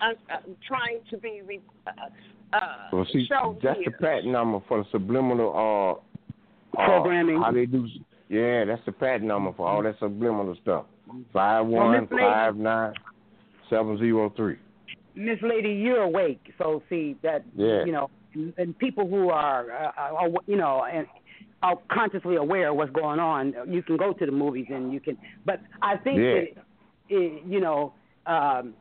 I'm, 0.00 0.16
uh, 0.34 0.38
trying 0.66 0.98
to 1.10 1.16
be 1.18 1.42
re, 1.46 1.60
uh, 1.86 1.90
uh, 2.56 2.58
well, 2.92 3.06
see, 3.12 3.24
shown 3.28 3.58
that's 3.62 3.78
here. 3.78 3.86
the 3.86 4.04
patent 4.04 4.32
number 4.32 4.58
for 4.66 4.82
the 4.82 4.88
subliminal 4.90 6.02
uh, 6.76 6.80
uh, 6.80 6.86
Programming. 6.86 7.40
How 7.40 7.52
they 7.52 7.66
do? 7.66 7.86
Yeah, 8.28 8.64
that's 8.64 8.82
the 8.84 8.90
patent 8.90 9.24
number 9.28 9.52
for 9.56 9.68
all 9.68 9.80
that 9.84 9.94
subliminal 10.00 10.56
stuff. 10.60 10.86
Five 11.32 11.66
one 11.66 12.00
Miss 12.00 12.10
Lady- 12.10 12.24
five 12.24 12.56
nine 12.56 12.94
seven 13.70 13.96
zero 13.98 14.32
three. 14.36 14.56
Miss 15.14 15.38
Lady, 15.42 15.70
you're 15.70 16.02
awake, 16.02 16.40
so 16.58 16.82
see 16.88 17.16
that 17.22 17.44
Yeah. 17.56 17.84
you 17.84 17.92
know, 17.92 18.10
and 18.56 18.76
people 18.78 19.06
who 19.06 19.28
are, 19.28 19.70
uh, 19.70 19.92
are 19.98 20.28
you 20.46 20.56
know, 20.56 20.84
and 20.84 21.06
are 21.62 21.76
consciously 21.88 22.36
aware 22.36 22.70
of 22.70 22.76
what's 22.76 22.90
going 22.92 23.20
on, 23.20 23.54
you 23.68 23.82
can 23.82 23.96
go 23.96 24.12
to 24.12 24.26
the 24.26 24.32
movies 24.32 24.66
and 24.70 24.92
you 24.92 25.00
can. 25.00 25.16
But 25.44 25.60
I 25.80 25.96
think 25.96 26.18
Yeah. 26.18 26.32
that, 26.32 26.64
it, 27.08 27.44
you 27.46 27.60
know, 27.60 27.94
um, 28.26 28.74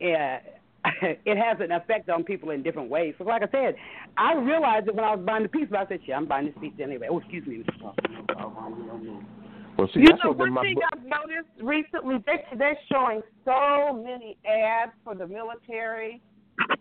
yeah, 0.00 0.40
it 1.02 1.36
has 1.36 1.58
an 1.60 1.72
effect 1.72 2.08
on 2.08 2.24
people 2.24 2.50
in 2.50 2.62
different 2.62 2.90
ways. 2.90 3.14
So, 3.18 3.24
like 3.24 3.42
I 3.42 3.48
said, 3.50 3.76
I 4.16 4.34
realized 4.34 4.88
it 4.88 4.94
when 4.94 5.04
I 5.04 5.14
was 5.14 5.24
buying 5.24 5.42
the 5.42 5.48
pizza. 5.48 5.78
I 5.78 5.86
said, 5.86 6.00
"Shit, 6.04 6.14
I'm 6.14 6.26
buying 6.26 6.46
this 6.46 6.54
pizza 6.60 6.82
anyway." 6.82 7.08
Oh, 7.10 7.18
excuse 7.18 7.46
me. 7.46 7.64
Well, 9.78 9.88
see, 9.92 10.00
You 10.00 10.06
know, 10.06 10.32
what 10.32 10.38
one 10.38 10.64
thing 10.64 10.74
book- 10.74 10.84
I've 10.92 11.04
noticed 11.04 11.50
recently, 11.60 12.16
they, 12.26 12.44
they're 12.56 12.78
showing 12.90 13.22
so 13.44 13.92
many 13.92 14.38
ads 14.48 14.92
for 15.04 15.14
the 15.14 15.26
military. 15.26 16.22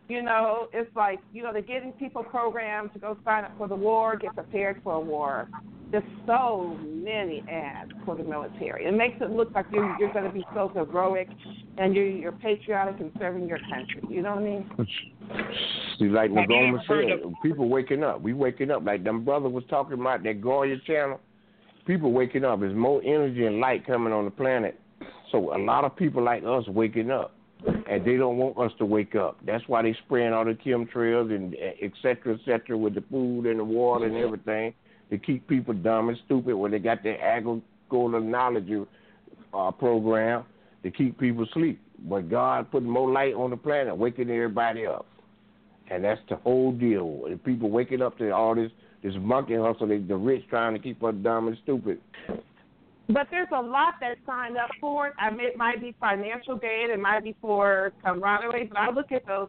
You 0.08 0.22
know, 0.22 0.70
it's 0.72 0.94
like, 0.96 1.20
you 1.34 1.44
know, 1.44 1.52
they're 1.52 1.62
getting 1.62 1.92
people 1.94 2.24
programmed 2.24 2.94
to 2.94 3.00
go 3.00 3.18
sign 3.26 3.44
up 3.44 3.52
for 3.58 3.68
the 3.68 3.76
war, 3.76 4.16
get 4.16 4.34
prepared 4.34 4.80
for 4.84 4.94
a 4.94 5.00
war. 5.00 5.50
There's 5.92 6.04
so 6.26 6.78
many 6.82 7.44
ads 7.52 7.92
for 8.06 8.16
the 8.16 8.24
military. 8.24 8.86
It 8.86 8.94
makes 8.94 9.18
it 9.22 9.32
look 9.32 9.52
like 9.54 9.66
you're, 9.72 9.96
you're 10.00 10.14
going 10.14 10.26
to 10.26 10.32
be 10.32 10.46
so 10.54 10.72
heroic 10.74 11.28
and 11.78 11.94
you're, 11.94 12.08
you're 12.08 12.32
patriotic 12.32 13.00
and 13.02 13.12
serving 13.20 13.50
your 13.50 13.60
country. 13.60 14.02
You 14.10 14.22
know 14.22 14.36
what 14.36 14.44
I 14.44 14.46
mean? 14.46 14.88
See, 16.00 16.06
like 16.06 16.32
Nagoma 16.32 16.80
said, 16.88 17.34
people 17.44 17.68
waking 17.68 18.04
up. 18.04 18.22
We 18.22 18.32
waking 18.34 18.72
up. 18.72 18.86
Like 18.86 19.04
them 19.04 19.26
brother 19.26 19.50
was 19.50 19.64
talking 19.70 20.00
about 20.00 20.24
that 20.24 20.42
Gaia 20.42 20.78
channel. 20.88 21.20
People 21.86 22.12
waking 22.12 22.44
up. 22.44 22.60
There's 22.60 22.76
more 22.76 23.02
energy 23.04 23.46
and 23.46 23.60
light 23.60 23.86
coming 23.86 24.12
on 24.12 24.26
the 24.26 24.32
planet. 24.32 24.80
So 25.32 25.56
a 25.56 25.60
lot 25.60 25.84
of 25.84 25.96
people 25.96 26.24
like 26.24 26.44
us 26.44 26.68
waking 26.68 27.12
up. 27.12 27.32
And 27.90 28.06
they 28.06 28.18
don't 28.18 28.38
want 28.38 28.58
us 28.60 28.72
to 28.78 28.86
wake 28.86 29.16
up. 29.16 29.38
That's 29.46 29.64
why 29.68 29.82
they 29.82 29.96
spraying 30.06 30.34
all 30.34 30.46
the 30.46 30.54
chemtrails 30.54 31.34
and 31.34 31.56
et 31.82 31.92
cetera, 32.02 32.36
et 32.36 32.40
cetera, 32.46 32.78
with 32.78 32.94
the 32.94 33.04
food 33.10 33.46
and 33.46 33.60
the 33.60 33.64
water 33.64 34.06
and 34.06 34.18
everything 34.18 34.74
to 35.10 35.18
keep 35.18 35.48
people 35.48 35.74
dumb 35.74 36.10
and 36.10 36.18
stupid 36.26 36.56
when 36.56 36.72
they 36.72 36.80
got 36.80 37.02
their 37.02 37.20
agricultural 37.22 38.22
knowledge 38.22 38.70
uh, 39.54 39.72
program 39.72 40.44
to 40.84 40.92
keep 40.92 41.18
people 41.20 41.44
asleep. 41.44 41.80
But 42.08 42.30
God 42.30 42.70
put 42.72 42.84
more 42.84 43.12
light 43.12 43.34
on 43.34 43.50
the 43.50 43.58
planet, 43.58 43.96
waking 43.96 44.30
everybody 44.30 44.86
up. 44.86 45.08
And 45.90 46.04
that's 46.04 46.22
the 46.30 46.36
whole 46.38 46.72
deal. 46.72 47.24
And 47.28 47.44
people 47.44 47.70
waking 47.70 48.02
up 48.02 48.18
to 48.18 48.32
all 48.32 48.54
this 48.54 48.72
this 49.06 49.14
monkey 49.20 49.56
hustle, 49.56 49.88
they, 49.88 50.00
the 50.00 50.16
rich 50.16 50.44
trying 50.50 50.74
to 50.74 50.80
keep 50.80 51.04
us 51.04 51.14
dumb 51.22 51.48
and 51.48 51.58
stupid. 51.64 52.02
But 53.08 53.28
there's 53.30 53.48
a 53.56 53.62
lot 53.62 53.94
that 54.02 54.18
signed 54.26 54.58
up 54.58 54.72
for 54.82 55.08
it. 55.08 55.14
I 55.20 55.30
mean, 55.30 55.46
it 55.46 55.58
might 55.58 55.80
be 55.80 55.96
financial 56.00 56.58
gain, 56.58 56.90
it 56.90 57.00
might 57.00 57.24
be 57.24 57.36
for 57.40 57.94
camaraderie, 58.04 58.66
but 58.66 58.80
I 58.80 58.90
look 58.90 59.12
at 59.12 59.26
those 59.28 59.48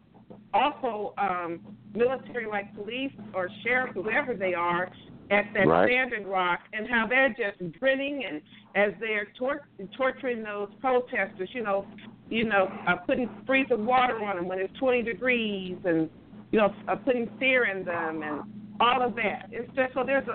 also 0.53 1.15
um, 1.17 1.59
military, 1.95 2.45
like 2.45 2.73
police 2.75 3.11
or 3.33 3.49
sheriff, 3.63 3.95
whoever 3.95 4.35
they 4.35 4.53
are, 4.53 4.91
at 5.31 5.45
that 5.55 5.67
Right. 5.67 5.89
Standing 5.89 6.27
Rock, 6.27 6.59
and 6.71 6.87
how 6.87 7.07
they're 7.07 7.29
just 7.29 7.79
grinning 7.79 8.23
and 8.29 8.41
as 8.75 8.93
they're 8.99 9.27
tor- 9.37 9.67
torturing 9.97 10.43
those 10.43 10.69
protesters, 10.79 11.49
you 11.51 11.63
know, 11.63 11.85
you 12.29 12.45
know, 12.45 12.71
uh, 12.87 12.95
putting 13.07 13.27
freezing 13.47 13.85
water 13.85 14.23
on 14.23 14.35
them 14.35 14.47
when 14.47 14.59
it's 14.59 14.77
20 14.77 15.01
degrees, 15.01 15.77
and 15.83 16.09
you 16.51 16.59
know, 16.59 16.73
uh, 16.87 16.95
putting 16.95 17.27
fear 17.39 17.65
in 17.65 17.83
them, 17.83 18.21
and 18.21 18.41
all 18.79 19.01
of 19.01 19.15
that. 19.15 19.49
It's 19.51 19.73
just 19.75 19.93
so 19.93 20.03
there's 20.05 20.27
a. 20.27 20.33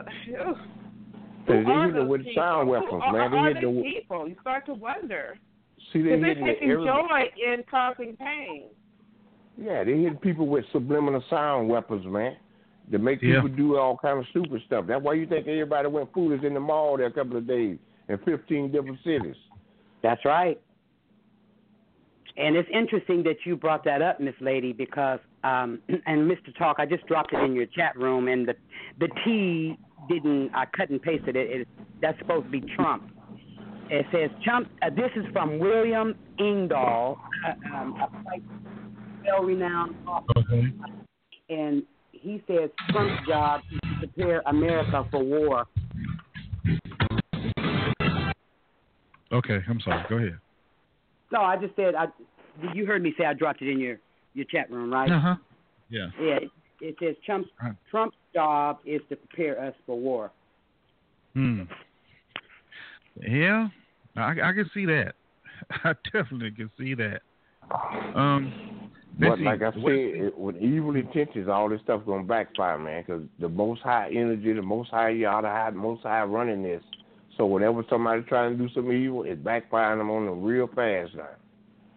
Ugh. 0.48 0.56
They 1.48 1.54
Who 1.62 1.70
are 1.70 1.86
hitting 1.86 1.96
it 1.96 2.00
those 2.00 2.08
with 2.08 2.24
people? 2.24 2.42
sound 2.42 2.66
Who 2.66 2.72
weapons, 2.72 3.02
are, 3.04 3.12
man. 3.12 3.30
They 3.30 3.36
are 3.36 3.48
hitting 3.54 3.74
they 3.74 3.88
it 3.88 3.94
people? 3.94 4.28
You 4.28 4.36
start 4.40 4.66
to 4.66 4.74
wonder. 4.74 5.36
See, 5.92 6.02
they 6.02 6.16
Because 6.16 6.20
they're 6.22 6.34
taking 6.54 6.70
every, 6.70 6.84
joy 6.84 7.30
in 7.36 7.64
causing 7.70 8.16
pain. 8.16 8.64
Yeah, 9.58 9.84
they 9.84 9.92
hitting 9.92 10.16
people 10.18 10.46
with 10.46 10.64
subliminal 10.72 11.22
sound 11.28 11.68
weapons, 11.68 12.06
man. 12.06 12.36
To 12.90 12.98
make 12.98 13.20
Yeah. 13.22 13.40
people 13.40 13.56
do 13.56 13.76
all 13.76 13.96
kind 13.96 14.18
of 14.18 14.26
stupid 14.28 14.62
stuff. 14.66 14.86
That's 14.86 15.02
why 15.02 15.14
you 15.14 15.26
think 15.26 15.46
everybody 15.46 15.88
went 15.88 16.12
foolish 16.12 16.42
in 16.42 16.54
the 16.54 16.60
mall 16.60 16.96
there 16.96 17.06
a 17.06 17.12
couple 17.12 17.36
of 17.36 17.46
days 17.46 17.78
in 18.08 18.18
15 18.18 18.70
different 18.70 18.98
cities. 19.04 19.36
That's 20.02 20.24
right. 20.24 20.60
And 22.36 22.56
it's 22.56 22.68
interesting 22.72 23.22
that 23.24 23.36
you 23.44 23.56
brought 23.56 23.84
that 23.84 24.00
up, 24.02 24.20
Miss 24.20 24.34
Lady, 24.40 24.72
because 24.72 25.20
um, 25.44 25.80
and 26.06 26.30
Mr. 26.30 26.56
Talk, 26.56 26.76
I 26.78 26.86
just 26.86 27.06
dropped 27.06 27.32
it 27.32 27.42
in 27.42 27.54
your 27.54 27.66
chat 27.66 27.96
room, 27.96 28.28
and 28.28 28.46
the 28.46 28.54
the 29.00 29.08
T 29.24 29.76
didn't. 30.08 30.50
I 30.54 30.66
cut 30.76 30.90
and 30.90 31.00
pasted 31.00 31.36
it. 31.36 31.60
it 31.60 31.68
that's 32.00 32.18
supposed 32.18 32.46
to 32.46 32.50
be 32.50 32.60
Trump. 32.74 33.10
It 33.90 34.06
says 34.12 34.30
Trump. 34.44 34.68
Uh, 34.82 34.90
this 34.90 35.10
is 35.16 35.24
from 35.32 35.58
William 35.58 36.14
Engdahl, 36.38 37.18
uh, 37.46 37.76
um, 37.76 37.94
a 38.00 38.22
quite 38.22 38.42
well-renowned 39.24 39.94
author, 40.06 40.32
Okay. 40.38 40.72
and 41.50 41.82
he 42.10 42.42
says 42.46 42.70
Trump's 42.90 43.26
job 43.28 43.60
is 43.70 43.80
to 43.80 44.06
prepare 44.06 44.42
America 44.46 45.06
for 45.10 45.22
war. 45.22 45.66
Okay, 49.32 49.58
I'm 49.68 49.80
sorry. 49.80 50.04
Go 50.08 50.16
ahead. 50.16 50.38
No, 51.32 51.40
I 51.40 51.56
just 51.56 51.74
said. 51.76 51.94
I 51.94 52.06
you 52.74 52.84
heard 52.84 53.02
me 53.02 53.14
say 53.16 53.24
I 53.24 53.32
dropped 53.32 53.62
it 53.62 53.70
in 53.70 53.80
your 53.80 53.98
your 54.34 54.46
chat 54.46 54.70
room, 54.70 54.92
right? 54.92 55.10
Uh 55.10 55.20
huh. 55.20 55.36
Yeah. 55.88 56.08
Yeah, 56.20 56.36
it, 56.36 56.50
it 56.80 56.96
says 57.00 57.16
Trump's 57.24 57.48
Right. 57.62 57.74
Trump's 57.90 58.16
job 58.34 58.78
is 58.86 59.00
to 59.08 59.16
prepare 59.16 59.60
us 59.62 59.74
for 59.86 59.98
war. 59.98 60.30
Hmm. 61.34 61.62
Yeah, 63.20 63.68
I, 64.16 64.30
I 64.30 64.52
can 64.52 64.70
see 64.72 64.86
that. 64.86 65.14
I 65.84 65.94
definitely 66.12 66.50
can 66.52 66.70
see 66.78 66.94
that. 66.94 67.20
Um, 68.14 68.52
But 69.18 69.38
Missy, 69.38 69.44
like 69.44 69.62
I 69.62 69.72
said, 69.72 69.82
what- 69.82 69.92
it, 69.92 70.38
with 70.38 70.56
evil 70.56 70.96
intentions, 70.96 71.48
all 71.48 71.68
this 71.68 71.80
stuff 71.82 72.02
gonna 72.06 72.24
backfire, 72.24 72.78
man. 72.78 73.02
Because 73.06 73.22
the 73.38 73.48
most 73.48 73.82
high 73.82 74.08
energy, 74.10 74.52
the 74.52 74.62
most 74.62 74.90
high 74.90 75.10
y'all, 75.10 75.42
the 75.42 75.48
high, 75.48 75.70
most 75.70 76.02
high 76.02 76.24
running 76.24 76.62
this. 76.62 76.82
So 77.36 77.46
whenever 77.46 77.82
somebody 77.88 78.22
trying 78.22 78.56
to 78.56 78.66
do 78.66 78.72
some 78.74 78.92
evil, 78.92 79.22
it's 79.24 79.40
backfiring 79.40 79.98
them 79.98 80.10
on 80.10 80.26
them 80.26 80.42
real 80.42 80.66
fast 80.66 81.14
now. 81.14 81.28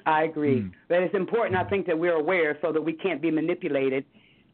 I 0.05 0.23
agree, 0.23 0.61
Hmm. 0.61 0.67
but 0.87 1.01
it's 1.03 1.15
important. 1.15 1.55
I 1.57 1.63
think 1.69 1.85
that 1.87 1.97
we're 1.97 2.13
aware 2.15 2.57
so 2.61 2.71
that 2.71 2.81
we 2.81 2.93
can't 2.93 3.21
be 3.21 3.31
manipulated. 3.31 4.05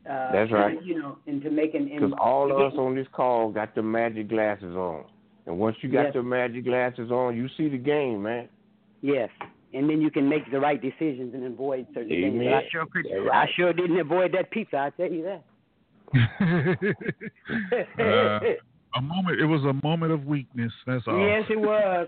Uh, 0.10 0.32
That's 0.32 0.52
right. 0.52 0.82
You 0.84 1.00
know, 1.00 1.18
into 1.28 1.50
making. 1.52 1.86
Because 1.86 2.04
in- 2.12 2.14
all 2.14 2.52
of 2.52 2.60
us 2.60 2.78
on 2.78 2.96
this 2.96 3.08
call 3.12 3.52
got 3.52 3.76
the 3.76 3.82
magic 3.84 4.30
glasses 4.30 4.76
on. 4.76 5.04
And 5.46 5.60
once 5.60 5.76
you 5.82 5.90
got 5.90 6.06
Yes. 6.06 6.14
the 6.14 6.24
magic 6.24 6.66
glasses 6.66 7.12
on, 7.12 7.36
you 7.36 7.48
see 7.50 7.68
the 7.68 7.78
game, 7.78 8.24
man. 8.24 8.48
Yes, 9.02 9.30
and 9.74 9.90
then 9.90 10.00
you 10.02 10.10
can 10.12 10.28
make 10.30 10.50
the 10.52 10.60
right 10.60 10.80
decisions 10.82 11.34
and 11.34 11.44
avoid 11.46 11.86
certain 11.94 12.10
things. 12.10 12.38
But 12.44 12.54
I 12.54 12.68
sure 12.70 12.86
could. 12.86 13.06
Right. 13.12 13.48
I 13.48 13.52
sure 13.56 13.74
didn't 13.74 14.00
avoid 14.00 14.32
that 14.34 14.50
pizza. 14.52 14.78
I 14.78 14.90
tell 14.92 15.12
you 15.12 15.24
that. 15.24 15.44
Uh, 18.00 18.40
a 18.96 19.02
moment. 19.02 19.40
It 19.40 19.46
was 19.46 19.64
a 19.64 19.86
moment 19.86 20.12
of 20.12 20.26
weakness. 20.26 20.72
That's 20.86 21.04
all. 21.08 21.20
yes, 21.20 21.44
it 21.50 21.60
was. 21.60 22.08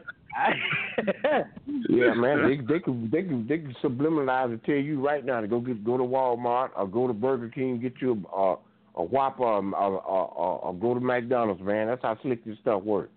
Yeah, 1.90 2.14
man. 2.16 2.40
They 2.68 2.74
they 2.74 2.80
can 2.80 3.10
they 3.12 3.22
can 3.24 3.48
they 3.48 3.58
can 3.60 3.76
subliminalize 3.84 4.46
and 4.46 4.64
tell 4.64 4.76
you 4.76 5.06
right 5.06 5.24
now 5.24 5.42
to 5.42 5.48
go 5.48 5.60
get 5.60 5.84
go 5.84 5.98
to 5.98 6.04
Walmart 6.04 6.70
or 6.76 6.88
go 6.88 7.08
to 7.08 7.14
Burger 7.14 7.50
King 7.50 7.80
get 7.80 7.94
you 8.02 8.24
a 8.36 8.38
a, 8.38 8.56
a 8.96 9.04
Whopper 9.04 9.44
or, 9.44 9.64
or, 9.76 10.02
or, 10.02 10.60
or 10.60 10.74
go 10.74 10.94
to 10.94 11.00
McDonald's, 11.00 11.62
man. 11.62 11.88
That's 11.88 12.02
how 12.02 12.18
slick 12.22 12.44
this 12.46 12.58
stuff 12.62 12.84
works. 12.84 13.12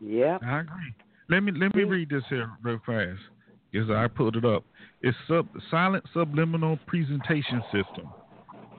yeah. 0.00 0.38
I 0.44 0.60
agree. 0.60 0.94
Let 1.28 1.40
me 1.40 1.52
let 1.52 1.74
me 1.74 1.84
read 1.84 2.10
this 2.10 2.24
here 2.28 2.50
real 2.62 2.80
fast. 2.84 3.20
Because 3.70 3.90
I 3.90 4.06
pulled 4.08 4.36
it 4.36 4.44
up. 4.44 4.64
It's 5.02 5.16
sub 5.28 5.48
silent 5.70 6.04
subliminal 6.12 6.78
presentation 6.86 7.62
system. 7.72 8.08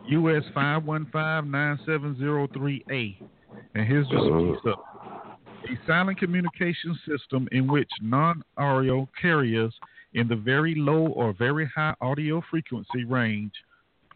US 0.08 0.44
five 0.54 0.84
one 0.84 1.08
five 1.12 1.46
nine 1.46 1.80
seven 1.86 2.18
zero 2.18 2.48
three 2.54 2.84
A. 2.92 3.18
And 3.76 3.88
here's 3.88 4.08
just 4.08 4.24
a 4.24 4.34
uh-huh. 4.34 4.54
piece 4.54 4.74
of 4.74 4.80
a 5.64 5.88
silent 5.88 6.20
communication 6.20 6.98
system 7.08 7.48
in 7.52 7.68
which 7.68 7.90
non-audio 8.02 9.08
carriers 9.20 9.74
in 10.14 10.28
the 10.28 10.36
very 10.36 10.76
low 10.76 11.08
or 11.08 11.34
very 11.34 11.70
high 11.74 11.96
audio 12.02 12.44
frequency 12.50 13.06
range 13.06 13.54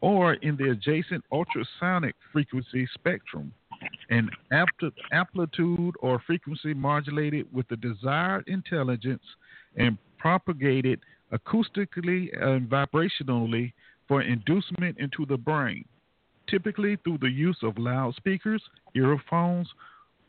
or 0.01 0.33
in 0.35 0.55
the 0.57 0.71
adjacent 0.71 1.23
ultrasonic 1.31 2.15
frequency 2.31 2.87
spectrum 2.93 3.51
and 4.09 4.29
amplitude 5.11 5.93
or 5.99 6.21
frequency 6.25 6.73
modulated 6.73 7.47
with 7.53 7.67
the 7.67 7.77
desired 7.77 8.43
intelligence 8.47 9.23
and 9.75 9.97
propagated 10.17 10.99
acoustically 11.33 12.29
and 12.41 12.69
vibrationally 12.69 13.73
for 14.07 14.21
inducement 14.21 14.97
into 14.99 15.25
the 15.25 15.37
brain, 15.37 15.83
typically 16.49 16.97
through 17.03 17.19
the 17.19 17.29
use 17.29 17.57
of 17.63 17.77
loudspeakers, 17.77 18.61
earphones, 18.95 19.67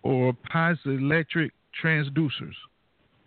or 0.03 0.33
piezoelectric 0.53 1.51
transducers. 1.83 2.55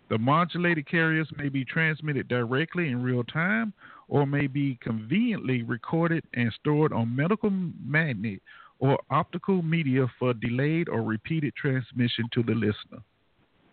The 0.08 0.18
modulated 0.18 0.86
carriers 0.86 1.28
may 1.38 1.48
be 1.48 1.64
transmitted 1.64 2.28
directly 2.28 2.88
in 2.88 3.02
real 3.02 3.24
time 3.24 3.72
or 4.08 4.26
may 4.26 4.46
be 4.46 4.78
conveniently 4.82 5.62
recorded 5.62 6.22
and 6.34 6.52
stored 6.60 6.92
on 6.92 7.16
medical 7.16 7.50
magnet 7.50 8.42
or 8.78 8.98
optical 9.10 9.62
media 9.62 10.06
for 10.18 10.34
delayed 10.34 10.88
or 10.88 11.02
repeated 11.02 11.54
transmission 11.54 12.26
to 12.32 12.42
the 12.42 12.52
listener. 12.52 13.02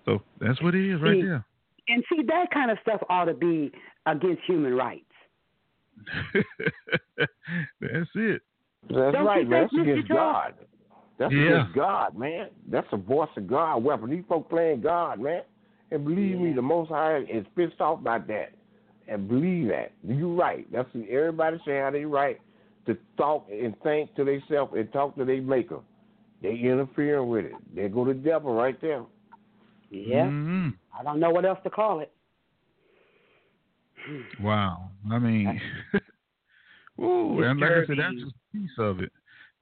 So 0.05 0.21
that's 0.39 0.61
what 0.61 0.75
it 0.75 0.89
is 0.89 1.01
right 1.01 1.15
See, 1.15 1.21
there. 1.23 1.45
And 1.89 2.03
see, 2.09 2.23
that 2.27 2.51
kind 2.53 2.71
of 2.71 2.77
stuff 2.83 3.01
ought 3.09 3.25
to 3.25 3.33
be 3.33 3.71
against 4.05 4.43
human 4.45 4.75
rights. 4.75 5.03
that's 7.81 8.09
it. 8.15 8.41
That's 8.87 9.13
Don't 9.13 9.25
right, 9.25 9.47
man. 9.47 9.61
That's 9.63 9.73
Mr. 9.73 9.81
against 9.81 10.09
God. 10.09 10.53
That's 11.17 11.33
Yeah. 11.33 11.41
against 11.41 11.73
God, 11.75 12.17
man. 12.17 12.49
That's 12.67 12.87
a 12.91 12.97
voice 12.97 13.29
of 13.35 13.47
God 13.47 13.83
weapon. 13.83 14.09
These 14.09 14.23
folks 14.27 14.49
playing 14.49 14.81
God, 14.81 15.19
man. 15.19 15.43
And 15.91 16.05
believe 16.05 16.39
me, 16.39 16.53
the 16.53 16.61
Most 16.61 16.89
High 16.89 17.17
is 17.17 17.45
pissed 17.55 17.81
off 17.81 18.03
by 18.03 18.19
that. 18.19 18.53
And 19.07 19.27
believe 19.27 19.69
that. 19.69 19.91
You're 20.03 20.29
right. 20.35 20.71
That's 20.71 20.87
everybody 21.09 21.57
say 21.65 21.79
how 21.79 21.89
they 21.89 22.05
right 22.05 22.39
to 22.85 22.95
talk 23.17 23.47
and 23.51 23.75
think 23.81 24.13
to 24.15 24.23
themselves 24.23 24.73
and 24.75 24.91
talk 24.93 25.15
to 25.15 25.25
their 25.25 25.41
maker. 25.41 25.79
They 26.41 26.55
interfering 26.55 27.27
with 27.27 27.45
it. 27.45 27.53
They 27.75 27.89
go 27.89 28.05
to 28.05 28.13
the 28.13 28.19
devil 28.19 28.53
right 28.53 28.79
there. 28.79 29.03
Yeah. 29.89 30.27
Mhm. 30.27 30.75
I 30.97 31.03
don't 31.03 31.19
know 31.19 31.31
what 31.31 31.43
else 31.45 31.59
to 31.63 31.69
call 31.69 31.99
it. 31.99 32.11
Wow. 34.39 34.89
I 35.11 35.19
mean, 35.19 35.59
ooh, 37.01 37.41
and 37.41 37.59
like 37.59 37.71
I 37.71 37.85
said, 37.87 37.97
that's 37.97 38.15
just 38.15 38.35
a 38.35 38.38
piece 38.51 38.69
of 38.77 38.99
it. 39.01 39.11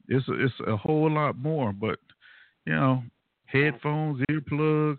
It's 0.08 0.28
a, 0.28 0.34
it's 0.34 0.54
a 0.68 0.78
whole 0.78 1.12
lot 1.12 1.38
more, 1.38 1.74
but 1.74 2.00
you 2.66 2.74
know, 2.74 3.04
headphones, 3.46 4.22
earplugs, 4.30 4.98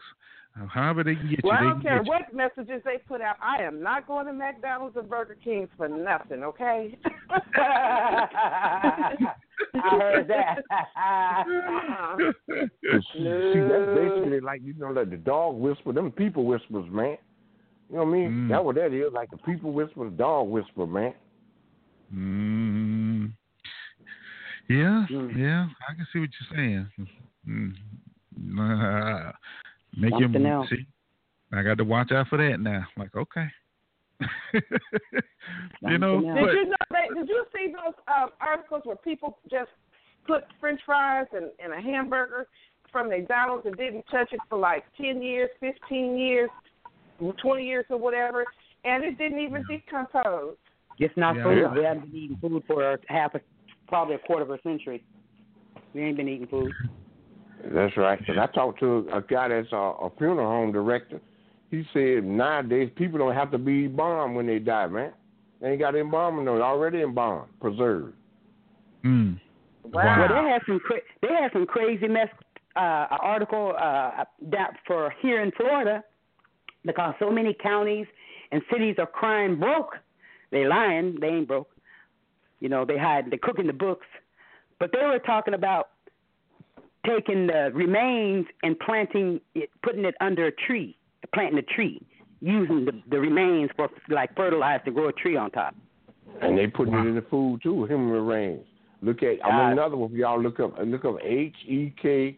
uh, 0.60 0.66
however 0.66 1.04
they 1.04 1.14
can 1.14 1.28
get 1.30 1.44
Well, 1.44 1.52
I 1.52 1.60
you, 1.60 1.64
they 1.66 1.70
don't 1.70 1.80
can 1.80 1.88
care 1.90 1.98
get 1.98 2.06
you. 2.06 2.12
what 2.12 2.34
messages 2.34 2.82
they 2.84 2.98
put 3.06 3.20
out. 3.20 3.36
I 3.42 3.62
am 3.62 3.82
not 3.82 4.06
going 4.06 4.26
to 4.26 4.32
McDonald's 4.32 4.96
or 4.96 5.02
Burger 5.02 5.36
King's 5.42 5.68
for 5.76 5.88
nothing, 5.88 6.42
okay? 6.44 6.98
I 7.30 9.26
heard 9.74 10.28
that. 10.28 10.58
See, 13.12 13.60
that's 13.60 13.94
basically 13.94 14.40
like 14.40 14.60
you 14.64 14.74
know, 14.74 14.90
like 14.90 15.10
the 15.10 15.16
dog 15.16 15.56
whisper, 15.56 15.92
them 15.92 16.10
people 16.10 16.44
whispers, 16.44 16.86
man. 16.90 17.16
You 17.90 17.96
know 17.96 18.04
what 18.04 18.08
I 18.08 18.12
mean? 18.12 18.30
Mm. 18.30 18.48
That's 18.50 18.64
what 18.64 18.74
that 18.76 18.92
is, 18.92 19.12
like 19.12 19.30
the 19.30 19.38
people 19.38 19.72
whisper, 19.72 20.04
the 20.04 20.10
dog 20.10 20.48
whisper, 20.48 20.86
man. 20.86 21.14
Mm. 22.14 23.07
Yeah, 24.68 25.06
Mm. 25.10 25.36
yeah, 25.36 25.66
I 25.88 25.94
can 25.94 26.06
see 26.12 26.18
what 26.20 26.28
you're 26.38 26.56
saying. 26.58 26.88
Mm. 27.48 27.72
Nah. 28.36 29.32
Make 29.96 30.10
Something 30.12 30.42
him 30.42 30.46
else. 30.46 30.68
see. 30.70 30.86
I 31.52 31.62
got 31.62 31.78
to 31.78 31.84
watch 31.84 32.12
out 32.12 32.28
for 32.28 32.36
that 32.36 32.60
now. 32.60 32.86
Like, 32.96 33.14
okay. 33.16 33.46
you 35.82 35.98
know, 35.98 36.20
Did 36.20 36.34
but 36.34 36.52
you 36.52 36.64
know 36.66 36.76
that? 36.90 37.08
Did 37.16 37.28
you 37.28 37.44
see 37.54 37.72
those 37.72 37.94
um, 38.08 38.30
articles 38.40 38.82
where 38.84 38.96
people 38.96 39.38
just 39.50 39.70
put 40.26 40.44
French 40.60 40.80
fries 40.84 41.26
and, 41.32 41.46
and 41.62 41.72
a 41.72 41.80
hamburger 41.80 42.46
from 42.92 43.08
McDonald's 43.08 43.64
and 43.66 43.76
didn't 43.76 44.04
touch 44.10 44.32
it 44.32 44.40
for 44.50 44.58
like 44.58 44.84
ten 45.00 45.22
years, 45.22 45.48
fifteen 45.60 46.18
years, 46.18 46.50
twenty 47.40 47.66
years, 47.66 47.84
or 47.90 47.96
whatever, 47.98 48.44
and 48.84 49.04
it 49.04 49.16
didn't 49.18 49.40
even 49.40 49.64
decompose. 49.68 50.56
It's 50.98 51.16
not 51.16 51.36
Yeah. 51.36 51.42
food. 51.44 51.58
Yeah. 51.58 51.72
We 51.74 51.84
haven't 51.84 52.10
been 52.12 52.16
eating 52.20 52.38
food 52.40 52.62
for 52.66 52.98
half 53.08 53.34
a, 53.34 53.40
probably 53.88 54.14
a 54.14 54.18
quarter 54.18 54.42
of 54.42 54.50
a 54.50 54.60
century. 54.62 55.02
We 55.94 56.02
ain't 56.02 56.16
been 56.16 56.28
eating 56.28 56.46
food. 56.46 56.72
That's 57.72 57.96
right. 57.96 58.24
'Cause 58.24 58.36
I 58.38 58.46
talked 58.46 58.78
to 58.80 59.08
a 59.12 59.20
guy 59.20 59.48
that's 59.48 59.72
a, 59.72 59.76
a 59.76 60.10
funeral 60.18 60.46
home 60.48 60.70
director. 60.72 61.20
He 61.70 61.84
said 61.92 62.24
nowadays 62.24 62.90
people 62.96 63.18
don't 63.18 63.34
have 63.34 63.50
to 63.50 63.58
be 63.58 63.86
embalmed 63.86 64.36
when 64.36 64.46
they 64.46 64.58
die, 64.58 64.86
man. 64.86 65.12
They 65.60 65.70
ain't 65.70 65.80
got 65.80 65.96
embalming 65.96 66.44
no, 66.44 66.60
already 66.62 67.02
embalmed, 67.02 67.48
preserved. 67.60 68.14
mm. 69.04 69.40
Wow. 69.84 70.18
Well, 70.28 70.28
they 70.44 70.48
had 70.50 70.62
some 70.66 70.80
cra- 70.80 71.00
they 71.22 71.28
had 71.28 71.50
some 71.52 71.66
crazy 71.66 72.06
mess 72.08 72.28
uh, 72.76 73.06
article 73.20 73.74
uh, 73.78 74.24
that 74.50 74.74
for 74.86 75.12
here 75.20 75.42
in 75.42 75.50
Florida 75.52 76.04
because 76.84 77.14
so 77.18 77.30
many 77.30 77.54
counties 77.54 78.06
and 78.52 78.62
cities 78.70 78.96
are 78.98 79.06
crying 79.06 79.56
broke. 79.58 79.96
They 80.50 80.66
lying, 80.66 81.16
they 81.20 81.28
ain't 81.28 81.48
broke. 81.48 81.68
You 82.60 82.68
know, 82.68 82.84
they 82.84 82.98
hide, 82.98 83.30
they're 83.30 83.38
cooking 83.38 83.66
the 83.66 83.72
books, 83.72 84.06
but 84.80 84.90
they 84.92 85.04
were 85.04 85.20
talking 85.20 85.54
about 85.54 85.90
taking 87.06 87.46
the 87.46 87.70
remains 87.72 88.46
and 88.62 88.78
planting 88.80 89.40
it, 89.54 89.70
putting 89.82 90.04
it 90.04 90.14
under 90.20 90.46
a 90.46 90.52
tree, 90.52 90.96
planting 91.32 91.58
a 91.58 91.62
tree, 91.62 92.02
using 92.40 92.84
the, 92.84 92.92
the 93.10 93.18
remains 93.18 93.70
for 93.76 93.88
like 94.08 94.34
fertilizer 94.36 94.84
to 94.84 94.90
grow 94.90 95.08
a 95.08 95.12
tree 95.12 95.36
on 95.36 95.50
top. 95.50 95.74
And 96.42 96.58
they 96.58 96.66
putting 96.66 96.94
it 96.94 97.06
in 97.06 97.14
the 97.14 97.24
food 97.30 97.60
too, 97.62 97.84
human 97.84 98.10
remains. 98.10 98.64
Look 99.00 99.22
at 99.22 99.38
I'm 99.44 99.50
God. 99.50 99.72
another 99.72 99.96
one 99.96 100.12
y'all 100.12 100.42
look 100.42 100.58
up 100.58 100.76
look 100.84 101.04
up 101.04 101.16
H 101.22 101.54
E 101.66 101.92
K 102.02 102.36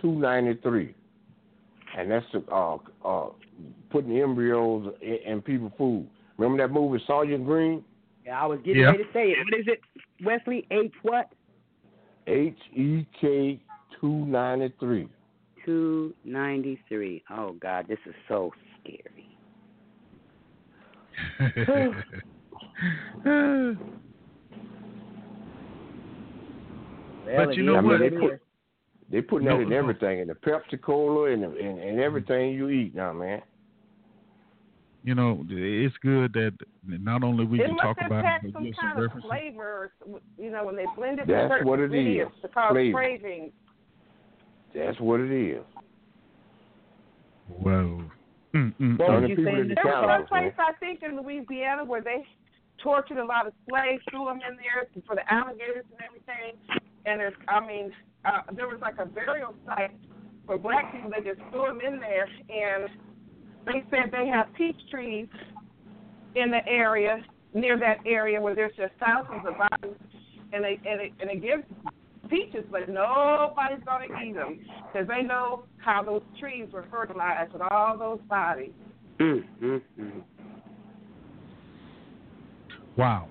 two 0.00 0.12
ninety 0.12 0.60
three. 0.62 0.94
And 1.96 2.10
that's 2.10 2.26
the, 2.32 2.44
uh 2.52 2.76
uh 3.04 3.30
putting 3.90 4.18
embryos 4.18 4.94
in, 5.00 5.18
in 5.26 5.42
people's 5.42 5.72
food. 5.78 6.06
Remember 6.36 6.66
that 6.66 6.72
movie 6.72 7.02
Soylent 7.08 7.44
Green? 7.46 7.82
Yeah, 8.24 8.42
I 8.42 8.46
was 8.46 8.60
getting 8.64 8.82
Yeah. 8.82 8.90
ready 8.92 9.04
to 9.04 9.12
say 9.12 9.30
it. 9.32 9.38
What 9.44 9.60
is 9.60 9.66
it, 9.66 9.80
Wesley? 10.24 10.66
H 10.70 10.92
what? 11.02 11.32
H 12.26 12.58
E 12.74 13.04
K 13.20 13.60
two 14.00 14.26
ninety 14.26 14.72
three. 14.78 15.08
Two 15.64 16.14
ninety 16.24 16.80
three. 16.88 17.24
Oh 17.30 17.52
God, 17.52 17.86
this 17.88 17.98
is 18.06 18.14
so 18.28 18.52
scary. 18.80 19.28
Well, 27.24 27.46
But 27.46 27.56
you 27.56 27.62
know 27.62 27.76
I 27.76 27.80
mean, 27.80 27.90
what? 27.90 28.00
they 28.00 28.06
it 28.06 28.20
put 28.20 28.40
they 29.10 29.20
putting 29.20 29.48
No, 29.48 29.56
that 29.56 29.62
in 29.62 29.70
no. 29.70 29.76
everything, 29.76 30.20
in 30.20 30.28
the 30.28 30.34
Pepsi 30.34 30.80
Cola 30.80 31.32
and, 31.32 31.44
and 31.44 31.78
and 31.78 32.00
everything 32.00 32.54
you 32.54 32.68
eat 32.68 32.94
now, 32.94 33.12
man. 33.12 33.42
You 35.04 35.14
know, 35.14 35.44
it's 35.48 35.96
good 36.02 36.32
that 36.34 36.52
not 36.84 37.22
only 37.22 37.44
we 37.44 37.60
It 37.60 37.66
can 37.66 37.76
talk 37.76 37.96
about 38.04 38.24
had 38.24 38.44
it, 38.44 38.52
but 38.52 38.58
some 38.58 38.64
give 38.64 38.74
some 38.76 38.90
kind 38.90 38.98
of 38.98 39.04
references. 39.04 39.30
flavor, 39.30 39.92
you 40.38 40.50
know, 40.50 40.64
when 40.64 40.76
they 40.76 40.86
blend 40.96 41.18
it 41.18 41.26
That's 41.26 41.42
with 41.44 41.50
certain 41.50 41.66
what 41.68 41.80
it 41.80 41.84
is. 41.84 41.90
ingredients 41.92 42.34
is, 42.36 42.42
to 42.42 42.48
cause 42.48 42.72
flavor. 42.72 42.98
cravings. 42.98 43.52
That's 44.74 45.00
what 45.00 45.20
it 45.20 45.32
is. 45.32 45.62
Whoa. 47.48 48.04
Mm, 48.54 48.74
mm, 48.80 48.98
What 48.98 49.06
Turn 49.06 49.14
was 49.14 49.22
the 49.22 49.28
you 49.28 49.36
people 49.36 49.52
saying? 49.52 49.60
into 49.70 49.74
There 49.74 49.92
was 49.92 50.08
one 50.08 50.26
place 50.26 50.52
I 50.58 50.72
think 50.78 51.02
in 51.02 51.20
Louisiana 51.20 51.84
where 51.84 52.00
they 52.02 52.24
tortured 52.82 53.18
a 53.18 53.24
lot 53.24 53.46
of 53.46 53.52
slaves, 53.68 54.02
threw 54.10 54.26
them 54.26 54.40
in 54.48 54.56
there 54.56 54.86
for 55.06 55.16
the 55.16 55.32
alligators 55.32 55.84
and 55.90 56.00
everything. 56.04 56.56
And 57.06 57.20
there's, 57.20 57.34
I 57.48 57.60
mean, 57.60 57.92
uh, 58.24 58.42
there 58.54 58.68
was 58.68 58.78
like 58.80 58.98
a 58.98 59.06
burial 59.06 59.54
site 59.66 59.90
for 60.46 60.52
for 60.52 60.58
black 60.58 60.92
people, 60.92 61.10
they 61.10 61.22
just 61.28 61.40
threw 61.50 61.66
them 61.66 61.80
in 61.80 62.00
there, 62.00 62.28
and 62.50 62.88
they 63.66 63.84
said 63.90 64.10
they 64.10 64.26
have 64.26 64.46
peach 64.54 64.76
trees 64.90 65.28
in 66.34 66.50
the 66.50 66.66
area 66.66 67.24
near 67.54 67.78
that 67.78 67.98
area 68.06 68.40
where 68.40 68.54
there's 68.54 68.74
just 68.76 68.92
thousands 68.98 69.46
of 69.46 69.54
bodies, 69.58 69.96
and 70.52 70.64
they 70.64 70.78
and 70.86 71.00
it, 71.00 71.12
and 71.20 71.30
it 71.30 71.42
gives 71.42 71.62
peaches, 72.28 72.64
but 72.70 72.88
nobody's 72.88 73.84
gonna 73.84 74.06
eat 74.24 74.34
them 74.34 74.58
because 74.92 75.06
they 75.08 75.22
know 75.22 75.64
how 75.78 76.02
those 76.02 76.22
trees 76.40 76.68
were 76.72 76.86
fertilized 76.90 77.52
with 77.52 77.62
all 77.70 77.98
those 77.98 78.20
bodies. 78.28 78.72
Mm, 79.20 79.44
mm, 79.62 79.82
mm. 80.00 80.22
Wow. 82.96 83.28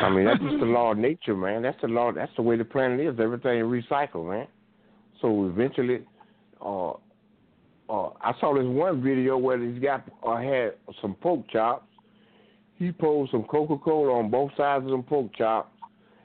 I 0.00 0.10
mean, 0.10 0.24
that's 0.24 0.40
just 0.40 0.58
the 0.58 0.66
law 0.66 0.92
of 0.92 0.98
nature, 0.98 1.36
man. 1.36 1.62
That's 1.62 1.80
the 1.80 1.88
law. 1.88 2.10
That's 2.12 2.32
the 2.36 2.42
way 2.42 2.56
the 2.56 2.64
planet 2.64 3.00
is. 3.00 3.20
Everything 3.20 3.62
recycle, 3.62 4.28
man. 4.28 4.48
So 5.20 5.46
eventually, 5.46 6.04
uh, 6.60 6.94
uh, 7.88 8.08
I 8.20 8.32
saw 8.40 8.54
this 8.54 8.64
one 8.66 9.02
video 9.02 9.36
where 9.36 9.58
this 9.58 9.82
guy 9.82 10.02
uh, 10.22 10.36
had 10.36 10.74
some 11.00 11.14
pork 11.14 11.48
chops. 11.50 11.86
He 12.76 12.90
poured 12.92 13.30
some 13.30 13.44
Coca 13.44 13.76
Cola 13.78 14.18
on 14.18 14.30
both 14.30 14.50
sides 14.56 14.84
of 14.84 14.90
them 14.90 15.02
pork 15.02 15.34
chops, 15.36 15.70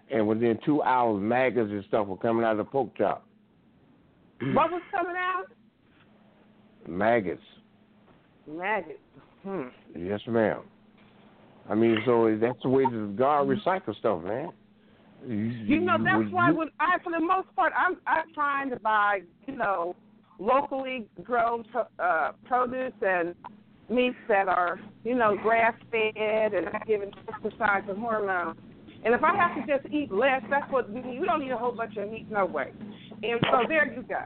and 0.10 0.28
within 0.28 0.58
two 0.66 0.82
hours, 0.82 1.22
maggots 1.22 1.70
and 1.72 1.84
stuff 1.88 2.08
were 2.08 2.18
coming 2.18 2.44
out 2.44 2.52
of 2.54 2.58
the 2.58 2.64
pork 2.64 2.90
chop. 2.98 3.26
What 4.42 4.72
was 4.72 4.82
coming 4.92 5.16
out? 5.18 5.46
Maggots. 6.88 7.42
Maggots. 8.48 9.00
Hmm. 9.44 9.68
Yes, 9.96 10.22
ma'am. 10.28 10.62
I 11.70 11.76
mean, 11.76 11.98
so 12.06 12.36
that's 12.42 12.58
the 12.64 12.70
way 12.70 12.86
that 12.86 13.16
God 13.16 13.48
recycles 13.48 13.98
stuff, 14.00 14.24
man. 14.24 14.50
You, 15.28 15.36
You 15.36 15.80
know, 15.82 15.98
that's 16.04 16.24
you- 16.30 16.36
why 16.36 16.50
you- 16.50 16.56
when 16.56 16.70
I, 16.80 16.98
for 17.04 17.12
the 17.12 17.20
most 17.20 17.54
part, 17.56 17.74
I'm 17.78 17.98
I'm 18.08 18.34
trying 18.34 18.70
to 18.72 18.80
buy, 18.80 19.22
you 19.46 19.56
know, 19.56 19.96
locally 20.40 21.08
grown 21.24 21.64
pro- 21.66 21.88
uh, 22.04 22.32
produce 22.46 22.94
and 23.02 23.36
meats 23.90 24.16
that 24.28 24.48
are, 24.48 24.80
you 25.04 25.16
know, 25.16 25.36
grass 25.42 25.74
fed 25.92 26.16
and 26.18 26.66
not 26.66 26.88
given 26.88 27.12
pesticides 27.28 27.90
and 27.90 27.98
hormones. 28.00 28.58
And 29.04 29.14
if 29.14 29.24
I 29.24 29.36
have 29.36 29.56
to 29.56 29.78
just 29.80 29.94
eat 29.94 30.12
less, 30.12 30.42
that's 30.50 30.70
what 30.72 30.90
we 30.92 31.02
need. 31.02 31.20
We 31.22 31.26
don't 31.26 31.40
need 31.40 31.52
a 31.52 31.58
whole 31.58 31.72
bunch 31.72 31.96
of 31.98 32.10
meat, 32.10 32.30
no 32.30 32.46
way. 32.46 32.72
And 33.24 33.40
so 33.52 33.64
there 33.68 33.92
you 33.94 34.04
go. 34.04 34.20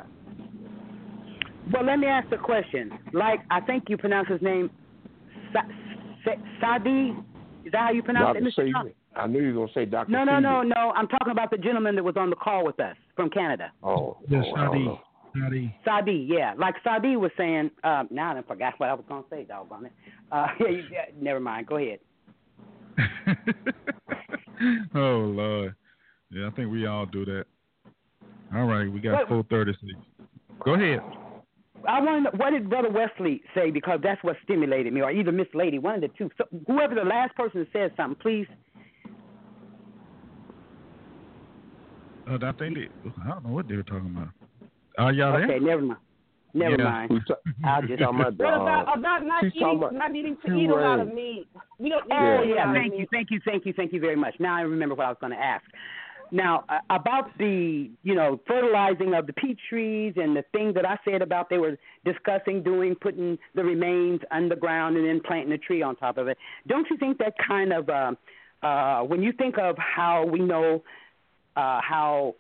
Well, 1.72 1.86
let 1.86 1.98
me 2.00 2.08
ask 2.08 2.30
the 2.30 2.38
question. 2.38 2.92
Like, 3.14 3.40
I 3.50 3.62
think 3.62 3.86
you 3.88 3.98
pronounce 3.98 4.28
his 4.28 4.42
name 4.42 4.70
Sa- 5.54 5.62
Sa- 6.26 6.42
Sadi. 6.60 7.16
Is 7.66 7.72
that 7.72 7.82
how 7.82 7.92
you 7.92 8.04
pronounce 8.04 8.36
Dr. 8.38 8.48
it, 8.48 8.54
Mr. 8.58 8.72
Trump? 8.72 8.92
I 9.16 9.28
knew 9.28 9.42
you 9.42 9.54
were 9.54 9.68
gonna 9.68 9.74
say 9.74 9.86
Dr. 9.86 10.12
No, 10.12 10.24
no, 10.24 10.34
Seeley. 10.34 10.42
no, 10.44 10.62
no. 10.64 10.92
I'm 10.96 11.08
talking 11.08 11.32
about 11.32 11.52
the 11.52 11.58
gentleman 11.58 11.96
that 11.96 12.04
was 12.04 12.18
on 12.18 12.30
the 12.32 12.36
call 12.36 12.66
with 12.66 12.80
us 12.80 12.96
from 13.16 13.30
Canada. 13.30 13.72
Oh, 13.84 14.18
Yes, 14.28 14.44
oh, 14.48 14.56
I 14.56 14.66
don't 14.66 14.72
Sadi. 14.74 15.02
Know. 15.36 15.46
Sadi. 15.46 15.76
Sadi, 15.86 16.28
yeah. 16.30 16.54
Like 16.58 16.76
Sadi 16.84 17.16
was 17.18 17.32
saying, 17.38 17.72
um, 17.84 18.08
now 18.12 18.38
I 18.38 18.42
forgot 18.44 18.74
what 18.78 18.90
I 18.90 18.94
was 18.94 19.06
going 19.08 19.24
to 19.24 19.30
say, 19.30 19.44
doggone 19.44 19.86
it. 19.88 19.92
Uh, 20.32 20.48
yeah, 20.60 20.68
you- 20.70 20.84
yeah, 20.92 21.06
never 21.20 21.40
mind. 21.40 21.68
Go 21.68 21.78
ahead. 21.78 22.00
oh 24.96 25.18
Lord. 25.18 25.76
Yeah, 26.30 26.48
I 26.48 26.52
think 26.52 26.72
we 26.72 26.86
all 26.86 27.06
do 27.06 27.26
that. 27.26 27.46
All 28.56 28.66
right, 28.66 28.92
we 28.92 29.00
got 29.00 29.28
full 29.28 29.46
36. 29.50 29.94
Go 30.64 30.74
ahead. 30.76 31.00
I 31.88 32.00
want 32.00 32.26
to, 32.32 32.38
what 32.38 32.52
did 32.52 32.70
Brother 32.70 32.90
Wesley 32.90 33.42
say? 33.56 33.70
Because 33.72 34.00
that's 34.02 34.24
what 34.24 34.38
stimulated 34.44 34.94
me, 34.94 35.02
or 35.02 35.12
either 35.12 35.32
Miss 35.32 35.48
Lady, 35.54 35.80
one 35.80 35.96
of 35.96 36.02
the 36.02 36.08
two. 36.18 36.30
So, 36.38 36.46
whoever 36.68 36.96
the 36.96 37.04
last 37.04 37.36
person 37.36 37.68
said 37.74 37.92
something, 37.98 38.20
please. 38.22 38.48
Uh, 42.30 42.38
I 42.42 42.52
think 42.54 42.76
they, 42.76 42.88
I 43.26 43.30
don't 43.30 43.46
know 43.46 43.52
what 43.52 43.68
they 43.68 43.76
were 43.76 43.84
talking 43.84 44.16
about. 44.16 44.30
Are 44.98 45.12
y'all 45.12 45.34
there? 45.34 45.44
Okay, 45.46 45.60
never 45.60 45.82
mind. 45.82 46.00
Never 46.54 46.76
Yeah. 46.78 46.84
mind. 46.84 47.12
I'll 47.64 47.82
just. 47.82 48.00
talking 48.00 48.20
about 48.20 48.38
the, 48.38 48.44
What 48.44 48.54
about 48.54 48.98
about 48.98 49.26
not 49.26 49.44
she's 49.44 49.56
eating 49.56 49.78
about 49.78 49.94
not 49.94 50.12
needing 50.12 50.38
to 50.38 50.48
two 50.48 50.56
eat 50.56 50.70
a 50.70 50.76
lot 50.76 51.00
of 51.00 51.08
meat? 51.12 51.48
We 51.80 51.90
don't 51.90 52.08
need 52.08 52.16
Oh 52.16 52.44
to 52.44 52.48
yeah, 52.50 52.72
thank 52.74 52.94
you, 52.94 53.08
thank 53.12 53.32
you, 53.32 53.40
thank 53.44 53.66
you, 53.66 53.74
thank 53.74 53.92
you 53.92 54.00
very 54.00 54.16
much. 54.16 54.36
Now 54.40 54.56
I 54.56 54.62
remember 54.62 54.94
what 54.94 55.06
I 55.06 55.10
was 55.10 55.18
going 55.20 55.34
to 55.34 55.40
ask. 55.40 55.66
Now 56.32 56.64
uh, 56.70 56.80
about 56.92 57.36
the 57.40 57.90
you 58.04 58.16
know 58.16 58.40
fertilizing 58.48 59.16
of 59.16 59.26
the 59.26 59.34
peach 59.34 59.60
trees 59.68 60.14
and 60.16 60.36
the 60.36 60.44
thing 60.52 60.74
that 60.74 60.86
I 60.86 60.98
said 61.06 61.24
about 61.24 61.50
they 61.50 61.58
were 61.58 61.78
discussing 62.06 62.62
doing 62.62 62.96
putting 62.96 63.38
the 63.56 63.64
remains 63.64 64.22
underground 64.32 64.96
and 64.98 65.08
then 65.08 65.22
planting 65.26 65.54
a 65.54 65.58
tree 65.58 65.82
on 65.82 65.96
top 65.96 66.18
of 66.18 66.28
it. 66.28 66.38
Don't 66.68 66.88
you 66.92 66.98
think 66.98 67.18
that 67.18 67.34
kind 67.46 67.74
of 67.74 67.90
uh, 67.90 68.12
uh, 68.64 69.02
when 69.02 69.24
you 69.24 69.32
think 69.34 69.58
of 69.58 69.76
how 69.78 70.26
we 70.26 70.40
know 70.40 70.84
uh, 71.56 71.80
how 71.82 72.36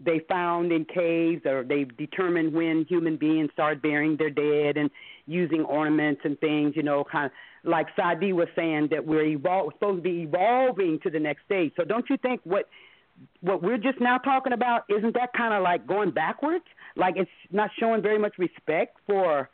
they 0.00 0.20
found 0.28 0.72
in 0.72 0.84
caves 0.84 1.44
or 1.46 1.64
they've 1.64 1.94
determined 1.96 2.52
when 2.52 2.84
human 2.88 3.16
beings 3.16 3.50
started 3.52 3.82
burying 3.82 4.16
their 4.16 4.30
dead 4.30 4.76
and 4.76 4.90
using 5.26 5.62
ornaments 5.64 6.20
and 6.24 6.38
things, 6.40 6.74
you 6.76 6.82
know, 6.82 7.04
kind 7.10 7.26
of 7.26 7.32
like 7.70 7.86
Sadi 7.96 8.32
was 8.32 8.48
saying 8.54 8.88
that 8.90 9.04
we're 9.04 9.24
evol- 9.24 9.72
supposed 9.72 9.98
to 9.98 10.02
be 10.02 10.22
evolving 10.22 11.00
to 11.02 11.10
the 11.10 11.18
next 11.18 11.44
stage. 11.44 11.72
So 11.76 11.84
don't 11.84 12.08
you 12.08 12.16
think 12.18 12.40
what 12.44 12.68
what 13.40 13.62
we're 13.62 13.78
just 13.78 13.98
now 13.98 14.18
talking 14.18 14.52
about 14.52 14.84
isn't 14.90 15.14
that 15.14 15.32
kind 15.34 15.54
of 15.54 15.62
like 15.62 15.86
going 15.86 16.10
backwards? 16.10 16.64
Like 16.96 17.16
it's 17.16 17.30
not 17.50 17.70
showing 17.80 18.02
very 18.02 18.18
much 18.18 18.34
respect 18.38 18.98
for 19.06 19.48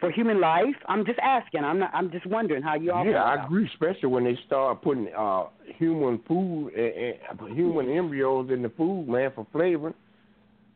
for 0.00 0.10
human 0.10 0.40
life. 0.40 0.74
I'm 0.88 1.04
just 1.04 1.18
asking. 1.20 1.62
I'm 1.64 1.78
not. 1.78 1.90
I'm 1.94 2.10
just 2.10 2.26
wondering 2.26 2.62
how 2.62 2.74
you 2.74 2.92
all. 2.92 3.04
yeah, 3.04 3.22
I 3.22 3.44
agree, 3.44 3.66
especially 3.72 4.08
when 4.08 4.24
they 4.24 4.38
start 4.46 4.82
putting 4.82 5.08
uh, 5.16 5.44
human 5.78 6.18
food, 6.26 6.72
uh, 6.74 7.46
human 7.46 7.90
embryos 7.90 8.50
in 8.50 8.62
the 8.62 8.70
food, 8.70 9.08
man, 9.08 9.30
for 9.34 9.46
flavoring. 9.52 9.94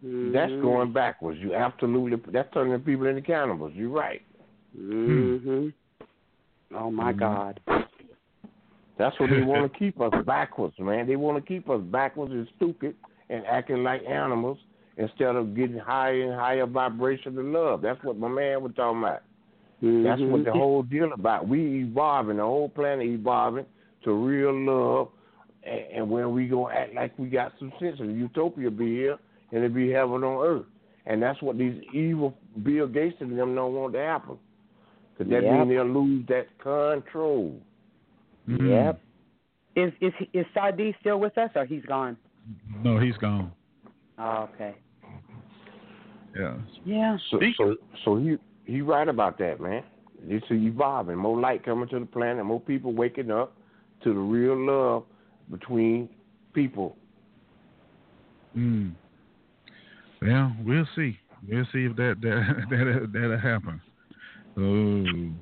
That's 0.02 0.52
Mhm. 0.52 0.62
going 0.62 0.92
backwards. 0.92 1.38
You 1.40 1.54
absolutely. 1.54 2.20
That's 2.30 2.52
turning 2.52 2.78
people 2.80 3.06
into 3.06 3.22
cannibals. 3.22 3.72
You're 3.74 3.88
right. 3.88 4.20
Mhm. 4.78 5.72
Oh 6.74 6.90
my 6.90 7.12
Mhm. 7.12 7.18
God. 7.18 7.60
That's 8.98 9.18
what 9.18 9.30
they 9.30 9.42
want 9.42 9.72
to 9.72 9.78
keep 9.78 10.00
us 10.00 10.12
backwards, 10.24 10.78
man. 10.78 11.06
They 11.06 11.16
want 11.16 11.36
to 11.42 11.46
keep 11.48 11.70
us 11.70 11.80
backwards 11.80 12.32
and 12.32 12.46
stupid 12.56 12.94
and 13.30 13.44
acting 13.46 13.82
like 13.82 14.02
animals 14.06 14.58
instead 14.96 15.36
of 15.36 15.54
getting 15.54 15.78
higher 15.78 16.22
and 16.22 16.34
higher 16.34 16.66
vibration 16.66 17.38
of 17.38 17.44
love. 17.44 17.82
That's 17.82 18.02
what 18.04 18.18
my 18.18 18.28
man 18.28 18.62
was 18.62 18.72
talking 18.76 19.00
about. 19.00 19.22
That's 19.82 20.20
what 20.22 20.44
the 20.44 20.50
Mhm. 20.50 20.58
whole 20.58 20.82
deal 20.82 21.12
about. 21.12 21.48
We 21.48 21.82
evolving, 21.82 22.36
the 22.38 22.42
whole 22.44 22.68
planet 22.68 23.06
evolving 23.06 23.66
to 24.02 24.12
real 24.12 24.52
love, 24.52 25.08
and, 25.62 25.80
and 25.92 26.10
when 26.10 26.32
we 26.32 26.46
gonna 26.46 26.74
act 26.74 26.94
like 26.94 27.18
we 27.18 27.28
got 27.28 27.52
some 27.58 27.72
sense, 27.78 28.00
and 28.00 28.18
utopia 28.18 28.70
be 28.70 28.94
here, 28.94 29.18
and 29.52 29.64
it 29.64 29.74
be 29.74 29.90
heaven 29.90 30.22
on 30.24 30.46
earth. 30.46 30.66
And 31.06 31.22
that's 31.22 31.42
what 31.42 31.58
these 31.58 31.82
evil 31.92 32.34
Bill 32.62 32.86
Gates 32.86 33.20
and 33.20 33.38
them 33.38 33.54
don't 33.54 33.74
want 33.74 33.92
to 33.92 33.98
happen, 33.98 34.38
because 35.12 35.30
that 35.30 35.42
Yep. 35.42 35.52
means 35.52 35.68
they'll 35.68 35.84
lose 35.84 36.26
that 36.26 36.56
control. 36.58 37.60
Mhm. 38.48 38.68
Yep. 38.68 39.00
Is 39.76 39.92
is 40.00 40.12
is 40.32 40.46
Sadi 40.54 40.94
still 41.00 41.18
with 41.18 41.36
us 41.36 41.50
or 41.56 41.64
he's 41.64 41.84
gone? 41.84 42.16
No, 42.82 42.98
he's 42.98 43.16
gone. 43.16 43.52
Oh, 44.18 44.48
okay. 44.54 44.74
Yeah. 46.34 46.56
Yeah. 46.84 47.16
So, 47.30 47.40
so, 47.56 47.76
so 48.04 48.16
he 48.16 48.36
he 48.64 48.80
right 48.80 49.08
about 49.08 49.38
that, 49.38 49.60
man. 49.60 49.82
It's 50.26 50.46
evolving. 50.50 51.16
More 51.16 51.38
light 51.38 51.64
coming 51.64 51.88
to 51.88 52.00
the 52.00 52.06
planet. 52.06 52.44
More 52.44 52.60
people 52.60 52.92
waking 52.92 53.30
up 53.30 53.54
to 54.02 54.12
the 54.12 54.18
real 54.18 54.56
love 54.56 55.04
between 55.50 56.08
people. 56.54 56.96
Mm. 58.56 58.94
Well, 60.22 60.56
we'll 60.64 60.88
see. 60.96 61.18
We'll 61.48 61.66
see 61.72 61.84
if 61.84 61.96
that 61.96 62.16
that 62.22 62.66
that 62.70 63.10
that'll 63.12 63.38
happen. 63.38 63.80
Oh. 64.56 65.32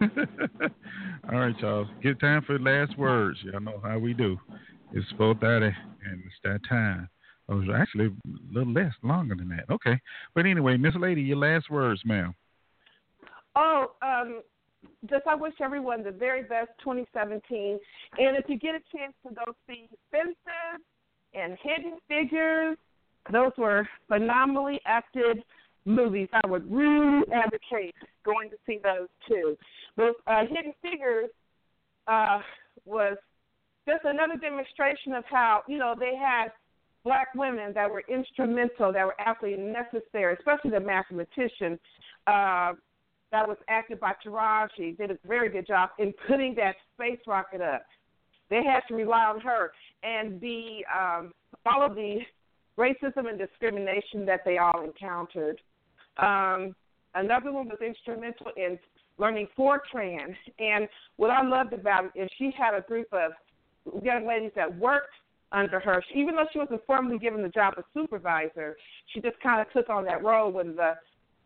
All 1.30 1.38
right, 1.38 1.58
Charles. 1.58 1.88
Get 2.02 2.20
time 2.20 2.42
for 2.46 2.58
the 2.58 2.64
last 2.64 2.96
words. 2.98 3.38
Y'all 3.42 3.60
know 3.60 3.80
how 3.82 3.98
we 3.98 4.14
do. 4.14 4.38
It's 4.92 5.06
four 5.16 5.34
thirty, 5.34 5.66
and 5.66 6.22
it's 6.24 6.34
that 6.44 6.60
time. 6.68 7.08
Oh, 7.48 7.60
it's 7.60 7.70
actually 7.74 8.06
a 8.06 8.10
little 8.52 8.72
less, 8.72 8.92
longer 9.02 9.34
than 9.34 9.48
that. 9.48 9.72
Okay, 9.72 10.00
but 10.34 10.44
anyway, 10.44 10.76
Miss 10.76 10.94
Lady, 10.94 11.22
your 11.22 11.38
last 11.38 11.70
words, 11.70 12.02
ma'am. 12.04 12.34
Oh, 13.56 13.92
um, 14.02 14.42
just 15.08 15.26
I 15.26 15.34
wish 15.34 15.54
everyone 15.60 16.02
the 16.02 16.10
very 16.10 16.42
best 16.42 16.70
2017. 16.80 17.78
And 18.18 18.36
if 18.36 18.44
you 18.48 18.58
get 18.58 18.74
a 18.74 18.96
chance 18.96 19.14
to 19.26 19.34
go 19.34 19.52
see 19.66 19.88
Fences 20.10 20.84
and 21.34 21.56
Hidden 21.62 21.98
Figures, 22.06 22.76
those 23.32 23.52
were 23.56 23.88
phenomenally 24.08 24.80
acted 24.86 25.42
movies. 25.84 26.28
I 26.32 26.46
would 26.46 26.70
really 26.70 27.24
advocate 27.32 27.94
going 28.24 28.50
to 28.50 28.56
see 28.66 28.78
those 28.82 29.08
too. 29.26 29.56
But 29.96 30.12
uh, 30.26 30.42
Hidden 30.42 30.74
Figures 30.82 31.30
uh, 32.06 32.40
was 32.84 33.16
just 33.86 34.04
another 34.04 34.36
demonstration 34.36 35.14
of 35.14 35.24
how 35.30 35.62
you 35.66 35.78
know 35.78 35.94
they 35.98 36.14
had 36.14 36.48
black 37.08 37.28
women 37.34 37.72
that 37.72 37.90
were 37.90 38.02
instrumental, 38.06 38.92
that 38.92 39.06
were 39.06 39.14
absolutely 39.18 39.64
necessary, 39.64 40.34
especially 40.34 40.70
the 40.70 40.80
mathematician. 40.80 41.78
Uh, 42.26 42.74
that 43.32 43.46
was 43.46 43.56
acted 43.68 43.98
by 43.98 44.12
Taraji 44.24 44.96
did 44.96 45.10
a 45.10 45.18
very 45.26 45.48
good 45.48 45.66
job 45.66 45.90
in 45.98 46.12
putting 46.26 46.54
that 46.56 46.76
space 46.94 47.20
rocket 47.26 47.62
up. 47.62 47.84
They 48.50 48.62
had 48.62 48.80
to 48.88 48.94
rely 48.94 49.24
on 49.24 49.40
her 49.40 49.72
and 50.02 50.38
the 50.40 50.84
um, 50.94 51.32
all 51.64 51.84
of 51.84 51.94
the 51.94 52.18
racism 52.78 53.28
and 53.28 53.38
discrimination 53.38 54.26
that 54.26 54.40
they 54.44 54.58
all 54.58 54.84
encountered. 54.84 55.60
Um, 56.18 56.74
another 57.14 57.52
one 57.52 57.68
was 57.68 57.78
instrumental 57.84 58.48
in 58.56 58.78
learning 59.18 59.48
Fortran. 59.58 60.34
And 60.58 60.88
what 61.16 61.30
I 61.30 61.42
loved 61.42 61.72
about 61.72 62.04
it 62.14 62.22
is 62.22 62.30
she 62.38 62.50
had 62.56 62.74
a 62.74 62.82
group 62.82 63.08
of 63.12 63.32
young 64.02 64.26
ladies 64.26 64.52
that 64.56 64.78
worked 64.78 65.14
under 65.52 65.80
her. 65.80 66.02
She, 66.12 66.18
even 66.18 66.36
though 66.36 66.46
she 66.52 66.58
wasn't 66.58 66.84
formally 66.86 67.18
given 67.18 67.42
the 67.42 67.48
job 67.48 67.74
of 67.76 67.84
supervisor, 67.94 68.76
she 69.12 69.20
just 69.20 69.38
kind 69.40 69.60
of 69.60 69.72
took 69.72 69.88
on 69.88 70.04
that 70.04 70.22
role 70.22 70.50
when 70.50 70.76
the 70.76 70.94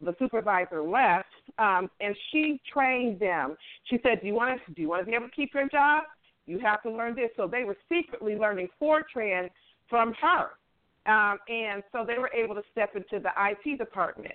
the 0.04 0.16
supervisor 0.18 0.82
left, 0.82 1.28
um, 1.58 1.88
and 2.00 2.16
she 2.32 2.60
trained 2.72 3.20
them. 3.20 3.56
She 3.84 4.00
said, 4.02 4.20
"Do 4.20 4.26
you 4.26 4.34
want 4.34 4.60
to 4.66 4.72
do 4.72 4.82
you 4.82 4.88
want 4.88 5.02
to 5.02 5.06
be 5.06 5.14
able 5.14 5.28
to 5.28 5.34
keep 5.34 5.54
your 5.54 5.68
job? 5.68 6.04
You 6.46 6.58
have 6.58 6.82
to 6.82 6.90
learn 6.90 7.14
this." 7.14 7.30
So 7.36 7.46
they 7.46 7.64
were 7.64 7.76
secretly 7.88 8.34
learning 8.34 8.68
Fortran 8.80 9.48
from 9.88 10.12
her, 10.14 10.50
um, 11.06 11.38
and 11.48 11.84
so 11.92 12.04
they 12.04 12.18
were 12.18 12.30
able 12.34 12.56
to 12.56 12.62
step 12.72 12.96
into 12.96 13.20
the 13.20 13.30
IT 13.38 13.78
department. 13.78 14.34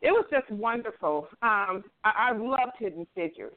It 0.00 0.12
was 0.12 0.24
just 0.30 0.50
wonderful. 0.50 1.28
Um, 1.42 1.84
I, 2.04 2.30
I 2.30 2.32
loved 2.32 2.72
Hidden 2.78 3.06
Figures. 3.14 3.54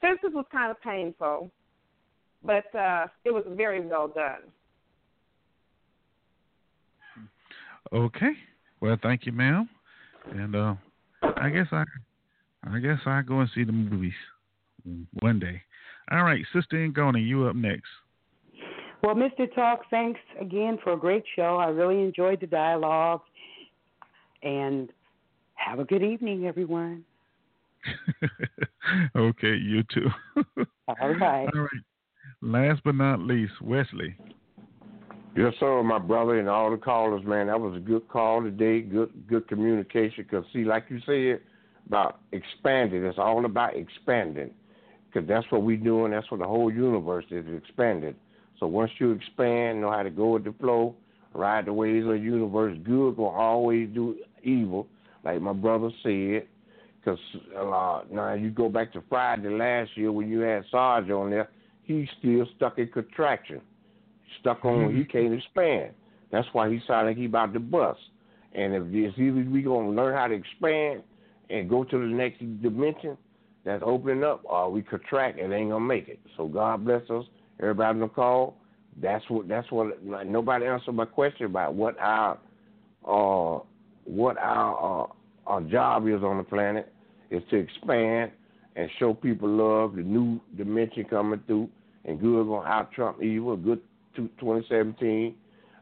Fences 0.00 0.30
was 0.32 0.46
kind 0.50 0.70
of 0.70 0.80
painful, 0.80 1.50
but 2.42 2.74
uh, 2.74 3.06
it 3.24 3.32
was 3.32 3.44
very 3.50 3.80
well 3.80 4.08
done. 4.08 4.40
Okay. 7.92 8.32
Well, 8.80 8.96
thank 9.02 9.26
you, 9.26 9.32
ma'am. 9.32 9.68
And 10.32 10.54
uh, 10.54 10.74
I 11.36 11.50
guess 11.50 11.66
I, 11.72 11.84
I 12.64 12.78
guess 12.78 12.98
I 13.06 13.22
go 13.22 13.40
and 13.40 13.50
see 13.54 13.64
the 13.64 13.72
movies 13.72 14.12
one 15.20 15.38
day. 15.38 15.62
All 16.10 16.24
right, 16.24 16.44
Sister 16.52 16.76
Ngoni, 16.88 17.26
you 17.26 17.46
up 17.46 17.56
next. 17.56 17.88
Well, 19.02 19.14
Mr. 19.14 19.52
Talk, 19.54 19.82
thanks 19.90 20.20
again 20.40 20.78
for 20.82 20.92
a 20.92 20.96
great 20.96 21.24
show. 21.36 21.56
I 21.56 21.68
really 21.68 22.02
enjoyed 22.02 22.40
the 22.40 22.46
dialogue. 22.46 23.22
And 24.42 24.90
have 25.54 25.78
a 25.78 25.84
good 25.84 26.02
evening, 26.02 26.46
everyone. 26.46 27.04
okay, 29.16 29.54
you 29.56 29.82
too. 29.92 30.08
All 30.88 31.14
right. 31.14 31.48
All 31.54 31.60
right. 31.60 31.82
Last 32.42 32.80
but 32.84 32.94
not 32.94 33.20
least, 33.20 33.52
Wesley. 33.62 34.16
Yes, 35.36 35.54
sir, 35.60 35.80
my 35.84 35.98
brother, 35.98 36.40
and 36.40 36.48
all 36.48 36.72
the 36.72 36.76
callers, 36.76 37.24
man. 37.24 37.46
That 37.46 37.60
was 37.60 37.76
a 37.76 37.80
good 37.80 38.08
call 38.08 38.42
today. 38.42 38.80
Good, 38.80 39.12
good 39.28 39.46
communication. 39.46 40.26
Cause 40.28 40.44
see, 40.52 40.64
like 40.64 40.86
you 40.88 40.98
said 41.06 41.40
about 41.86 42.20
expanding, 42.32 43.04
it's 43.04 43.18
all 43.18 43.44
about 43.44 43.76
expanding. 43.76 44.50
Cause 45.14 45.22
that's 45.28 45.46
what 45.50 45.62
we're 45.62 45.76
doing. 45.76 46.10
That's 46.10 46.28
what 46.32 46.40
the 46.40 46.46
whole 46.46 46.72
universe 46.72 47.26
is 47.30 47.44
expanding. 47.56 48.16
So 48.58 48.66
once 48.66 48.90
you 48.98 49.12
expand, 49.12 49.80
know 49.80 49.92
how 49.92 50.02
to 50.02 50.10
go 50.10 50.30
with 50.30 50.44
the 50.44 50.54
flow, 50.58 50.96
ride 51.32 51.66
the 51.66 51.72
waves 51.72 52.06
of 52.06 52.12
the 52.12 52.18
universe. 52.18 52.76
Good 52.82 53.16
will 53.16 53.28
always 53.28 53.88
do 53.94 54.16
evil, 54.42 54.88
like 55.24 55.40
my 55.40 55.52
brother 55.52 55.90
said. 56.02 56.48
Cause 57.04 57.18
uh, 57.56 58.02
now 58.10 58.34
you 58.34 58.50
go 58.50 58.68
back 58.68 58.92
to 58.94 59.02
Friday 59.08 59.48
last 59.48 59.96
year 59.96 60.10
when 60.10 60.28
you 60.28 60.40
had 60.40 60.64
Sarge 60.72 61.08
on 61.10 61.30
there, 61.30 61.50
he's 61.84 62.08
still 62.18 62.46
stuck 62.56 62.78
in 62.78 62.88
contraction 62.88 63.60
stuck 64.40 64.64
on 64.64 64.88
mm-hmm. 64.88 64.98
he 64.98 65.04
can't 65.04 65.34
expand. 65.34 65.92
That's 66.30 66.46
why 66.52 66.70
he 66.70 66.80
sounded 66.86 67.10
like 67.10 67.16
he 67.16 67.26
about 67.26 67.52
to 67.54 67.60
bust. 67.60 68.00
And 68.52 68.74
if 68.74 68.82
it's 68.90 69.18
either 69.18 69.48
we 69.50 69.62
gonna 69.62 69.90
learn 69.90 70.14
how 70.14 70.26
to 70.28 70.34
expand 70.34 71.02
and 71.50 71.68
go 71.68 71.84
to 71.84 71.98
the 71.98 72.06
next 72.06 72.38
dimension 72.62 73.16
that's 73.64 73.82
opening 73.84 74.24
up, 74.24 74.42
or 74.44 74.70
we 74.70 74.82
contract 74.82 75.38
and 75.38 75.52
ain't 75.52 75.70
gonna 75.70 75.84
make 75.84 76.08
it. 76.08 76.20
So 76.36 76.46
God 76.46 76.84
bless 76.84 77.08
us. 77.10 77.24
Everybody 77.60 77.96
on 77.96 78.00
the 78.00 78.08
call. 78.08 78.56
That's 79.00 79.24
what. 79.28 79.48
That's 79.48 79.70
what. 79.70 80.02
Nobody 80.02 80.66
answered 80.66 80.92
my 80.92 81.04
question 81.04 81.46
about 81.46 81.74
what 81.74 81.96
our, 81.98 82.38
uh, 83.04 83.60
what 84.04 84.38
our 84.38 85.04
uh, 85.04 85.06
our 85.46 85.60
job 85.62 86.08
is 86.08 86.22
on 86.22 86.38
the 86.38 86.44
planet 86.44 86.92
is 87.30 87.42
to 87.50 87.56
expand 87.56 88.32
and 88.76 88.88
show 88.98 89.14
people 89.14 89.48
love. 89.48 89.94
The 89.94 90.02
new 90.02 90.40
dimension 90.56 91.04
coming 91.04 91.40
through, 91.46 91.68
and 92.04 92.20
good 92.20 92.46
gonna 92.46 92.68
out 92.68 92.92
trump 92.92 93.22
evil. 93.22 93.56
Good 93.56 93.80
2017. 94.16 95.34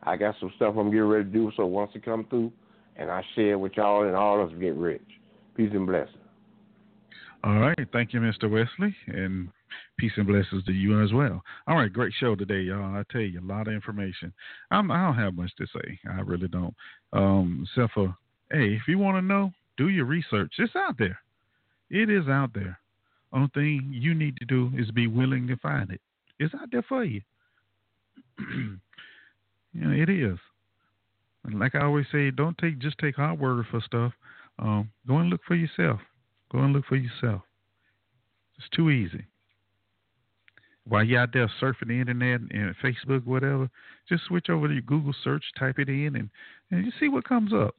I 0.02 0.16
got 0.16 0.34
some 0.40 0.52
stuff 0.57 0.74
I'm 0.78 0.90
getting 0.90 1.07
ready 1.07 1.24
to 1.24 1.31
do. 1.31 1.50
So 1.57 1.66
once 1.66 1.90
it 1.94 2.05
come 2.05 2.26
through, 2.31 2.52
and 2.97 3.10
I 3.10 3.23
share 3.34 3.58
with 3.58 3.73
y'all, 3.76 4.07
and 4.07 4.16
all 4.16 4.42
of 4.42 4.50
us 4.50 4.55
get 4.58 4.74
rich. 4.74 5.02
Peace 5.57 5.70
and 5.73 5.86
blessings. 5.86 6.16
All 7.44 7.58
right, 7.58 7.78
thank 7.92 8.12
you, 8.12 8.20
Mr. 8.20 8.50
Wesley, 8.50 8.94
and 9.07 9.48
peace 9.97 10.12
and 10.16 10.26
blessings 10.26 10.65
to 10.65 10.73
you 10.73 11.02
as 11.02 11.12
well. 11.12 11.40
All 11.68 11.76
right, 11.76 11.92
great 11.92 12.12
show 12.18 12.34
today, 12.34 12.60
y'all. 12.60 12.97
I 12.97 13.05
tell 13.12 13.20
you, 13.20 13.40
a 13.40 13.47
lot 13.47 13.68
of 13.68 13.74
information. 13.74 14.32
I'm, 14.73 14.90
I 14.90 14.97
do 14.97 15.16
not 15.16 15.24
have 15.24 15.34
much 15.34 15.52
to 15.58 15.66
say. 15.66 16.00
I 16.10 16.20
really 16.20 16.48
don't. 16.48 16.74
Um, 17.12 17.65
except 17.68 17.94
for, 17.94 18.16
hey, 18.50 18.74
if 18.74 18.82
you 18.89 18.98
want 18.98 19.18
to 19.18 19.23
know, 19.23 19.52
do 19.76 19.89
your 19.89 20.05
research. 20.07 20.52
It's 20.58 20.74
out 20.74 20.98
there. 20.98 21.18
It 21.90 22.10
is 22.10 22.28
out 22.28 22.50
there. 22.55 22.78
Only 23.32 23.50
thing 23.55 23.90
you 23.92 24.15
need 24.15 24.36
to 24.39 24.44
do 24.44 24.73
is 24.76 24.90
be 24.90 25.07
willing 25.07 25.47
to 25.47 25.57
find 25.58 25.90
it. 25.90 26.00
It's 26.40 26.55
out 26.55 26.68
there 26.73 26.84
for 26.89 27.05
you. 27.05 27.20
know, 29.75 29.91
it 29.91 30.08
is. 30.08 30.39
Like 31.52 31.75
I 31.75 31.84
always 31.84 32.07
say, 32.12 32.31
don't 32.31 32.58
take 32.58 32.78
just 32.78 32.99
take 32.99 33.17
hard 33.17 33.39
word 33.39 33.65
for 33.70 33.81
stuff. 33.81 34.12
Um, 34.58 34.91
go 35.07 35.18
and 35.18 35.31
look 35.31 35.41
for 35.47 35.55
yourself. 35.55 36.00
Go 36.50 36.58
and 36.58 36.73
look 36.73 36.84
for 36.86 36.97
yourself. 36.97 37.42
It's 38.58 38.68
too 38.75 38.91
easy. 38.91 39.25
While 40.84 41.05
you're 41.05 41.20
out 41.20 41.33
there 41.33 41.50
surfing 41.60 41.89
the 41.89 42.00
internet 42.00 42.41
and 42.50 42.75
Facebook, 42.83 43.25
whatever, 43.25 43.70
just 44.08 44.25
switch 44.25 44.49
over 44.49 44.68
to 44.68 44.73
your 44.73 44.83
Google 44.83 45.15
search, 45.23 45.44
type 45.58 45.78
it 45.78 45.89
in, 45.89 46.17
and 46.17 46.31
and 46.70 46.84
you 46.84 46.92
see 46.99 47.08
what 47.08 47.28
comes 47.28 47.52
up. 47.52 47.75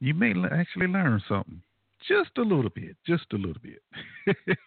You 0.00 0.14
may 0.14 0.32
actually 0.50 0.86
learn 0.86 1.22
something, 1.28 1.62
just 2.08 2.30
a 2.38 2.42
little 2.42 2.70
bit, 2.70 2.96
just 3.06 3.26
a 3.32 3.36
little 3.36 3.60
bit. 3.62 3.82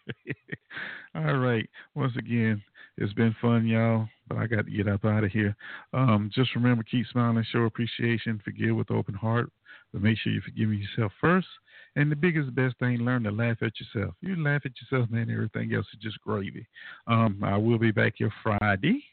All 1.16 1.36
right. 1.36 1.70
Once 1.96 2.14
again, 2.18 2.62
it's 2.98 3.14
been 3.14 3.36
fun, 3.42 3.68
y'all, 3.68 4.08
but 4.28 4.38
I 4.38 4.48
got 4.48 4.66
to 4.66 4.72
get 4.72 4.88
up 4.88 5.06
out 5.06 5.24
of 5.24 5.32
here. 5.32 5.56
Um, 5.94 6.30
just 6.34 6.56
remember, 6.56 6.84
keep 6.84 7.06
smiling, 7.12 7.46
show 7.52 7.64
appreciation, 7.64 8.42
forgive 8.44 8.76
with 8.76 8.92
open 8.92 9.14
heart, 9.14 9.52
but 9.92 10.02
make 10.02 10.18
sure 10.18 10.32
you 10.32 10.42
forgive 10.42 10.74
yourself 10.74 11.12
first. 11.20 11.48
And 11.98 12.12
the 12.12 12.16
biggest, 12.16 12.54
best 12.56 12.78
thing, 12.80 12.98
learn 12.98 13.24
to 13.24 13.32
laugh 13.32 13.58
at 13.62 13.74
yourself. 13.80 14.16
You 14.22 14.42
laugh 14.42 14.64
at 14.66 14.72
yourself, 14.82 15.10
man, 15.10 15.30
everything 15.30 15.74
else 15.74 15.88
is 15.94 16.00
just 16.02 16.20
gravy. 16.22 16.68
Um, 17.08 17.42
I 17.44 17.58
will 17.58 17.80
be 17.80 17.92
back 17.92 18.16
here 18.18 18.32
Friday. 18.44 19.04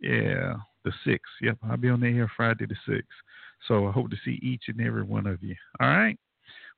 Yeah, 0.00 0.54
the 0.84 0.92
6th. 1.06 1.18
Yep, 1.42 1.58
I'll 1.68 1.76
be 1.76 1.88
on 1.90 2.00
there 2.00 2.12
here 2.12 2.30
Friday 2.36 2.66
the 2.66 2.76
6th. 2.88 3.02
So 3.68 3.88
I 3.88 3.92
hope 3.92 4.10
to 4.10 4.16
see 4.24 4.38
each 4.42 4.64
and 4.68 4.80
every 4.80 5.02
one 5.02 5.26
of 5.26 5.42
you. 5.42 5.54
All 5.80 5.88
right? 5.88 6.18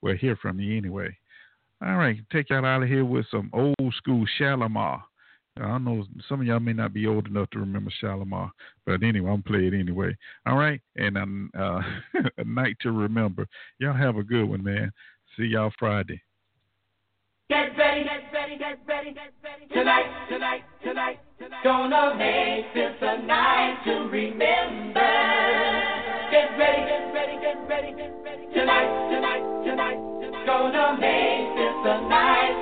Well, 0.03 0.17
hear 0.17 0.37
from 0.37 0.61
you 0.61 0.77
anyway. 0.77 1.17
All 1.85 1.97
right, 1.97 2.19
take 2.31 2.51
y'all 2.51 2.65
out 2.65 2.83
of 2.83 2.89
here 2.89 3.05
with 3.05 3.27
some 3.31 3.51
old 3.53 3.95
school 3.97 4.25
Shalamar. 4.39 5.03
I 5.61 5.79
know 5.79 6.05
some 6.29 6.41
of 6.41 6.47
y'all 6.47 6.61
may 6.61 6.73
not 6.73 6.95
be 6.95 7.07
old 7.07 7.27
enough 7.27 7.51
to 7.51 7.59
remember 7.59 7.93
Shalamar, 8.03 8.51
but 8.87 9.03
anyway, 9.03 9.31
I'm 9.31 9.43
play 9.43 9.67
it 9.67 9.75
anyway. 9.75 10.17
All 10.47 10.57
right, 10.57 10.81
and 10.97 11.19
um, 11.19 11.51
uh, 11.59 11.81
a 12.39 12.45
night 12.45 12.77
to 12.81 12.93
remember. 12.93 13.47
Y'all 13.79 13.95
have 13.95 14.17
a 14.17 14.23
good 14.23 14.45
one, 14.45 14.63
man. 14.63 14.93
See 15.37 15.45
y'all 15.45 15.73
Friday. 15.79 16.23
Get 17.51 17.77
ready, 17.77 18.05
get 18.05 18.33
ready, 18.33 18.57
get 18.57 18.79
ready, 18.87 19.13
get 19.13 19.33
ready. 19.45 19.67
Tonight, 19.75 20.29
tonight, 20.31 20.63
tonight, 20.83 21.19
tonight. 21.39 21.65
Gonna 21.65 22.15
make 22.17 22.73
this 22.73 22.97
a 23.03 23.23
night 23.27 23.83
to 23.85 23.93
remember. 24.09 25.01
Get 26.31 26.57
ready, 26.57 26.83
get 26.89 27.13
ready, 27.13 27.37
get 27.41 27.69
ready, 27.69 27.93
get 27.93 28.15
ready. 28.25 28.47
Tonight, 28.55 29.11
tonight. 29.13 29.62
It's 29.75 30.37
gonna 30.47 30.99
make 31.01 31.57
this 31.57 31.77
a 31.85 31.97
night 32.07 32.62